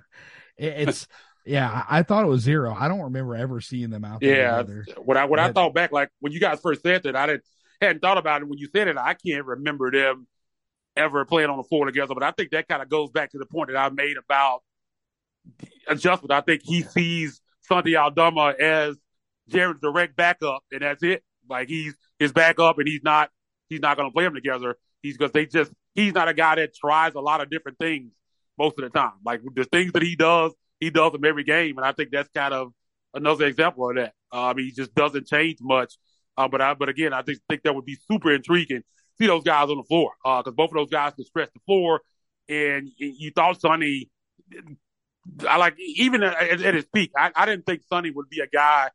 it, 0.57 0.89
it's, 0.89 1.09
yeah, 1.45 1.85
I, 1.89 2.03
thought 2.03 2.25
it 2.25 2.29
was 2.29 2.43
zero. 2.43 2.75
I 2.77 2.89
don't 2.89 3.03
remember 3.03 3.37
ever 3.37 3.61
seeing 3.61 3.91
them 3.91 4.05
out 4.05 4.21
there. 4.21 4.37
Yeah. 4.37 4.57
Together. 4.59 4.87
When 5.05 5.17
I, 5.17 5.25
when 5.25 5.39
but, 5.39 5.51
I 5.51 5.53
thought 5.53 5.75
back, 5.75 5.93
like 5.93 6.11
when 6.21 6.33
you 6.33 6.41
guys 6.41 6.61
first 6.61 6.83
said 6.83 7.05
that, 7.05 7.15
I 7.15 7.27
didn't, 7.27 7.45
hadn't 7.81 8.01
thought 8.01 8.19
about 8.19 8.43
it 8.43 8.49
when 8.49 8.59
you 8.59 8.69
said 8.75 8.89
it. 8.89 8.97
I 8.97 9.15
can't 9.15 9.45
remember 9.45 9.91
them 9.91 10.27
ever 10.97 11.25
playing 11.25 11.51
on 11.51 11.57
the 11.57 11.63
floor 11.63 11.87
together. 11.87 12.15
But 12.15 12.23
I 12.23 12.33
think 12.33 12.51
that 12.51 12.69
kind 12.69 12.83
of 12.83 12.89
goes 12.89 13.11
back 13.11 13.31
to 13.33 13.39
the 13.39 13.47
point 13.47 13.71
that 13.71 13.77
I 13.77 13.89
made 13.91 14.17
about 14.17 14.63
adjustment. 15.87 16.33
I 16.33 16.41
think 16.41 16.63
he 16.65 16.83
sees 16.83 17.41
Santi 17.61 17.97
Aldama 17.97 18.55
as 18.59 18.97
Jaren's 19.51 19.81
direct 19.81 20.17
backup, 20.17 20.65
and 20.73 20.83
that's 20.83 21.03
it. 21.03 21.23
Like 21.49 21.69
he's 21.69 21.95
his 22.19 22.33
backup, 22.33 22.79
and 22.79 22.89
he's 22.89 23.03
not 23.03 23.31
he's 23.69 23.81
not 23.81 23.97
going 23.97 24.09
to 24.09 24.13
play 24.13 24.25
them 24.25 24.35
together. 24.35 24.77
He's 25.03 25.17
because 25.17 25.33
they 25.33 25.47
just 25.47 25.73
he's 25.95 26.15
not 26.15 26.29
a 26.29 26.35
guy 26.35 26.57
that 26.57 26.75
tries 26.75 27.15
a 27.15 27.21
lot 27.21 27.41
of 27.41 27.51
different 27.51 27.79
things 27.79 28.13
most 28.59 28.79
of 28.79 28.85
the 28.85 28.91
time. 28.91 29.13
Like 29.25 29.43
the 29.55 29.65
things 29.65 29.93
that 29.93 30.03
he 30.03 30.17
does, 30.17 30.53
he 30.81 30.91
does 30.91 31.13
them 31.13 31.25
every 31.25 31.45
game, 31.45 31.79
and 31.79 31.87
I 31.87 31.93
think 31.93 32.11
that's 32.11 32.29
kind 32.35 32.55
of 32.55 32.73
another 33.15 33.47
example 33.47 33.89
of 33.91 33.97
that. 33.97 34.13
Uh, 34.33 34.47
I 34.47 34.55
mean, 34.55 34.67
he 34.67 34.73
just 34.73 34.95
doesn't 34.95 35.27
change 35.27 35.59
much. 35.61 35.95
Uh, 36.37 36.49
but 36.49 36.61
I, 36.61 36.75
but 36.75 36.89
again, 36.89 37.13
I 37.13 37.23
just 37.23 37.41
think 37.49 37.63
that 37.63 37.75
would 37.75 37.87
be 37.87 37.97
super 38.11 38.33
intriguing. 38.33 38.83
See 39.19 39.27
those 39.27 39.45
guys 39.45 39.71
on 39.71 39.79
the 39.79 39.85
floor 39.85 40.13
because 40.23 40.45
uh, 40.47 40.51
both 40.51 40.71
of 40.71 40.75
those 40.75 40.91
guys 40.91 41.15
can 41.15 41.25
stretch 41.25 41.51
the 41.55 41.61
floor. 41.67 42.03
And 42.49 42.89
you 42.99 43.33
thought 43.35 43.61
Santi, 43.61 44.11
I 45.49 45.57
like 45.57 45.77
even 45.79 46.23
at, 46.23 46.61
at 46.63 46.75
his 46.75 46.85
peak, 46.95 47.13
I, 47.17 47.33
I, 47.35 47.47
didn't 47.47 47.67
think 47.67 47.83
Santi 47.89 48.11
would 48.11 48.29
be 48.29 48.41
a 48.41 48.47
guy 48.47 48.91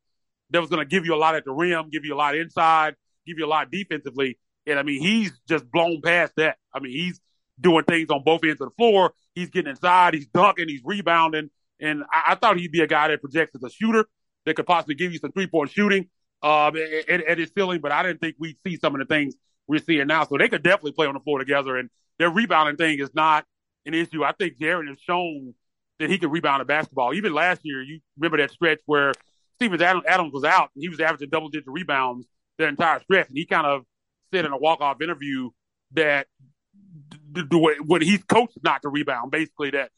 that 0.51 0.61
was 0.61 0.69
going 0.69 0.85
to 0.85 0.89
give 0.89 1.05
you 1.05 1.15
a 1.15 1.17
lot 1.17 1.35
at 1.35 1.45
the 1.45 1.51
rim, 1.51 1.89
give 1.89 2.05
you 2.05 2.13
a 2.13 2.17
lot 2.17 2.35
inside, 2.35 2.95
give 3.25 3.37
you 3.37 3.45
a 3.45 3.47
lot 3.47 3.71
defensively. 3.71 4.37
And 4.67 4.77
I 4.77 4.83
mean, 4.83 5.01
he's 5.01 5.31
just 5.47 5.69
blown 5.71 6.01
past 6.01 6.33
that. 6.37 6.57
I 6.73 6.79
mean, 6.79 6.91
he's 6.91 7.19
doing 7.59 7.83
things 7.85 8.09
on 8.09 8.23
both 8.23 8.43
ends 8.43 8.61
of 8.61 8.69
the 8.69 8.75
floor. 8.75 9.13
He's 9.35 9.49
getting 9.49 9.71
inside, 9.71 10.13
he's 10.13 10.27
dunking, 10.27 10.67
he's 10.67 10.81
rebounding. 10.83 11.49
And 11.79 12.03
I, 12.11 12.33
I 12.33 12.35
thought 12.35 12.57
he'd 12.57 12.71
be 12.71 12.81
a 12.81 12.87
guy 12.87 13.07
that 13.07 13.21
projects 13.21 13.55
as 13.55 13.63
a 13.63 13.69
shooter 13.69 14.05
that 14.45 14.55
could 14.55 14.65
possibly 14.65 14.95
give 14.95 15.11
you 15.13 15.19
some 15.19 15.31
three 15.31 15.47
point 15.47 15.71
shooting 15.71 16.09
um, 16.43 16.75
at, 16.75 17.23
at, 17.23 17.37
his 17.37 17.51
ceiling, 17.55 17.81
but 17.81 17.91
I 17.91 18.03
didn't 18.03 18.19
think 18.19 18.35
we'd 18.39 18.57
see 18.65 18.77
some 18.77 18.95
of 18.95 18.99
the 18.99 19.05
things 19.05 19.35
we're 19.67 19.79
seeing 19.79 20.07
now. 20.07 20.25
So 20.25 20.37
they 20.37 20.49
could 20.49 20.63
definitely 20.63 20.93
play 20.93 21.07
on 21.07 21.13
the 21.13 21.19
floor 21.19 21.39
together. 21.39 21.77
And 21.77 21.89
their 22.17 22.29
rebounding 22.29 22.77
thing 22.77 22.99
is 22.99 23.13
not 23.13 23.45
an 23.85 23.93
issue. 23.93 24.23
I 24.23 24.31
think 24.33 24.57
Jaren 24.59 24.87
has 24.87 24.99
shown 24.99 25.53
that 25.99 26.09
he 26.09 26.17
can 26.17 26.31
rebound 26.31 26.61
a 26.61 26.65
basketball. 26.65 27.13
Even 27.13 27.33
last 27.33 27.61
year, 27.63 27.81
you 27.81 27.99
remember 28.17 28.37
that 28.37 28.51
stretch 28.51 28.79
where 28.85 29.13
Stevens 29.61 29.81
Adams 29.83 30.33
was 30.33 30.43
out 30.43 30.71
and 30.73 30.81
he 30.81 30.89
was 30.89 30.99
averaging 30.99 31.29
double 31.29 31.49
digit 31.49 31.67
rebounds 31.67 32.25
that 32.57 32.67
entire 32.67 32.99
stretch. 32.99 33.27
And 33.27 33.37
he 33.37 33.45
kind 33.45 33.67
of 33.67 33.83
said 34.33 34.43
in 34.43 34.51
a 34.51 34.57
walk 34.57 34.81
off 34.81 35.03
interview 35.03 35.51
that 35.91 36.25
when 37.85 38.01
he's 38.01 38.23
coached 38.23 38.57
not 38.63 38.81
to 38.81 38.89
rebound, 38.89 39.29
basically 39.29 39.69
that 39.71 39.91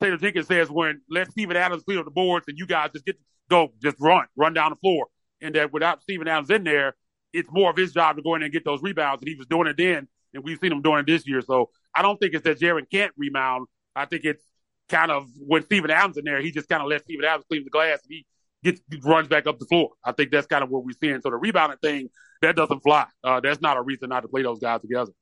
Taylor 0.00 0.18
Jenkins 0.18 0.46
says 0.46 0.70
when 0.70 1.00
let 1.10 1.32
Steven 1.32 1.56
Adams 1.56 1.82
clear 1.82 1.98
up 1.98 2.04
the 2.04 2.12
boards 2.12 2.46
and 2.46 2.56
you 2.56 2.64
guys 2.64 2.90
just 2.92 3.04
get 3.04 3.18
to 3.18 3.24
go, 3.50 3.72
just 3.82 3.96
run, 3.98 4.26
run 4.36 4.54
down 4.54 4.70
the 4.70 4.76
floor. 4.76 5.08
And 5.40 5.52
that 5.56 5.72
without 5.72 6.00
Steven 6.02 6.28
Adams 6.28 6.50
in 6.50 6.62
there, 6.62 6.94
it's 7.32 7.50
more 7.50 7.70
of 7.70 7.76
his 7.76 7.92
job 7.92 8.16
to 8.16 8.22
go 8.22 8.36
in 8.36 8.44
and 8.44 8.52
get 8.52 8.64
those 8.64 8.82
rebounds. 8.82 9.20
And 9.20 9.28
he 9.28 9.34
was 9.34 9.48
doing 9.48 9.66
it 9.66 9.76
then, 9.76 10.06
and 10.32 10.44
we've 10.44 10.60
seen 10.60 10.70
him 10.70 10.80
doing 10.82 11.00
it 11.00 11.06
this 11.06 11.26
year. 11.26 11.40
So 11.42 11.70
I 11.92 12.02
don't 12.02 12.18
think 12.18 12.34
it's 12.34 12.44
that 12.44 12.60
Jaren 12.60 12.88
can't 12.88 13.12
rebound. 13.16 13.66
I 13.96 14.04
think 14.04 14.24
it's 14.24 14.44
kind 14.88 15.10
of 15.10 15.26
when 15.36 15.64
Steven 15.64 15.90
Adams 15.90 16.18
in 16.18 16.24
there, 16.24 16.40
he 16.40 16.52
just 16.52 16.68
kind 16.68 16.82
of 16.82 16.88
lets 16.88 17.02
Steven 17.02 17.24
Adams 17.24 17.46
clean 17.48 17.64
the 17.64 17.70
glass 17.70 18.00
and 18.04 18.10
he 18.10 18.24
gets 18.64 18.80
runs 19.04 19.28
back 19.28 19.46
up 19.46 19.58
the 19.58 19.66
floor. 19.66 19.90
I 20.04 20.12
think 20.12 20.30
that's 20.30 20.46
kind 20.46 20.64
of 20.64 20.70
what 20.70 20.84
we're 20.84 20.96
seeing. 21.00 21.20
So 21.20 21.30
the 21.30 21.36
rebounding 21.36 21.78
thing, 21.78 22.10
that 22.42 22.56
doesn't 22.56 22.80
fly. 22.80 23.06
Uh, 23.22 23.40
that's 23.40 23.60
not 23.60 23.76
a 23.76 23.82
reason 23.82 24.08
not 24.08 24.20
to 24.20 24.28
play 24.28 24.42
those 24.42 24.58
guys 24.58 24.80
together. 24.80 25.12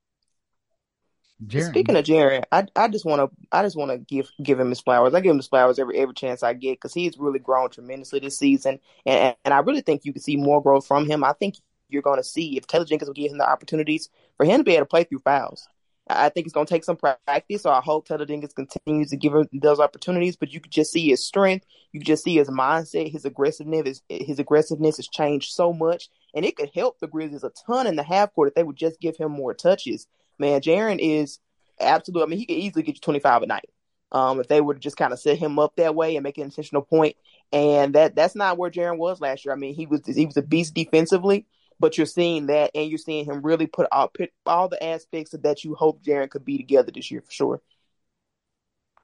Jaren. 1.44 1.68
Speaking 1.68 1.96
of 1.96 2.04
Jaren, 2.04 2.44
I 2.50 2.64
I 2.74 2.88
just 2.88 3.04
want 3.04 3.20
to 3.20 3.36
I 3.52 3.62
just 3.62 3.76
want 3.76 3.90
to 3.90 3.98
give 3.98 4.30
give 4.42 4.58
him 4.58 4.70
his 4.70 4.80
flowers. 4.80 5.12
I 5.12 5.20
give 5.20 5.32
him 5.32 5.36
his 5.36 5.48
flowers 5.48 5.78
every 5.78 5.98
every 5.98 6.14
chance 6.14 6.42
I 6.42 6.54
get 6.54 6.76
because 6.76 6.94
he's 6.94 7.18
really 7.18 7.38
grown 7.38 7.68
tremendously 7.68 8.20
this 8.20 8.38
season, 8.38 8.80
and 9.04 9.36
and 9.44 9.52
I 9.52 9.58
really 9.58 9.82
think 9.82 10.06
you 10.06 10.14
can 10.14 10.22
see 10.22 10.36
more 10.36 10.62
growth 10.62 10.86
from 10.86 11.06
him. 11.06 11.22
I 11.22 11.34
think 11.34 11.56
you're 11.90 12.02
going 12.02 12.18
to 12.18 12.24
see 12.24 12.56
if 12.56 12.66
Taylor 12.66 12.86
Jenkins 12.86 13.08
will 13.08 13.14
give 13.14 13.30
him 13.30 13.38
the 13.38 13.48
opportunities 13.48 14.08
for 14.36 14.46
him 14.46 14.60
to 14.60 14.64
be 14.64 14.72
able 14.72 14.86
to 14.86 14.90
play 14.90 15.04
through 15.04 15.20
fouls. 15.20 15.68
I 16.08 16.28
think 16.28 16.46
it's 16.46 16.54
going 16.54 16.66
to 16.66 16.72
take 16.72 16.84
some 16.84 16.96
practice, 16.96 17.62
so 17.62 17.70
I 17.70 17.80
hope 17.80 18.06
Taylor 18.06 18.26
Jenkins 18.26 18.52
continues 18.52 19.10
to 19.10 19.16
give 19.16 19.34
him 19.34 19.48
those 19.52 19.80
opportunities. 19.80 20.36
But 20.36 20.52
you 20.52 20.60
could 20.60 20.72
just 20.72 20.92
see 20.92 21.08
his 21.08 21.24
strength, 21.24 21.66
you 21.92 22.00
could 22.00 22.06
just 22.06 22.24
see 22.24 22.36
his 22.36 22.48
mindset, 22.48 23.10
his 23.10 23.24
aggressiveness. 23.24 24.02
His, 24.08 24.26
his 24.26 24.38
aggressiveness 24.38 24.98
has 24.98 25.08
changed 25.08 25.52
so 25.52 25.72
much, 25.72 26.08
and 26.34 26.44
it 26.44 26.56
could 26.56 26.70
help 26.74 27.00
the 27.00 27.08
Grizzlies 27.08 27.44
a 27.44 27.50
ton 27.66 27.86
in 27.86 27.96
the 27.96 28.02
half 28.02 28.32
court 28.34 28.48
if 28.48 28.54
they 28.54 28.62
would 28.62 28.76
just 28.76 29.00
give 29.00 29.16
him 29.16 29.32
more 29.32 29.54
touches 29.54 30.06
man, 30.38 30.60
Jaren 30.60 30.98
is 31.00 31.38
absolutely. 31.80 32.22
I 32.22 32.26
mean, 32.30 32.38
he 32.38 32.46
could 32.46 32.56
easily 32.56 32.82
get 32.82 32.96
you 32.96 33.00
25 33.00 33.42
a 33.42 33.46
night. 33.46 33.68
Um, 34.12 34.40
if 34.40 34.46
they 34.46 34.60
would 34.60 34.80
just 34.80 34.96
kind 34.96 35.12
of 35.12 35.18
set 35.18 35.36
him 35.36 35.58
up 35.58 35.74
that 35.76 35.94
way 35.94 36.16
and 36.16 36.22
make 36.22 36.38
an 36.38 36.44
intentional 36.44 36.82
point, 36.82 37.16
and 37.52 37.94
that 37.94 38.14
that's 38.14 38.36
not 38.36 38.56
where 38.56 38.70
Jaren 38.70 38.98
was 38.98 39.20
last 39.20 39.44
year. 39.44 39.52
I 39.52 39.56
mean, 39.56 39.74
he 39.74 39.86
was 39.86 40.00
he 40.06 40.26
was 40.26 40.36
a 40.36 40.42
beast 40.42 40.74
defensively, 40.74 41.46
but 41.78 41.96
you're 41.96 42.06
seeing 42.06 42.46
that, 42.46 42.70
and 42.74 42.88
you're 42.88 42.98
seeing 42.98 43.24
him 43.24 43.42
really 43.42 43.66
put 43.66 43.88
all 43.92 44.08
put 44.08 44.30
all 44.44 44.68
the 44.68 44.82
aspects 44.82 45.34
that 45.42 45.64
you 45.64 45.74
hope 45.74 46.02
Jaren 46.02 46.30
could 46.30 46.44
be 46.44 46.56
together 46.56 46.90
this 46.94 47.10
year 47.10 47.22
for 47.22 47.32
sure. 47.32 47.62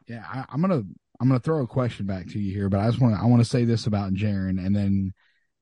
Yeah, 0.09 0.25
I, 0.27 0.45
I'm 0.49 0.61
gonna 0.61 0.83
I'm 1.21 1.29
gonna 1.29 1.41
throw 1.41 1.63
a 1.63 1.67
question 1.67 2.07
back 2.07 2.29
to 2.29 2.39
you 2.39 2.53
here, 2.53 2.69
but 2.69 2.81
I 2.81 2.87
just 2.89 3.01
want 3.01 3.15
to 3.15 3.21
I 3.21 3.27
want 3.27 3.43
to 3.43 3.49
say 3.49 3.65
this 3.65 3.87
about 3.87 4.15
Jaren, 4.15 4.65
and 4.65 4.75
then 4.75 5.13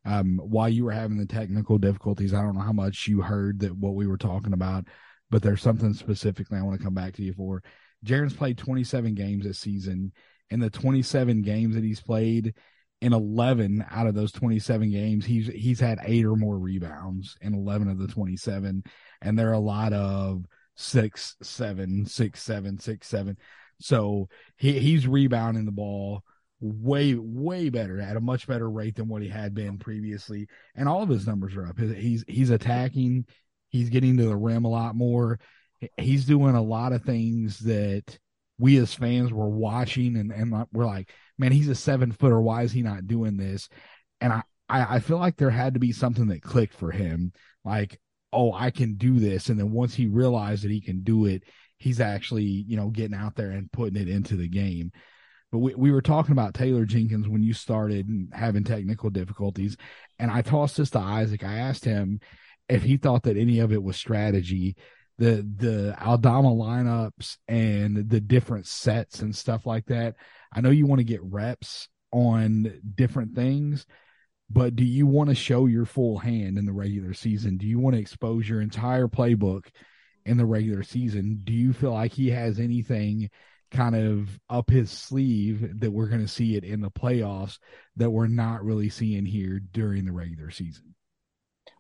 um, 0.04 0.38
while 0.42 0.68
you 0.68 0.84
were 0.84 0.92
having 0.92 1.18
the 1.18 1.26
technical 1.26 1.78
difficulties, 1.78 2.32
I 2.32 2.42
don't 2.42 2.54
know 2.54 2.62
how 2.62 2.72
much 2.72 3.06
you 3.06 3.20
heard 3.20 3.60
that 3.60 3.76
what 3.76 3.94
we 3.94 4.06
were 4.06 4.16
talking 4.16 4.54
about 4.54 4.86
but 5.30 5.42
there's 5.42 5.62
something 5.62 5.94
specifically 5.94 6.58
I 6.58 6.62
want 6.62 6.78
to 6.78 6.84
come 6.84 6.94
back 6.94 7.14
to 7.14 7.22
you 7.22 7.32
for. 7.32 7.62
Jaren's 8.04 8.34
played 8.34 8.58
27 8.58 9.14
games 9.14 9.44
this 9.44 9.58
season. 9.58 10.12
In 10.50 10.58
the 10.58 10.70
27 10.70 11.42
games 11.42 11.76
that 11.76 11.84
he's 11.84 12.00
played, 12.00 12.54
in 13.00 13.12
11 13.12 13.84
out 13.90 14.06
of 14.06 14.14
those 14.14 14.32
27 14.32 14.90
games, 14.90 15.24
he's 15.24 15.46
he's 15.46 15.80
had 15.80 15.98
eight 16.04 16.24
or 16.24 16.36
more 16.36 16.58
rebounds 16.58 17.36
in 17.40 17.54
11 17.54 17.88
of 17.88 17.98
the 17.98 18.08
27, 18.08 18.82
and 19.22 19.38
there 19.38 19.50
are 19.50 19.54
a 19.54 19.58
lot 19.58 19.92
of 19.92 20.44
six, 20.76 21.36
seven, 21.42 22.06
six, 22.06 22.42
seven, 22.42 22.78
six, 22.78 23.08
seven. 23.08 23.36
So 23.80 24.28
he 24.56 24.78
he's 24.78 25.06
rebounding 25.06 25.64
the 25.64 25.72
ball 25.72 26.22
way 26.60 27.14
way 27.14 27.70
better 27.70 28.00
at 28.00 28.16
a 28.16 28.20
much 28.20 28.46
better 28.46 28.68
rate 28.68 28.96
than 28.96 29.08
what 29.08 29.22
he 29.22 29.28
had 29.28 29.54
been 29.54 29.78
previously, 29.78 30.46
and 30.74 30.88
all 30.88 31.02
of 31.02 31.08
his 31.08 31.26
numbers 31.26 31.56
are 31.56 31.66
up. 31.66 31.78
He's 31.78 32.24
he's 32.28 32.50
attacking 32.50 33.24
He's 33.70 33.88
getting 33.88 34.16
to 34.18 34.26
the 34.26 34.36
rim 34.36 34.64
a 34.64 34.70
lot 34.70 34.94
more. 34.94 35.38
He's 35.96 36.26
doing 36.26 36.54
a 36.54 36.62
lot 36.62 36.92
of 36.92 37.02
things 37.02 37.60
that 37.60 38.18
we 38.58 38.76
as 38.76 38.92
fans 38.92 39.32
were 39.32 39.48
watching 39.48 40.16
and, 40.16 40.30
and 40.30 40.66
we're 40.72 40.84
like, 40.84 41.10
man, 41.40 41.52
he's 41.52 41.68
a 41.68 41.74
seven 41.74 42.12
footer. 42.12 42.40
Why 42.40 42.62
is 42.62 42.72
he 42.72 42.82
not 42.82 43.06
doing 43.06 43.38
this? 43.38 43.68
And 44.20 44.32
I, 44.32 44.42
I, 44.68 45.00
feel 45.00 45.16
like 45.16 45.36
there 45.36 45.50
had 45.50 45.72
to 45.74 45.80
be 45.80 45.90
something 45.90 46.26
that 46.26 46.42
clicked 46.42 46.74
for 46.74 46.90
him. 46.90 47.32
Like, 47.64 47.98
oh, 48.30 48.52
I 48.52 48.70
can 48.70 48.94
do 48.94 49.18
this. 49.18 49.48
And 49.48 49.58
then 49.58 49.72
once 49.72 49.94
he 49.94 50.06
realized 50.06 50.62
that 50.62 50.70
he 50.70 50.82
can 50.82 51.02
do 51.02 51.24
it, 51.24 51.42
he's 51.78 51.98
actually, 51.98 52.44
you 52.44 52.76
know, 52.76 52.90
getting 52.90 53.16
out 53.16 53.36
there 53.36 53.50
and 53.50 53.72
putting 53.72 54.00
it 54.00 54.08
into 54.08 54.36
the 54.36 54.48
game. 54.48 54.92
But 55.50 55.58
we, 55.58 55.74
we 55.74 55.90
were 55.90 56.02
talking 56.02 56.32
about 56.32 56.54
Taylor 56.54 56.84
Jenkins 56.84 57.26
when 57.26 57.42
you 57.42 57.54
started 57.54 58.06
having 58.32 58.62
technical 58.62 59.08
difficulties. 59.08 59.78
And 60.18 60.30
I 60.30 60.42
tossed 60.42 60.76
this 60.76 60.90
to 60.90 60.98
Isaac. 60.98 61.42
I 61.42 61.54
asked 61.54 61.86
him 61.86 62.20
if 62.68 62.82
he 62.82 62.98
thought 62.98 63.22
that 63.24 63.38
any 63.38 63.60
of 63.60 63.72
it 63.72 63.82
was 63.82 63.96
strategy, 63.96 64.76
the 65.20 65.46
the 65.56 65.94
Aldama 66.02 66.48
lineups 66.48 67.36
and 67.46 68.08
the 68.08 68.20
different 68.20 68.66
sets 68.66 69.20
and 69.20 69.36
stuff 69.36 69.66
like 69.66 69.84
that. 69.86 70.16
I 70.50 70.62
know 70.62 70.70
you 70.70 70.86
want 70.86 71.00
to 71.00 71.04
get 71.04 71.22
reps 71.22 71.88
on 72.10 72.80
different 72.96 73.34
things, 73.34 73.84
but 74.48 74.74
do 74.74 74.82
you 74.82 75.06
want 75.06 75.28
to 75.28 75.34
show 75.34 75.66
your 75.66 75.84
full 75.84 76.18
hand 76.18 76.56
in 76.56 76.64
the 76.64 76.72
regular 76.72 77.12
season? 77.12 77.58
Do 77.58 77.66
you 77.66 77.78
want 77.78 77.96
to 77.96 78.00
expose 78.00 78.48
your 78.48 78.62
entire 78.62 79.08
playbook 79.08 79.66
in 80.24 80.38
the 80.38 80.46
regular 80.46 80.82
season? 80.82 81.42
Do 81.44 81.52
you 81.52 81.74
feel 81.74 81.92
like 81.92 82.12
he 82.12 82.30
has 82.30 82.58
anything 82.58 83.28
kind 83.70 83.94
of 83.94 84.40
up 84.48 84.70
his 84.70 84.90
sleeve 84.90 85.80
that 85.80 85.90
we're 85.90 86.08
going 86.08 86.22
to 86.22 86.28
see 86.28 86.56
it 86.56 86.64
in 86.64 86.80
the 86.80 86.90
playoffs 86.90 87.58
that 87.96 88.10
we're 88.10 88.26
not 88.26 88.64
really 88.64 88.88
seeing 88.88 89.26
here 89.26 89.60
during 89.70 90.06
the 90.06 90.12
regular 90.12 90.50
season? 90.50 90.94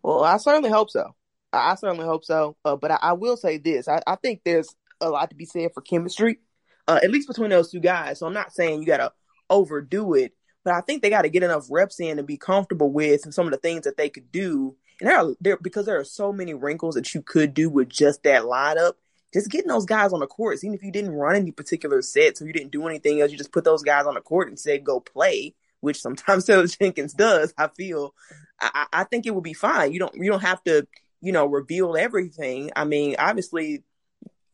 Well, 0.02 0.22
I 0.22 0.36
certainly 0.36 0.70
hope 0.70 0.90
so. 0.90 1.14
I 1.52 1.74
certainly 1.74 2.06
hope 2.06 2.24
so. 2.24 2.56
Uh, 2.64 2.76
but 2.76 2.90
I, 2.90 2.98
I, 3.00 3.12
will 3.14 3.36
say 3.36 3.58
this: 3.58 3.88
I, 3.88 4.00
I, 4.06 4.16
think 4.16 4.42
there's 4.44 4.74
a 5.00 5.08
lot 5.08 5.30
to 5.30 5.36
be 5.36 5.44
said 5.44 5.72
for 5.74 5.80
chemistry, 5.80 6.38
uh, 6.86 7.00
at 7.02 7.10
least 7.10 7.28
between 7.28 7.50
those 7.50 7.70
two 7.70 7.80
guys. 7.80 8.18
So 8.18 8.26
I'm 8.26 8.34
not 8.34 8.52
saying 8.52 8.80
you 8.80 8.86
got 8.86 8.98
to 8.98 9.12
overdo 9.48 10.14
it, 10.14 10.32
but 10.64 10.74
I 10.74 10.80
think 10.80 11.02
they 11.02 11.10
got 11.10 11.22
to 11.22 11.28
get 11.28 11.42
enough 11.42 11.66
reps 11.70 12.00
in 12.00 12.18
to 12.18 12.22
be 12.22 12.36
comfortable 12.36 12.92
with 12.92 13.32
some 13.32 13.46
of 13.46 13.52
the 13.52 13.58
things 13.58 13.84
that 13.84 13.96
they 13.96 14.08
could 14.08 14.30
do. 14.30 14.76
And 15.00 15.08
there 15.08 15.18
are 15.18 15.34
there 15.40 15.56
because 15.56 15.86
there 15.86 15.98
are 15.98 16.04
so 16.04 16.32
many 16.32 16.54
wrinkles 16.54 16.94
that 16.94 17.14
you 17.14 17.22
could 17.22 17.54
do 17.54 17.68
with 17.68 17.88
just 17.88 18.22
that 18.24 18.42
lineup. 18.42 18.94
Just 19.32 19.50
getting 19.50 19.68
those 19.68 19.86
guys 19.86 20.12
on 20.12 20.18
the 20.18 20.26
court, 20.26 20.58
even 20.64 20.74
if 20.74 20.82
you 20.82 20.90
didn't 20.90 21.12
run 21.12 21.36
any 21.36 21.52
particular 21.52 22.02
sets 22.02 22.42
or 22.42 22.46
you 22.46 22.52
didn't 22.52 22.72
do 22.72 22.88
anything 22.88 23.20
else, 23.20 23.30
you 23.30 23.38
just 23.38 23.52
put 23.52 23.62
those 23.62 23.84
guys 23.84 24.04
on 24.04 24.14
the 24.14 24.20
court 24.20 24.48
and 24.48 24.58
said 24.58 24.82
go 24.82 24.98
play 24.98 25.54
which 25.80 26.00
sometimes 26.00 26.44
Taylor 26.46 26.66
Jenkins 26.66 27.14
does, 27.14 27.52
I 27.58 27.68
feel, 27.68 28.14
I, 28.60 28.86
I 28.92 29.04
think 29.04 29.26
it 29.26 29.34
would 29.34 29.44
be 29.44 29.54
fine. 29.54 29.92
You 29.92 29.98
don't 29.98 30.14
you 30.14 30.30
don't 30.30 30.42
have 30.42 30.62
to, 30.64 30.86
you 31.20 31.32
know, 31.32 31.46
reveal 31.46 31.96
everything. 31.96 32.70
I 32.76 32.84
mean, 32.84 33.16
obviously, 33.18 33.84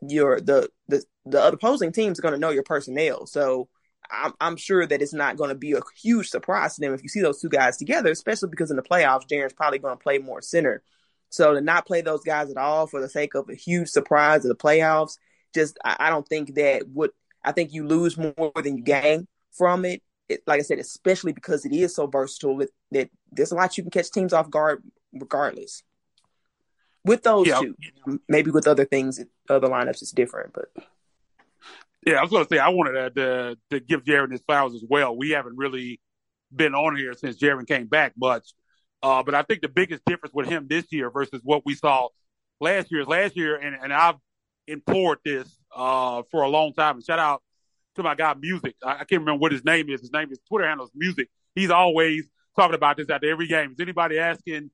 your 0.01 0.41
the 0.41 0.71
the 0.89 1.05
the 1.25 1.49
opposing 1.49 1.93
teams 1.93 2.21
going 2.21 2.35
to 2.35 2.41
know 2.41 2.51
your 2.51 2.63
personnel, 2.63 3.27
so 3.27 3.69
I'm, 4.11 4.33
I'm 4.41 4.57
sure 4.57 4.87
that 4.87 5.03
it's 5.03 5.13
not 5.13 5.37
going 5.37 5.49
to 5.49 5.55
be 5.55 5.73
a 5.73 5.81
huge 6.01 6.29
surprise 6.29 6.75
to 6.75 6.81
them 6.81 6.95
if 6.95 7.03
you 7.03 7.09
see 7.09 7.21
those 7.21 7.41
two 7.41 7.49
guys 7.49 7.77
together, 7.77 8.11
especially 8.11 8.51
because 8.51 8.71
in 8.71 8.77
the 8.77 8.83
playoffs, 8.83 9.29
Jaren's 9.29 9.53
probably 9.53 9.79
going 9.79 9.97
to 9.97 10.03
play 10.03 10.19
more 10.19 10.43
center. 10.43 10.83
So 11.31 11.55
to 11.55 11.61
not 11.61 11.87
play 11.87 12.03
those 12.03 12.23
guys 12.23 12.51
at 12.51 12.57
all 12.57 12.87
for 12.87 13.01
the 13.01 13.09
sake 13.09 13.35
of 13.35 13.49
a 13.49 13.55
huge 13.55 13.89
surprise 13.89 14.45
of 14.45 14.49
the 14.49 14.63
playoffs, 14.63 15.19
just 15.55 15.79
I, 15.85 15.97
I 15.99 16.11
don't 16.11 16.27
think 16.27 16.55
that 16.55 16.89
would. 16.89 17.11
I 17.45 17.53
think 17.53 17.73
you 17.73 17.87
lose 17.87 18.17
more 18.17 18.53
than 18.57 18.79
you 18.79 18.83
gain 18.83 19.29
from 19.53 19.85
it. 19.85 20.03
it 20.29 20.43
like 20.47 20.61
I 20.61 20.63
said, 20.63 20.79
especially 20.79 21.33
because 21.33 21.65
it 21.65 21.73
is 21.73 21.95
so 21.95 22.07
versatile 22.07 22.59
that, 22.59 22.71
that 22.91 23.11
there's 23.31 23.53
a 23.53 23.55
lot 23.55 23.77
you 23.77 23.85
can 23.85 23.91
catch 23.91 24.11
teams 24.11 24.33
off 24.33 24.51
guard 24.51 24.83
regardless. 25.13 25.83
With 27.07 27.23
those 27.23 27.47
yeah. 27.47 27.61
two, 27.61 28.21
maybe 28.29 28.51
with 28.51 28.67
other 28.67 28.85
things, 28.85 29.21
other 29.49 29.69
lineups, 29.69 30.03
it's 30.03 30.11
different. 30.11 30.53
But 30.53 30.85
yeah, 32.05 32.15
I 32.17 32.23
was 32.23 32.31
going 32.31 32.45
to 32.45 32.49
say 32.53 32.59
I 32.59 32.71
wanted 32.71 33.15
to, 33.15 33.57
to 33.71 33.81
give 33.81 34.03
Jaren 34.03 34.33
his 34.33 34.43
flowers 34.43 34.75
as 34.75 34.85
well. 34.89 35.17
We 35.17 35.31
haven't 35.31 35.57
really 35.57 36.01
been 36.55 36.75
on 36.75 36.97
here 36.97 37.15
since 37.15 37.39
Jaren 37.39 37.67
came 37.67 37.87
back 37.87 38.15
much, 38.17 38.53
uh, 39.05 39.23
but 39.23 39.37
I 39.37 39.43
think 39.43 39.63
the 39.63 39.69
biggest 39.69 40.05
difference 40.05 40.35
with 40.35 40.49
him 40.49 40.67
this 40.69 40.87
year 40.91 41.09
versus 41.09 41.41
what 41.45 41.63
we 41.65 41.77
saw 41.77 42.09
last 42.61 42.91
year 42.91 43.03
is 43.03 43.07
last 43.07 43.37
year, 43.37 43.57
and, 43.57 43.77
and 43.81 43.93
I've 43.93 44.17
implored 44.67 45.19
this 45.25 45.49
uh, 45.75 46.23
for 46.33 46.43
a 46.43 46.49
long 46.49 46.73
time. 46.73 46.97
And 46.97 47.05
shout 47.05 47.21
out 47.21 47.41
to 47.95 48.03
my 48.03 48.17
guy 48.17 48.35
Music. 48.35 48.75
I, 48.83 48.91
I, 48.91 49.05
can't 49.05 49.21
remember 49.21 49.41
what 49.41 49.53
his 49.53 49.65
name 49.65 49.91
is. 49.91 50.01
His 50.01 50.13
name 50.13 50.33
is 50.33 50.41
Twitter 50.49 50.67
handles 50.67 50.91
Music. 50.95 51.29
He's 51.55 51.71
always 51.71 52.27
talking 52.57 52.75
about 52.75 52.97
this 52.97 53.09
after 53.09 53.31
every 53.31 53.47
game. 53.47 53.73
Is 53.73 53.81
anybody 53.81 54.19
asking 54.19 54.71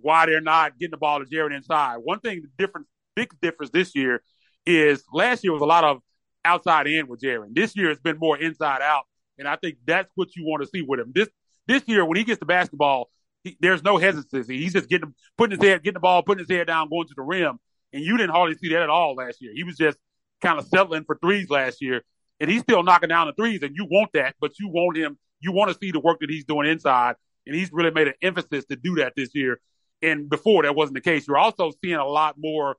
why 0.00 0.26
they're 0.26 0.40
not 0.40 0.78
getting 0.78 0.92
the 0.92 0.96
ball 0.96 1.20
to 1.20 1.24
Jaren 1.24 1.54
inside? 1.54 1.96
One 1.98 2.20
thing, 2.20 2.42
the 2.42 2.64
difference, 2.64 2.86
big 3.14 3.30
difference 3.40 3.70
this 3.70 3.94
year 3.94 4.22
is 4.66 5.04
last 5.12 5.44
year 5.44 5.52
was 5.52 5.62
a 5.62 5.66
lot 5.66 5.84
of 5.84 6.00
outside 6.44 6.86
in 6.86 7.06
with 7.06 7.20
Jaren. 7.20 7.54
This 7.54 7.76
year 7.76 7.90
it's 7.90 8.00
been 8.00 8.18
more 8.18 8.38
inside 8.38 8.82
out, 8.82 9.04
and 9.38 9.48
I 9.48 9.56
think 9.56 9.76
that's 9.86 10.10
what 10.14 10.34
you 10.36 10.44
want 10.44 10.62
to 10.62 10.68
see 10.68 10.82
with 10.82 11.00
him. 11.00 11.12
This 11.14 11.28
this 11.66 11.82
year 11.86 12.04
when 12.04 12.16
he 12.16 12.24
gets 12.24 12.40
the 12.40 12.46
basketball, 12.46 13.10
he, 13.42 13.56
there's 13.60 13.82
no 13.82 13.96
hesitancy. 13.96 14.58
He's 14.58 14.72
just 14.72 14.88
getting 14.88 15.14
putting 15.36 15.58
his 15.58 15.66
head, 15.66 15.82
getting 15.82 15.94
the 15.94 16.00
ball, 16.00 16.22
putting 16.22 16.44
his 16.44 16.54
head 16.54 16.66
down, 16.66 16.88
going 16.88 17.08
to 17.08 17.14
the 17.16 17.22
rim, 17.22 17.58
and 17.92 18.02
you 18.02 18.16
didn't 18.16 18.32
hardly 18.32 18.56
see 18.56 18.70
that 18.70 18.82
at 18.82 18.90
all 18.90 19.14
last 19.14 19.40
year. 19.40 19.52
He 19.54 19.64
was 19.64 19.76
just 19.76 19.98
kind 20.42 20.58
of 20.58 20.66
settling 20.66 21.04
for 21.04 21.18
threes 21.22 21.48
last 21.50 21.80
year, 21.80 22.02
and 22.40 22.50
he's 22.50 22.62
still 22.62 22.82
knocking 22.82 23.08
down 23.08 23.26
the 23.26 23.32
threes, 23.34 23.62
and 23.62 23.74
you 23.76 23.86
want 23.90 24.10
that, 24.14 24.34
but 24.40 24.58
you 24.58 24.68
want 24.68 24.96
him. 24.96 25.18
You 25.40 25.52
want 25.52 25.70
to 25.72 25.78
see 25.78 25.90
the 25.90 26.00
work 26.00 26.20
that 26.20 26.30
he's 26.30 26.44
doing 26.44 26.68
inside, 26.68 27.16
and 27.46 27.54
he's 27.54 27.70
really 27.72 27.90
made 27.90 28.08
an 28.08 28.14
emphasis 28.22 28.64
to 28.66 28.76
do 28.76 28.96
that 28.96 29.12
this 29.16 29.34
year. 29.34 29.60
And 30.04 30.28
before 30.28 30.62
that 30.64 30.74
wasn't 30.74 30.94
the 30.94 31.00
case. 31.00 31.26
You're 31.26 31.38
also 31.38 31.72
seeing 31.82 31.96
a 31.96 32.06
lot 32.06 32.36
more 32.38 32.76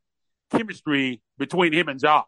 chemistry 0.52 1.22
between 1.38 1.74
him 1.74 1.88
and 1.88 2.02
Ja. 2.02 2.24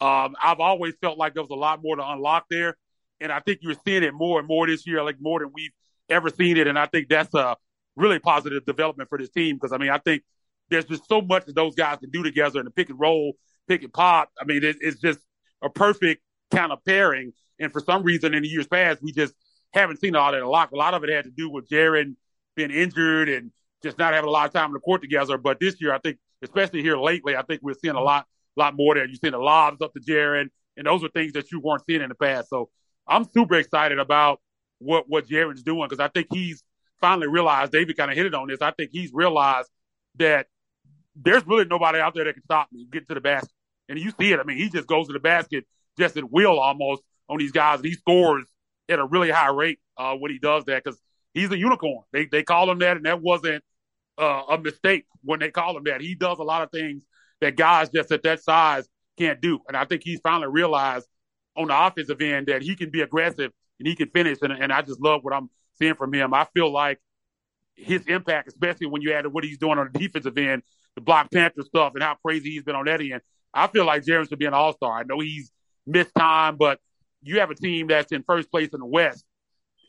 Um, 0.00 0.36
I've 0.42 0.60
always 0.60 0.94
felt 1.00 1.18
like 1.18 1.34
there 1.34 1.42
was 1.42 1.50
a 1.50 1.56
lot 1.56 1.82
more 1.82 1.96
to 1.96 2.08
unlock 2.08 2.46
there, 2.48 2.76
and 3.20 3.32
I 3.32 3.40
think 3.40 3.60
you're 3.62 3.74
seeing 3.84 4.04
it 4.04 4.14
more 4.14 4.38
and 4.38 4.46
more 4.46 4.66
this 4.66 4.86
year, 4.86 5.02
like 5.02 5.16
more 5.20 5.40
than 5.40 5.50
we've 5.52 5.72
ever 6.08 6.30
seen 6.30 6.56
it. 6.56 6.66
And 6.66 6.78
I 6.78 6.86
think 6.86 7.08
that's 7.08 7.34
a 7.34 7.56
really 7.96 8.18
positive 8.18 8.64
development 8.64 9.08
for 9.08 9.18
this 9.18 9.30
team 9.30 9.56
because 9.56 9.72
I 9.72 9.78
mean 9.78 9.90
I 9.90 9.98
think 9.98 10.22
there's 10.70 10.84
just 10.84 11.08
so 11.08 11.20
much 11.20 11.46
that 11.46 11.56
those 11.56 11.74
guys 11.74 11.98
can 11.98 12.10
do 12.10 12.22
together 12.22 12.60
in 12.60 12.64
the 12.64 12.70
pick 12.70 12.90
and 12.90 13.00
roll, 13.00 13.34
pick 13.66 13.82
and 13.82 13.92
pop. 13.92 14.30
I 14.40 14.44
mean 14.44 14.62
it, 14.62 14.76
it's 14.80 15.00
just 15.00 15.18
a 15.62 15.68
perfect 15.68 16.22
kind 16.50 16.72
of 16.72 16.84
pairing. 16.84 17.32
And 17.58 17.72
for 17.72 17.80
some 17.80 18.04
reason 18.04 18.34
in 18.34 18.42
the 18.44 18.48
years 18.48 18.68
past, 18.68 19.02
we 19.02 19.12
just 19.12 19.34
haven't 19.72 20.00
seen 20.00 20.14
all 20.14 20.30
that 20.30 20.40
a 20.40 20.48
lot. 20.48 20.72
A 20.72 20.76
lot 20.76 20.94
of 20.94 21.02
it 21.02 21.10
had 21.10 21.24
to 21.24 21.30
do 21.30 21.50
with 21.50 21.68
Jaren 21.68 22.14
being 22.54 22.70
injured 22.70 23.28
and 23.28 23.50
just 23.82 23.98
not 23.98 24.14
having 24.14 24.28
a 24.28 24.32
lot 24.32 24.46
of 24.46 24.52
time 24.52 24.66
in 24.66 24.74
the 24.74 24.80
court 24.80 25.02
together. 25.02 25.38
But 25.38 25.60
this 25.60 25.80
year, 25.80 25.94
I 25.94 25.98
think, 25.98 26.18
especially 26.42 26.82
here 26.82 26.96
lately, 26.96 27.36
I 27.36 27.42
think 27.42 27.62
we're 27.62 27.74
seeing 27.74 27.94
a 27.94 28.00
lot 28.00 28.26
lot 28.56 28.76
more 28.76 28.94
there. 28.94 29.06
You're 29.06 29.16
seeing 29.16 29.32
the 29.32 29.38
lobs 29.38 29.80
up 29.80 29.92
to 29.94 30.00
Jaren, 30.00 30.48
and 30.76 30.86
those 30.86 31.04
are 31.04 31.08
things 31.08 31.32
that 31.34 31.50
you 31.52 31.60
weren't 31.60 31.84
seeing 31.86 32.02
in 32.02 32.08
the 32.08 32.14
past. 32.14 32.50
So 32.50 32.70
I'm 33.06 33.24
super 33.24 33.54
excited 33.54 33.98
about 33.98 34.40
what 34.78 35.08
what 35.08 35.28
Jaren's 35.28 35.62
doing 35.62 35.88
because 35.88 36.00
I 36.00 36.08
think 36.08 36.28
he's 36.32 36.62
finally 37.00 37.28
realized. 37.28 37.72
David 37.72 37.96
kind 37.96 38.10
of 38.10 38.16
hit 38.16 38.26
it 38.26 38.34
on 38.34 38.48
this. 38.48 38.60
I 38.60 38.72
think 38.72 38.90
he's 38.92 39.12
realized 39.12 39.68
that 40.16 40.46
there's 41.16 41.46
really 41.46 41.64
nobody 41.64 41.98
out 41.98 42.14
there 42.14 42.24
that 42.24 42.34
can 42.34 42.42
stop 42.44 42.68
me 42.72 42.86
get 42.90 43.08
to 43.08 43.14
the 43.14 43.20
basket. 43.20 43.50
And 43.88 43.98
you 43.98 44.12
see 44.20 44.32
it. 44.32 44.38
I 44.38 44.44
mean, 44.44 44.58
he 44.58 44.68
just 44.68 44.86
goes 44.86 45.06
to 45.06 45.12
the 45.12 45.20
basket 45.20 45.64
just 45.98 46.16
at 46.16 46.30
will 46.30 46.58
almost 46.58 47.02
on 47.28 47.38
these 47.38 47.52
guys. 47.52 47.78
And 47.78 47.86
he 47.86 47.94
scores 47.94 48.44
at 48.88 48.98
a 48.98 49.04
really 49.04 49.30
high 49.30 49.50
rate 49.50 49.78
uh, 49.96 50.14
when 50.14 50.30
he 50.30 50.38
does 50.38 50.64
that 50.66 50.84
because 50.84 51.00
he's 51.34 51.50
a 51.50 51.58
unicorn. 51.58 52.04
They 52.12 52.26
they 52.26 52.42
call 52.42 52.70
him 52.70 52.78
that, 52.80 52.96
and 52.96 53.06
that 53.06 53.20
wasn't 53.20 53.64
uh, 54.18 54.42
a 54.50 54.58
mistake 54.58 55.06
when 55.22 55.40
they 55.40 55.50
call 55.50 55.76
him 55.76 55.84
that. 55.84 56.00
He 56.00 56.14
does 56.14 56.38
a 56.38 56.42
lot 56.42 56.62
of 56.62 56.70
things 56.70 57.04
that 57.40 57.56
guys 57.56 57.88
just 57.90 58.10
at 58.12 58.22
that 58.24 58.42
size 58.42 58.88
can't 59.18 59.40
do. 59.40 59.60
And 59.68 59.76
I 59.76 59.84
think 59.84 60.02
he's 60.02 60.20
finally 60.20 60.48
realized 60.48 61.06
on 61.56 61.68
the 61.68 61.86
offensive 61.86 62.20
end 62.20 62.46
that 62.48 62.62
he 62.62 62.74
can 62.76 62.90
be 62.90 63.00
aggressive 63.00 63.52
and 63.78 63.86
he 63.88 63.94
can 63.94 64.10
finish. 64.10 64.38
And, 64.42 64.52
and 64.52 64.72
I 64.72 64.82
just 64.82 65.00
love 65.00 65.22
what 65.22 65.34
I'm 65.34 65.50
seeing 65.78 65.94
from 65.94 66.12
him. 66.12 66.34
I 66.34 66.46
feel 66.54 66.72
like 66.72 66.98
his 67.74 68.06
impact, 68.06 68.48
especially 68.48 68.86
when 68.86 69.02
you 69.02 69.12
add 69.12 69.22
to 69.22 69.30
what 69.30 69.44
he's 69.44 69.58
doing 69.58 69.78
on 69.78 69.90
the 69.92 69.98
defensive 69.98 70.36
end, 70.36 70.62
the 70.94 71.00
Black 71.00 71.30
Panther 71.30 71.62
stuff, 71.62 71.92
and 71.94 72.02
how 72.02 72.16
crazy 72.24 72.50
he's 72.50 72.64
been 72.64 72.74
on 72.74 72.86
that 72.86 73.00
end. 73.00 73.20
I 73.54 73.66
feel 73.68 73.84
like 73.84 74.04
Jaren 74.04 74.28
should 74.28 74.38
be 74.38 74.46
an 74.46 74.54
all 74.54 74.72
star. 74.72 74.98
I 74.98 75.04
know 75.04 75.20
he's 75.20 75.52
missed 75.86 76.14
time, 76.16 76.56
but 76.56 76.80
you 77.22 77.40
have 77.40 77.50
a 77.50 77.54
team 77.54 77.86
that's 77.88 78.12
in 78.12 78.22
first 78.24 78.50
place 78.50 78.70
in 78.72 78.80
the 78.80 78.86
West, 78.86 79.24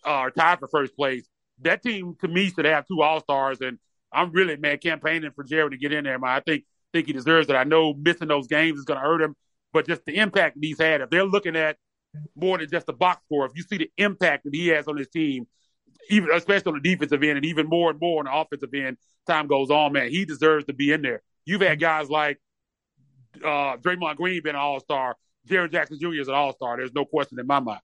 uh, 0.06 0.20
or 0.20 0.32
tied 0.32 0.60
for 0.60 0.68
first 0.68 0.96
place. 0.96 1.28
That 1.62 1.84
team, 1.84 2.16
to 2.22 2.28
me, 2.28 2.50
should 2.50 2.66
have 2.66 2.88
two 2.88 3.02
all 3.02 3.20
stars. 3.22 3.60
And 3.62 3.80
I'm 4.12 4.32
really, 4.32 4.58
man, 4.58 4.78
campaigning 4.80 5.32
for 5.36 5.44
Jaren 5.44 5.72
to 5.72 5.78
get 5.78 5.94
in 5.94 6.04
there, 6.04 6.20
man. 6.20 6.32
I 6.32 6.40
think 6.40 6.66
think 6.94 7.08
he 7.08 7.14
deserves 7.14 7.50
it. 7.50 7.56
I 7.56 7.64
know 7.64 7.94
missing 7.94 8.28
those 8.28 8.48
games 8.48 8.80
is 8.80 8.86
going 8.86 9.00
to 9.00 9.06
hurt 9.06 9.22
him, 9.22 9.36
but 9.74 9.88
just 9.88 10.06
the 10.06 10.18
impact 10.18 10.58
he's 10.60 10.80
had, 10.80 11.02
if 11.02 11.10
they're 11.10 11.26
looking 11.26 11.56
at 11.56 11.78
more 12.36 12.58
than 12.58 12.70
just 12.70 12.88
the 12.88 12.94
box 12.94 13.24
score, 13.26 13.46
if 13.46 13.52
you 13.56 13.64
see 13.64 13.78
the 13.78 13.92
impact 13.98 14.46
that 14.46 14.56
he 14.56 14.68
has 14.70 14.88
on 14.88 14.98
his 14.98 15.08
team, 15.08 15.48
even 16.10 16.30
especially 16.34 16.72
on 16.72 16.82
the 16.82 16.90
defensive 16.90 17.22
end, 17.22 17.38
and 17.38 17.46
even 17.46 17.68
more 17.68 17.92
and 17.92 18.00
more 18.00 18.20
on 18.20 18.26
the 18.26 18.34
offensive 18.34 18.74
end, 18.74 18.98
time 19.28 19.48
goes 19.48 19.70
on, 19.70 19.94
man, 19.94 20.10
he 20.10 20.26
deserves 20.26 20.66
to 20.66 20.74
be 20.74 20.92
in 20.92 21.02
there. 21.02 21.22
You've 21.46 21.62
had 21.62 21.80
guys 21.80 22.10
like 22.10 22.40
uh, 23.44 23.78
Draymond 23.78 24.16
Green 24.16 24.42
being 24.44 24.56
an 24.56 24.62
All 24.62 24.80
Star, 24.80 25.16
Jaren 25.48 25.72
Jackson 25.72 26.00
Jr. 26.00 26.14
is 26.14 26.28
an 26.28 26.34
All 26.34 26.54
Star. 26.54 26.78
There's 26.78 26.94
no 26.94 27.06
question 27.06 27.40
in 27.40 27.48
my 27.48 27.60
mind. 27.60 27.82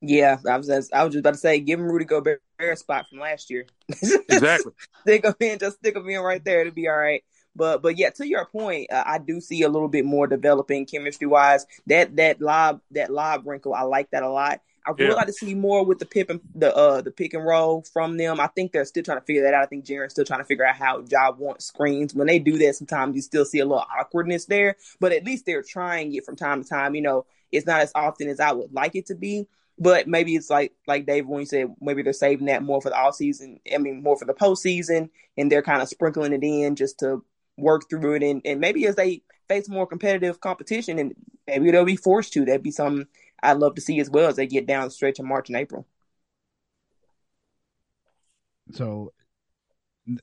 Yeah, 0.00 0.38
I 0.48 0.56
was 0.56 0.70
I 0.70 1.04
was 1.04 1.12
just 1.12 1.20
about 1.20 1.34
to 1.34 1.38
say, 1.38 1.60
give 1.60 1.80
him 1.80 1.90
Rudy 1.90 2.04
Gobert 2.04 2.40
spot 2.74 3.08
from 3.08 3.18
last 3.18 3.50
year. 3.50 3.66
exactly. 3.88 4.72
stick 5.00 5.24
him 5.24 5.34
in, 5.40 5.58
just 5.58 5.78
stick 5.78 5.96
him 5.96 6.08
in 6.08 6.20
right 6.20 6.44
there 6.44 6.64
to 6.64 6.70
be 6.70 6.88
all 6.88 6.96
right. 6.96 7.24
But 7.56 7.82
but 7.82 7.98
yeah, 7.98 8.10
to 8.10 8.26
your 8.26 8.46
point, 8.46 8.92
uh, 8.92 9.02
I 9.04 9.18
do 9.18 9.40
see 9.40 9.62
a 9.62 9.68
little 9.68 9.88
bit 9.88 10.04
more 10.04 10.28
developing 10.28 10.86
chemistry 10.86 11.26
wise. 11.26 11.66
That 11.86 12.14
that 12.16 12.40
lob 12.40 12.80
that 12.92 13.10
lob 13.10 13.46
wrinkle, 13.46 13.74
I 13.74 13.82
like 13.82 14.10
that 14.12 14.22
a 14.22 14.30
lot. 14.30 14.60
I 14.86 14.92
would 14.92 15.00
yeah. 15.00 15.12
like 15.12 15.26
to 15.26 15.32
see 15.34 15.54
more 15.54 15.84
with 15.84 15.98
the 15.98 16.06
pip 16.06 16.30
and 16.30 16.40
the 16.54 16.74
uh 16.74 17.02
the 17.02 17.10
pick 17.10 17.34
and 17.34 17.44
roll 17.44 17.84
from 17.92 18.16
them. 18.16 18.40
I 18.40 18.46
think 18.46 18.72
they're 18.72 18.84
still 18.84 19.02
trying 19.02 19.18
to 19.18 19.24
figure 19.24 19.42
that 19.42 19.52
out. 19.52 19.64
I 19.64 19.66
think 19.66 19.84
Jaren's 19.84 20.12
still 20.12 20.24
trying 20.24 20.40
to 20.40 20.46
figure 20.46 20.64
out 20.64 20.76
how 20.76 21.04
Ja 21.06 21.32
wants 21.32 21.66
screens. 21.66 22.14
When 22.14 22.26
they 22.26 22.38
do 22.38 22.56
that, 22.58 22.76
sometimes 22.76 23.16
you 23.16 23.22
still 23.22 23.44
see 23.44 23.58
a 23.58 23.66
little 23.66 23.84
awkwardness 23.98 24.46
there, 24.46 24.76
but 25.00 25.12
at 25.12 25.24
least 25.24 25.44
they're 25.44 25.62
trying 25.62 26.14
it 26.14 26.24
from 26.24 26.36
time 26.36 26.62
to 26.62 26.68
time. 26.68 26.94
You 26.94 27.02
know, 27.02 27.26
it's 27.50 27.66
not 27.66 27.80
as 27.80 27.92
often 27.94 28.28
as 28.28 28.40
I 28.40 28.52
would 28.52 28.72
like 28.72 28.94
it 28.94 29.06
to 29.06 29.14
be, 29.14 29.46
but 29.78 30.08
maybe 30.08 30.34
it's 30.34 30.50
like 30.50 30.72
like 30.86 31.06
Dave 31.06 31.26
when 31.26 31.40
you 31.40 31.46
said 31.46 31.74
maybe 31.80 32.02
they're 32.02 32.12
saving 32.12 32.46
that 32.46 32.62
more 32.62 32.80
for 32.80 32.90
the 32.90 32.98
all 32.98 33.12
season. 33.12 33.60
I 33.72 33.78
mean, 33.78 34.02
more 34.02 34.18
for 34.18 34.24
the 34.24 34.34
postseason, 34.34 35.10
and 35.36 35.50
they're 35.50 35.62
kind 35.62 35.82
of 35.82 35.88
sprinkling 35.88 36.32
it 36.32 36.42
in 36.42 36.76
just 36.76 36.98
to 37.00 37.24
work 37.56 37.88
through 37.88 38.14
it. 38.14 38.22
And, 38.22 38.42
and 38.44 38.60
maybe 38.60 38.86
as 38.86 38.96
they 38.96 39.22
face 39.48 39.68
more 39.68 39.86
competitive 39.86 40.40
competition 40.40 40.98
and 40.98 41.14
maybe 41.46 41.70
they'll 41.70 41.84
be 41.84 41.96
forced 41.96 42.32
to. 42.34 42.44
That'd 42.44 42.62
be 42.62 42.70
something 42.70 43.06
i'd 43.42 43.56
love 43.56 43.76
to 43.76 43.80
see 43.80 44.00
as 44.00 44.10
well 44.10 44.28
as 44.28 44.34
they 44.34 44.48
get 44.48 44.66
down 44.66 44.84
the 44.84 44.90
stretch 44.90 45.18
in 45.18 45.26
march 45.26 45.48
and 45.48 45.56
april. 45.56 45.86
So 48.72 49.12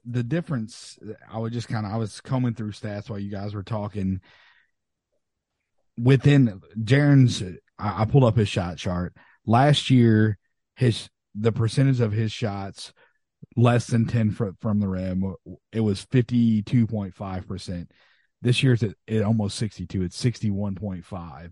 the 0.04 0.24
difference 0.24 0.98
i 1.32 1.38
was 1.38 1.54
just 1.54 1.68
kind 1.68 1.86
of 1.86 1.92
i 1.92 1.98
was 1.98 2.20
combing 2.20 2.56
through 2.56 2.72
stats 2.72 3.10
while 3.10 3.20
you 3.20 3.32
guys 3.32 3.54
were 3.54 3.64
talking. 3.64 4.22
Within 5.98 6.62
jaren's 6.84 7.42
I 7.78 8.06
pulled 8.06 8.24
up 8.24 8.38
his 8.38 8.50
shot 8.50 8.78
chart 8.78 9.16
last 9.46 9.90
year 9.90 10.38
his 10.76 11.10
the 11.34 11.52
percentage 11.52 12.00
of 12.00 12.12
his 12.12 12.32
shots 12.32 12.94
less 13.56 13.88
than 13.88 14.06
10 14.06 14.32
from, 14.32 14.58
from 14.62 14.80
the 14.80 14.88
rim. 14.88 15.36
It 15.72 15.82
was 15.82 16.06
52.5%. 16.06 17.88
This 18.42 18.64
year 18.64 18.74
it's 18.74 18.84
at, 18.84 18.96
at 19.08 19.24
almost 19.24 19.58
62. 19.58 20.04
It's 20.04 20.22
61.5. 20.22 21.52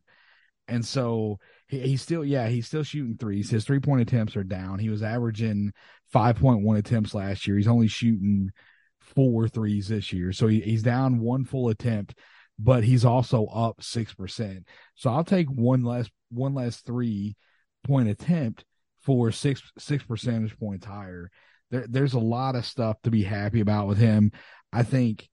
And 0.67 0.85
so 0.85 1.39
he, 1.67 1.79
he's 1.79 2.01
still, 2.01 2.23
yeah, 2.23 2.47
he's 2.47 2.67
still 2.67 2.83
shooting 2.83 3.17
threes. 3.17 3.49
His 3.49 3.65
three 3.65 3.79
point 3.79 4.01
attempts 4.01 4.35
are 4.35 4.43
down. 4.43 4.79
He 4.79 4.89
was 4.89 5.03
averaging 5.03 5.73
5.1 6.13 6.77
attempts 6.77 7.13
last 7.13 7.47
year. 7.47 7.57
He's 7.57 7.67
only 7.67 7.87
shooting 7.87 8.51
four 8.99 9.47
threes 9.47 9.89
this 9.89 10.13
year. 10.13 10.31
So 10.31 10.47
he, 10.47 10.61
he's 10.61 10.83
down 10.83 11.19
one 11.19 11.43
full 11.43 11.69
attempt, 11.69 12.15
but 12.57 12.83
he's 12.83 13.03
also 13.03 13.45
up 13.47 13.81
6%. 13.81 14.63
So 14.95 15.09
I'll 15.09 15.25
take 15.25 15.47
one 15.49 15.83
less, 15.83 16.09
one 16.29 16.53
less 16.53 16.77
three 16.77 17.35
point 17.83 18.09
attempt 18.09 18.65
for 19.01 19.31
six, 19.31 19.61
six 19.77 20.03
percentage 20.03 20.57
points 20.57 20.85
higher 20.85 21.29
there, 21.73 21.85
there's 21.89 22.13
a 22.13 22.19
lot 22.19 22.55
of 22.55 22.65
stuff 22.65 23.01
to 23.01 23.11
be 23.11 23.23
happy 23.23 23.59
about 23.59 23.87
with 23.87 23.97
him. 23.97 24.31
I 24.71 24.83
think 24.83 25.27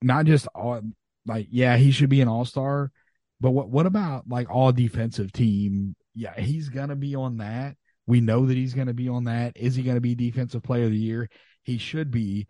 not 0.00 0.24
just 0.24 0.48
all 0.54 0.80
like 1.26 1.46
yeah, 1.50 1.76
he 1.76 1.90
should 1.90 2.08
be 2.08 2.22
an 2.22 2.28
all 2.28 2.46
star, 2.46 2.90
but 3.38 3.50
what 3.50 3.68
what 3.68 3.86
about 3.86 4.24
like 4.28 4.50
all 4.50 4.72
defensive 4.72 5.30
team? 5.30 5.94
Yeah, 6.14 6.38
he's 6.40 6.70
gonna 6.70 6.96
be 6.96 7.14
on 7.14 7.36
that. 7.36 7.76
We 8.06 8.22
know 8.22 8.46
that 8.46 8.56
he's 8.56 8.72
gonna 8.72 8.94
be 8.94 9.10
on 9.10 9.24
that. 9.24 9.56
Is 9.56 9.74
he 9.74 9.82
gonna 9.82 10.00
be 10.00 10.14
defensive 10.14 10.62
player 10.62 10.84
of 10.84 10.90
the 10.90 10.96
year? 10.96 11.28
He 11.62 11.76
should 11.76 12.10
be. 12.10 12.46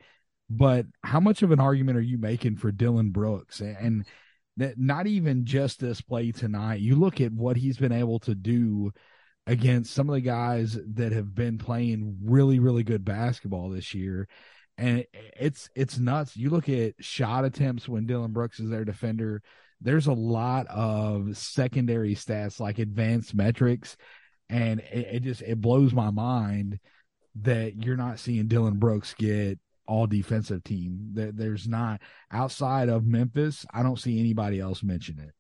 But 0.49 0.87
how 1.03 1.19
much 1.19 1.43
of 1.43 1.51
an 1.51 1.61
argument 1.61 1.99
are 1.99 2.03
you 2.03 2.19
making 2.19 2.57
for 2.57 2.71
Dillon 2.71 3.11
Brooks? 3.11 3.61
And 3.61 4.07
that 4.59 4.79
not 4.79 5.09
even 5.09 5.45
just 5.45 5.81
this 5.81 6.01
play 6.01 6.31
tonight. 6.31 6.81
You 6.81 6.95
look 6.95 7.21
at 7.21 7.33
what 7.33 7.57
he's 7.57 7.79
been 7.79 7.93
able 7.93 8.21
to 8.21 8.35
do 8.37 8.93
against 9.49 9.95
some 9.95 10.11
of 10.11 10.15
the 10.15 10.21
guys 10.21 10.79
that 10.95 11.11
have 11.11 11.35
been 11.35 11.57
playing 11.57 12.19
really, 12.23 12.59
really 12.59 12.83
good 12.83 13.03
basketball 13.05 13.71
this 13.71 13.95
year. 13.95 14.29
And 14.77 15.05
it's 15.41 15.71
it's 15.75 15.99
nuts. 15.99 16.37
You 16.37 16.51
look 16.51 16.69
at 16.69 16.95
shot 17.01 17.45
attempts 17.45 17.89
when 17.89 18.07
Dillon 18.07 18.33
Brooks 18.33 18.61
is 18.61 18.71
their 18.71 18.85
defender. 18.85 19.43
There's 19.81 20.07
a 20.07 20.13
lot 20.13 20.67
of 20.69 21.37
secondary 21.37 22.15
stats 22.15 22.61
like 22.61 22.79
advanced 22.79 23.35
metrics, 23.35 23.97
and 24.49 24.81
it, 24.81 25.09
it 25.15 25.23
just 25.23 25.43
it 25.43 25.61
blows 25.61 25.95
my 25.95 26.11
mind 26.11 26.79
that 27.43 27.83
you're 27.85 27.97
not 27.97 28.21
seeing 28.21 28.49
Dillon 28.49 28.79
Brooks 28.79 29.15
get 29.15 29.59
all 29.87 30.07
defensive 30.07 30.63
team. 30.63 31.11
There's 31.15 31.67
not 31.67 32.03
outside 32.31 32.89
of 32.89 33.07
Memphis. 33.07 33.65
I 33.73 33.83
don't 33.83 33.99
see 33.99 34.21
anybody 34.21 34.61
else 34.61 34.83
mention 34.83 35.19
it. 35.19 35.33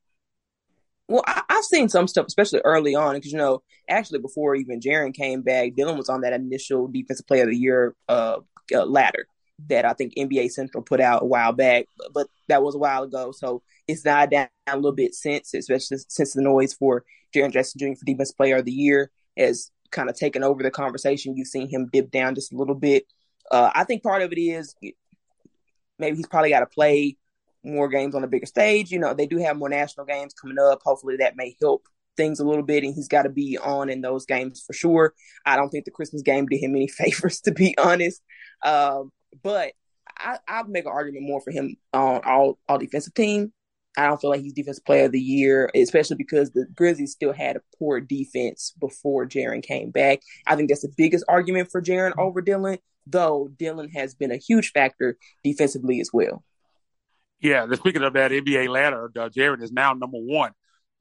Well, 1.08 1.24
I, 1.26 1.42
have 1.48 1.64
seen 1.64 1.88
some 1.88 2.06
stuff, 2.06 2.26
especially 2.26 2.60
early 2.64 2.94
on, 2.94 3.14
because 3.14 3.32
you 3.32 3.38
know, 3.38 3.62
actually 3.88 4.18
before 4.18 4.54
even 4.54 4.80
Jaren 4.80 5.14
came 5.14 5.42
back, 5.42 5.74
Dillon 5.74 5.96
was 5.96 6.10
on 6.10 6.20
that 6.20 6.34
initial 6.34 6.86
Defensive 6.86 7.26
Player 7.26 7.44
of 7.44 7.50
the 7.50 7.56
Year 7.56 7.94
uh, 8.08 8.40
uh, 8.74 8.84
ladder 8.84 9.26
that 9.68 9.84
I 9.84 9.94
think 9.94 10.14
NBA 10.16 10.50
Central 10.50 10.82
put 10.82 11.00
out 11.00 11.22
a 11.22 11.26
while 11.26 11.52
back, 11.52 11.86
but 12.12 12.28
that 12.48 12.62
was 12.62 12.74
a 12.74 12.78
while 12.78 13.02
ago. 13.04 13.32
So 13.32 13.62
it's 13.88 14.02
died 14.02 14.30
down 14.30 14.48
a 14.66 14.76
little 14.76 14.92
bit 14.92 15.14
since, 15.14 15.54
especially 15.54 15.98
since 16.08 16.34
the 16.34 16.42
noise 16.42 16.74
for 16.74 17.04
Jaren 17.34 17.52
Jackson 17.52 17.78
Jr. 17.78 17.98
for 17.98 18.04
Defensive 18.04 18.36
Player 18.36 18.56
of 18.56 18.66
the 18.66 18.72
Year 18.72 19.10
has 19.36 19.70
kind 19.90 20.10
of 20.10 20.16
taken 20.16 20.44
over 20.44 20.62
the 20.62 20.70
conversation. 20.70 21.36
You've 21.36 21.48
seen 21.48 21.68
him 21.68 21.88
dip 21.92 22.10
down 22.10 22.34
just 22.34 22.52
a 22.52 22.56
little 22.56 22.74
bit. 22.74 23.04
Uh, 23.50 23.70
I 23.74 23.84
think 23.84 24.02
part 24.02 24.22
of 24.22 24.30
it 24.30 24.38
is 24.38 24.74
maybe 25.98 26.16
he's 26.16 26.26
probably 26.26 26.50
got 26.50 26.60
to 26.60 26.66
play 26.66 27.16
more 27.64 27.88
games 27.88 28.14
on 28.14 28.24
a 28.24 28.28
bigger 28.28 28.46
stage. 28.46 28.90
You 28.90 28.98
know, 28.98 29.14
they 29.14 29.26
do 29.26 29.38
have 29.38 29.56
more 29.56 29.68
national 29.68 30.06
games 30.06 30.34
coming 30.34 30.58
up. 30.58 30.80
Hopefully, 30.84 31.16
that 31.18 31.36
may 31.36 31.56
help 31.60 31.86
things 32.16 32.40
a 32.40 32.44
little 32.44 32.64
bit, 32.64 32.84
and 32.84 32.94
he's 32.94 33.08
got 33.08 33.22
to 33.22 33.30
be 33.30 33.58
on 33.58 33.88
in 33.88 34.00
those 34.00 34.26
games 34.26 34.62
for 34.66 34.72
sure. 34.72 35.14
I 35.46 35.56
don't 35.56 35.70
think 35.70 35.84
the 35.84 35.90
Christmas 35.90 36.22
game 36.22 36.46
did 36.46 36.58
him 36.58 36.74
any 36.74 36.88
favors, 36.88 37.40
to 37.42 37.52
be 37.52 37.76
honest. 37.78 38.22
Um, 38.64 39.10
but 39.42 39.72
I, 40.18 40.38
I'd 40.46 40.68
make 40.68 40.84
an 40.84 40.92
argument 40.92 41.26
more 41.26 41.40
for 41.40 41.50
him 41.50 41.76
on 41.92 42.20
all 42.24 42.58
all 42.68 42.78
defensive 42.78 43.14
team. 43.14 43.52
I 43.96 44.06
don't 44.06 44.20
feel 44.20 44.30
like 44.30 44.42
he's 44.42 44.52
defensive 44.52 44.84
player 44.84 45.06
of 45.06 45.12
the 45.12 45.20
year, 45.20 45.70
especially 45.74 46.16
because 46.16 46.50
the 46.50 46.66
Grizzlies 46.72 47.12
still 47.12 47.32
had 47.32 47.56
a 47.56 47.60
poor 47.78 48.00
defense 48.00 48.72
before 48.78 49.26
Jaren 49.26 49.62
came 49.62 49.90
back. 49.90 50.20
I 50.46 50.54
think 50.54 50.68
that's 50.68 50.82
the 50.82 50.92
biggest 50.96 51.24
argument 51.28 51.70
for 51.72 51.82
Jaren 51.82 52.12
over 52.16 52.40
Dillon, 52.40 52.78
though 53.06 53.50
Dillon 53.56 53.88
has 53.90 54.14
been 54.14 54.30
a 54.30 54.36
huge 54.36 54.70
factor 54.70 55.16
defensively 55.42 56.00
as 56.00 56.10
well. 56.12 56.44
Yeah, 57.40 57.66
speaking 57.74 58.02
of 58.02 58.14
that 58.14 58.32
NBA 58.32 58.66
ladder, 58.68 59.04
uh, 59.16 59.28
Jaren 59.28 59.62
is 59.62 59.70
now 59.70 59.92
number 59.92 60.18
one 60.18 60.52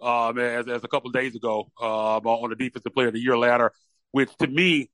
um, 0.01 0.37
as, 0.37 0.67
as 0.67 0.83
a 0.83 0.87
couple 0.87 1.07
of 1.07 1.13
days 1.13 1.35
ago 1.35 1.71
uh, 1.81 2.17
on 2.17 2.49
the 2.49 2.55
Defensive 2.55 2.93
Player 2.93 3.07
of 3.07 3.13
the 3.13 3.19
Year 3.19 3.37
ladder, 3.37 3.71
which 4.11 4.35
to 4.37 4.47
me, 4.47 4.89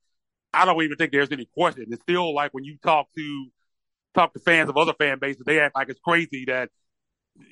I 0.54 0.66
don't 0.66 0.82
even 0.84 0.98
think 0.98 1.12
there's 1.12 1.32
any 1.32 1.48
question. 1.54 1.86
It's 1.90 2.02
still 2.04 2.34
like 2.34 2.54
when 2.54 2.64
you 2.64 2.78
talk 2.84 3.08
to 3.18 3.48
talk 4.16 4.34
to 4.34 4.40
fans 4.40 4.70
of 4.70 4.78
other 4.78 4.94
fan 5.00 5.20
bases, 5.20 5.44
they 5.46 5.60
act 5.60 5.76
like 5.76 5.90
it's 5.90 6.00
crazy 6.00 6.46
that 6.46 6.70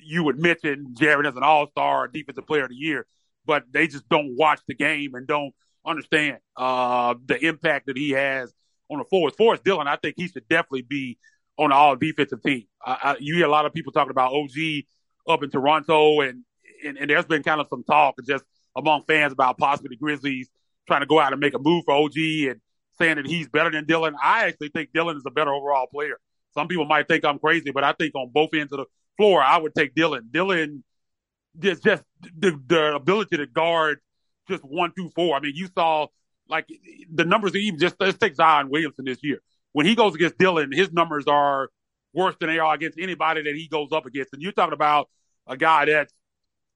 you 0.02 0.24
would 0.24 0.38
mention 0.38 0.94
Jaren 0.98 1.26
as 1.28 1.36
an 1.36 1.42
All 1.42 1.68
Star 1.68 2.08
Defensive 2.08 2.46
Player 2.46 2.64
of 2.64 2.70
the 2.70 2.76
Year, 2.76 3.06
but 3.46 3.64
they 3.70 3.86
just 3.86 4.08
don't 4.08 4.36
watch 4.36 4.60
the 4.68 4.74
game 4.74 5.14
and 5.14 5.26
don't 5.26 5.54
understand 5.86 6.38
uh, 6.56 7.14
the 7.26 7.44
impact 7.46 7.86
that 7.86 7.96
he 7.96 8.10
has 8.10 8.52
on 8.90 8.98
the 8.98 9.04
floor. 9.04 9.28
As 9.28 9.34
far 9.34 9.54
as 9.54 9.60
Dillon, 9.60 9.88
I 9.88 9.96
think 9.96 10.14
he 10.16 10.28
should 10.28 10.48
definitely 10.48 10.82
be 10.82 11.18
on 11.62 11.72
all 11.72 11.96
defensive 11.96 12.42
team. 12.42 12.64
I, 12.84 12.98
I, 13.02 13.16
you 13.20 13.36
hear 13.36 13.46
a 13.46 13.50
lot 13.50 13.66
of 13.66 13.72
people 13.72 13.92
talking 13.92 14.10
about 14.10 14.32
OG 14.32 14.84
up 15.28 15.42
in 15.42 15.50
Toronto, 15.50 16.20
and, 16.20 16.44
and, 16.84 16.98
and 16.98 17.10
there's 17.10 17.24
been 17.24 17.42
kind 17.42 17.60
of 17.60 17.68
some 17.70 17.84
talk 17.84 18.16
just 18.26 18.44
among 18.76 19.04
fans 19.06 19.32
about 19.32 19.58
possibly 19.58 19.90
the 19.90 19.96
Grizzlies 19.96 20.48
trying 20.86 21.00
to 21.00 21.06
go 21.06 21.20
out 21.20 21.32
and 21.32 21.40
make 21.40 21.54
a 21.54 21.58
move 21.58 21.84
for 21.84 21.94
OG 21.94 22.16
and 22.16 22.60
saying 22.98 23.16
that 23.16 23.26
he's 23.26 23.48
better 23.48 23.70
than 23.70 23.86
Dillon. 23.86 24.14
I 24.22 24.46
actually 24.46 24.68
think 24.70 24.90
Dillon 24.92 25.16
is 25.16 25.22
a 25.26 25.30
better 25.30 25.52
overall 25.52 25.86
player. 25.86 26.18
Some 26.54 26.68
people 26.68 26.84
might 26.84 27.08
think 27.08 27.24
I'm 27.24 27.38
crazy, 27.38 27.70
but 27.70 27.84
I 27.84 27.92
think 27.92 28.14
on 28.14 28.30
both 28.32 28.50
ends 28.54 28.72
of 28.72 28.78
the 28.78 28.86
floor, 29.16 29.42
I 29.42 29.58
would 29.58 29.74
take 29.74 29.94
Dillon. 29.94 30.28
Dillon 30.30 30.84
just 31.58 31.84
just 31.84 32.02
the, 32.38 32.58
the 32.66 32.94
ability 32.94 33.36
to 33.36 33.46
guard 33.46 34.00
just 34.48 34.64
one 34.64 34.92
through 34.92 35.10
four. 35.14 35.36
I 35.36 35.40
mean, 35.40 35.52
you 35.54 35.68
saw 35.74 36.08
like 36.48 36.66
the 37.12 37.24
numbers 37.24 37.54
even 37.54 37.78
just 37.78 37.96
let's 38.00 38.18
take 38.18 38.34
Zion 38.34 38.68
Williamson 38.68 39.04
this 39.04 39.22
year. 39.22 39.40
When 39.72 39.86
he 39.86 39.94
goes 39.94 40.14
against 40.14 40.38
Dillon, 40.38 40.70
his 40.72 40.92
numbers 40.92 41.24
are 41.26 41.68
worse 42.12 42.36
than 42.40 42.50
they 42.50 42.58
are 42.58 42.74
against 42.74 42.98
anybody 42.98 43.42
that 43.42 43.54
he 43.54 43.68
goes 43.68 43.92
up 43.92 44.06
against. 44.06 44.32
And 44.32 44.42
you're 44.42 44.52
talking 44.52 44.74
about 44.74 45.08
a 45.46 45.56
guy 45.56 45.86
that's 45.86 46.12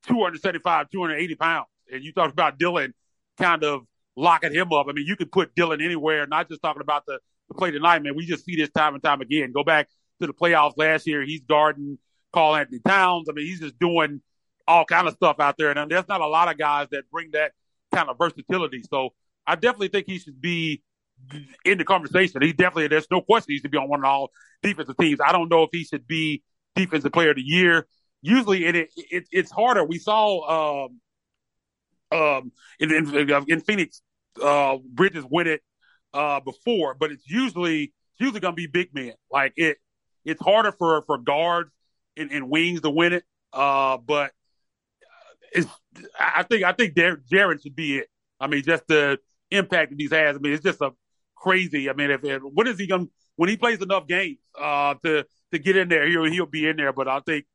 275, 0.06 0.90
280 0.90 1.34
pounds. 1.34 1.66
And 1.92 2.02
you 2.02 2.12
talk 2.12 2.32
about 2.32 2.58
Dillon 2.58 2.94
kind 3.38 3.64
of 3.64 3.82
locking 4.16 4.52
him 4.52 4.72
up. 4.72 4.86
I 4.88 4.92
mean, 4.92 5.06
you 5.06 5.16
could 5.16 5.30
put 5.30 5.54
Dillon 5.54 5.80
anywhere, 5.80 6.26
not 6.26 6.48
just 6.48 6.62
talking 6.62 6.82
about 6.82 7.04
the, 7.06 7.18
the 7.48 7.54
play 7.54 7.70
tonight, 7.70 8.02
man. 8.02 8.16
We 8.16 8.26
just 8.26 8.44
see 8.44 8.56
this 8.56 8.70
time 8.70 8.94
and 8.94 9.02
time 9.02 9.20
again. 9.20 9.52
Go 9.52 9.62
back 9.62 9.88
to 10.20 10.26
the 10.26 10.32
playoffs 10.32 10.74
last 10.76 11.06
year. 11.06 11.22
He's 11.22 11.42
guarding 11.42 11.98
Karl-Anthony 12.32 12.80
Towns. 12.80 13.28
I 13.28 13.32
mean, 13.32 13.46
he's 13.46 13.60
just 13.60 13.78
doing 13.78 14.22
all 14.66 14.84
kind 14.84 15.06
of 15.06 15.14
stuff 15.14 15.38
out 15.38 15.56
there. 15.58 15.70
And 15.70 15.90
there's 15.90 16.08
not 16.08 16.20
a 16.20 16.26
lot 16.26 16.50
of 16.50 16.58
guys 16.58 16.88
that 16.90 17.10
bring 17.10 17.30
that 17.32 17.52
kind 17.94 18.08
of 18.08 18.18
versatility. 18.18 18.82
So 18.90 19.10
I 19.46 19.54
definitely 19.54 19.88
think 19.88 20.06
he 20.06 20.18
should 20.18 20.40
be 20.40 20.82
in 21.64 21.78
the 21.78 21.84
conversation. 21.84 22.42
He 22.42 22.52
definitely, 22.52 22.88
there's 22.88 23.10
no 23.10 23.20
question 23.20 23.54
he 23.54 23.58
should 23.58 23.70
be 23.70 23.78
on 23.78 23.88
one 23.88 24.00
of 24.00 24.04
all 24.04 24.30
defensive 24.62 24.96
teams. 24.96 25.20
I 25.24 25.32
don't 25.32 25.48
know 25.48 25.62
if 25.64 25.70
he 25.72 25.84
should 25.84 26.06
be 26.06 26.42
defensive 26.74 27.12
player 27.12 27.30
of 27.30 27.36
the 27.36 27.42
year. 27.42 27.86
Usually, 28.22 28.64
it, 28.64 28.76
it, 28.76 28.88
it 28.96 29.28
it's 29.30 29.50
harder. 29.50 29.84
We 29.84 29.98
saw 29.98 30.86
um, 30.86 31.00
um, 32.12 32.52
in, 32.78 32.92
in, 32.92 33.44
in 33.48 33.60
Phoenix, 33.60 34.02
uh, 34.42 34.78
Bridges 34.92 35.24
win 35.28 35.46
it 35.46 35.62
uh, 36.14 36.40
before, 36.40 36.94
but 36.94 37.10
it's 37.12 37.28
usually 37.28 37.84
it's 37.84 38.20
usually 38.20 38.40
going 38.40 38.52
to 38.52 38.56
be 38.56 38.66
big 38.66 38.94
men. 38.94 39.12
Like 39.30 39.52
it, 39.56 39.78
it's 40.24 40.40
harder 40.40 40.72
for 40.72 41.02
for 41.02 41.18
guards 41.18 41.70
and, 42.16 42.30
and 42.30 42.50
wings 42.50 42.80
to 42.82 42.90
win 42.90 43.12
it. 43.12 43.24
Uh, 43.52 43.98
but 43.98 44.32
it's 45.52 45.68
I 46.18 46.42
think 46.42 46.64
I 46.64 46.72
think 46.72 46.94
Jaren 46.94 47.62
should 47.62 47.76
be 47.76 47.98
it. 47.98 48.08
I 48.40 48.46
mean, 48.46 48.62
just 48.62 48.86
the 48.86 49.18
impact 49.50 49.90
that 49.90 50.00
he's 50.00 50.12
has. 50.12 50.36
I 50.36 50.38
mean, 50.38 50.52
it's 50.52 50.64
just 50.64 50.80
a 50.80 50.90
crazy. 51.36 51.88
I 51.88 51.92
mean, 51.92 52.10
if, 52.10 52.20
when 52.42 52.66
is 52.66 52.78
he 52.78 52.86
going 52.86 53.08
when 53.36 53.48
he 53.48 53.56
plays 53.56 53.80
enough 53.80 54.06
games 54.06 54.38
uh, 54.58 54.94
to 55.04 55.24
to 55.52 55.58
get 55.58 55.76
in 55.76 55.88
there, 55.88 56.08
he'll 56.08 56.24
he'll 56.24 56.46
be 56.46 56.66
in 56.66 56.76
there. 56.76 56.92
But 56.92 57.08
I 57.08 57.20
think 57.20 57.46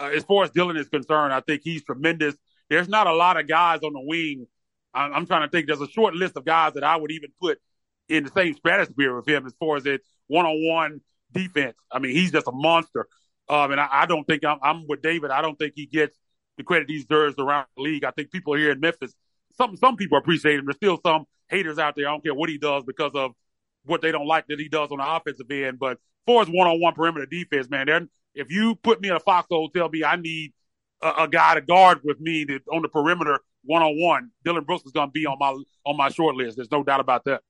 uh, 0.00 0.10
as 0.14 0.24
far 0.24 0.44
as 0.44 0.50
Dillon 0.50 0.76
is 0.76 0.88
concerned, 0.88 1.32
I 1.32 1.40
think 1.40 1.62
he's 1.64 1.84
tremendous. 1.84 2.34
There's 2.68 2.88
not 2.88 3.06
a 3.06 3.14
lot 3.14 3.38
of 3.38 3.46
guys 3.46 3.80
on 3.82 3.92
the 3.92 4.00
wing. 4.00 4.46
I'm, 4.94 5.12
I'm 5.12 5.26
trying 5.26 5.42
to 5.42 5.48
think. 5.48 5.66
There's 5.66 5.80
a 5.80 5.88
short 5.88 6.14
list 6.14 6.36
of 6.36 6.44
guys 6.44 6.74
that 6.74 6.84
I 6.84 6.96
would 6.96 7.12
even 7.12 7.30
put 7.40 7.58
in 8.08 8.24
the 8.24 8.30
same 8.30 8.54
stratosphere 8.54 9.16
with 9.16 9.28
him 9.28 9.46
as 9.46 9.54
far 9.58 9.76
as 9.76 9.86
it's 9.86 10.06
one 10.28 10.46
on 10.46 10.66
one 10.66 11.00
defense. 11.32 11.76
I 11.90 11.98
mean, 11.98 12.12
he's 12.12 12.32
just 12.32 12.46
a 12.46 12.52
monster. 12.52 13.08
Um, 13.48 13.72
and 13.72 13.80
I, 13.80 13.88
I 13.90 14.06
don't 14.06 14.24
think 14.24 14.44
I'm, 14.44 14.58
I'm 14.62 14.86
with 14.88 15.02
David. 15.02 15.30
I 15.30 15.42
don't 15.42 15.56
think 15.56 15.74
he 15.76 15.86
gets 15.86 16.16
the 16.56 16.64
credit 16.64 16.88
he 16.88 16.98
deserves 17.02 17.36
around 17.38 17.66
the 17.76 17.82
league. 17.82 18.04
I 18.04 18.10
think 18.10 18.30
people 18.30 18.54
here 18.54 18.72
in 18.72 18.80
Memphis 18.80 19.14
some 19.56 19.76
some 19.76 19.96
people 19.96 20.18
appreciate 20.18 20.58
him. 20.58 20.66
There's 20.66 20.76
still 20.76 20.98
some 21.04 21.24
haters 21.48 21.78
out 21.78 21.94
there. 21.96 22.08
I 22.08 22.12
don't 22.12 22.22
care 22.22 22.34
what 22.34 22.48
he 22.48 22.58
does 22.58 22.84
because 22.84 23.12
of 23.14 23.32
what 23.84 24.02
they 24.02 24.12
don't 24.12 24.26
like 24.26 24.46
that 24.48 24.58
he 24.58 24.68
does 24.68 24.90
on 24.90 24.98
the 24.98 25.14
offensive 25.14 25.50
end. 25.50 25.78
But 25.78 25.92
as 25.92 25.98
far 26.26 26.42
as 26.42 26.48
one 26.48 26.66
on 26.68 26.80
one 26.80 26.94
perimeter 26.94 27.26
defense, 27.26 27.70
man, 27.70 28.08
if 28.34 28.50
you 28.50 28.74
put 28.76 29.00
me 29.00 29.08
in 29.08 29.16
a 29.16 29.20
foxhole, 29.20 29.70
tell 29.70 29.88
me 29.88 30.04
I 30.04 30.16
need 30.16 30.52
a, 31.02 31.24
a 31.24 31.28
guy 31.28 31.54
to 31.54 31.60
guard 31.60 32.00
with 32.04 32.20
me 32.20 32.44
to, 32.46 32.60
on 32.72 32.82
the 32.82 32.88
perimeter 32.88 33.40
one 33.64 33.82
on 33.82 34.00
one. 34.00 34.30
Dillon 34.44 34.64
Brooks 34.64 34.84
is 34.86 34.92
going 34.92 35.08
to 35.08 35.12
be 35.12 35.26
on 35.26 35.38
my 35.38 35.56
on 35.84 35.96
my 35.96 36.08
short 36.08 36.36
list. 36.36 36.56
There's 36.56 36.70
no 36.70 36.82
doubt 36.82 37.00
about 37.00 37.24
that. 37.24 37.42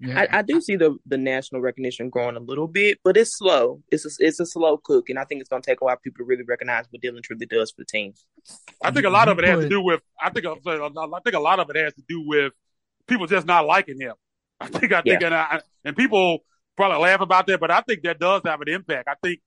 Yeah. 0.00 0.20
I, 0.20 0.38
I, 0.38 0.42
do 0.42 0.60
see 0.60 0.74
the 0.74 0.96
the 1.06 1.16
national 1.16 1.60
recognition 1.60 2.10
growing 2.10 2.36
a 2.36 2.40
little 2.40 2.66
bit, 2.66 2.98
but 3.04 3.16
it's 3.16 3.38
slow. 3.38 3.80
It's 3.92 4.04
a, 4.04 4.10
it's 4.18 4.40
a 4.40 4.46
slow 4.46 4.76
cook, 4.76 5.08
and 5.08 5.18
I 5.18 5.24
think 5.24 5.40
it's 5.40 5.48
going 5.48 5.62
to 5.62 5.66
take 5.70 5.80
a 5.80 5.84
while 5.84 5.94
for 5.94 6.00
people 6.00 6.18
to 6.18 6.24
really 6.24 6.42
recognize 6.42 6.86
what 6.90 7.00
Dillon 7.00 7.22
truly 7.22 7.46
does 7.46 7.70
for 7.70 7.76
the 7.78 7.84
team. 7.84 8.12
I 8.82 8.90
think 8.90 9.06
a 9.06 9.10
lot 9.10 9.28
of 9.28 9.38
it 9.38 9.44
has 9.44 9.60
to 9.60 9.68
do 9.68 9.80
with. 9.80 10.00
I 10.20 10.30
think 10.30 10.46
I 10.46 10.54
think 11.24 11.36
a 11.36 11.40
lot 11.40 11.60
of 11.60 11.70
it 11.70 11.76
has 11.76 11.94
to 11.94 12.02
do 12.08 12.26
with 12.26 12.52
people 13.06 13.26
just 13.26 13.46
not 13.46 13.66
liking 13.66 14.00
him. 14.00 14.14
I 14.60 14.68
think 14.68 14.92
I 14.92 15.02
think 15.02 15.20
yeah. 15.20 15.26
and 15.26 15.34
I, 15.34 15.60
and 15.84 15.96
people 15.96 16.38
probably 16.76 16.98
laugh 16.98 17.20
about 17.20 17.46
that, 17.46 17.60
but 17.60 17.70
I 17.70 17.80
think 17.82 18.02
that 18.02 18.18
does 18.18 18.42
have 18.44 18.60
an 18.60 18.68
impact. 18.68 19.08
I 19.08 19.14
think 19.22 19.40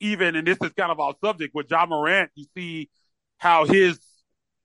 even 0.00 0.36
and 0.36 0.46
this 0.46 0.58
is 0.62 0.72
kind 0.72 0.90
of 0.90 1.00
our 1.00 1.14
subject 1.22 1.54
with 1.54 1.70
Ja 1.70 1.86
Morant, 1.86 2.30
you 2.34 2.46
see 2.56 2.88
how 3.38 3.64
his 3.64 3.98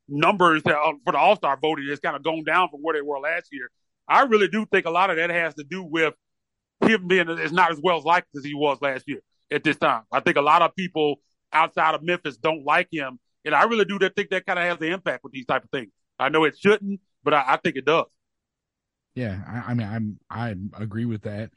numbers 0.08 0.62
uh, 0.66 0.74
for 1.04 1.14
the 1.14 1.18
All 1.18 1.36
Star 1.36 1.58
voting 1.60 1.88
has 1.90 2.00
kind 2.00 2.16
of 2.16 2.24
gone 2.24 2.44
down 2.44 2.70
from 2.70 2.82
where 2.82 2.94
they 2.94 3.02
were 3.02 3.20
last 3.20 3.48
year. 3.52 3.70
I 4.08 4.24
really 4.24 4.48
do 4.48 4.66
think 4.66 4.86
a 4.86 4.92
lot 4.92 5.10
of 5.10 5.18
that 5.18 5.30
has 5.30 5.56
to 5.56 5.64
do 5.64 5.84
with 5.84 6.14
him 6.82 7.08
being 7.08 7.30
is 7.30 7.52
not 7.52 7.72
as 7.72 7.80
well 7.82 8.02
liked 8.02 8.28
as 8.36 8.44
he 8.44 8.54
was 8.54 8.82
last 8.82 9.06
year 9.08 9.22
at 9.52 9.64
this 9.64 9.78
time. 9.78 10.04
I 10.12 10.20
think 10.20 10.38
a 10.38 10.42
lot 10.42 10.62
of 10.62 10.76
people 10.76 11.16
outside 11.52 11.96
of 11.96 12.04
Memphis 12.04 12.38
don't 12.38 12.66
like 12.66 12.90
him, 12.92 13.20
and 13.44 13.56
I 13.56 13.64
really 13.64 13.86
do 13.86 13.98
think 13.98 14.30
that 14.30 14.46
kind 14.46 14.60
of 14.60 14.66
has 14.66 14.78
an 14.80 14.94
impact 14.94 15.24
with 15.24 15.34
these 15.34 15.46
type 15.46 15.64
of 15.64 15.70
things. 15.72 15.92
I 16.20 16.30
know 16.30 16.44
it 16.44 16.58
shouldn't, 16.58 17.02
but 17.24 17.34
I, 17.34 17.44
I 17.48 17.58
think 17.58 17.76
it 17.76 17.86
does. 17.86 18.06
Yeah, 19.16 19.40
I, 19.48 19.72
I, 19.72 19.74
mean, 19.74 19.88
I'm 19.88 20.20
I 20.30 20.56
agree 20.82 21.06
with 21.06 21.24
that. 21.24 21.52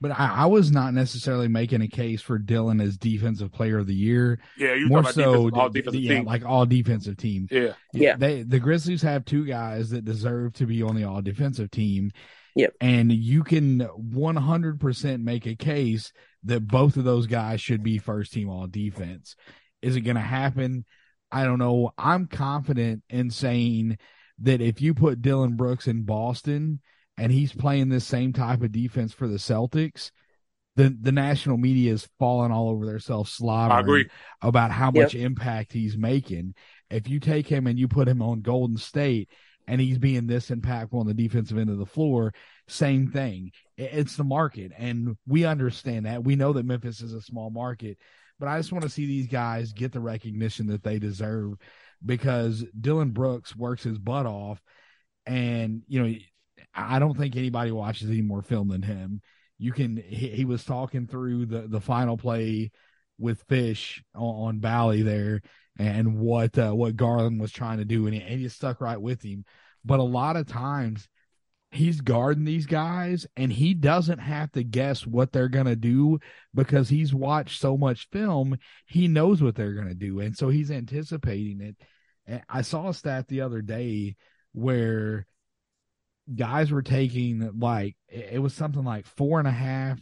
But 0.00 0.18
I, 0.18 0.42
I, 0.42 0.46
was 0.46 0.72
not 0.72 0.94
necessarily 0.94 1.46
making 1.46 1.80
a 1.80 1.86
case 1.86 2.20
for 2.20 2.36
Dillon 2.36 2.80
as 2.80 2.96
defensive 2.96 3.52
player 3.52 3.78
of 3.78 3.86
the 3.86 3.94
year. 3.94 4.40
Yeah, 4.58 4.74
you 4.74 4.88
more 4.88 5.04
so 5.04 5.48
all 5.50 5.68
defensive 5.68 6.00
yeah, 6.00 6.14
team. 6.16 6.24
like 6.24 6.44
all 6.44 6.66
defensive 6.66 7.16
team. 7.16 7.46
Yeah, 7.50 7.74
yeah. 7.92 8.16
They 8.16 8.42
the 8.42 8.58
Grizzlies 8.58 9.02
have 9.02 9.24
two 9.24 9.44
guys 9.44 9.90
that 9.90 10.04
deserve 10.04 10.54
to 10.54 10.66
be 10.66 10.82
on 10.82 10.96
the 10.96 11.04
all 11.04 11.22
defensive 11.22 11.70
team. 11.70 12.10
Yep. 12.56 12.74
And 12.80 13.12
you 13.12 13.44
can 13.44 13.80
100% 13.80 15.22
make 15.22 15.46
a 15.46 15.54
case 15.54 16.12
that 16.44 16.66
both 16.66 16.96
of 16.96 17.04
those 17.04 17.26
guys 17.26 17.60
should 17.60 17.82
be 17.82 17.98
first 17.98 18.32
team 18.32 18.48
all 18.48 18.66
defense. 18.66 19.36
Is 19.80 19.96
it 19.96 20.02
going 20.02 20.16
to 20.16 20.22
happen? 20.22 20.84
I 21.30 21.44
don't 21.44 21.58
know. 21.58 21.92
I'm 21.96 22.26
confident 22.26 23.02
in 23.08 23.30
saying 23.30 23.98
that 24.40 24.60
if 24.60 24.80
you 24.80 24.94
put 24.94 25.22
Dillon 25.22 25.56
Brooks 25.56 25.86
in 25.86 26.04
Boston 26.04 26.80
and 27.16 27.30
he's 27.30 27.52
playing 27.52 27.88
this 27.88 28.04
same 28.04 28.32
type 28.32 28.62
of 28.62 28.72
defense 28.72 29.12
for 29.12 29.28
the 29.28 29.36
Celtics, 29.36 30.10
the 30.76 30.96
the 31.00 31.12
national 31.12 31.58
media 31.58 31.92
is 31.92 32.08
falling 32.18 32.50
all 32.50 32.70
over 32.70 32.86
themselves 32.86 33.30
slobbering 33.30 34.06
about 34.40 34.70
how 34.70 34.90
much 34.90 35.14
yep. 35.14 35.26
impact 35.26 35.72
he's 35.72 35.96
making. 35.96 36.54
If 36.90 37.08
you 37.08 37.20
take 37.20 37.46
him 37.46 37.66
and 37.66 37.78
you 37.78 37.88
put 37.88 38.08
him 38.08 38.22
on 38.22 38.40
Golden 38.40 38.76
State 38.76 39.28
and 39.66 39.80
he's 39.80 39.98
being 39.98 40.26
this 40.26 40.50
impactful 40.50 40.94
on 40.94 41.06
the 41.06 41.14
defensive 41.14 41.58
end 41.58 41.70
of 41.70 41.78
the 41.78 41.86
floor, 41.86 42.34
same 42.68 43.10
thing. 43.10 43.52
It's 43.76 44.16
the 44.16 44.24
market, 44.24 44.72
and 44.76 45.16
we 45.26 45.44
understand 45.44 46.06
that. 46.06 46.24
We 46.24 46.36
know 46.36 46.52
that 46.54 46.66
Memphis 46.66 47.00
is 47.00 47.12
a 47.12 47.20
small 47.20 47.50
market, 47.50 47.98
but 48.38 48.48
I 48.48 48.58
just 48.58 48.72
want 48.72 48.82
to 48.82 48.90
see 48.90 49.06
these 49.06 49.28
guys 49.28 49.72
get 49.72 49.92
the 49.92 50.00
recognition 50.00 50.66
that 50.68 50.82
they 50.82 50.98
deserve 50.98 51.54
because 52.04 52.64
Dillon 52.78 53.10
Brooks 53.10 53.54
works 53.56 53.82
his 53.82 53.98
butt 53.98 54.26
off, 54.26 54.60
and 55.26 55.82
you 55.86 56.02
know 56.02 56.14
I 56.74 56.98
don't 56.98 57.16
think 57.16 57.36
anybody 57.36 57.70
watches 57.70 58.08
any 58.08 58.22
more 58.22 58.42
film 58.42 58.68
than 58.68 58.82
him. 58.82 59.20
You 59.58 59.72
can 59.72 59.96
he, 59.96 60.28
he 60.28 60.44
was 60.44 60.64
talking 60.64 61.06
through 61.06 61.46
the 61.46 61.62
the 61.68 61.80
final 61.80 62.16
play 62.16 62.70
with 63.18 63.42
Fish 63.48 64.02
on, 64.14 64.48
on 64.48 64.58
Bally 64.58 65.02
there 65.02 65.42
and 65.78 66.18
what 66.18 66.58
uh, 66.58 66.72
what 66.72 66.96
Garland 66.96 67.40
was 67.40 67.52
trying 67.52 67.78
to 67.78 67.84
do, 67.84 68.06
and 68.06 68.14
he, 68.14 68.20
and 68.20 68.40
he 68.40 68.48
stuck 68.48 68.80
right 68.80 69.00
with 69.00 69.22
him. 69.22 69.44
But 69.84 70.00
a 70.00 70.04
lot 70.04 70.36
of 70.36 70.46
times 70.46 71.08
he's 71.72 72.00
guarding 72.00 72.44
these 72.44 72.66
guys 72.66 73.26
and 73.36 73.52
he 73.52 73.74
doesn't 73.74 74.18
have 74.18 74.52
to 74.52 74.62
guess 74.62 75.06
what 75.06 75.32
they're 75.32 75.48
going 75.48 75.66
to 75.66 75.76
do 75.76 76.18
because 76.54 76.88
he's 76.88 77.14
watched 77.14 77.60
so 77.60 77.76
much 77.76 78.08
film 78.10 78.56
he 78.86 79.08
knows 79.08 79.42
what 79.42 79.54
they're 79.54 79.74
going 79.74 79.88
to 79.88 79.94
do 79.94 80.20
and 80.20 80.36
so 80.36 80.48
he's 80.48 80.70
anticipating 80.70 81.60
it 82.28 82.42
i 82.48 82.60
saw 82.60 82.88
a 82.88 82.94
stat 82.94 83.26
the 83.28 83.40
other 83.40 83.62
day 83.62 84.14
where 84.52 85.26
guys 86.34 86.70
were 86.70 86.82
taking 86.82 87.58
like 87.58 87.96
it 88.08 88.40
was 88.40 88.54
something 88.54 88.84
like 88.84 89.06
four 89.06 89.38
and 89.38 89.48
a 89.48 89.52
half, 89.52 90.00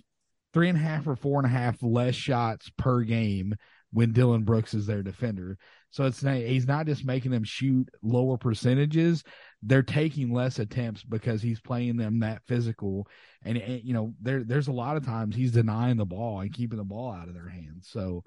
three 0.53 0.69
and 0.69 0.79
a 0.79 0.81
half 0.81 1.07
or 1.07 1.17
four 1.17 1.39
and 1.39 1.47
a 1.47 1.57
half 1.57 1.83
less 1.83 2.15
shots 2.15 2.71
per 2.77 3.03
game 3.03 3.55
when 3.93 4.13
Dillon 4.13 4.45
Brooks 4.45 4.75
is 4.75 4.87
their 4.87 5.03
defender. 5.03 5.59
So 5.91 6.05
it's 6.05 6.23
not, 6.23 6.37
he's 6.37 6.69
not 6.69 6.87
just 6.87 7.05
making 7.05 7.33
them 7.33 7.45
shoot 7.45 7.89
lower 8.03 8.37
percentages; 8.37 9.25
they're 9.63 9.83
taking 9.83 10.33
less 10.33 10.59
attempts 10.59 11.03
because 11.03 11.43
he's 11.43 11.61
playing 11.61 11.97
them 11.97 12.21
that 12.21 12.43
physical. 12.47 13.07
And, 13.45 13.59
you 13.85 13.93
know, 13.93 14.15
there 14.21 14.43
there's 14.43 14.69
a 14.69 14.73
lot 14.73 14.97
of 14.97 15.05
times 15.05 15.37
he's 15.37 15.53
denying 15.53 15.97
the 15.97 16.07
ball 16.07 16.41
and 16.41 16.53
keeping 16.53 16.79
the 16.79 16.85
ball 16.85 17.13
out 17.13 17.29
of 17.29 17.35
their 17.35 17.49
hands. 17.49 17.89
So 17.91 18.25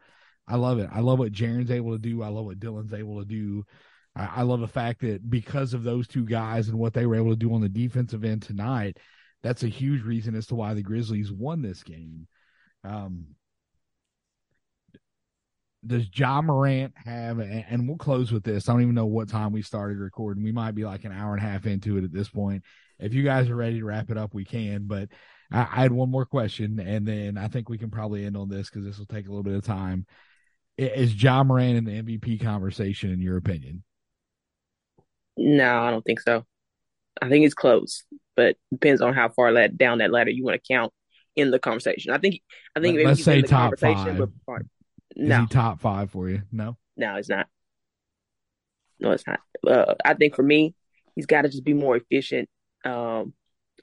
I 0.47 0.55
love 0.55 0.79
it. 0.79 0.89
I 0.91 0.99
love 0.99 1.19
what 1.19 1.31
Jaren's 1.31 1.71
able 1.71 1.93
to 1.93 1.99
do. 1.99 2.21
I 2.21 2.27
love 2.27 2.45
what 2.45 2.59
Dillon's 2.59 2.93
able 2.93 3.19
to 3.19 3.25
do. 3.25 3.65
I, 4.15 4.29
I 4.38 4.41
love 4.43 4.59
the 4.59 4.67
fact 4.67 5.01
that 5.01 5.29
because 5.29 5.73
of 5.73 5.84
those 5.84 6.07
two 6.07 6.25
guys 6.25 6.69
and 6.69 6.77
what 6.77 6.93
they 6.93 7.05
were 7.05 7.15
able 7.15 7.31
to 7.31 7.36
do 7.36 7.53
on 7.53 7.61
the 7.61 7.69
defensive 7.69 8.23
end 8.23 8.43
tonight, 8.43 8.97
that's 9.41 9.63
a 9.63 9.67
huge 9.67 10.03
reason 10.03 10.36
as 10.36 10.47
to 10.47 10.55
why 10.55 10.73
the 10.73 10.84
Grizzlies 10.84 11.31
won 11.31 11.61
this 11.61 11.84
game. 11.84 12.27
Um, 12.84 13.25
does 15.86 16.07
Ja 16.13 16.41
Morant 16.41 16.93
have, 16.95 17.39
and 17.39 17.88
we'll 17.88 17.97
close 17.97 18.31
with 18.31 18.43
this. 18.43 18.67
I 18.67 18.73
don't 18.73 18.81
even 18.81 18.95
know 18.95 19.05
what 19.05 19.29
time 19.29 19.51
we 19.51 19.61
started 19.61 19.97
recording. 19.97 20.43
We 20.43 20.51
might 20.51 20.75
be 20.75 20.86
like 20.86 21.03
an 21.03 21.11
hour 21.11 21.34
and 21.34 21.43
a 21.43 21.47
half 21.47 21.65
into 21.65 21.97
it 21.97 22.03
at 22.03 22.13
this 22.13 22.29
point. 22.29 22.63
If 22.99 23.13
you 23.13 23.23
guys 23.23 23.49
are 23.49 23.55
ready 23.55 23.79
to 23.79 23.86
wrap 23.86 24.09
it 24.09 24.17
up, 24.17 24.34
we 24.34 24.45
can. 24.45 24.86
But 24.88 25.09
I, 25.51 25.61
I 25.61 25.81
had 25.81 25.91
one 25.91 26.09
more 26.09 26.25
question, 26.25 26.79
and 26.79 27.05
then 27.05 27.38
I 27.38 27.47
think 27.47 27.69
we 27.69 27.77
can 27.77 27.91
probably 27.91 28.25
end 28.25 28.38
on 28.38 28.49
this 28.49 28.69
because 28.69 28.86
this 28.86 28.97
will 28.97 29.05
take 29.05 29.27
a 29.27 29.29
little 29.29 29.43
bit 29.43 29.55
of 29.55 29.63
time. 29.63 30.05
Is 30.77 31.21
Ja 31.21 31.43
Morant 31.43 31.77
in 31.77 31.86
the 31.86 32.01
MVP 32.01 32.41
conversation, 32.41 33.11
in 33.11 33.21
your 33.21 33.38
opinion? 33.38 33.84
No, 35.38 35.81
I 35.81 35.91
don't 35.91 36.03
think 36.03 36.19
so. 36.19 36.45
I 37.21 37.29
think 37.29 37.45
it's 37.45 37.53
close, 37.53 38.03
but 38.36 38.55
depends 38.71 39.01
on 39.01 39.13
how 39.13 39.29
far 39.29 39.53
that 39.53 39.77
down 39.77 39.99
that 39.99 40.11
ladder 40.11 40.31
you 40.31 40.43
want 40.43 40.61
to 40.61 40.73
count 40.73 40.91
in 41.36 41.51
the 41.51 41.59
conversation. 41.59 42.11
I 42.11 42.17
think 42.17 42.41
I 42.75 42.79
think 42.79 42.95
Let, 42.95 42.97
maybe 42.97 43.07
let's 43.07 43.23
say 43.23 43.41
top 43.41 43.79
five. 43.79 44.17
But 44.17 44.29
part, 44.45 44.65
no, 45.16 45.45
top 45.49 45.82
five 45.82 46.11
for 46.11 46.30
you? 46.30 46.43
No, 46.51 46.78
no, 46.97 47.16
it's 47.16 47.30
not. 47.30 47.47
No, 48.99 49.11
it's 49.11 49.26
not. 49.28 49.39
Uh, 49.68 49.95
I 50.05 50.14
think 50.14 50.36
for 50.36 50.43
me, 50.43 50.76
he's 51.16 51.26
got 51.26 51.43
to 51.43 51.49
just 51.49 51.64
be 51.64 51.74
more 51.74 51.97
efficient. 51.97 52.49
Um, 52.86 53.34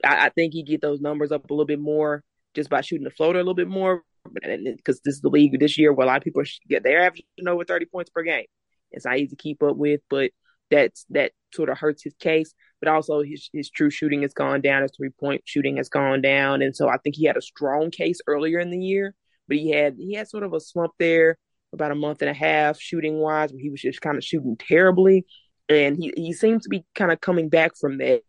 I, 0.05 0.26
I, 0.26 0.28
think 0.31 0.55
he 0.55 0.62
get 0.62 0.81
those 0.81 1.01
numbers 1.01 1.33
up 1.33 1.49
a 1.49 1.53
little 1.53 1.66
bit 1.66 1.81
more 1.81 2.22
just 2.55 2.70
by 2.70 2.81
shooting 2.81 3.05
the 3.05 3.11
floater 3.11 3.39
a 3.39 3.43
little 3.43 3.55
bit 3.55 3.68
more. 3.68 4.03
Because 4.35 5.01
this 5.03 5.14
is 5.14 5.20
the 5.22 5.31
league 5.31 5.59
this 5.59 5.78
year 5.78 5.95
where 5.95 6.05
a 6.05 6.09
lot 6.09 6.18
of 6.18 6.22
people 6.22 6.43
get 6.68 6.83
their 6.83 7.07
average 7.07 7.24
over 7.47 7.64
thirty 7.64 7.87
points 7.87 8.11
per 8.11 8.22
game. 8.22 8.45
It's 8.93 9.07
not 9.07 9.18
easy 9.18 9.28
to 9.28 9.37
keep 9.37 9.62
up 9.62 9.76
with, 9.76 10.01
but 10.11 10.31
that's 10.70 11.07
that 11.11 11.33
sort 11.55 11.70
of 11.70 11.78
hurts 11.78 12.05
his 12.05 12.14
case. 12.20 12.53
But 12.81 12.91
also 12.91 13.22
his 13.22 13.49
his 13.53 13.70
true 13.70 13.91
shooting 13.91 14.22
has 14.22 14.35
gone 14.35 14.61
down, 14.61 14.83
his 14.83 14.93
three 14.97 15.11
point 15.11 15.43
shooting 15.47 15.78
has 15.78 15.89
gone 15.89 16.20
down, 16.20 16.61
and 16.61 16.76
so 16.76 16.89
I 16.89 16.99
think 16.99 17.16
he 17.16 17.24
had 17.24 17.39
a 17.39 17.43
strong 17.43 17.91
case 17.91 18.20
earlier 18.26 18.59
in 18.59 18.70
the 18.70 18.78
year, 18.78 19.14
but 19.51 19.59
he 19.59 19.70
had 19.70 19.96
he 19.98 20.14
had 20.14 20.28
sort 20.28 20.44
of 20.44 20.55
a 20.55 20.61
slump 20.61 20.92
there 20.98 21.36
about 21.72 21.90
a 21.90 21.94
month 21.94 22.22
and 22.22 22.30
a 22.30 22.34
half 22.34 22.80
shooting 22.80 23.18
wise, 23.18 23.53
where 23.53 23.61
he 23.61 23.68
was 23.68 23.82
just 23.82 24.01
kind 24.01 24.16
of 24.16 24.24
shooting 24.24 24.57
terribly, 24.57 25.26
and 25.68 25.96
he 25.96 26.12
he 26.16 26.32
seems 26.32 26.62
to 26.62 26.70
be 26.70 26.84
kind 26.94 27.12
of 27.12 27.20
coming 27.20 27.48
back 27.51 27.72
from 27.78 27.98
that. 27.98 28.22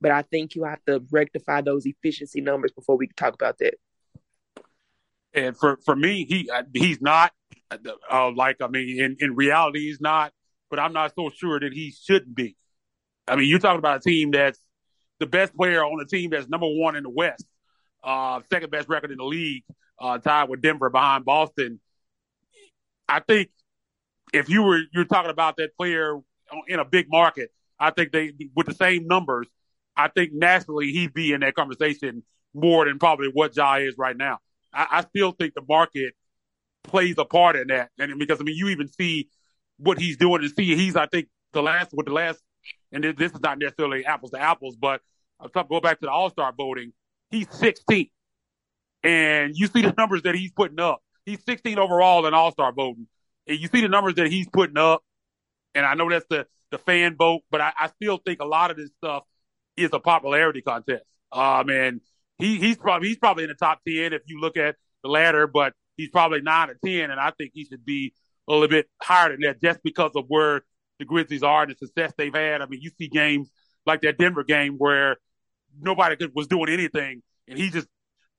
But 0.00 0.10
I 0.10 0.22
think 0.22 0.54
you 0.54 0.64
have 0.64 0.84
to 0.86 1.02
rectify 1.10 1.62
those 1.62 1.86
efficiency 1.86 2.42
numbers 2.42 2.72
before 2.72 2.98
we 2.98 3.06
can 3.06 3.16
talk 3.16 3.32
about 3.32 3.56
that. 3.58 3.74
And 5.32 5.56
for 5.56 5.78
for 5.84 5.96
me, 5.96 6.26
he 6.28 6.50
he's 6.74 7.00
not 7.00 7.32
uh, 8.10 8.30
like 8.32 8.56
I 8.60 8.68
mean, 8.68 9.00
in 9.00 9.16
in 9.20 9.34
reality, 9.34 9.86
he's 9.86 10.00
not 10.00 10.32
but 10.70 10.78
I'm 10.78 10.92
not 10.92 11.14
so 11.14 11.30
sure 11.30 11.60
that 11.60 11.72
he 11.72 11.92
shouldn't 11.92 12.34
be. 12.34 12.56
I 13.28 13.36
mean, 13.36 13.48
you're 13.48 13.58
talking 13.58 13.78
about 13.78 13.98
a 13.98 14.00
team 14.00 14.30
that's 14.30 14.60
the 15.18 15.26
best 15.26 15.56
player 15.56 15.84
on 15.84 16.00
a 16.00 16.06
team 16.06 16.30
that's 16.30 16.48
number 16.48 16.66
one 16.66 16.96
in 16.96 17.02
the 17.02 17.10
West, 17.10 17.44
uh, 18.04 18.40
second 18.50 18.70
best 18.70 18.88
record 18.88 19.10
in 19.10 19.18
the 19.18 19.24
league, 19.24 19.64
uh, 19.98 20.18
tied 20.18 20.48
with 20.48 20.62
Denver 20.62 20.90
behind 20.90 21.24
Boston. 21.24 21.80
I 23.08 23.20
think 23.20 23.50
if 24.32 24.48
you 24.48 24.62
were 24.62 24.80
you're 24.92 25.04
talking 25.04 25.30
about 25.30 25.56
that 25.58 25.76
player 25.76 26.18
in 26.68 26.78
a 26.78 26.84
big 26.84 27.08
market, 27.08 27.50
I 27.78 27.90
think 27.90 28.12
they 28.12 28.32
with 28.54 28.66
the 28.66 28.74
same 28.74 29.06
numbers, 29.06 29.46
I 29.96 30.08
think 30.08 30.32
nationally 30.32 30.92
he'd 30.92 31.14
be 31.14 31.32
in 31.32 31.40
that 31.40 31.54
conversation 31.54 32.22
more 32.54 32.84
than 32.84 32.98
probably 32.98 33.28
what 33.32 33.56
Ja 33.56 33.76
is 33.76 33.94
right 33.98 34.16
now. 34.16 34.38
I, 34.72 34.86
I 34.90 35.02
still 35.02 35.32
think 35.32 35.54
the 35.54 35.62
market 35.68 36.14
plays 36.82 37.16
a 37.18 37.24
part 37.24 37.56
in 37.56 37.68
that, 37.68 37.90
and 37.98 38.18
because 38.18 38.40
I 38.40 38.44
mean 38.44 38.56
you 38.56 38.68
even 38.68 38.88
see 38.88 39.28
what 39.78 39.98
he's 39.98 40.16
doing 40.16 40.42
and 40.42 40.52
see 40.56 40.74
he's 40.74 40.96
I 40.96 41.06
think 41.06 41.28
the 41.52 41.62
last 41.62 41.90
with 41.92 42.06
the 42.06 42.12
last 42.12 42.40
and 42.92 43.04
this 43.04 43.32
is 43.32 43.40
not 43.40 43.58
necessarily 43.58 44.04
apples 44.04 44.30
to 44.32 44.40
apples, 44.40 44.76
but 44.76 45.00
talking 45.54 45.68
go 45.68 45.80
back 45.80 46.00
to 46.00 46.06
the 46.06 46.10
All 46.10 46.30
Star 46.30 46.52
voting. 46.56 46.92
He's 47.30 47.48
16, 47.50 48.08
and 49.06 49.56
you 49.56 49.68
see 49.68 49.82
the 49.82 49.94
numbers 49.96 50.22
that 50.22 50.34
he's 50.34 50.50
putting 50.50 50.80
up. 50.80 51.00
He's 51.24 51.42
16 51.44 51.78
overall 51.78 52.26
in 52.26 52.34
All 52.34 52.50
Star 52.50 52.72
voting, 52.72 53.06
and 53.46 53.58
you 53.58 53.68
see 53.68 53.80
the 53.80 53.88
numbers 53.88 54.14
that 54.16 54.26
he's 54.26 54.48
putting 54.48 54.76
up. 54.76 55.02
And 55.74 55.86
I 55.86 55.94
know 55.94 56.10
that's 56.10 56.26
the 56.28 56.46
the 56.72 56.78
fan 56.78 57.16
vote, 57.16 57.42
but 57.50 57.60
I, 57.60 57.72
I 57.78 57.88
still 57.88 58.18
think 58.18 58.40
a 58.40 58.44
lot 58.44 58.70
of 58.70 58.76
this 58.76 58.90
stuff 58.98 59.22
is 59.76 59.90
a 59.92 60.00
popularity 60.00 60.60
contest. 60.60 61.04
Um, 61.30 61.70
and 61.70 62.00
he 62.38 62.58
he's 62.58 62.76
probably 62.76 63.08
he's 63.08 63.18
probably 63.18 63.44
in 63.44 63.48
the 63.48 63.54
top 63.54 63.80
10 63.86 64.12
if 64.12 64.22
you 64.26 64.40
look 64.40 64.56
at 64.56 64.76
the 65.02 65.08
ladder, 65.08 65.46
but 65.46 65.72
he's 65.96 66.08
probably 66.08 66.40
nine 66.40 66.70
or 66.70 66.76
10, 66.84 67.10
and 67.10 67.20
I 67.20 67.32
think 67.38 67.52
he 67.54 67.64
should 67.64 67.84
be 67.84 68.12
a 68.48 68.52
little 68.52 68.68
bit 68.68 68.88
higher 69.00 69.30
than 69.30 69.40
that 69.42 69.60
just 69.60 69.82
because 69.82 70.12
of 70.16 70.24
where 70.28 70.62
the 70.98 71.04
Grizzlies 71.04 71.42
are 71.42 71.62
and 71.62 71.72
the 71.72 71.76
success 71.76 72.12
they've 72.16 72.34
had. 72.34 72.62
I 72.62 72.66
mean, 72.66 72.80
you 72.80 72.90
see 72.98 73.08
games 73.08 73.50
like 73.84 74.02
that 74.02 74.18
Denver 74.18 74.44
game 74.44 74.74
where 74.78 75.16
nobody 75.80 76.16
was 76.34 76.46
doing 76.46 76.70
anything 76.70 77.22
and 77.48 77.58
he 77.58 77.70
just 77.70 77.86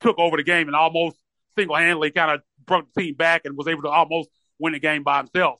took 0.01 0.17
over 0.19 0.37
the 0.37 0.43
game 0.43 0.67
and 0.67 0.75
almost 0.75 1.17
single 1.57 1.75
handedly 1.75 2.11
kind 2.11 2.31
of 2.31 2.41
brought 2.65 2.85
the 2.93 3.01
team 3.01 3.15
back 3.15 3.41
and 3.45 3.57
was 3.57 3.67
able 3.67 3.81
to 3.83 3.89
almost 3.89 4.29
win 4.59 4.73
the 4.73 4.79
game 4.79 5.03
by 5.03 5.17
himself. 5.17 5.59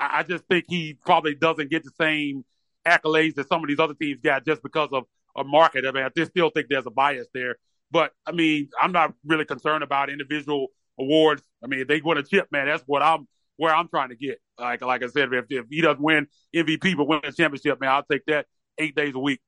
I, 0.00 0.20
I 0.20 0.22
just 0.22 0.44
think 0.46 0.64
he 0.68 0.94
probably 0.94 1.34
doesn't 1.34 1.70
get 1.70 1.84
the 1.84 1.92
same 2.00 2.44
accolades 2.86 3.34
that 3.34 3.48
some 3.48 3.62
of 3.62 3.68
these 3.68 3.80
other 3.80 3.94
teams 3.94 4.20
got 4.22 4.44
just 4.44 4.62
because 4.62 4.88
of 4.92 5.04
a 5.36 5.44
market. 5.44 5.84
I 5.86 5.92
mean, 5.92 6.04
I 6.04 6.10
just 6.16 6.30
still 6.30 6.50
think 6.50 6.68
there's 6.68 6.86
a 6.86 6.90
bias 6.90 7.26
there. 7.34 7.56
But 7.90 8.12
I 8.26 8.32
mean, 8.32 8.68
I'm 8.80 8.92
not 8.92 9.14
really 9.24 9.44
concerned 9.44 9.84
about 9.84 10.10
individual 10.10 10.68
awards. 10.98 11.42
I 11.62 11.66
mean, 11.66 11.80
if 11.80 11.88
they 11.88 12.00
win 12.00 12.18
a 12.18 12.22
chip, 12.22 12.48
man, 12.50 12.66
that's 12.66 12.82
what 12.86 13.02
I'm 13.02 13.28
where 13.56 13.74
I'm 13.74 13.88
trying 13.88 14.10
to 14.10 14.16
get. 14.16 14.40
Like 14.58 14.82
like 14.82 15.02
I 15.02 15.08
said, 15.08 15.32
if, 15.32 15.44
if 15.50 15.66
he 15.70 15.82
doesn't 15.82 16.02
win 16.02 16.26
MVP 16.54 16.96
but 16.96 17.06
win 17.06 17.20
a 17.22 17.32
championship, 17.32 17.80
man, 17.80 17.90
I'll 17.90 18.02
take 18.10 18.24
that 18.26 18.46
eight 18.78 18.96
days 18.96 19.14
a 19.14 19.18
week. 19.18 19.40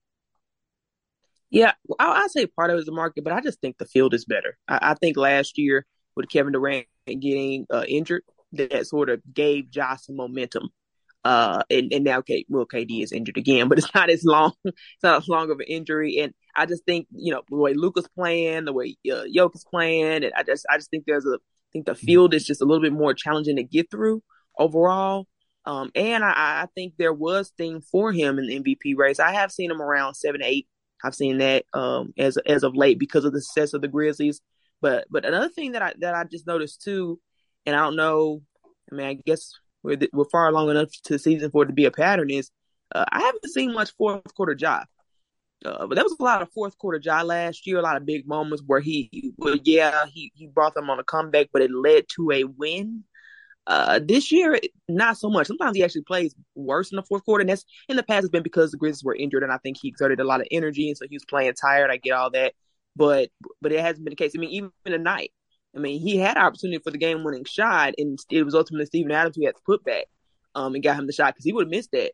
Yeah, 1.51 1.73
I, 1.99 2.25
I 2.25 2.27
say 2.29 2.47
part 2.47 2.71
of 2.71 2.77
it 2.77 2.81
is 2.81 2.87
the 2.87 2.93
market, 2.93 3.25
but 3.25 3.33
I 3.33 3.41
just 3.41 3.61
think 3.61 3.79
the 3.79 3.87
field 3.87 4.15
is 4.15 4.25
better. 4.25 4.59
I, 4.69 4.91
I 4.91 4.95
think 4.95 5.17
last 5.17 5.59
year 5.59 5.87
with 6.15 6.29
Kevin 6.29 6.53
Durant 6.53 6.87
getting 7.07 7.67
uh, 7.71 7.85
injured, 7.89 8.23
that 8.53 8.87
sort 8.87 9.09
of 9.09 9.23
gave 9.33 9.67
Ja 9.73 9.97
some 9.97 10.17
momentum. 10.17 10.71
Uh, 11.25 11.63
and, 11.71 11.93
and 11.93 12.05
now 12.05 12.21
K, 12.21 12.45
well, 12.49 12.67
KD 12.67 13.03
is 13.03 13.13
injured 13.13 13.37
again, 13.37 13.69
but 13.69 13.79
it's 13.79 13.93
not 13.95 14.11
as 14.11 14.25
long, 14.25 14.53
it's 14.65 15.03
not 15.03 15.23
as 15.23 15.29
long 15.29 15.51
of 15.51 15.59
an 15.61 15.67
injury. 15.69 16.19
And 16.19 16.33
I 16.55 16.67
just 16.67 16.85
think, 16.85 17.07
you 17.11 17.33
know, 17.33 17.43
the 17.49 17.57
way 17.57 17.75
Luka's 17.75 18.09
playing, 18.15 18.65
the 18.65 18.73
way 18.73 18.97
uh, 19.11 19.25
Jokic's 19.35 19.65
playing, 19.65 20.25
and 20.25 20.33
I 20.37 20.43
just, 20.43 20.67
I 20.71 20.77
just 20.77 20.91
think 20.91 21.05
there's 21.07 21.27
a, 21.27 21.35
I 21.35 21.71
think 21.73 21.87
the 21.87 21.95
field 21.95 22.35
is 22.35 22.45
just 22.45 22.63
a 22.63 22.65
little 22.65 22.83
bit 22.83 22.93
more 22.93 23.13
challenging 23.15 23.57
to 23.57 23.63
get 23.63 23.91
through 23.91 24.23
overall. 24.59 25.27
Um, 25.67 25.91
and 25.95 26.25
I, 26.25 26.63
I 26.63 26.67
think 26.75 26.95
there 26.97 27.13
was 27.13 27.53
thing 27.59 27.83
for 27.83 28.11
him 28.11 28.39
in 28.39 28.47
the 28.47 28.61
MVP 28.61 28.97
race. 28.97 29.21
I 29.21 29.33
have 29.33 29.53
seen 29.53 29.71
him 29.71 29.83
around 29.83 30.15
seven, 30.15 30.43
eight. 30.43 30.67
I've 31.05 31.15
seen 31.15 31.39
that 31.39 31.65
um, 31.75 32.13
as 32.19 32.37
as 32.39 32.63
of 32.63 32.77
late 32.77 32.99
because 32.99 33.25
of 33.25 33.33
the 33.33 33.41
success 33.41 33.73
of 33.73 33.83
the 33.83 33.89
Grizzlies. 33.89 34.41
But 34.81 35.07
but 35.11 35.25
another 35.25 35.49
thing 35.49 35.73
that 35.73 35.83
I 35.83 35.95
that 36.01 36.15
I 36.15 36.25
just 36.25 36.47
noticed 36.47 36.83
too, 36.83 37.21
and 37.67 37.77
I 37.77 37.81
don't 37.81 37.97
know. 37.97 38.43
I 38.91 38.95
mean, 38.95 39.07
I 39.07 39.15
guess 39.15 39.53
we're 39.83 39.99
we're 40.13 40.29
far 40.31 40.53
long 40.53 40.71
enough 40.71 40.91
to 41.05 41.15
the 41.15 41.19
season 41.19 41.51
for 41.51 41.65
it 41.65 41.67
to 41.67 41.73
be 41.73 41.85
a 41.85 41.91
pattern. 41.91 42.31
Is 42.31 42.51
uh, 42.95 43.05
I 43.11 43.21
haven't 43.21 43.49
seen 43.49 43.73
much 43.73 43.93
fourth 43.97 44.35
quarter 44.35 44.57
Ja. 44.59 44.85
Uh, 45.65 45.89
but 45.89 45.97
there 45.97 46.05
was 46.05 46.17
a 46.19 46.23
lot 46.23 46.41
of 46.41 46.53
fourth 46.53 46.79
quarter 46.79 47.01
Ja 47.03 47.23
last 47.23 47.67
year, 47.67 47.79
a 47.79 47.83
lot 47.83 47.97
of 47.97 48.07
big 48.07 48.29
moments 48.29 48.63
where 48.65 48.79
he, 48.79 49.33
well, 49.37 49.57
yeah, 49.65 50.07
he, 50.07 50.31
he 50.37 50.47
brought 50.47 50.73
them 50.75 50.89
on 50.89 51.01
a 51.01 51.05
comeback, 51.05 51.49
but 51.53 51.63
it 51.63 51.71
led 51.73 52.05
to 52.09 52.31
a 52.31 52.45
win. 52.45 53.03
Uh, 53.69 54.01
this 54.03 54.33
year, 54.33 54.59
not 54.89 55.19
so 55.19 55.29
much. 55.29 55.47
Sometimes 55.47 55.77
he 55.77 55.85
actually 55.85 56.03
plays 56.03 56.35
worse 56.55 56.91
in 56.91 56.97
the 56.97 57.03
fourth 57.03 57.23
quarter, 57.27 57.43
and 57.43 57.51
that's 57.51 57.67
in 57.91 57.97
the 57.97 58.03
past 58.03 58.23
has 58.23 58.31
been 58.31 58.43
because 58.43 58.71
the 58.71 58.79
Grizzlies 58.79 59.05
were 59.05 59.15
injured, 59.15 59.43
and 59.43 59.53
I 59.53 59.59
think 59.59 59.77
he 59.79 59.89
exerted 59.89 60.21
a 60.21 60.25
lot 60.25 60.41
of 60.41 60.47
energy, 60.51 60.89
and 60.89 60.97
so 60.97 61.05
he 61.07 61.17
was 61.17 61.27
playing 61.27 61.53
tired. 61.53 61.91
I 61.91 61.99
get 61.99 62.13
all 62.13 62.31
that, 62.31 62.55
but 62.97 63.29
but 63.61 63.71
it 63.71 63.81
hasn't 63.81 64.07
been 64.07 64.13
the 64.13 64.17
case. 64.17 64.33
I 64.35 64.39
mean, 64.39 64.51
even 64.51 64.71
tonight, 64.87 65.33
I 65.77 65.81
mean, 65.81 66.01
he 66.01 66.17
had 66.17 66.39
opportunity 66.39 66.83
for 66.83 66.91
the 66.91 66.97
game 66.97 67.25
winning 67.25 67.45
shot, 67.45 67.93
and 67.99 68.19
it 68.31 68.43
was 68.43 68.55
ultimately 68.55 68.87
Steven 68.87 69.13
Adams 69.13 69.37
who 69.37 69.45
had 69.45 69.55
to 69.55 69.63
put 69.67 69.85
back 69.85 70.07
um, 70.55 70.75
and 70.75 70.83
got 70.83 70.99
him 70.99 71.07
the 71.07 71.13
shot 71.13 71.35
because 71.35 71.45
he 71.45 71.53
would 71.53 71.67
have 71.67 71.71
missed 71.71 71.93
that. 71.93 72.13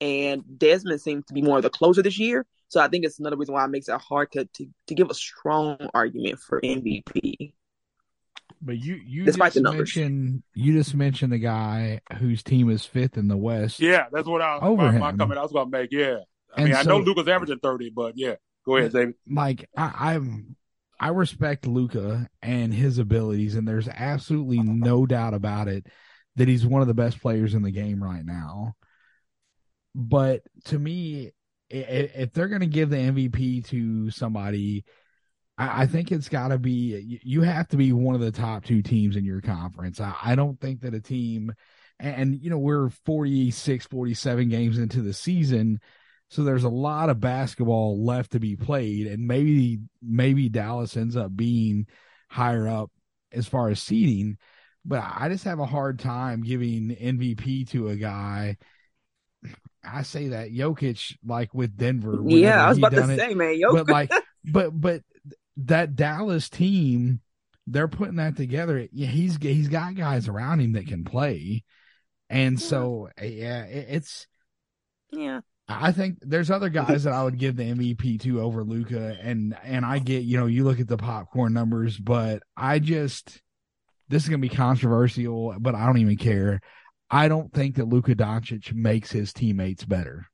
And 0.00 0.42
Desmond 0.58 1.02
seems 1.02 1.26
to 1.26 1.34
be 1.34 1.42
more 1.42 1.58
of 1.58 1.64
the 1.64 1.70
closer 1.70 2.02
this 2.02 2.18
year, 2.18 2.46
so 2.68 2.80
I 2.80 2.88
think 2.88 3.04
it's 3.04 3.18
another 3.18 3.36
reason 3.36 3.52
why 3.52 3.66
it 3.66 3.70
makes 3.70 3.90
it 3.90 4.00
hard 4.00 4.32
to 4.32 4.46
to, 4.54 4.66
to 4.86 4.94
give 4.94 5.10
a 5.10 5.14
strong 5.14 5.90
argument 5.92 6.38
for 6.38 6.62
MVP. 6.62 7.52
But 8.62 8.78
you 8.78 8.94
you 8.94 9.24
Despite 9.24 9.52
just 9.52 9.64
mentioned 9.64 10.42
you 10.54 10.72
just 10.72 10.94
mentioned 10.94 11.32
the 11.32 11.38
guy 11.38 12.00
whose 12.18 12.42
team 12.42 12.70
is 12.70 12.84
fifth 12.84 13.16
in 13.16 13.28
the 13.28 13.36
West. 13.36 13.80
Yeah, 13.80 14.06
that's 14.10 14.26
what 14.26 14.40
I 14.40 14.54
was 14.54 14.62
over 14.64 14.82
my, 14.82 14.92
him. 14.92 15.00
my 15.00 15.12
comment 15.12 15.38
I 15.38 15.42
was 15.42 15.52
going 15.52 15.70
to 15.70 15.78
make. 15.78 15.92
Yeah, 15.92 16.18
I 16.54 16.62
and 16.62 16.64
mean 16.64 16.74
so, 16.74 16.80
I 16.80 16.82
know 16.84 16.98
Luka's 16.98 17.28
averaging 17.28 17.58
thirty, 17.58 17.90
but 17.90 18.14
yeah, 18.16 18.34
go 18.64 18.76
ahead, 18.76 18.92
David. 18.92 19.14
Mike, 19.26 19.68
I, 19.76 20.14
I'm 20.14 20.56
I 20.98 21.08
respect 21.08 21.66
Luca 21.66 22.28
and 22.42 22.72
his 22.72 22.98
abilities, 22.98 23.56
and 23.56 23.66
there's 23.66 23.88
absolutely 23.88 24.60
no 24.60 25.06
doubt 25.06 25.34
about 25.34 25.68
it 25.68 25.86
that 26.36 26.48
he's 26.48 26.66
one 26.66 26.82
of 26.82 26.88
the 26.88 26.94
best 26.94 27.20
players 27.20 27.54
in 27.54 27.62
the 27.62 27.70
game 27.70 28.02
right 28.02 28.24
now. 28.24 28.74
But 29.94 30.42
to 30.66 30.78
me, 30.78 31.32
if 31.70 32.32
they're 32.32 32.48
going 32.48 32.60
to 32.60 32.66
give 32.66 32.90
the 32.90 32.96
MVP 32.96 33.66
to 33.68 34.10
somebody 34.10 34.84
I, 35.58 35.82
I 35.82 35.86
think 35.86 36.12
it's 36.12 36.28
got 36.28 36.48
to 36.48 36.58
be 36.58 37.20
you 37.22 37.42
have 37.42 37.68
to 37.68 37.76
be 37.76 37.92
one 37.92 38.14
of 38.14 38.20
the 38.20 38.32
top 38.32 38.64
two 38.64 38.82
teams 38.82 39.16
in 39.16 39.24
your 39.24 39.40
conference. 39.40 40.00
I, 40.00 40.14
I 40.22 40.34
don't 40.34 40.60
think 40.60 40.80
that 40.80 40.94
a 40.94 41.00
team, 41.00 41.52
and, 41.98 42.16
and 42.16 42.42
you 42.42 42.50
know 42.50 42.58
we're 42.58 42.90
46, 42.90 43.86
47 43.86 44.48
games 44.48 44.78
into 44.78 45.02
the 45.02 45.12
season, 45.12 45.80
so 46.28 46.42
there's 46.42 46.64
a 46.64 46.68
lot 46.68 47.10
of 47.10 47.20
basketball 47.20 48.04
left 48.04 48.32
to 48.32 48.40
be 48.40 48.56
played, 48.56 49.06
and 49.06 49.26
maybe 49.26 49.80
maybe 50.02 50.48
Dallas 50.48 50.96
ends 50.96 51.16
up 51.16 51.34
being 51.34 51.86
higher 52.28 52.68
up 52.68 52.90
as 53.32 53.46
far 53.46 53.68
as 53.68 53.80
seeding. 53.80 54.38
But 54.84 55.02
I 55.02 55.28
just 55.30 55.44
have 55.44 55.60
a 55.60 55.66
hard 55.66 55.98
time 55.98 56.42
giving 56.42 56.90
MVP 56.90 57.70
to 57.70 57.88
a 57.88 57.96
guy. 57.96 58.58
I 59.82 60.02
say 60.02 60.28
that 60.28 60.50
Jokic, 60.50 61.16
like 61.24 61.54
with 61.54 61.76
Denver. 61.76 62.20
Yeah, 62.26 62.64
I 62.64 62.68
was 62.68 62.78
about 62.78 62.92
to 62.92 63.10
it, 63.10 63.18
say, 63.18 63.34
man, 63.34 63.58
Jokic. 63.58 63.72
But 63.72 63.88
like, 63.88 64.10
but 64.44 64.78
but 64.78 65.02
that 65.56 65.96
Dallas 65.96 66.48
team, 66.48 67.20
they're 67.66 67.88
putting 67.88 68.16
that 68.16 68.36
together. 68.36 68.88
Yeah, 68.92 69.08
he's 69.08 69.36
he's 69.36 69.68
got 69.68 69.94
guys 69.94 70.28
around 70.28 70.60
him 70.60 70.72
that 70.72 70.86
can 70.86 71.04
play, 71.04 71.64
and 72.28 72.60
yeah. 72.60 72.66
so 72.66 73.08
yeah, 73.20 73.64
it, 73.64 73.86
it's 73.90 74.26
yeah. 75.10 75.40
I 75.66 75.92
think 75.92 76.18
there's 76.20 76.50
other 76.50 76.68
guys 76.68 77.04
that 77.04 77.14
I 77.14 77.24
would 77.24 77.38
give 77.38 77.56
the 77.56 77.62
MVP 77.62 78.20
to 78.22 78.42
over 78.42 78.62
Luka, 78.62 79.16
and 79.22 79.56
and 79.62 79.86
I 79.86 79.98
get 79.98 80.24
you 80.24 80.38
know 80.38 80.46
you 80.46 80.64
look 80.64 80.80
at 80.80 80.88
the 80.88 80.98
popcorn 80.98 81.54
numbers, 81.54 81.96
but 81.96 82.42
I 82.56 82.80
just 82.80 83.40
this 84.08 84.24
is 84.24 84.28
gonna 84.28 84.38
be 84.38 84.48
controversial, 84.50 85.54
but 85.58 85.74
I 85.74 85.86
don't 85.86 85.98
even 85.98 86.16
care. 86.16 86.60
I 87.10 87.28
don't 87.28 87.52
think 87.52 87.76
that 87.76 87.88
Luka 87.88 88.14
Doncic 88.14 88.74
makes 88.74 89.10
his 89.12 89.32
teammates 89.32 89.84
better. 89.84 90.26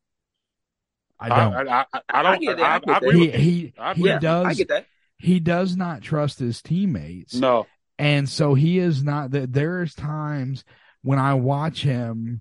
I 1.21 1.29
don't. 1.29 1.69
I, 1.69 1.85
I, 1.93 2.01
I 2.09 2.23
don't. 2.23 2.61
I, 2.61 2.77
I, 2.77 2.81
I, 2.89 3.13
he 3.13 3.31
he, 3.31 3.75
he 3.95 4.07
yeah, 4.07 4.19
does. 4.19 4.47
I 4.47 4.55
get 4.55 4.69
that 4.69 4.87
he 5.21 5.39
does 5.39 5.77
not 5.77 6.01
trust 6.01 6.39
his 6.39 6.63
teammates. 6.63 7.35
No. 7.35 7.67
And 7.99 8.27
so 8.27 8.55
he 8.55 8.79
is 8.79 9.05
not 9.05 9.33
that 9.33 9.53
there's 9.53 9.95
times 9.95 10.65
when 11.03 11.19
I 11.19 11.35
watch 11.35 11.83
him 11.83 12.41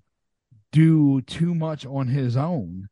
do 0.71 1.21
too 1.21 1.53
much 1.53 1.85
on 1.85 2.07
his 2.07 2.37
own. 2.37 2.87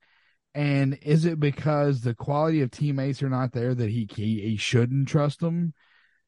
And 0.54 0.98
is 1.02 1.24
it 1.24 1.40
because 1.40 2.02
the 2.02 2.14
quality 2.14 2.62
of 2.62 2.72
teammates 2.72 3.24
are 3.24 3.30
not 3.30 3.54
there 3.54 3.74
that 3.74 3.90
he 3.90 4.10
he, 4.14 4.42
he 4.42 4.58
shouldn't 4.58 5.08
trust 5.08 5.40
them? 5.40 5.74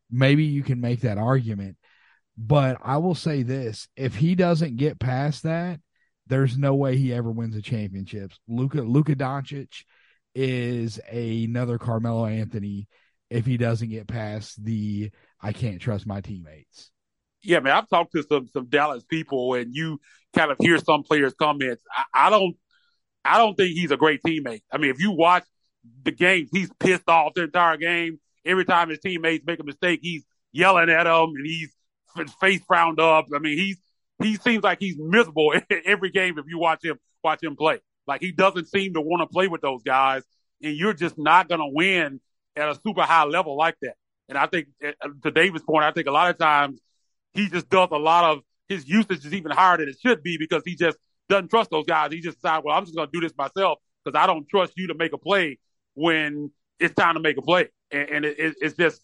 Maybe 0.09 0.45
you 0.45 0.63
can 0.63 0.79
make 0.79 1.01
that 1.01 1.17
argument. 1.17 1.75
But 2.37 2.77
I 2.81 2.97
will 2.97 3.15
say 3.15 3.43
this, 3.43 3.89
if 3.97 4.15
he 4.15 4.35
doesn't 4.35 4.77
get 4.77 4.99
past 4.99 5.43
that, 5.43 5.81
there's 6.27 6.57
no 6.57 6.75
way 6.75 6.95
he 6.95 7.13
ever 7.13 7.29
wins 7.29 7.57
a 7.57 7.61
championship. 7.61 8.31
Luka 8.47 8.81
Luka 8.81 9.15
Doncic 9.15 9.83
is 10.33 10.99
a, 11.11 11.43
another 11.43 11.77
Carmelo 11.77 12.25
Anthony 12.25 12.87
if 13.29 13.45
he 13.45 13.57
doesn't 13.57 13.89
get 13.89 14.07
past 14.07 14.63
the 14.63 15.11
I 15.41 15.53
can't 15.53 15.81
trust 15.81 16.07
my 16.07 16.21
teammates. 16.21 16.91
Yeah, 17.41 17.59
man, 17.59 17.73
I've 17.73 17.89
talked 17.89 18.11
to 18.13 18.23
some 18.23 18.47
some 18.47 18.65
Dallas 18.65 19.03
people, 19.03 19.53
and 19.53 19.73
you 19.73 19.99
kind 20.33 20.51
of 20.51 20.57
hear 20.59 20.77
some 20.77 21.03
players' 21.03 21.33
comments. 21.33 21.81
I, 21.95 22.27
I 22.27 22.29
don't, 22.29 22.55
I 23.23 23.37
don't 23.37 23.55
think 23.55 23.75
he's 23.75 23.91
a 23.91 23.97
great 23.97 24.21
teammate. 24.23 24.61
I 24.71 24.77
mean, 24.77 24.91
if 24.91 24.99
you 24.99 25.11
watch 25.11 25.45
the 26.03 26.11
games, 26.11 26.49
he's 26.51 26.69
pissed 26.79 27.07
off 27.07 27.33
the 27.35 27.43
entire 27.43 27.77
game. 27.77 28.19
Every 28.45 28.65
time 28.65 28.89
his 28.89 28.99
teammates 28.99 29.45
make 29.45 29.59
a 29.59 29.63
mistake, 29.63 29.99
he's 30.01 30.25
yelling 30.51 30.89
at 30.89 31.03
them 31.03 31.29
and 31.35 31.45
he's 31.45 31.73
face 32.41 32.61
frowned 32.67 32.99
up. 32.99 33.27
I 33.33 33.39
mean, 33.39 33.57
he's 33.57 33.77
he 34.21 34.35
seems 34.35 34.63
like 34.63 34.79
he's 34.79 34.97
miserable 34.97 35.53
every 35.85 36.09
game 36.09 36.37
if 36.37 36.45
you 36.47 36.59
watch 36.59 36.83
him 36.83 36.97
watch 37.23 37.41
him 37.43 37.55
play. 37.55 37.79
Like 38.07 38.21
he 38.21 38.31
doesn't 38.31 38.67
seem 38.67 38.93
to 38.95 39.01
want 39.01 39.21
to 39.21 39.31
play 39.31 39.47
with 39.47 39.61
those 39.61 39.83
guys, 39.83 40.23
and 40.61 40.75
you're 40.75 40.93
just 40.93 41.17
not 41.17 41.47
going 41.47 41.61
to 41.61 41.69
win 41.71 42.19
at 42.55 42.69
a 42.69 42.79
super 42.85 43.01
high 43.01 43.25
level 43.25 43.57
like 43.57 43.75
that. 43.81 43.95
And 44.27 44.37
I 44.37 44.45
think 44.47 44.67
uh, 44.85 44.91
to 45.23 45.31
David's 45.31 45.63
point, 45.63 45.83
I 45.83 45.91
think 45.91 46.07
a 46.07 46.11
lot 46.11 46.29
of 46.29 46.37
times 46.37 46.79
he 47.33 47.49
just 47.49 47.69
does 47.69 47.89
a 47.91 47.97
lot 47.97 48.25
of 48.25 48.39
his 48.67 48.87
usage 48.87 49.25
is 49.25 49.33
even 49.33 49.51
higher 49.51 49.77
than 49.77 49.89
it 49.89 49.97
should 49.99 50.21
be 50.23 50.37
because 50.37 50.61
he 50.65 50.75
just 50.75 50.97
doesn't 51.27 51.49
trust 51.49 51.71
those 51.71 51.85
guys. 51.85 52.11
He 52.11 52.21
just 52.21 52.37
decides, 52.37 52.63
well, 52.63 52.75
I'm 52.75 52.85
just 52.85 52.95
going 52.95 53.07
to 53.07 53.11
do 53.11 53.21
this 53.21 53.35
myself 53.37 53.79
because 54.03 54.19
I 54.19 54.27
don't 54.27 54.47
trust 54.47 54.73
you 54.77 54.87
to 54.87 54.93
make 54.93 55.13
a 55.13 55.17
play 55.17 55.59
when 55.95 56.51
it's 56.79 56.93
time 56.93 57.15
to 57.15 57.19
make 57.19 57.37
a 57.37 57.41
play. 57.41 57.69
And, 57.91 58.09
and 58.09 58.25
it, 58.25 58.55
it's 58.61 58.75
just, 58.75 59.01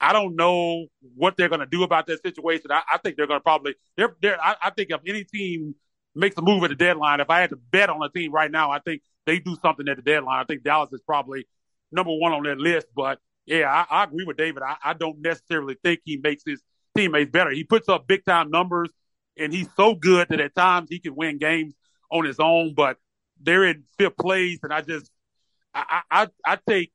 I 0.00 0.12
don't 0.12 0.36
know 0.36 0.86
what 1.14 1.36
they're 1.36 1.48
going 1.48 1.60
to 1.60 1.66
do 1.66 1.82
about 1.82 2.06
that 2.08 2.22
situation. 2.22 2.66
I, 2.70 2.82
I 2.92 2.98
think 2.98 3.16
they're 3.16 3.26
going 3.26 3.40
to 3.40 3.44
probably, 3.44 3.74
they're, 3.96 4.14
they're, 4.20 4.40
I, 4.42 4.56
I 4.62 4.70
think 4.70 4.90
if 4.90 5.00
any 5.06 5.24
team 5.24 5.74
makes 6.14 6.36
a 6.36 6.42
move 6.42 6.64
at 6.64 6.70
the 6.70 6.76
deadline, 6.76 7.20
if 7.20 7.30
I 7.30 7.40
had 7.40 7.50
to 7.50 7.56
bet 7.56 7.88
on 7.88 8.02
a 8.02 8.10
team 8.10 8.32
right 8.32 8.50
now, 8.50 8.70
I 8.70 8.80
think 8.80 9.02
they 9.24 9.38
do 9.38 9.56
something 9.62 9.88
at 9.88 9.96
the 9.96 10.02
deadline. 10.02 10.40
I 10.40 10.44
think 10.44 10.62
Dallas 10.62 10.92
is 10.92 11.00
probably 11.06 11.46
number 11.92 12.12
one 12.12 12.32
on 12.32 12.42
that 12.44 12.58
list. 12.58 12.86
But 12.94 13.18
yeah, 13.46 13.70
I, 13.70 14.00
I 14.00 14.04
agree 14.04 14.24
with 14.24 14.36
David. 14.36 14.62
I, 14.62 14.76
I, 14.84 14.94
don't 14.94 15.20
necessarily 15.20 15.76
think 15.82 16.00
he 16.04 16.16
makes 16.16 16.42
his 16.44 16.60
teammates 16.96 17.30
better. 17.30 17.50
He 17.50 17.64
puts 17.64 17.88
up 17.88 18.06
big 18.06 18.24
time 18.24 18.50
numbers, 18.50 18.90
and 19.38 19.52
he's 19.52 19.68
so 19.76 19.94
good 19.94 20.28
that 20.30 20.40
at 20.40 20.54
times 20.54 20.88
he 20.90 20.98
can 20.98 21.14
win 21.14 21.38
games 21.38 21.74
on 22.10 22.24
his 22.24 22.40
own. 22.40 22.74
But 22.74 22.98
they're 23.40 23.64
in 23.64 23.84
fifth 23.98 24.16
place, 24.16 24.58
and 24.62 24.72
I 24.72 24.82
just 24.82 25.10
I 25.74 26.02
I, 26.10 26.28
I 26.44 26.58
take 26.68 26.92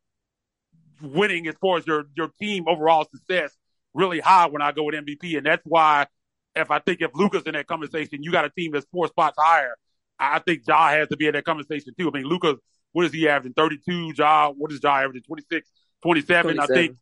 winning 1.02 1.48
as 1.48 1.56
far 1.62 1.78
as 1.78 1.88
your 1.88 2.06
your 2.16 2.30
team 2.40 2.66
overall 2.68 3.08
success 3.12 3.56
really 3.94 4.20
high 4.20 4.48
when 4.48 4.62
I 4.62 4.72
go 4.72 4.84
with 4.84 4.96
MVP, 4.96 5.38
and 5.38 5.46
that's 5.46 5.64
why 5.66 6.08
if 6.56 6.72
I 6.72 6.80
think 6.80 7.02
if 7.02 7.12
Luka's 7.14 7.44
in 7.44 7.54
that 7.54 7.68
conversation, 7.68 8.24
you 8.24 8.32
got 8.32 8.46
a 8.46 8.50
team 8.50 8.72
that's 8.72 8.86
four 8.92 9.08
spots 9.08 9.38
higher. 9.40 9.76
I 10.20 10.40
think 10.40 10.62
Ja 10.68 10.90
has 10.90 11.08
to 11.10 11.18
be 11.18 11.28
in 11.28 11.34
that 11.34 11.46
conversation 11.46 11.94
too. 11.98 12.10
I 12.10 12.18
mean, 12.18 12.26
Luka's 12.26 12.58
what 12.94 13.06
is 13.06 13.14
he 13.14 13.28
averaging? 13.28 13.54
32, 13.54 14.14
Ja. 14.16 14.52
What 14.52 14.72
is 14.72 14.80
Ja 14.82 14.98
averaging? 14.98 15.24
26, 15.24 15.70
27. 16.02 16.56
27. 16.56 16.60
I 16.60 16.68
think, 16.68 16.98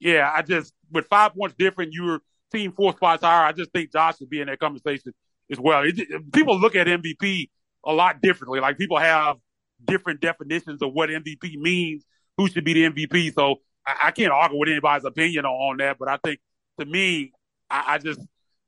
yeah, 0.00 0.30
I 0.34 0.42
just, 0.42 0.72
with 0.90 1.06
five 1.06 1.34
points 1.34 1.54
different, 1.58 1.92
you're 1.92 2.20
team 2.52 2.72
four 2.72 2.92
spots 2.92 3.22
higher. 3.22 3.46
I 3.46 3.52
just 3.52 3.72
think 3.72 3.90
Ja 3.92 4.12
should 4.12 4.30
be 4.30 4.40
in 4.40 4.46
that 4.46 4.58
conversation 4.58 5.12
as 5.50 5.58
well. 5.58 5.82
It, 5.84 6.32
people 6.32 6.58
look 6.58 6.76
at 6.76 6.86
MVP 6.86 7.48
a 7.84 7.92
lot 7.92 8.20
differently. 8.20 8.60
Like 8.60 8.78
people 8.78 8.98
have 8.98 9.36
different 9.84 10.20
definitions 10.20 10.82
of 10.82 10.92
what 10.92 11.10
MVP 11.10 11.56
means 11.56 12.04
who 12.36 12.48
should 12.48 12.64
be 12.64 12.74
the 12.74 12.84
MVP. 12.84 13.34
So 13.34 13.56
I, 13.86 13.96
I 14.04 14.10
can't 14.10 14.32
argue 14.32 14.58
with 14.58 14.68
anybody's 14.68 15.04
opinion 15.04 15.44
on, 15.44 15.52
on 15.52 15.76
that. 15.78 15.96
But 15.98 16.08
I 16.08 16.18
think 16.24 16.40
to 16.78 16.86
me, 16.86 17.32
I, 17.70 17.94
I 17.94 17.98
just 17.98 18.20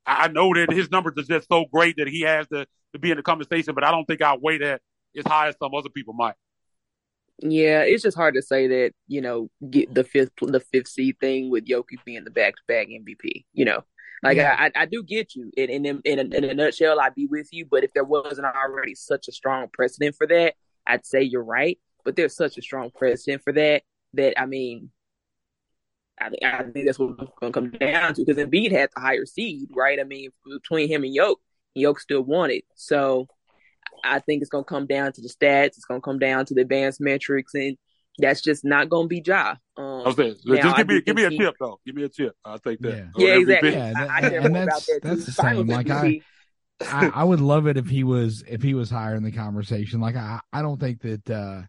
I 0.05 0.27
know 0.27 0.53
that 0.53 0.71
his 0.71 0.91
numbers 0.91 1.13
are 1.17 1.23
just 1.23 1.47
so 1.47 1.65
great 1.71 1.95
that 1.97 2.07
he 2.07 2.21
has 2.21 2.47
to, 2.49 2.67
to 2.93 2.99
be 2.99 3.09
in 3.11 3.17
the 3.17 3.23
conversation, 3.23 3.73
but 3.73 3.83
I 3.83 3.91
don't 3.91 4.05
think 4.05 4.21
I 4.21 4.37
weigh 4.39 4.59
that 4.59 4.81
as 5.17 5.25
high 5.25 5.47
as 5.47 5.55
some 5.57 5.73
other 5.73 5.89
people 5.89 6.13
might. 6.13 6.35
Yeah, 7.39 7.81
it's 7.81 8.03
just 8.03 8.17
hard 8.17 8.35
to 8.35 8.41
say 8.41 8.67
that 8.67 8.93
you 9.07 9.21
know 9.21 9.49
get 9.69 9.93
the 9.93 10.03
fifth 10.03 10.31
the 10.41 10.59
fifth 10.59 10.87
seed 10.87 11.19
thing 11.19 11.49
with 11.49 11.65
Jokic 11.65 12.03
being 12.05 12.23
the 12.23 12.31
back 12.31 12.55
to 12.55 12.61
back 12.67 12.87
MVP. 12.87 13.45
You 13.53 13.65
know, 13.65 13.83
like 14.23 14.37
yeah. 14.37 14.55
I, 14.57 14.71
I 14.83 14.85
do 14.85 15.03
get 15.03 15.35
you. 15.35 15.51
In 15.57 15.85
in 15.85 16.01
in 16.05 16.19
a, 16.19 16.35
in 16.35 16.43
a 16.45 16.53
nutshell, 16.53 16.99
I'd 16.99 17.15
be 17.15 17.27
with 17.27 17.49
you. 17.51 17.65
But 17.69 17.83
if 17.83 17.93
there 17.93 18.05
wasn't 18.05 18.47
already 18.47 18.95
such 18.95 19.27
a 19.27 19.33
strong 19.33 19.67
precedent 19.71 20.15
for 20.15 20.27
that, 20.27 20.53
I'd 20.87 21.05
say 21.05 21.21
you're 21.23 21.43
right. 21.43 21.77
But 22.05 22.15
there's 22.15 22.35
such 22.35 22.57
a 22.57 22.61
strong 22.61 22.91
precedent 22.91 23.43
for 23.43 23.51
that 23.53 23.83
that 24.13 24.39
I 24.39 24.45
mean, 24.45 24.91
I 26.19 26.29
think 26.29 26.43
I 26.43 26.63
think 26.63 26.85
that's 26.85 26.99
what 26.99 27.15
it's 27.19 27.31
going 27.39 27.51
to 27.51 27.59
come 27.59 27.71
down 27.71 28.13
to 28.13 28.23
because 28.25 28.41
Embiid 28.41 28.71
had 28.71 28.89
the 28.95 29.01
higher 29.01 29.25
seed, 29.25 29.69
right? 29.75 29.99
I 29.99 30.03
mean, 30.03 30.31
between 30.45 30.87
him 30.87 31.03
and 31.03 31.13
Yoke, 31.13 31.41
Yoke 31.73 31.99
still 31.99 32.21
won 32.21 32.51
it. 32.51 32.63
So 32.75 33.27
I 34.05 34.19
think 34.19 34.41
it's 34.41 34.49
going 34.49 34.63
to 34.63 34.69
come 34.69 34.85
down 34.85 35.11
to 35.13 35.21
the 35.21 35.29
stats. 35.29 35.67
It's 35.67 35.85
going 35.85 36.01
to 36.01 36.05
come 36.05 36.19
down 36.19 36.45
to 36.45 36.53
the 36.53 36.61
advanced 36.61 37.01
metrics, 37.01 37.53
and 37.53 37.77
that's 38.17 38.41
just 38.41 38.63
not 38.63 38.89
going 38.89 39.05
to 39.05 39.07
be 39.09 39.21
Ja. 39.25 39.55
Um, 39.77 39.85
I 39.85 40.07
was 40.07 40.15
saying, 40.15 40.35
just 40.45 40.77
give 40.77 40.87
me 40.87 41.01
give 41.01 41.15
me 41.15 41.23
a 41.23 41.29
he, 41.29 41.37
tip 41.37 41.55
though. 41.59 41.79
Give 41.85 41.95
me 41.95 42.03
a 42.03 42.09
tip. 42.09 42.35
I'll 42.45 42.59
take 42.59 42.79
that. 42.79 43.09
Yeah, 43.17 43.27
yeah 43.27 43.37
exactly. 43.37 43.71
Yeah, 43.71 43.93
that, 43.93 44.09
I, 44.09 44.19
I 44.19 44.29
and 44.29 44.55
that's 44.55 44.85
that 44.85 44.99
that's 45.03 45.25
the 45.25 45.31
same. 45.31 45.67
Like 45.67 45.89
I, 45.89 46.21
I, 46.81 47.07
I, 47.07 47.23
would 47.23 47.41
love 47.41 47.67
it 47.67 47.77
if 47.77 47.87
he 47.87 48.03
was 48.03 48.43
if 48.47 48.61
he 48.61 48.73
was 48.73 48.89
higher 48.89 49.15
in 49.15 49.23
the 49.23 49.31
conversation. 49.31 49.99
Like 49.99 50.15
I, 50.15 50.39
I 50.53 50.61
don't 50.61 50.79
think 50.79 51.01
that 51.01 51.29
uh, 51.29 51.61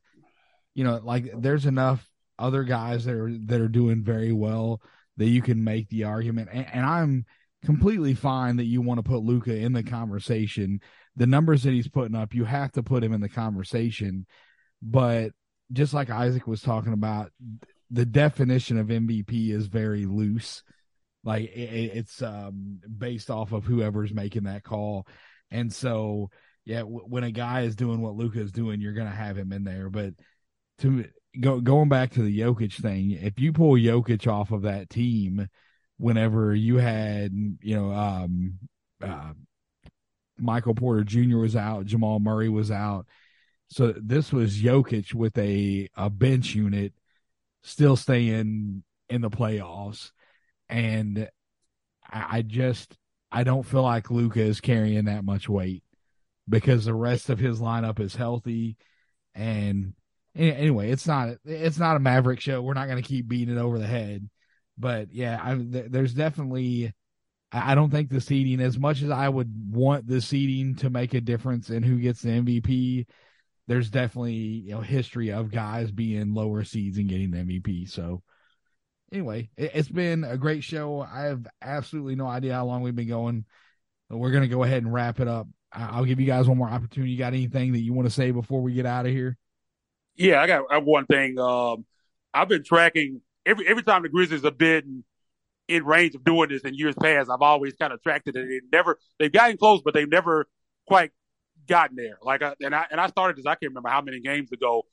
you 0.74 0.84
know, 0.84 1.01
like 1.03 1.30
there's 1.34 1.66
enough 1.66 2.09
other 2.39 2.64
guys 2.64 3.05
that 3.07 3.14
are 3.14 3.30
that 3.47 3.61
are 3.61 3.68
doing 3.68 4.05
very 4.05 4.32
well 4.32 4.80
that 5.16 5.26
you 5.28 5.43
can 5.43 5.64
make 5.64 5.89
the 5.89 6.05
argument. 6.05 6.51
And, 6.53 6.66
and 6.72 6.87
I'm 6.87 7.24
completely 7.64 8.14
fine 8.14 8.57
that 8.57 8.64
you 8.64 8.82
want 8.82 8.99
to 8.99 9.03
put 9.03 9.22
Luka 9.22 9.55
in 9.55 9.72
the 9.72 9.82
conversation. 9.82 10.80
The 11.16 11.26
numbers 11.26 11.62
that 11.62 11.72
he's 11.72 11.88
putting 11.88 12.16
up, 12.16 12.34
you 12.34 12.44
have 12.44 12.72
to 12.72 12.82
put 12.82 13.02
him 13.02 13.12
in 13.12 13.20
the 13.20 13.28
conversation. 13.28 14.26
But 14.82 15.32
just 15.72 15.94
like 15.94 16.10
Isaac 16.10 16.46
was 16.46 16.60
talking 16.62 16.92
about, 16.92 17.32
the 17.90 18.04
definition 18.06 18.78
of 18.78 18.88
MVP 18.88 19.50
is 19.50 19.66
very 19.66 20.04
loose. 20.06 20.62
Like 21.24 21.44
it, 21.44 21.96
it's 21.96 22.22
um, 22.22 22.80
based 22.98 23.30
off 23.30 23.52
of 23.52 23.64
whoever's 23.64 24.12
making 24.12 24.44
that 24.44 24.62
call. 24.62 25.06
And 25.50 25.72
so, 25.72 26.30
yeah, 26.64 26.80
w- 26.80 27.06
when 27.06 27.24
a 27.24 27.32
guy 27.32 27.62
is 27.62 27.76
doing 27.76 28.00
what 28.00 28.14
Luka 28.14 28.40
is 28.40 28.52
doing, 28.52 28.80
you're 28.80 28.92
going 28.92 29.10
to 29.10 29.14
have 29.14 29.36
him 29.36 29.52
in 29.52 29.64
there. 29.64 29.90
But 29.90 30.14
to 30.80 31.06
go, 31.40 31.60
going 31.60 31.88
back 31.88 32.12
to 32.12 32.22
the 32.22 32.40
Jokic 32.40 32.74
thing, 32.74 33.12
if 33.12 33.38
you 33.40 33.52
pull 33.52 33.74
Jokic 33.74 34.30
off 34.30 34.50
of 34.50 34.62
that 34.62 34.90
team, 34.90 35.48
whenever 35.98 36.54
you 36.54 36.76
had, 36.76 37.32
you 37.32 37.76
know, 37.76 37.92
um, 37.92 38.58
uh, 39.02 39.32
Michael 40.39 40.74
Porter 40.74 41.05
Jr. 41.05 41.39
was 41.39 41.57
out, 41.57 41.87
Jamal 41.87 42.20
Murray 42.20 42.49
was 42.49 42.70
out. 42.70 43.07
So 43.68 43.93
this 43.97 44.32
was 44.32 44.61
Jokic 44.61 45.12
with 45.12 45.37
a, 45.39 45.89
a 45.97 46.09
bench 46.09 46.55
unit 46.55 46.93
still 47.62 47.97
staying 47.97 48.84
in 49.09 49.20
the 49.20 49.30
playoffs. 49.30 50.12
And 50.68 51.28
I, 52.09 52.39
I 52.39 52.43
just, 52.43 52.97
I 53.32 53.43
don't 53.43 53.64
feel 53.66 53.82
like 53.82 54.11
Luka 54.11 54.41
is 54.41 54.61
carrying 54.61 55.07
that 55.07 55.24
much 55.24 55.49
weight 55.49 55.82
because 56.49 56.84
the 56.84 56.95
rest 56.95 57.28
of 57.28 57.41
his 57.41 57.61
lineup 57.61 57.99
is 57.99 58.14
healthy 58.14 58.76
and 59.34 59.93
anyway, 60.34 60.91
it's 60.91 61.07
not 61.07 61.37
it's 61.45 61.78
not 61.78 61.97
a 61.97 62.01
Maverick 62.01 62.41
show. 62.41 62.62
We're 62.62 62.74
not 62.74 62.89
going 62.89 63.03
to 63.03 63.09
keep 63.09 63.28
beating 63.28 63.57
it 63.57 63.61
over 63.61 63.78
the 63.78 63.87
head, 63.87 64.28
but 64.78 65.12
yeah, 65.12 65.41
I, 65.43 65.57
there's 65.59 66.14
definitely. 66.14 66.93
I 67.53 67.74
don't 67.74 67.90
think 67.90 68.11
the 68.11 68.20
seeding, 68.20 68.61
as 68.61 68.78
much 68.78 69.03
as 69.03 69.11
I 69.11 69.28
would 69.28 69.53
want 69.70 70.07
the 70.07 70.20
seeding 70.20 70.74
to 70.76 70.90
make 70.90 71.14
a 71.14 71.20
difference 71.20 71.70
in 71.70 71.82
who 71.82 71.99
gets 71.99 72.22
the 72.22 72.30
MVP, 72.30 73.07
there's 73.68 73.90
definitely 73.90 74.34
you 74.34 74.72
know 74.72 74.80
history 74.80 75.30
of 75.30 75.51
guys 75.51 75.90
being 75.90 76.34
lower 76.34 76.64
seeds 76.64 76.99
and 76.99 77.09
getting 77.09 77.30
the 77.30 77.38
MVP. 77.38 77.88
So 77.88 78.22
anyway, 79.12 79.51
it, 79.57 79.72
has 79.72 79.88
been 79.88 80.24
a 80.24 80.36
great 80.36 80.64
show. 80.64 81.01
I 81.01 81.24
have 81.24 81.47
absolutely 81.62 82.16
no 82.16 82.26
idea 82.26 82.55
how 82.55 82.66
long 82.66 82.82
we've 82.82 82.97
been 82.97 83.09
going. 83.09 83.44
We're 84.11 84.32
gonna 84.32 84.49
go 84.49 84.62
ahead 84.62 84.82
and 84.82 84.92
wrap 84.92 85.20
it 85.20 85.28
up. 85.28 85.47
I'll 85.72 86.05
give 86.05 86.20
you 86.20 86.26
guys 86.26 86.49
one 86.49 86.59
more 86.59 86.68
opportunity. 86.68 87.12
You 87.12 87.18
got 87.18 87.34
anything 87.34 87.72
that 87.72 87.80
you 87.80 87.92
want 87.92 88.07
to 88.07 88.14
say 88.14 88.30
before 88.30 88.62
we 88.62 88.72
get 88.72 88.86
out 88.86 89.07
of 89.07 89.12
here? 89.12 89.36
Yeah, 90.14 90.40
I 90.40 90.47
got 90.47 90.64
I 90.70 90.78
one 90.78 91.07
thing. 91.07 91.38
Um, 91.38 91.84
I've 92.32 92.49
been 92.49 92.64
tracking 92.64 93.20
every 93.44 93.66
every 93.66 93.82
time 93.82 94.03
the 94.03 94.09
Grizzlies 94.09 94.42
have 94.42 94.59
been 94.59 95.05
in 95.68 95.84
range 95.84 96.14
of 96.14 96.24
doing 96.24 96.48
this 96.48 96.62
in 96.62 96.74
years 96.74 96.94
past. 97.00 97.30
I've 97.30 97.42
always 97.42 97.74
kind 97.74 97.92
of 97.92 98.02
tracked 98.02 98.28
it, 98.28 98.36
and 98.36 98.50
they 98.50 98.60
never 98.72 98.98
they've 99.18 99.32
gotten 99.32 99.56
close, 99.56 99.82
but 99.84 99.94
they've 99.94 100.08
never 100.08 100.46
quite 100.86 101.10
gotten 101.66 101.96
there. 101.96 102.18
Like, 102.22 102.42
I, 102.42 102.54
and 102.60 102.74
I 102.74 102.86
and 102.90 103.00
I 103.00 103.08
started 103.08 103.36
this. 103.36 103.46
I 103.46 103.54
can't 103.54 103.70
remember 103.70 103.88
how 103.88 104.00
many 104.00 104.20
games 104.20 104.52
ago, 104.52 104.84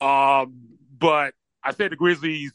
um, 0.00 0.54
but 0.98 1.34
I 1.62 1.72
said 1.72 1.92
the 1.92 1.96
Grizzlies. 1.96 2.52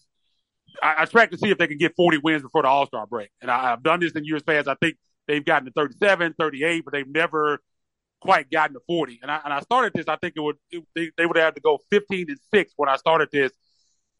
I, 0.81 0.95
I 0.99 1.05
tracked 1.05 1.33
to 1.33 1.37
see 1.37 1.49
if 1.49 1.57
they 1.57 1.67
can 1.67 1.77
get 1.77 1.95
40 1.95 2.19
wins 2.19 2.41
before 2.41 2.61
the 2.61 2.67
All 2.67 2.85
Star 2.85 3.05
break, 3.05 3.29
and 3.41 3.49
I, 3.49 3.73
I've 3.73 3.83
done 3.83 3.99
this 3.99 4.13
in 4.13 4.25
years 4.25 4.43
past. 4.43 4.67
I 4.67 4.75
think 4.75 4.97
they've 5.27 5.43
gotten 5.43 5.65
to 5.65 5.71
37, 5.71 6.35
38, 6.39 6.85
but 6.85 6.93
they've 6.93 7.07
never 7.07 7.61
quite 8.21 8.49
gotten 8.51 8.75
to 8.75 8.81
40. 8.87 9.19
And 9.21 9.31
I, 9.31 9.41
and 9.43 9.53
I 9.53 9.59
started 9.61 9.93
this, 9.93 10.07
I 10.07 10.15
think 10.15 10.35
it 10.37 10.41
would, 10.41 10.55
it, 10.69 10.83
they, 10.95 11.11
they 11.17 11.25
would 11.25 11.37
have 11.37 11.55
to 11.55 11.61
go 11.61 11.79
15 11.89 12.27
and 12.29 12.37
six 12.53 12.71
when 12.77 12.87
I 12.87 12.95
started 12.95 13.29
this 13.31 13.51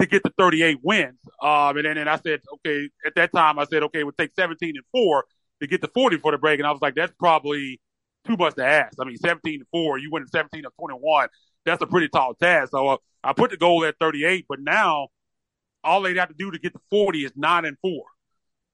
to 0.02 0.08
get 0.08 0.24
to 0.24 0.32
38 0.38 0.78
wins. 0.84 1.20
Um, 1.42 1.78
and 1.78 1.86
then 1.86 1.98
and 1.98 2.10
I 2.10 2.18
said, 2.18 2.42
okay, 2.56 2.90
at 3.06 3.16
that 3.16 3.32
time, 3.32 3.60
I 3.60 3.66
said, 3.66 3.84
okay, 3.84 4.00
it 4.00 4.04
would 4.06 4.18
take 4.18 4.32
17 4.36 4.76
and 4.76 4.86
four 4.92 5.26
to 5.62 5.68
get 5.68 5.82
to 5.82 5.88
40 5.88 6.18
for 6.18 6.32
the 6.32 6.38
break. 6.38 6.60
And 6.60 6.68
I 6.68 6.72
was 6.72 6.82
like, 6.82 6.96
that's 6.96 7.14
probably 7.20 7.80
too 8.26 8.38
much 8.38 8.56
to 8.56 8.66
ask. 8.66 8.98
I 9.00 9.06
mean, 9.06 9.18
17 9.18 9.62
and 9.62 9.68
four, 9.72 9.98
you 9.98 10.10
win 10.12 10.28
17 10.28 10.66
of 10.66 10.76
21. 10.78 11.30
That's 11.66 11.82
a 11.82 11.88
pretty 11.88 12.10
tall 12.10 12.34
task. 12.34 12.72
So 12.72 12.88
uh, 12.88 12.98
I 13.24 13.34
put 13.34 13.52
the 13.52 13.58
goal 13.58 13.86
at 13.86 13.96
38, 14.00 14.46
but 14.50 14.60
now 14.60 15.10
all 15.84 16.02
they'd 16.02 16.18
have 16.18 16.30
to 16.30 16.36
do 16.38 16.52
to 16.52 16.60
get 16.60 16.74
to 16.74 16.82
40 16.90 17.26
is 17.26 17.32
nine 17.36 17.66
and 17.66 17.78
four. 17.82 18.04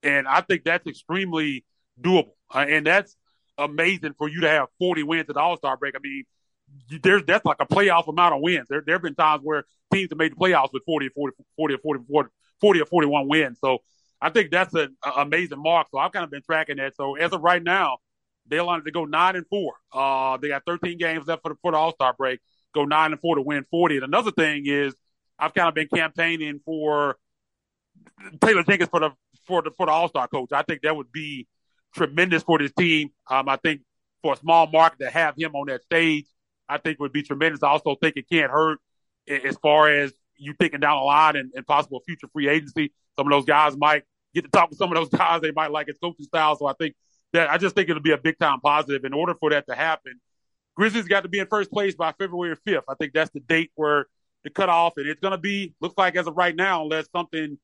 And 0.02 0.26
I 0.26 0.40
think 0.40 0.64
that's 0.64 0.86
extremely 0.86 1.64
doable. 2.00 2.32
Uh, 2.54 2.64
and 2.68 2.86
that's, 2.86 3.16
amazing 3.58 4.14
for 4.16 4.28
you 4.28 4.40
to 4.42 4.48
have 4.48 4.68
40 4.78 5.02
wins 5.02 5.26
at 5.28 5.34
the 5.34 5.40
All 5.40 5.56
Star 5.56 5.76
break. 5.76 5.94
I 5.96 5.98
mean, 6.02 6.24
there's 7.02 7.24
that's 7.24 7.44
like 7.44 7.58
a 7.60 7.66
playoff 7.66 8.08
amount 8.08 8.34
of 8.34 8.40
wins. 8.40 8.66
There 8.68 8.82
there 8.84 8.94
have 8.94 9.02
been 9.02 9.14
times 9.14 9.42
where 9.42 9.64
teams 9.92 10.10
have 10.10 10.18
made 10.18 10.32
the 10.32 10.36
playoffs 10.36 10.72
with 10.72 10.84
40 10.84 11.06
or 11.06 11.10
40, 11.10 11.36
40 11.56 11.74
or 11.74 11.78
40, 11.78 12.04
40, 12.08 12.30
40 12.60 12.80
or 12.80 12.86
41 12.86 13.28
wins. 13.28 13.58
So 13.62 13.78
I 14.20 14.30
think 14.30 14.50
that's 14.50 14.74
an 14.74 14.96
amazing 15.16 15.62
mark. 15.62 15.88
So 15.90 15.98
I've 15.98 16.12
kind 16.12 16.24
of 16.24 16.30
been 16.30 16.42
tracking 16.42 16.76
that. 16.78 16.96
So 16.96 17.16
as 17.16 17.32
of 17.32 17.42
right 17.42 17.62
now, 17.62 17.98
they're 18.46 18.64
wanted 18.64 18.86
to 18.86 18.90
go 18.90 19.04
nine 19.04 19.36
and 19.36 19.46
four. 19.46 19.74
Uh, 19.92 20.36
they 20.38 20.48
got 20.48 20.62
13 20.66 20.98
games 20.98 21.26
left 21.26 21.42
for 21.42 21.50
the, 21.50 21.56
for 21.62 21.72
the 21.72 21.78
All 21.78 21.92
Star 21.92 22.14
break. 22.16 22.40
Go 22.74 22.84
nine 22.84 23.12
and 23.12 23.20
four 23.20 23.36
to 23.36 23.42
win 23.42 23.64
40. 23.70 23.96
And 23.96 24.04
another 24.04 24.30
thing 24.30 24.64
is, 24.66 24.94
I've 25.38 25.54
kind 25.54 25.68
of 25.68 25.74
been 25.74 25.88
campaigning 25.88 26.60
for 26.64 27.16
Taylor 28.40 28.62
Jenkins 28.64 28.90
for 28.90 29.00
the 29.00 29.10
for 29.46 29.62
the 29.62 29.70
for 29.70 29.86
the 29.86 29.92
All 29.92 30.08
Star 30.08 30.26
coach. 30.28 30.52
I 30.52 30.62
think 30.62 30.82
that 30.82 30.96
would 30.96 31.12
be 31.12 31.46
tremendous 31.94 32.42
for 32.42 32.58
this 32.58 32.72
team. 32.72 33.10
Um, 33.30 33.48
I 33.48 33.56
think 33.56 33.82
for 34.22 34.32
a 34.32 34.36
small 34.36 34.66
market 34.66 34.98
to 35.00 35.10
have 35.10 35.36
him 35.36 35.54
on 35.54 35.66
that 35.68 35.82
stage, 35.84 36.26
I 36.68 36.78
think 36.78 37.00
would 37.00 37.12
be 37.12 37.22
tremendous. 37.22 37.62
I 37.62 37.68
also 37.68 37.96
think 38.00 38.16
it 38.16 38.28
can't 38.30 38.50
hurt 38.50 38.80
as 39.28 39.56
far 39.56 39.90
as 39.90 40.12
you 40.36 40.54
thinking 40.58 40.80
down 40.80 40.98
the 40.98 41.04
line 41.04 41.36
and, 41.36 41.52
and 41.54 41.66
possible 41.66 42.00
future 42.06 42.28
free 42.32 42.48
agency. 42.48 42.92
Some 43.16 43.26
of 43.26 43.30
those 43.30 43.44
guys 43.44 43.76
might 43.76 44.04
get 44.34 44.44
to 44.44 44.50
talk 44.50 44.70
to 44.70 44.76
some 44.76 44.90
of 44.92 44.96
those 44.96 45.08
guys. 45.18 45.40
They 45.40 45.50
might 45.50 45.70
like 45.70 45.86
his 45.86 45.98
coaching 45.98 46.24
style. 46.24 46.56
So 46.56 46.66
I 46.66 46.74
think 46.74 46.94
that 47.32 47.50
I 47.50 47.58
just 47.58 47.74
think 47.74 47.88
it'll 47.88 48.02
be 48.02 48.12
a 48.12 48.18
big 48.18 48.38
time 48.38 48.60
positive. 48.60 49.04
In 49.04 49.12
order 49.12 49.34
for 49.34 49.50
that 49.50 49.66
to 49.68 49.74
happen, 49.74 50.20
Grizzlies 50.76 51.06
got 51.06 51.22
to 51.22 51.28
be 51.28 51.40
in 51.40 51.46
first 51.46 51.70
place 51.70 51.94
by 51.94 52.12
February 52.12 52.56
5th. 52.66 52.84
I 52.88 52.94
think 52.94 53.12
that's 53.12 53.30
the 53.30 53.40
date 53.40 53.72
where 53.74 54.06
the 54.44 54.50
cutoff, 54.50 54.94
and 54.96 55.08
it's 55.08 55.20
going 55.20 55.32
to 55.32 55.38
be, 55.38 55.74
looks 55.80 55.96
like 55.98 56.16
as 56.16 56.26
of 56.26 56.36
right 56.36 56.54
now, 56.54 56.82
unless 56.82 57.08
something 57.10 57.58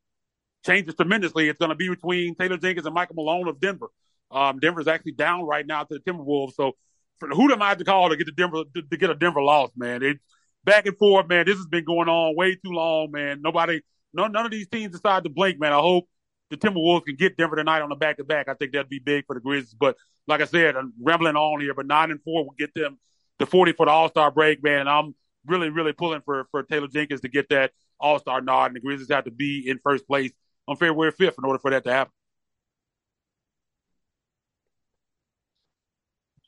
changes 0.66 0.94
tremendously, 0.94 1.48
it's 1.48 1.59
going 1.59 1.68
to 1.68 1.76
be 1.76 1.88
between 1.88 2.34
Taylor 2.34 2.57
Jenkins 2.57 2.86
and 2.86 2.94
Michael 2.94 3.14
Malone 3.14 3.48
of 3.48 3.61
Denver. 3.61 3.86
Um, 4.30 4.59
Denver's 4.59 4.88
actually 4.88 5.12
down 5.12 5.44
right 5.44 5.64
now 5.64 5.84
to 5.84 5.94
the 5.94 6.00
Timberwolves. 6.00 6.55
So 6.55 6.72
who 7.20 7.52
am 7.52 7.62
I 7.62 7.70
have 7.70 7.78
to 7.78 7.84
call 7.84 8.08
to 8.10 8.16
get 8.16 8.26
the 8.26 8.32
Denver 8.32 8.64
to, 8.74 8.82
to, 8.82 8.96
get 8.96 9.10
a 9.10 9.14
Denver 9.14 9.42
loss, 9.42 9.70
man? 9.76 10.02
It 10.02 10.18
back 10.64 10.86
and 10.86 10.96
forth, 10.96 11.28
man. 11.28 11.46
This 11.46 11.56
has 11.56 11.66
been 11.66 11.84
going 11.84 12.08
on 12.08 12.36
way 12.36 12.54
too 12.54 12.70
long, 12.70 13.10
man. 13.10 13.40
Nobody, 13.42 13.80
none, 14.12 14.32
none 14.32 14.44
of 14.44 14.50
these 14.50 14.68
teams 14.68 14.92
decide 14.92 15.24
to 15.24 15.30
blink, 15.30 15.60
man. 15.60 15.72
I 15.72 15.80
hope 15.80 16.08
the 16.50 16.56
Timberwolves 16.56 17.04
can 17.04 17.16
get 17.16 17.36
Denver 17.36 17.56
tonight 17.56 17.82
on 17.82 17.88
the 17.88 17.96
back 17.96 18.16
to 18.18 18.24
back. 18.24 18.48
I 18.48 18.54
think 18.54 18.72
that'd 18.72 18.88
be 18.88 18.98
big 18.98 19.26
for 19.26 19.34
the 19.34 19.40
Grizzlies. 19.40 19.74
But 19.74 19.96
like 20.26 20.40
I 20.40 20.44
said, 20.44 20.76
I'm 20.76 20.92
rambling 21.00 21.36
on 21.36 21.60
here, 21.60 21.74
but 21.74 21.86
nine 21.86 22.10
and 22.10 22.22
four 22.22 22.44
will 22.44 22.54
get 22.58 22.74
them 22.74 22.98
to 23.38 23.46
40 23.46 23.72
for 23.72 23.86
the 23.86 23.92
All 23.92 24.08
Star 24.08 24.30
break, 24.30 24.62
man. 24.62 24.80
And 24.80 24.88
I'm 24.88 25.14
really, 25.46 25.70
really 25.70 25.92
pulling 25.92 26.22
for, 26.22 26.46
for 26.50 26.62
Taylor 26.62 26.88
Jenkins 26.88 27.20
to 27.22 27.28
get 27.28 27.48
that 27.50 27.72
All 27.98 28.18
Star 28.18 28.40
nod. 28.40 28.66
And 28.66 28.76
the 28.76 28.80
Grizzlies 28.80 29.10
have 29.10 29.24
to 29.24 29.30
be 29.30 29.68
in 29.68 29.78
first 29.82 30.06
place 30.06 30.32
on 30.66 30.76
February 30.76 31.12
5th 31.12 31.38
in 31.38 31.44
order 31.44 31.58
for 31.58 31.70
that 31.70 31.84
to 31.84 31.92
happen. 31.92 32.12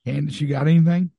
Candace, 0.07 0.41
you 0.41 0.47
got 0.47 0.69
anything? 0.69 1.11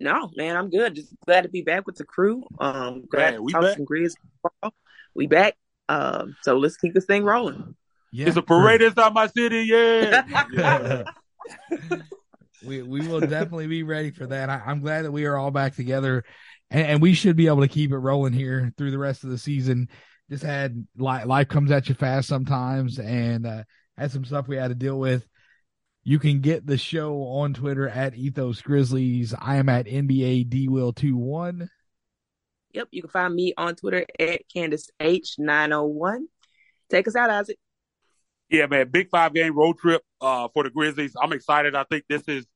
No, 0.00 0.28
man, 0.34 0.56
I'm 0.56 0.70
good. 0.70 0.96
Just 0.96 1.14
glad 1.24 1.42
to 1.42 1.48
be 1.48 1.62
back 1.62 1.86
with 1.86 1.94
the 1.94 2.04
crew. 2.04 2.44
Um, 2.58 3.04
glad 3.08 3.34
man, 3.34 3.46
to 3.46 3.52
talk 3.52 3.62
back. 3.62 3.76
some 3.76 3.86
Grizz. 3.86 4.14
we 5.14 5.28
back. 5.28 5.56
Um, 5.88 6.34
so 6.42 6.58
let's 6.58 6.76
keep 6.76 6.94
this 6.94 7.04
thing 7.04 7.24
rolling. 7.24 7.76
Yeah. 8.12 8.26
It's 8.26 8.36
a 8.36 8.42
parade 8.42 8.82
inside 8.82 9.14
my 9.14 9.28
city. 9.28 9.60
Yeah. 9.60 10.44
yeah. 10.52 11.04
we 12.66 12.82
we 12.82 13.06
will 13.06 13.20
definitely 13.20 13.68
be 13.68 13.84
ready 13.84 14.10
for 14.10 14.26
that. 14.26 14.50
I, 14.50 14.62
am 14.66 14.80
glad 14.80 15.04
that 15.04 15.12
we 15.12 15.24
are 15.24 15.36
all 15.36 15.52
back 15.52 15.76
together, 15.76 16.24
and, 16.70 16.86
and, 16.86 17.02
we 17.02 17.14
should 17.14 17.36
be 17.36 17.46
able 17.46 17.60
to 17.60 17.68
keep 17.68 17.92
it 17.92 17.96
rolling 17.96 18.32
here 18.32 18.72
through 18.76 18.90
the 18.90 18.98
rest 18.98 19.22
of 19.22 19.30
the 19.30 19.38
season. 19.38 19.88
Just 20.28 20.42
had 20.42 20.86
life, 20.96 21.26
life 21.26 21.48
comes 21.48 21.70
at 21.70 21.88
you 21.88 21.94
fast 21.94 22.28
sometimes, 22.28 22.98
and 22.98 23.46
uh, 23.46 23.62
had 23.96 24.10
some 24.10 24.24
stuff 24.24 24.48
we 24.48 24.56
had 24.56 24.68
to 24.68 24.74
deal 24.74 24.98
with. 24.98 25.26
You 26.04 26.18
can 26.18 26.40
get 26.40 26.66
the 26.66 26.78
show 26.78 27.22
on 27.22 27.54
Twitter 27.54 27.88
at 27.88 28.14
Ethos 28.14 28.60
Grizzlies. 28.60 29.34
I 29.38 29.56
am 29.56 29.68
at 29.68 29.86
NBA 29.86 30.48
D 30.48 30.68
Will 30.68 30.92
21. 30.92 31.70
Yep, 32.72 32.88
you 32.90 33.02
can 33.02 33.10
find 33.10 33.34
me 33.34 33.54
on 33.56 33.76
Twitter 33.76 34.04
at 34.18 34.42
Candace 34.52 34.90
H901. 35.00 36.22
Take 36.90 37.06
us 37.06 37.14
out, 37.14 37.30
Isaac. 37.30 37.58
Yeah, 38.50 38.66
man, 38.66 38.88
big 38.90 39.10
five 39.10 39.32
game 39.32 39.56
road 39.56 39.78
trip 39.78 40.02
uh, 40.20 40.48
for 40.52 40.64
the 40.64 40.70
Grizzlies. 40.70 41.14
I'm 41.20 41.32
excited. 41.32 41.74
I 41.74 41.84
think 41.84 42.04
this 42.08 42.22
is 42.26 42.46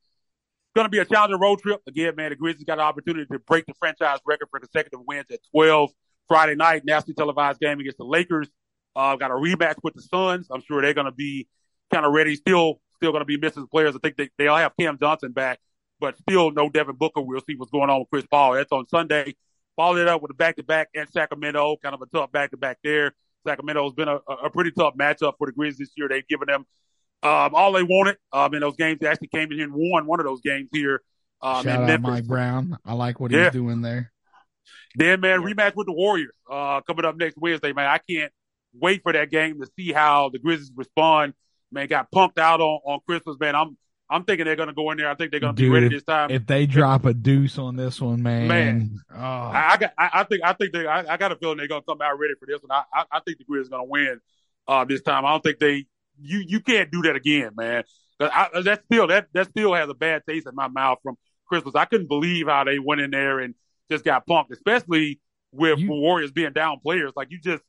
going 0.74 0.84
to 0.84 0.90
be 0.90 0.99
a 0.99 1.05
challenging 1.05 1.40
road 1.40 1.61
trip. 1.61 1.80
Again, 1.86 2.16
man, 2.16 2.30
the 2.30 2.36
Grizzlies 2.36 2.64
got 2.64 2.78
an 2.78 2.84
opportunity 2.84 3.26
to 3.30 3.38
break 3.38 3.64
the 3.66 3.74
franchise 3.78 4.18
record 4.26 4.49
for 4.51 4.59
consecutive 4.59 5.01
wins 5.07 5.26
at 5.30 5.38
12 5.53 5.90
Friday 6.28 6.57
night, 6.57 6.84
nationally 6.84 7.14
televised 7.14 7.61
game 7.61 7.78
against 7.78 7.99
the 7.99 8.05
Lakers. 8.05 8.49
Uh, 8.97 9.14
got 9.16 9.30
a 9.30 9.34
rematch 9.34 9.76
with 9.82 9.94
the 9.94 10.03
Suns. 10.03 10.49
I'm 10.51 10.62
sure 10.62 10.82
they're 10.82 10.94
going 10.94 11.07
to 11.07 11.12
be 11.12 11.47
kind 11.92 12.05
of 12.05 12.12
ready. 12.12 12.34
Still, 12.36 12.80
still 12.97 13.12
going 13.12 13.22
to 13.22 13.26
be 13.26 13.38
missing 13.38 13.66
players. 13.66 13.94
I 13.94 13.99
think 13.99 14.16
they, 14.16 14.30
they 14.38 14.49
all 14.49 14.59
have 14.59 14.72
Cam 14.78 14.99
Johnson 14.99 15.32
back, 15.32 15.59
but 16.01 16.16
still 16.18 16.51
no 16.51 16.68
Devin 16.68 16.97
Booker. 16.97 17.20
We'll 17.20 17.40
see 17.40 17.55
what's 17.57 17.70
going 17.70 17.90
on 17.90 18.01
with 18.01 18.11
Chris 18.11 18.26
Paul. 18.26 18.55
That's 18.55 18.72
on 18.72 18.88
Sunday. 18.88 19.36
Followed 19.76 19.99
it 19.99 20.09
up 20.09 20.22
with 20.22 20.30
a 20.30 20.34
back 20.34 20.57
to 20.57 20.62
back 20.62 20.88
at 20.97 21.12
Sacramento, 21.12 21.76
kind 21.82 21.94
of 21.94 22.03
a 22.03 22.07
tough 22.07 22.32
back 22.32 22.51
to 22.53 22.57
back 22.57 22.78
there. 22.82 23.14
Sacramento's 23.47 23.92
been 23.92 24.09
a, 24.09 24.16
a 24.16 24.51
pretty 24.51 24.72
tough 24.72 24.94
matchup 24.97 25.34
for 25.38 25.47
the 25.47 25.53
Grizzlies 25.53 25.78
this 25.78 25.90
year. 25.97 26.09
They've 26.09 26.26
given 26.26 26.49
them 26.49 26.66
um, 27.22 27.55
all 27.55 27.72
they 27.72 27.82
wanted 27.82 28.16
um, 28.32 28.55
in 28.55 28.61
those 28.61 28.76
games. 28.76 28.99
They 29.01 29.07
actually 29.07 29.28
came 29.28 29.51
in 29.53 29.59
here 29.59 29.64
and 29.64 29.74
won 29.74 30.07
one 30.07 30.20
of 30.20 30.26
those 30.26 30.40
games 30.40 30.68
here. 30.72 31.03
Um, 31.42 31.64
Shout 31.64 31.82
out 31.82 31.86
Memphis. 31.86 32.11
Mike 32.11 32.26
Brown. 32.26 32.78
I 32.84 32.94
like 32.94 33.20
what 33.20 33.30
yeah. 33.30 33.44
he's 33.44 33.53
doing 33.53 33.82
there. 33.82 34.12
Then, 34.94 35.20
man, 35.20 35.42
rematch 35.42 35.74
with 35.76 35.86
the 35.86 35.92
Warriors 35.92 36.34
uh, 36.51 36.80
coming 36.80 37.05
up 37.05 37.16
next 37.16 37.36
Wednesday, 37.36 37.72
man. 37.72 37.86
I 37.86 37.99
can't 37.99 38.32
wait 38.74 39.03
for 39.03 39.12
that 39.12 39.30
game 39.30 39.61
to 39.61 39.68
see 39.76 39.92
how 39.92 40.30
the 40.30 40.38
Grizzlies 40.38 40.72
respond. 40.74 41.34
Man, 41.77 41.87
got 41.89 42.11
punked 42.11 42.39
out 42.39 42.61
on, 42.61 42.81
on 42.85 43.01
Christmas, 43.07 43.37
man. 43.39 43.55
I'm 43.55 43.77
I'm 44.09 44.24
thinking 44.24 44.47
they're 44.47 44.57
going 44.57 44.68
to 44.68 44.74
go 44.74 44.91
in 44.93 44.99
there. 44.99 45.11
I 45.11 45.14
think 45.14 45.31
they're 45.31 45.41
going 45.41 45.55
to 45.55 45.62
be 45.62 45.68
ready 45.68 45.87
if, 45.87 45.93
this 45.93 46.03
time. 46.05 46.31
If 46.31 46.47
they 46.47 46.64
drop 46.64 47.05
a 47.05 47.12
deuce 47.12 47.59
on 47.59 47.77
this 47.77 48.01
one, 48.01 48.22
man, 48.22 48.49
man, 48.49 49.01
oh. 49.12 49.18
I, 49.18 49.72
I, 49.72 49.77
got, 49.77 49.93
I, 49.99 50.11
I, 50.14 50.24
think, 50.24 50.45
I 50.45 50.53
think 50.53 50.72
they, 50.72 50.87
I, 50.87 51.14
I, 51.14 51.16
got 51.16 51.33
a 51.33 51.37
feeling 51.37 51.59
they're 51.59 51.66
going 51.66 51.83
to 51.83 51.87
come 51.87 52.01
out 52.01 52.16
ready 52.18 52.35
for 52.39 52.47
this 52.47 52.62
one. 52.62 52.70
I, 52.70 53.05
I, 53.11 53.20
think 53.20 53.39
the 53.39 53.45
Grizzlies 53.45 53.68
going 53.68 53.85
to 53.85 53.91
win 53.91 54.20
uh, 54.68 54.85
this 54.85 55.03
time. 55.03 55.24
I 55.24 55.33
don't 55.33 55.43
think 55.43 55.59
they, 55.59 55.87
you, 56.20 56.45
you 56.47 56.61
can't 56.61 56.91
do 56.91 57.03
that 57.03 57.16
again, 57.16 57.51
man. 57.57 57.83
I, 58.20 58.49
that 58.62 58.85
still, 58.85 59.09
that, 59.09 59.27
that 59.33 59.49
still 59.49 59.74
has 59.74 59.89
a 59.89 59.95
bad 59.95 60.22
taste 60.27 60.47
in 60.47 60.55
my 60.55 60.68
mouth 60.68 60.99
from 61.03 61.18
Christmas. 61.47 61.74
I 61.74 61.85
couldn't 61.85 62.07
believe 62.07 62.47
how 62.47 62.62
they 62.62 62.79
went 62.79 63.01
in 63.01 63.11
there 63.11 63.41
and 63.41 63.55
just 63.91 64.05
got 64.05 64.24
punked, 64.27 64.53
especially 64.53 65.20
with 65.51 65.81
you, 65.81 65.91
Warriors 65.91 66.31
being 66.31 66.53
down 66.53 66.79
players. 66.79 67.12
Like 67.16 67.33
you 67.33 67.41
just 67.41 67.62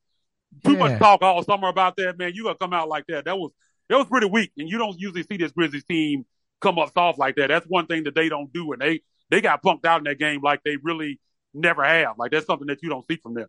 too 0.63 0.73
yeah. 0.73 0.79
much 0.79 0.99
talk 0.99 1.21
all 1.21 1.43
summer 1.43 1.67
about 1.67 1.97
that, 1.97 2.17
man. 2.17 2.31
You 2.33 2.43
gonna 2.43 2.55
come 2.55 2.73
out 2.73 2.87
like 2.89 3.05
that? 3.07 3.25
That 3.25 3.37
was 3.37 3.51
that 3.89 3.97
was 3.97 4.07
pretty 4.07 4.27
weak, 4.27 4.51
and 4.57 4.69
you 4.69 4.77
don't 4.77 4.99
usually 4.99 5.23
see 5.23 5.37
this 5.37 5.51
Grizzlies 5.51 5.83
team 5.85 6.25
come 6.61 6.79
up 6.79 6.93
soft 6.93 7.19
like 7.19 7.35
that. 7.35 7.47
That's 7.47 7.65
one 7.67 7.87
thing 7.87 8.03
that 8.03 8.15
they 8.15 8.29
don't 8.29 8.51
do, 8.51 8.73
and 8.73 8.81
they 8.81 9.01
they 9.29 9.41
got 9.41 9.63
punked 9.63 9.85
out 9.85 9.99
in 9.99 10.03
that 10.05 10.19
game 10.19 10.41
like 10.41 10.63
they 10.63 10.77
really 10.81 11.19
never 11.53 11.83
have. 11.83 12.17
Like 12.17 12.31
that's 12.31 12.45
something 12.45 12.67
that 12.67 12.81
you 12.81 12.89
don't 12.89 13.05
see 13.07 13.17
from 13.17 13.33
them. 13.33 13.47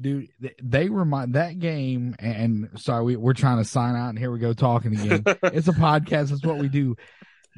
Dude, 0.00 0.28
they 0.60 0.88
remind 0.88 1.34
that 1.34 1.60
game, 1.60 2.16
and 2.18 2.68
sorry, 2.76 3.04
we, 3.04 3.16
we're 3.16 3.32
trying 3.32 3.58
to 3.58 3.64
sign 3.64 3.94
out, 3.94 4.08
and 4.08 4.18
here 4.18 4.32
we 4.32 4.40
go 4.40 4.52
talking 4.52 4.92
again. 4.92 5.22
it's 5.44 5.68
a 5.68 5.72
podcast. 5.72 6.30
That's 6.30 6.44
what 6.44 6.58
we 6.58 6.68
do. 6.68 6.96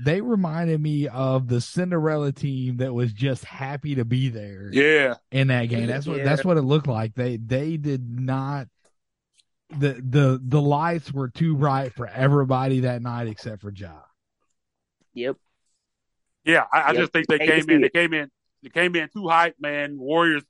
They 0.04 0.20
reminded 0.20 0.78
me 0.78 1.08
of 1.08 1.48
the 1.48 1.62
Cinderella 1.62 2.32
team 2.32 2.76
that 2.78 2.92
was 2.92 3.14
just 3.14 3.46
happy 3.46 3.94
to 3.94 4.04
be 4.04 4.28
there. 4.28 4.68
Yeah, 4.70 5.14
in 5.32 5.48
that 5.48 5.66
game. 5.70 5.86
That's 5.86 6.06
what 6.06 6.18
yeah. 6.18 6.24
that's 6.24 6.44
what 6.44 6.58
it 6.58 6.62
looked 6.62 6.86
like. 6.86 7.14
They 7.14 7.38
they 7.38 7.78
did 7.78 8.06
not 8.06 8.68
the 9.70 10.00
the 10.08 10.40
the 10.42 10.60
lights 10.60 11.12
were 11.12 11.28
too 11.28 11.56
bright 11.56 11.92
for 11.92 12.06
everybody 12.06 12.80
that 12.80 13.02
night 13.02 13.26
except 13.26 13.62
for 13.62 13.72
Ja. 13.74 13.90
Yep. 15.14 15.36
Yeah, 16.44 16.64
I, 16.72 16.80
I 16.80 16.86
yep. 16.88 16.96
just 16.96 17.12
think 17.12 17.26
they 17.26 17.38
came 17.38 17.68
in. 17.68 17.80
They 17.80 17.88
came 17.88 18.14
in. 18.14 18.30
They 18.62 18.70
came 18.70 18.94
in 18.94 19.08
too 19.08 19.28
hype, 19.28 19.56
man. 19.58 19.98
Warriors, 19.98 20.44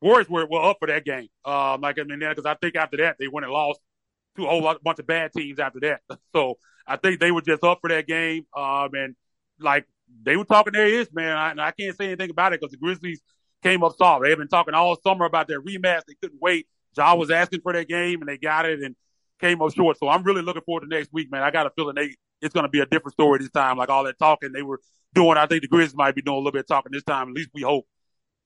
Warriors 0.00 0.28
were, 0.28 0.46
were 0.46 0.62
up 0.62 0.76
for 0.78 0.88
that 0.88 1.04
game. 1.04 1.28
Um, 1.44 1.80
like 1.80 1.98
I 1.98 2.04
mean, 2.04 2.18
because 2.18 2.46
I 2.46 2.54
think 2.54 2.76
after 2.76 2.98
that 2.98 3.16
they 3.18 3.28
went 3.28 3.44
and 3.44 3.52
lost 3.52 3.80
to 4.36 4.44
a 4.44 4.48
whole 4.48 4.62
lot, 4.62 4.82
bunch 4.82 4.98
of 4.98 5.06
bad 5.06 5.32
teams 5.32 5.58
after 5.58 5.80
that. 5.80 6.00
So 6.34 6.58
I 6.86 6.96
think 6.96 7.20
they 7.20 7.30
were 7.30 7.40
just 7.40 7.64
up 7.64 7.78
for 7.80 7.88
that 7.88 8.06
game. 8.06 8.46
Um, 8.56 8.90
and 8.94 9.16
like 9.58 9.86
they 10.22 10.36
were 10.36 10.44
talking 10.44 10.72
their 10.72 10.88
ears, 10.88 11.08
man. 11.12 11.36
I, 11.36 11.50
and 11.50 11.60
I 11.60 11.70
can't 11.70 11.96
say 11.96 12.06
anything 12.06 12.30
about 12.30 12.52
it 12.52 12.60
because 12.60 12.72
the 12.72 12.78
Grizzlies 12.78 13.20
came 13.62 13.82
up 13.82 13.96
soft. 13.96 14.22
They 14.22 14.30
have 14.30 14.38
been 14.38 14.48
talking 14.48 14.74
all 14.74 15.00
summer 15.00 15.24
about 15.24 15.48
their 15.48 15.60
rematch. 15.60 16.02
They 16.06 16.14
couldn't 16.20 16.40
wait. 16.40 16.66
Ja 16.96 17.14
was 17.14 17.30
asking 17.30 17.60
for 17.62 17.72
that 17.72 17.88
game, 17.88 18.20
and 18.20 18.28
they 18.28 18.38
got 18.38 18.66
it 18.66 18.80
and 18.80 18.96
came 19.40 19.62
up 19.62 19.74
short. 19.74 19.98
So 19.98 20.08
I'm 20.08 20.22
really 20.22 20.42
looking 20.42 20.62
forward 20.62 20.82
to 20.82 20.86
next 20.86 21.12
week, 21.12 21.30
man. 21.30 21.42
I 21.42 21.50
got 21.50 21.66
a 21.66 21.70
feeling 21.70 21.94
they 21.94 22.14
it's 22.40 22.54
going 22.54 22.64
to 22.64 22.70
be 22.70 22.80
a 22.80 22.86
different 22.86 23.12
story 23.12 23.38
this 23.38 23.50
time. 23.50 23.76
Like 23.76 23.88
all 23.88 24.04
that 24.04 24.18
talking 24.18 24.52
they 24.52 24.62
were 24.62 24.80
doing, 25.14 25.36
I 25.36 25.46
think 25.46 25.62
the 25.62 25.68
Grizzlies 25.68 25.96
might 25.96 26.14
be 26.14 26.22
doing 26.22 26.36
a 26.36 26.38
little 26.38 26.52
bit 26.52 26.60
of 26.60 26.66
talking 26.68 26.92
this 26.92 27.04
time. 27.04 27.28
At 27.28 27.34
least 27.34 27.50
we 27.54 27.62
hope. 27.62 27.86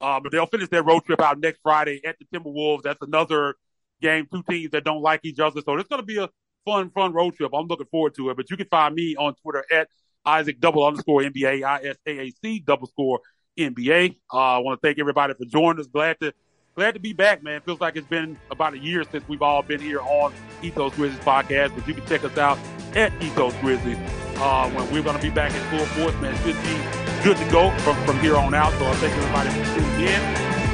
Uh, 0.01 0.21
but 0.21 0.33
they'll 0.33 0.47
finish 0.47 0.69
their 0.69 0.83
road 0.83 1.05
trip 1.05 1.21
out 1.21 1.39
next 1.39 1.61
Friday 1.63 2.01
at 2.05 2.17
the 2.19 2.27
Timberwolves. 2.27 2.83
That's 2.83 3.01
another 3.03 3.55
game, 4.03 4.27
two 4.33 4.43
teams 4.43 4.73
that 4.73 4.85
don't 4.85 5.01
like 5.01 5.21
each 5.23 5.39
other. 5.39 5.61
So 5.65 5.77
it's 5.77 5.89
going 5.89 6.03
to 6.03 6.07
be 6.07 6.19
a 6.19 6.29
fun, 6.65 6.91
fun 6.91 7.13
road 7.13 7.37
trip. 7.37 7.53
I'm 7.55 7.67
looking 7.67 7.87
forward 7.87 8.15
to 8.17 8.31
it. 8.31 8.37
But 8.37 8.51
you 8.51 8.57
can 8.57 8.67
find 8.67 8.95
me 8.95 9.17
on 9.17 9.35
Twitter 9.37 9.65
at 9.73 9.89
Isaac 10.27 10.61
double 10.61 10.85
underscore 10.85 11.23
NBA, 11.23 11.65
I 11.65 11.89
S 11.89 11.97
A 12.07 12.19
A 12.21 12.31
C 12.43 12.61
double 12.61 12.87
score 12.87 13.21
NBA. 13.59 14.17
Uh, 14.33 14.37
I 14.37 14.59
want 14.59 14.81
to 14.81 14.87
thank 14.87 14.99
everybody 14.99 15.35
for 15.35 15.45
joining 15.45 15.81
us. 15.81 15.87
Glad 15.87 16.19
to 16.21 16.33
glad 16.75 16.95
to 16.95 17.01
be 17.01 17.13
back, 17.13 17.43
man. 17.43 17.61
Feels 17.61 17.81
like 17.81 17.97
it's 17.97 18.07
been 18.07 18.37
about 18.51 18.75
a 18.75 18.79
year 18.79 19.05
since 19.11 19.27
we've 19.29 19.43
all 19.43 19.63
been 19.63 19.81
here 19.81 20.01
on 20.01 20.33
Ethos 20.63 20.95
Grizzlies 20.95 21.21
podcast. 21.21 21.75
But 21.75 21.87
you 21.87 21.95
can 21.95 22.05
check 22.07 22.25
us 22.25 22.37
out 22.37 22.59
at 22.95 23.13
Ethos 23.23 23.55
Grizzlies 23.61 23.99
uh, 24.37 24.71
when 24.71 24.91
we're 24.93 25.03
going 25.03 25.17
to 25.17 25.23
be 25.23 25.31
back 25.31 25.53
in 25.55 25.61
full 25.77 25.87
force, 25.87 26.15
man. 26.21 26.35
Should 26.45 26.61
be 26.63 27.25
good 27.25 27.37
to 27.37 27.51
go 27.51 27.71
from, 27.79 27.97
from 28.05 28.19
here 28.21 28.37
on 28.37 28.55
out. 28.55 28.73
So 28.75 28.87
I 28.87 28.95
thank 28.95 29.15
everybody 29.15 29.51
for 29.51 29.75
tuning 29.75 30.09
in. 30.09 30.21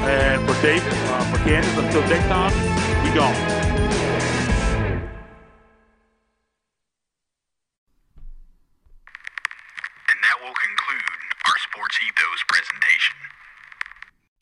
And 0.03 0.49
for 0.49 0.59
David, 0.61 0.91
uh, 0.91 1.31
for 1.31 1.37
Candace, 1.43 1.77
until 1.77 2.01
next 2.09 2.27
time, 2.27 2.51
we 3.03 3.15
gone. 3.15 3.71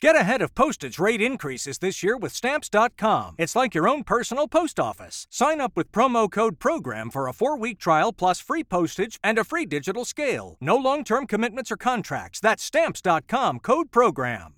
Get 0.02 0.16
ahead 0.16 0.42
of 0.42 0.56
postage 0.56 0.98
rate 0.98 1.22
increases 1.22 1.80
this 1.80 2.02
year 2.02 2.16
with 2.16 2.32
Stamps.com. 2.32 3.36
It's 3.38 3.54
like 3.54 3.76
your 3.76 3.86
own 3.86 4.06
personal 4.06 4.48
post 4.48 4.80
office. 4.80 5.28
Sign 5.30 5.60
up 5.60 5.74
with 5.76 5.92
promo 5.92 6.32
code 6.32 6.58
PROGRAM 6.58 7.10
for 7.10 7.28
a 7.28 7.34
four 7.34 7.58
week 7.58 7.80
trial 7.80 8.14
plus 8.14 8.40
free 8.40 8.64
postage 8.64 9.20
and 9.26 9.38
a 9.38 9.44
free 9.44 9.66
digital 9.66 10.06
scale. 10.06 10.56
No 10.62 10.78
long 10.78 11.04
term 11.04 11.28
commitments 11.28 11.70
or 11.70 11.76
contracts. 11.76 12.40
That's 12.40 12.64
Stamps.com 12.64 13.60
code 13.60 13.92
PROGRAM. 13.92 14.54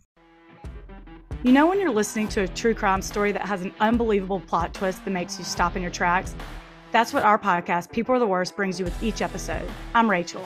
You 1.41 1.53
know, 1.53 1.65
when 1.65 1.79
you're 1.79 1.89
listening 1.89 2.27
to 2.29 2.41
a 2.41 2.47
true 2.47 2.75
crime 2.75 3.01
story 3.01 3.31
that 3.31 3.41
has 3.47 3.63
an 3.63 3.73
unbelievable 3.79 4.41
plot 4.41 4.75
twist 4.75 5.03
that 5.05 5.11
makes 5.11 5.39
you 5.39 5.43
stop 5.43 5.75
in 5.75 5.81
your 5.81 5.89
tracks? 5.89 6.35
That's 6.91 7.13
what 7.13 7.23
our 7.23 7.39
podcast, 7.39 7.91
People 7.91 8.13
Are 8.13 8.19
the 8.19 8.27
Worst, 8.27 8.55
brings 8.55 8.77
you 8.77 8.85
with 8.85 9.01
each 9.01 9.23
episode. 9.23 9.67
I'm 9.95 10.07
Rachel. 10.07 10.45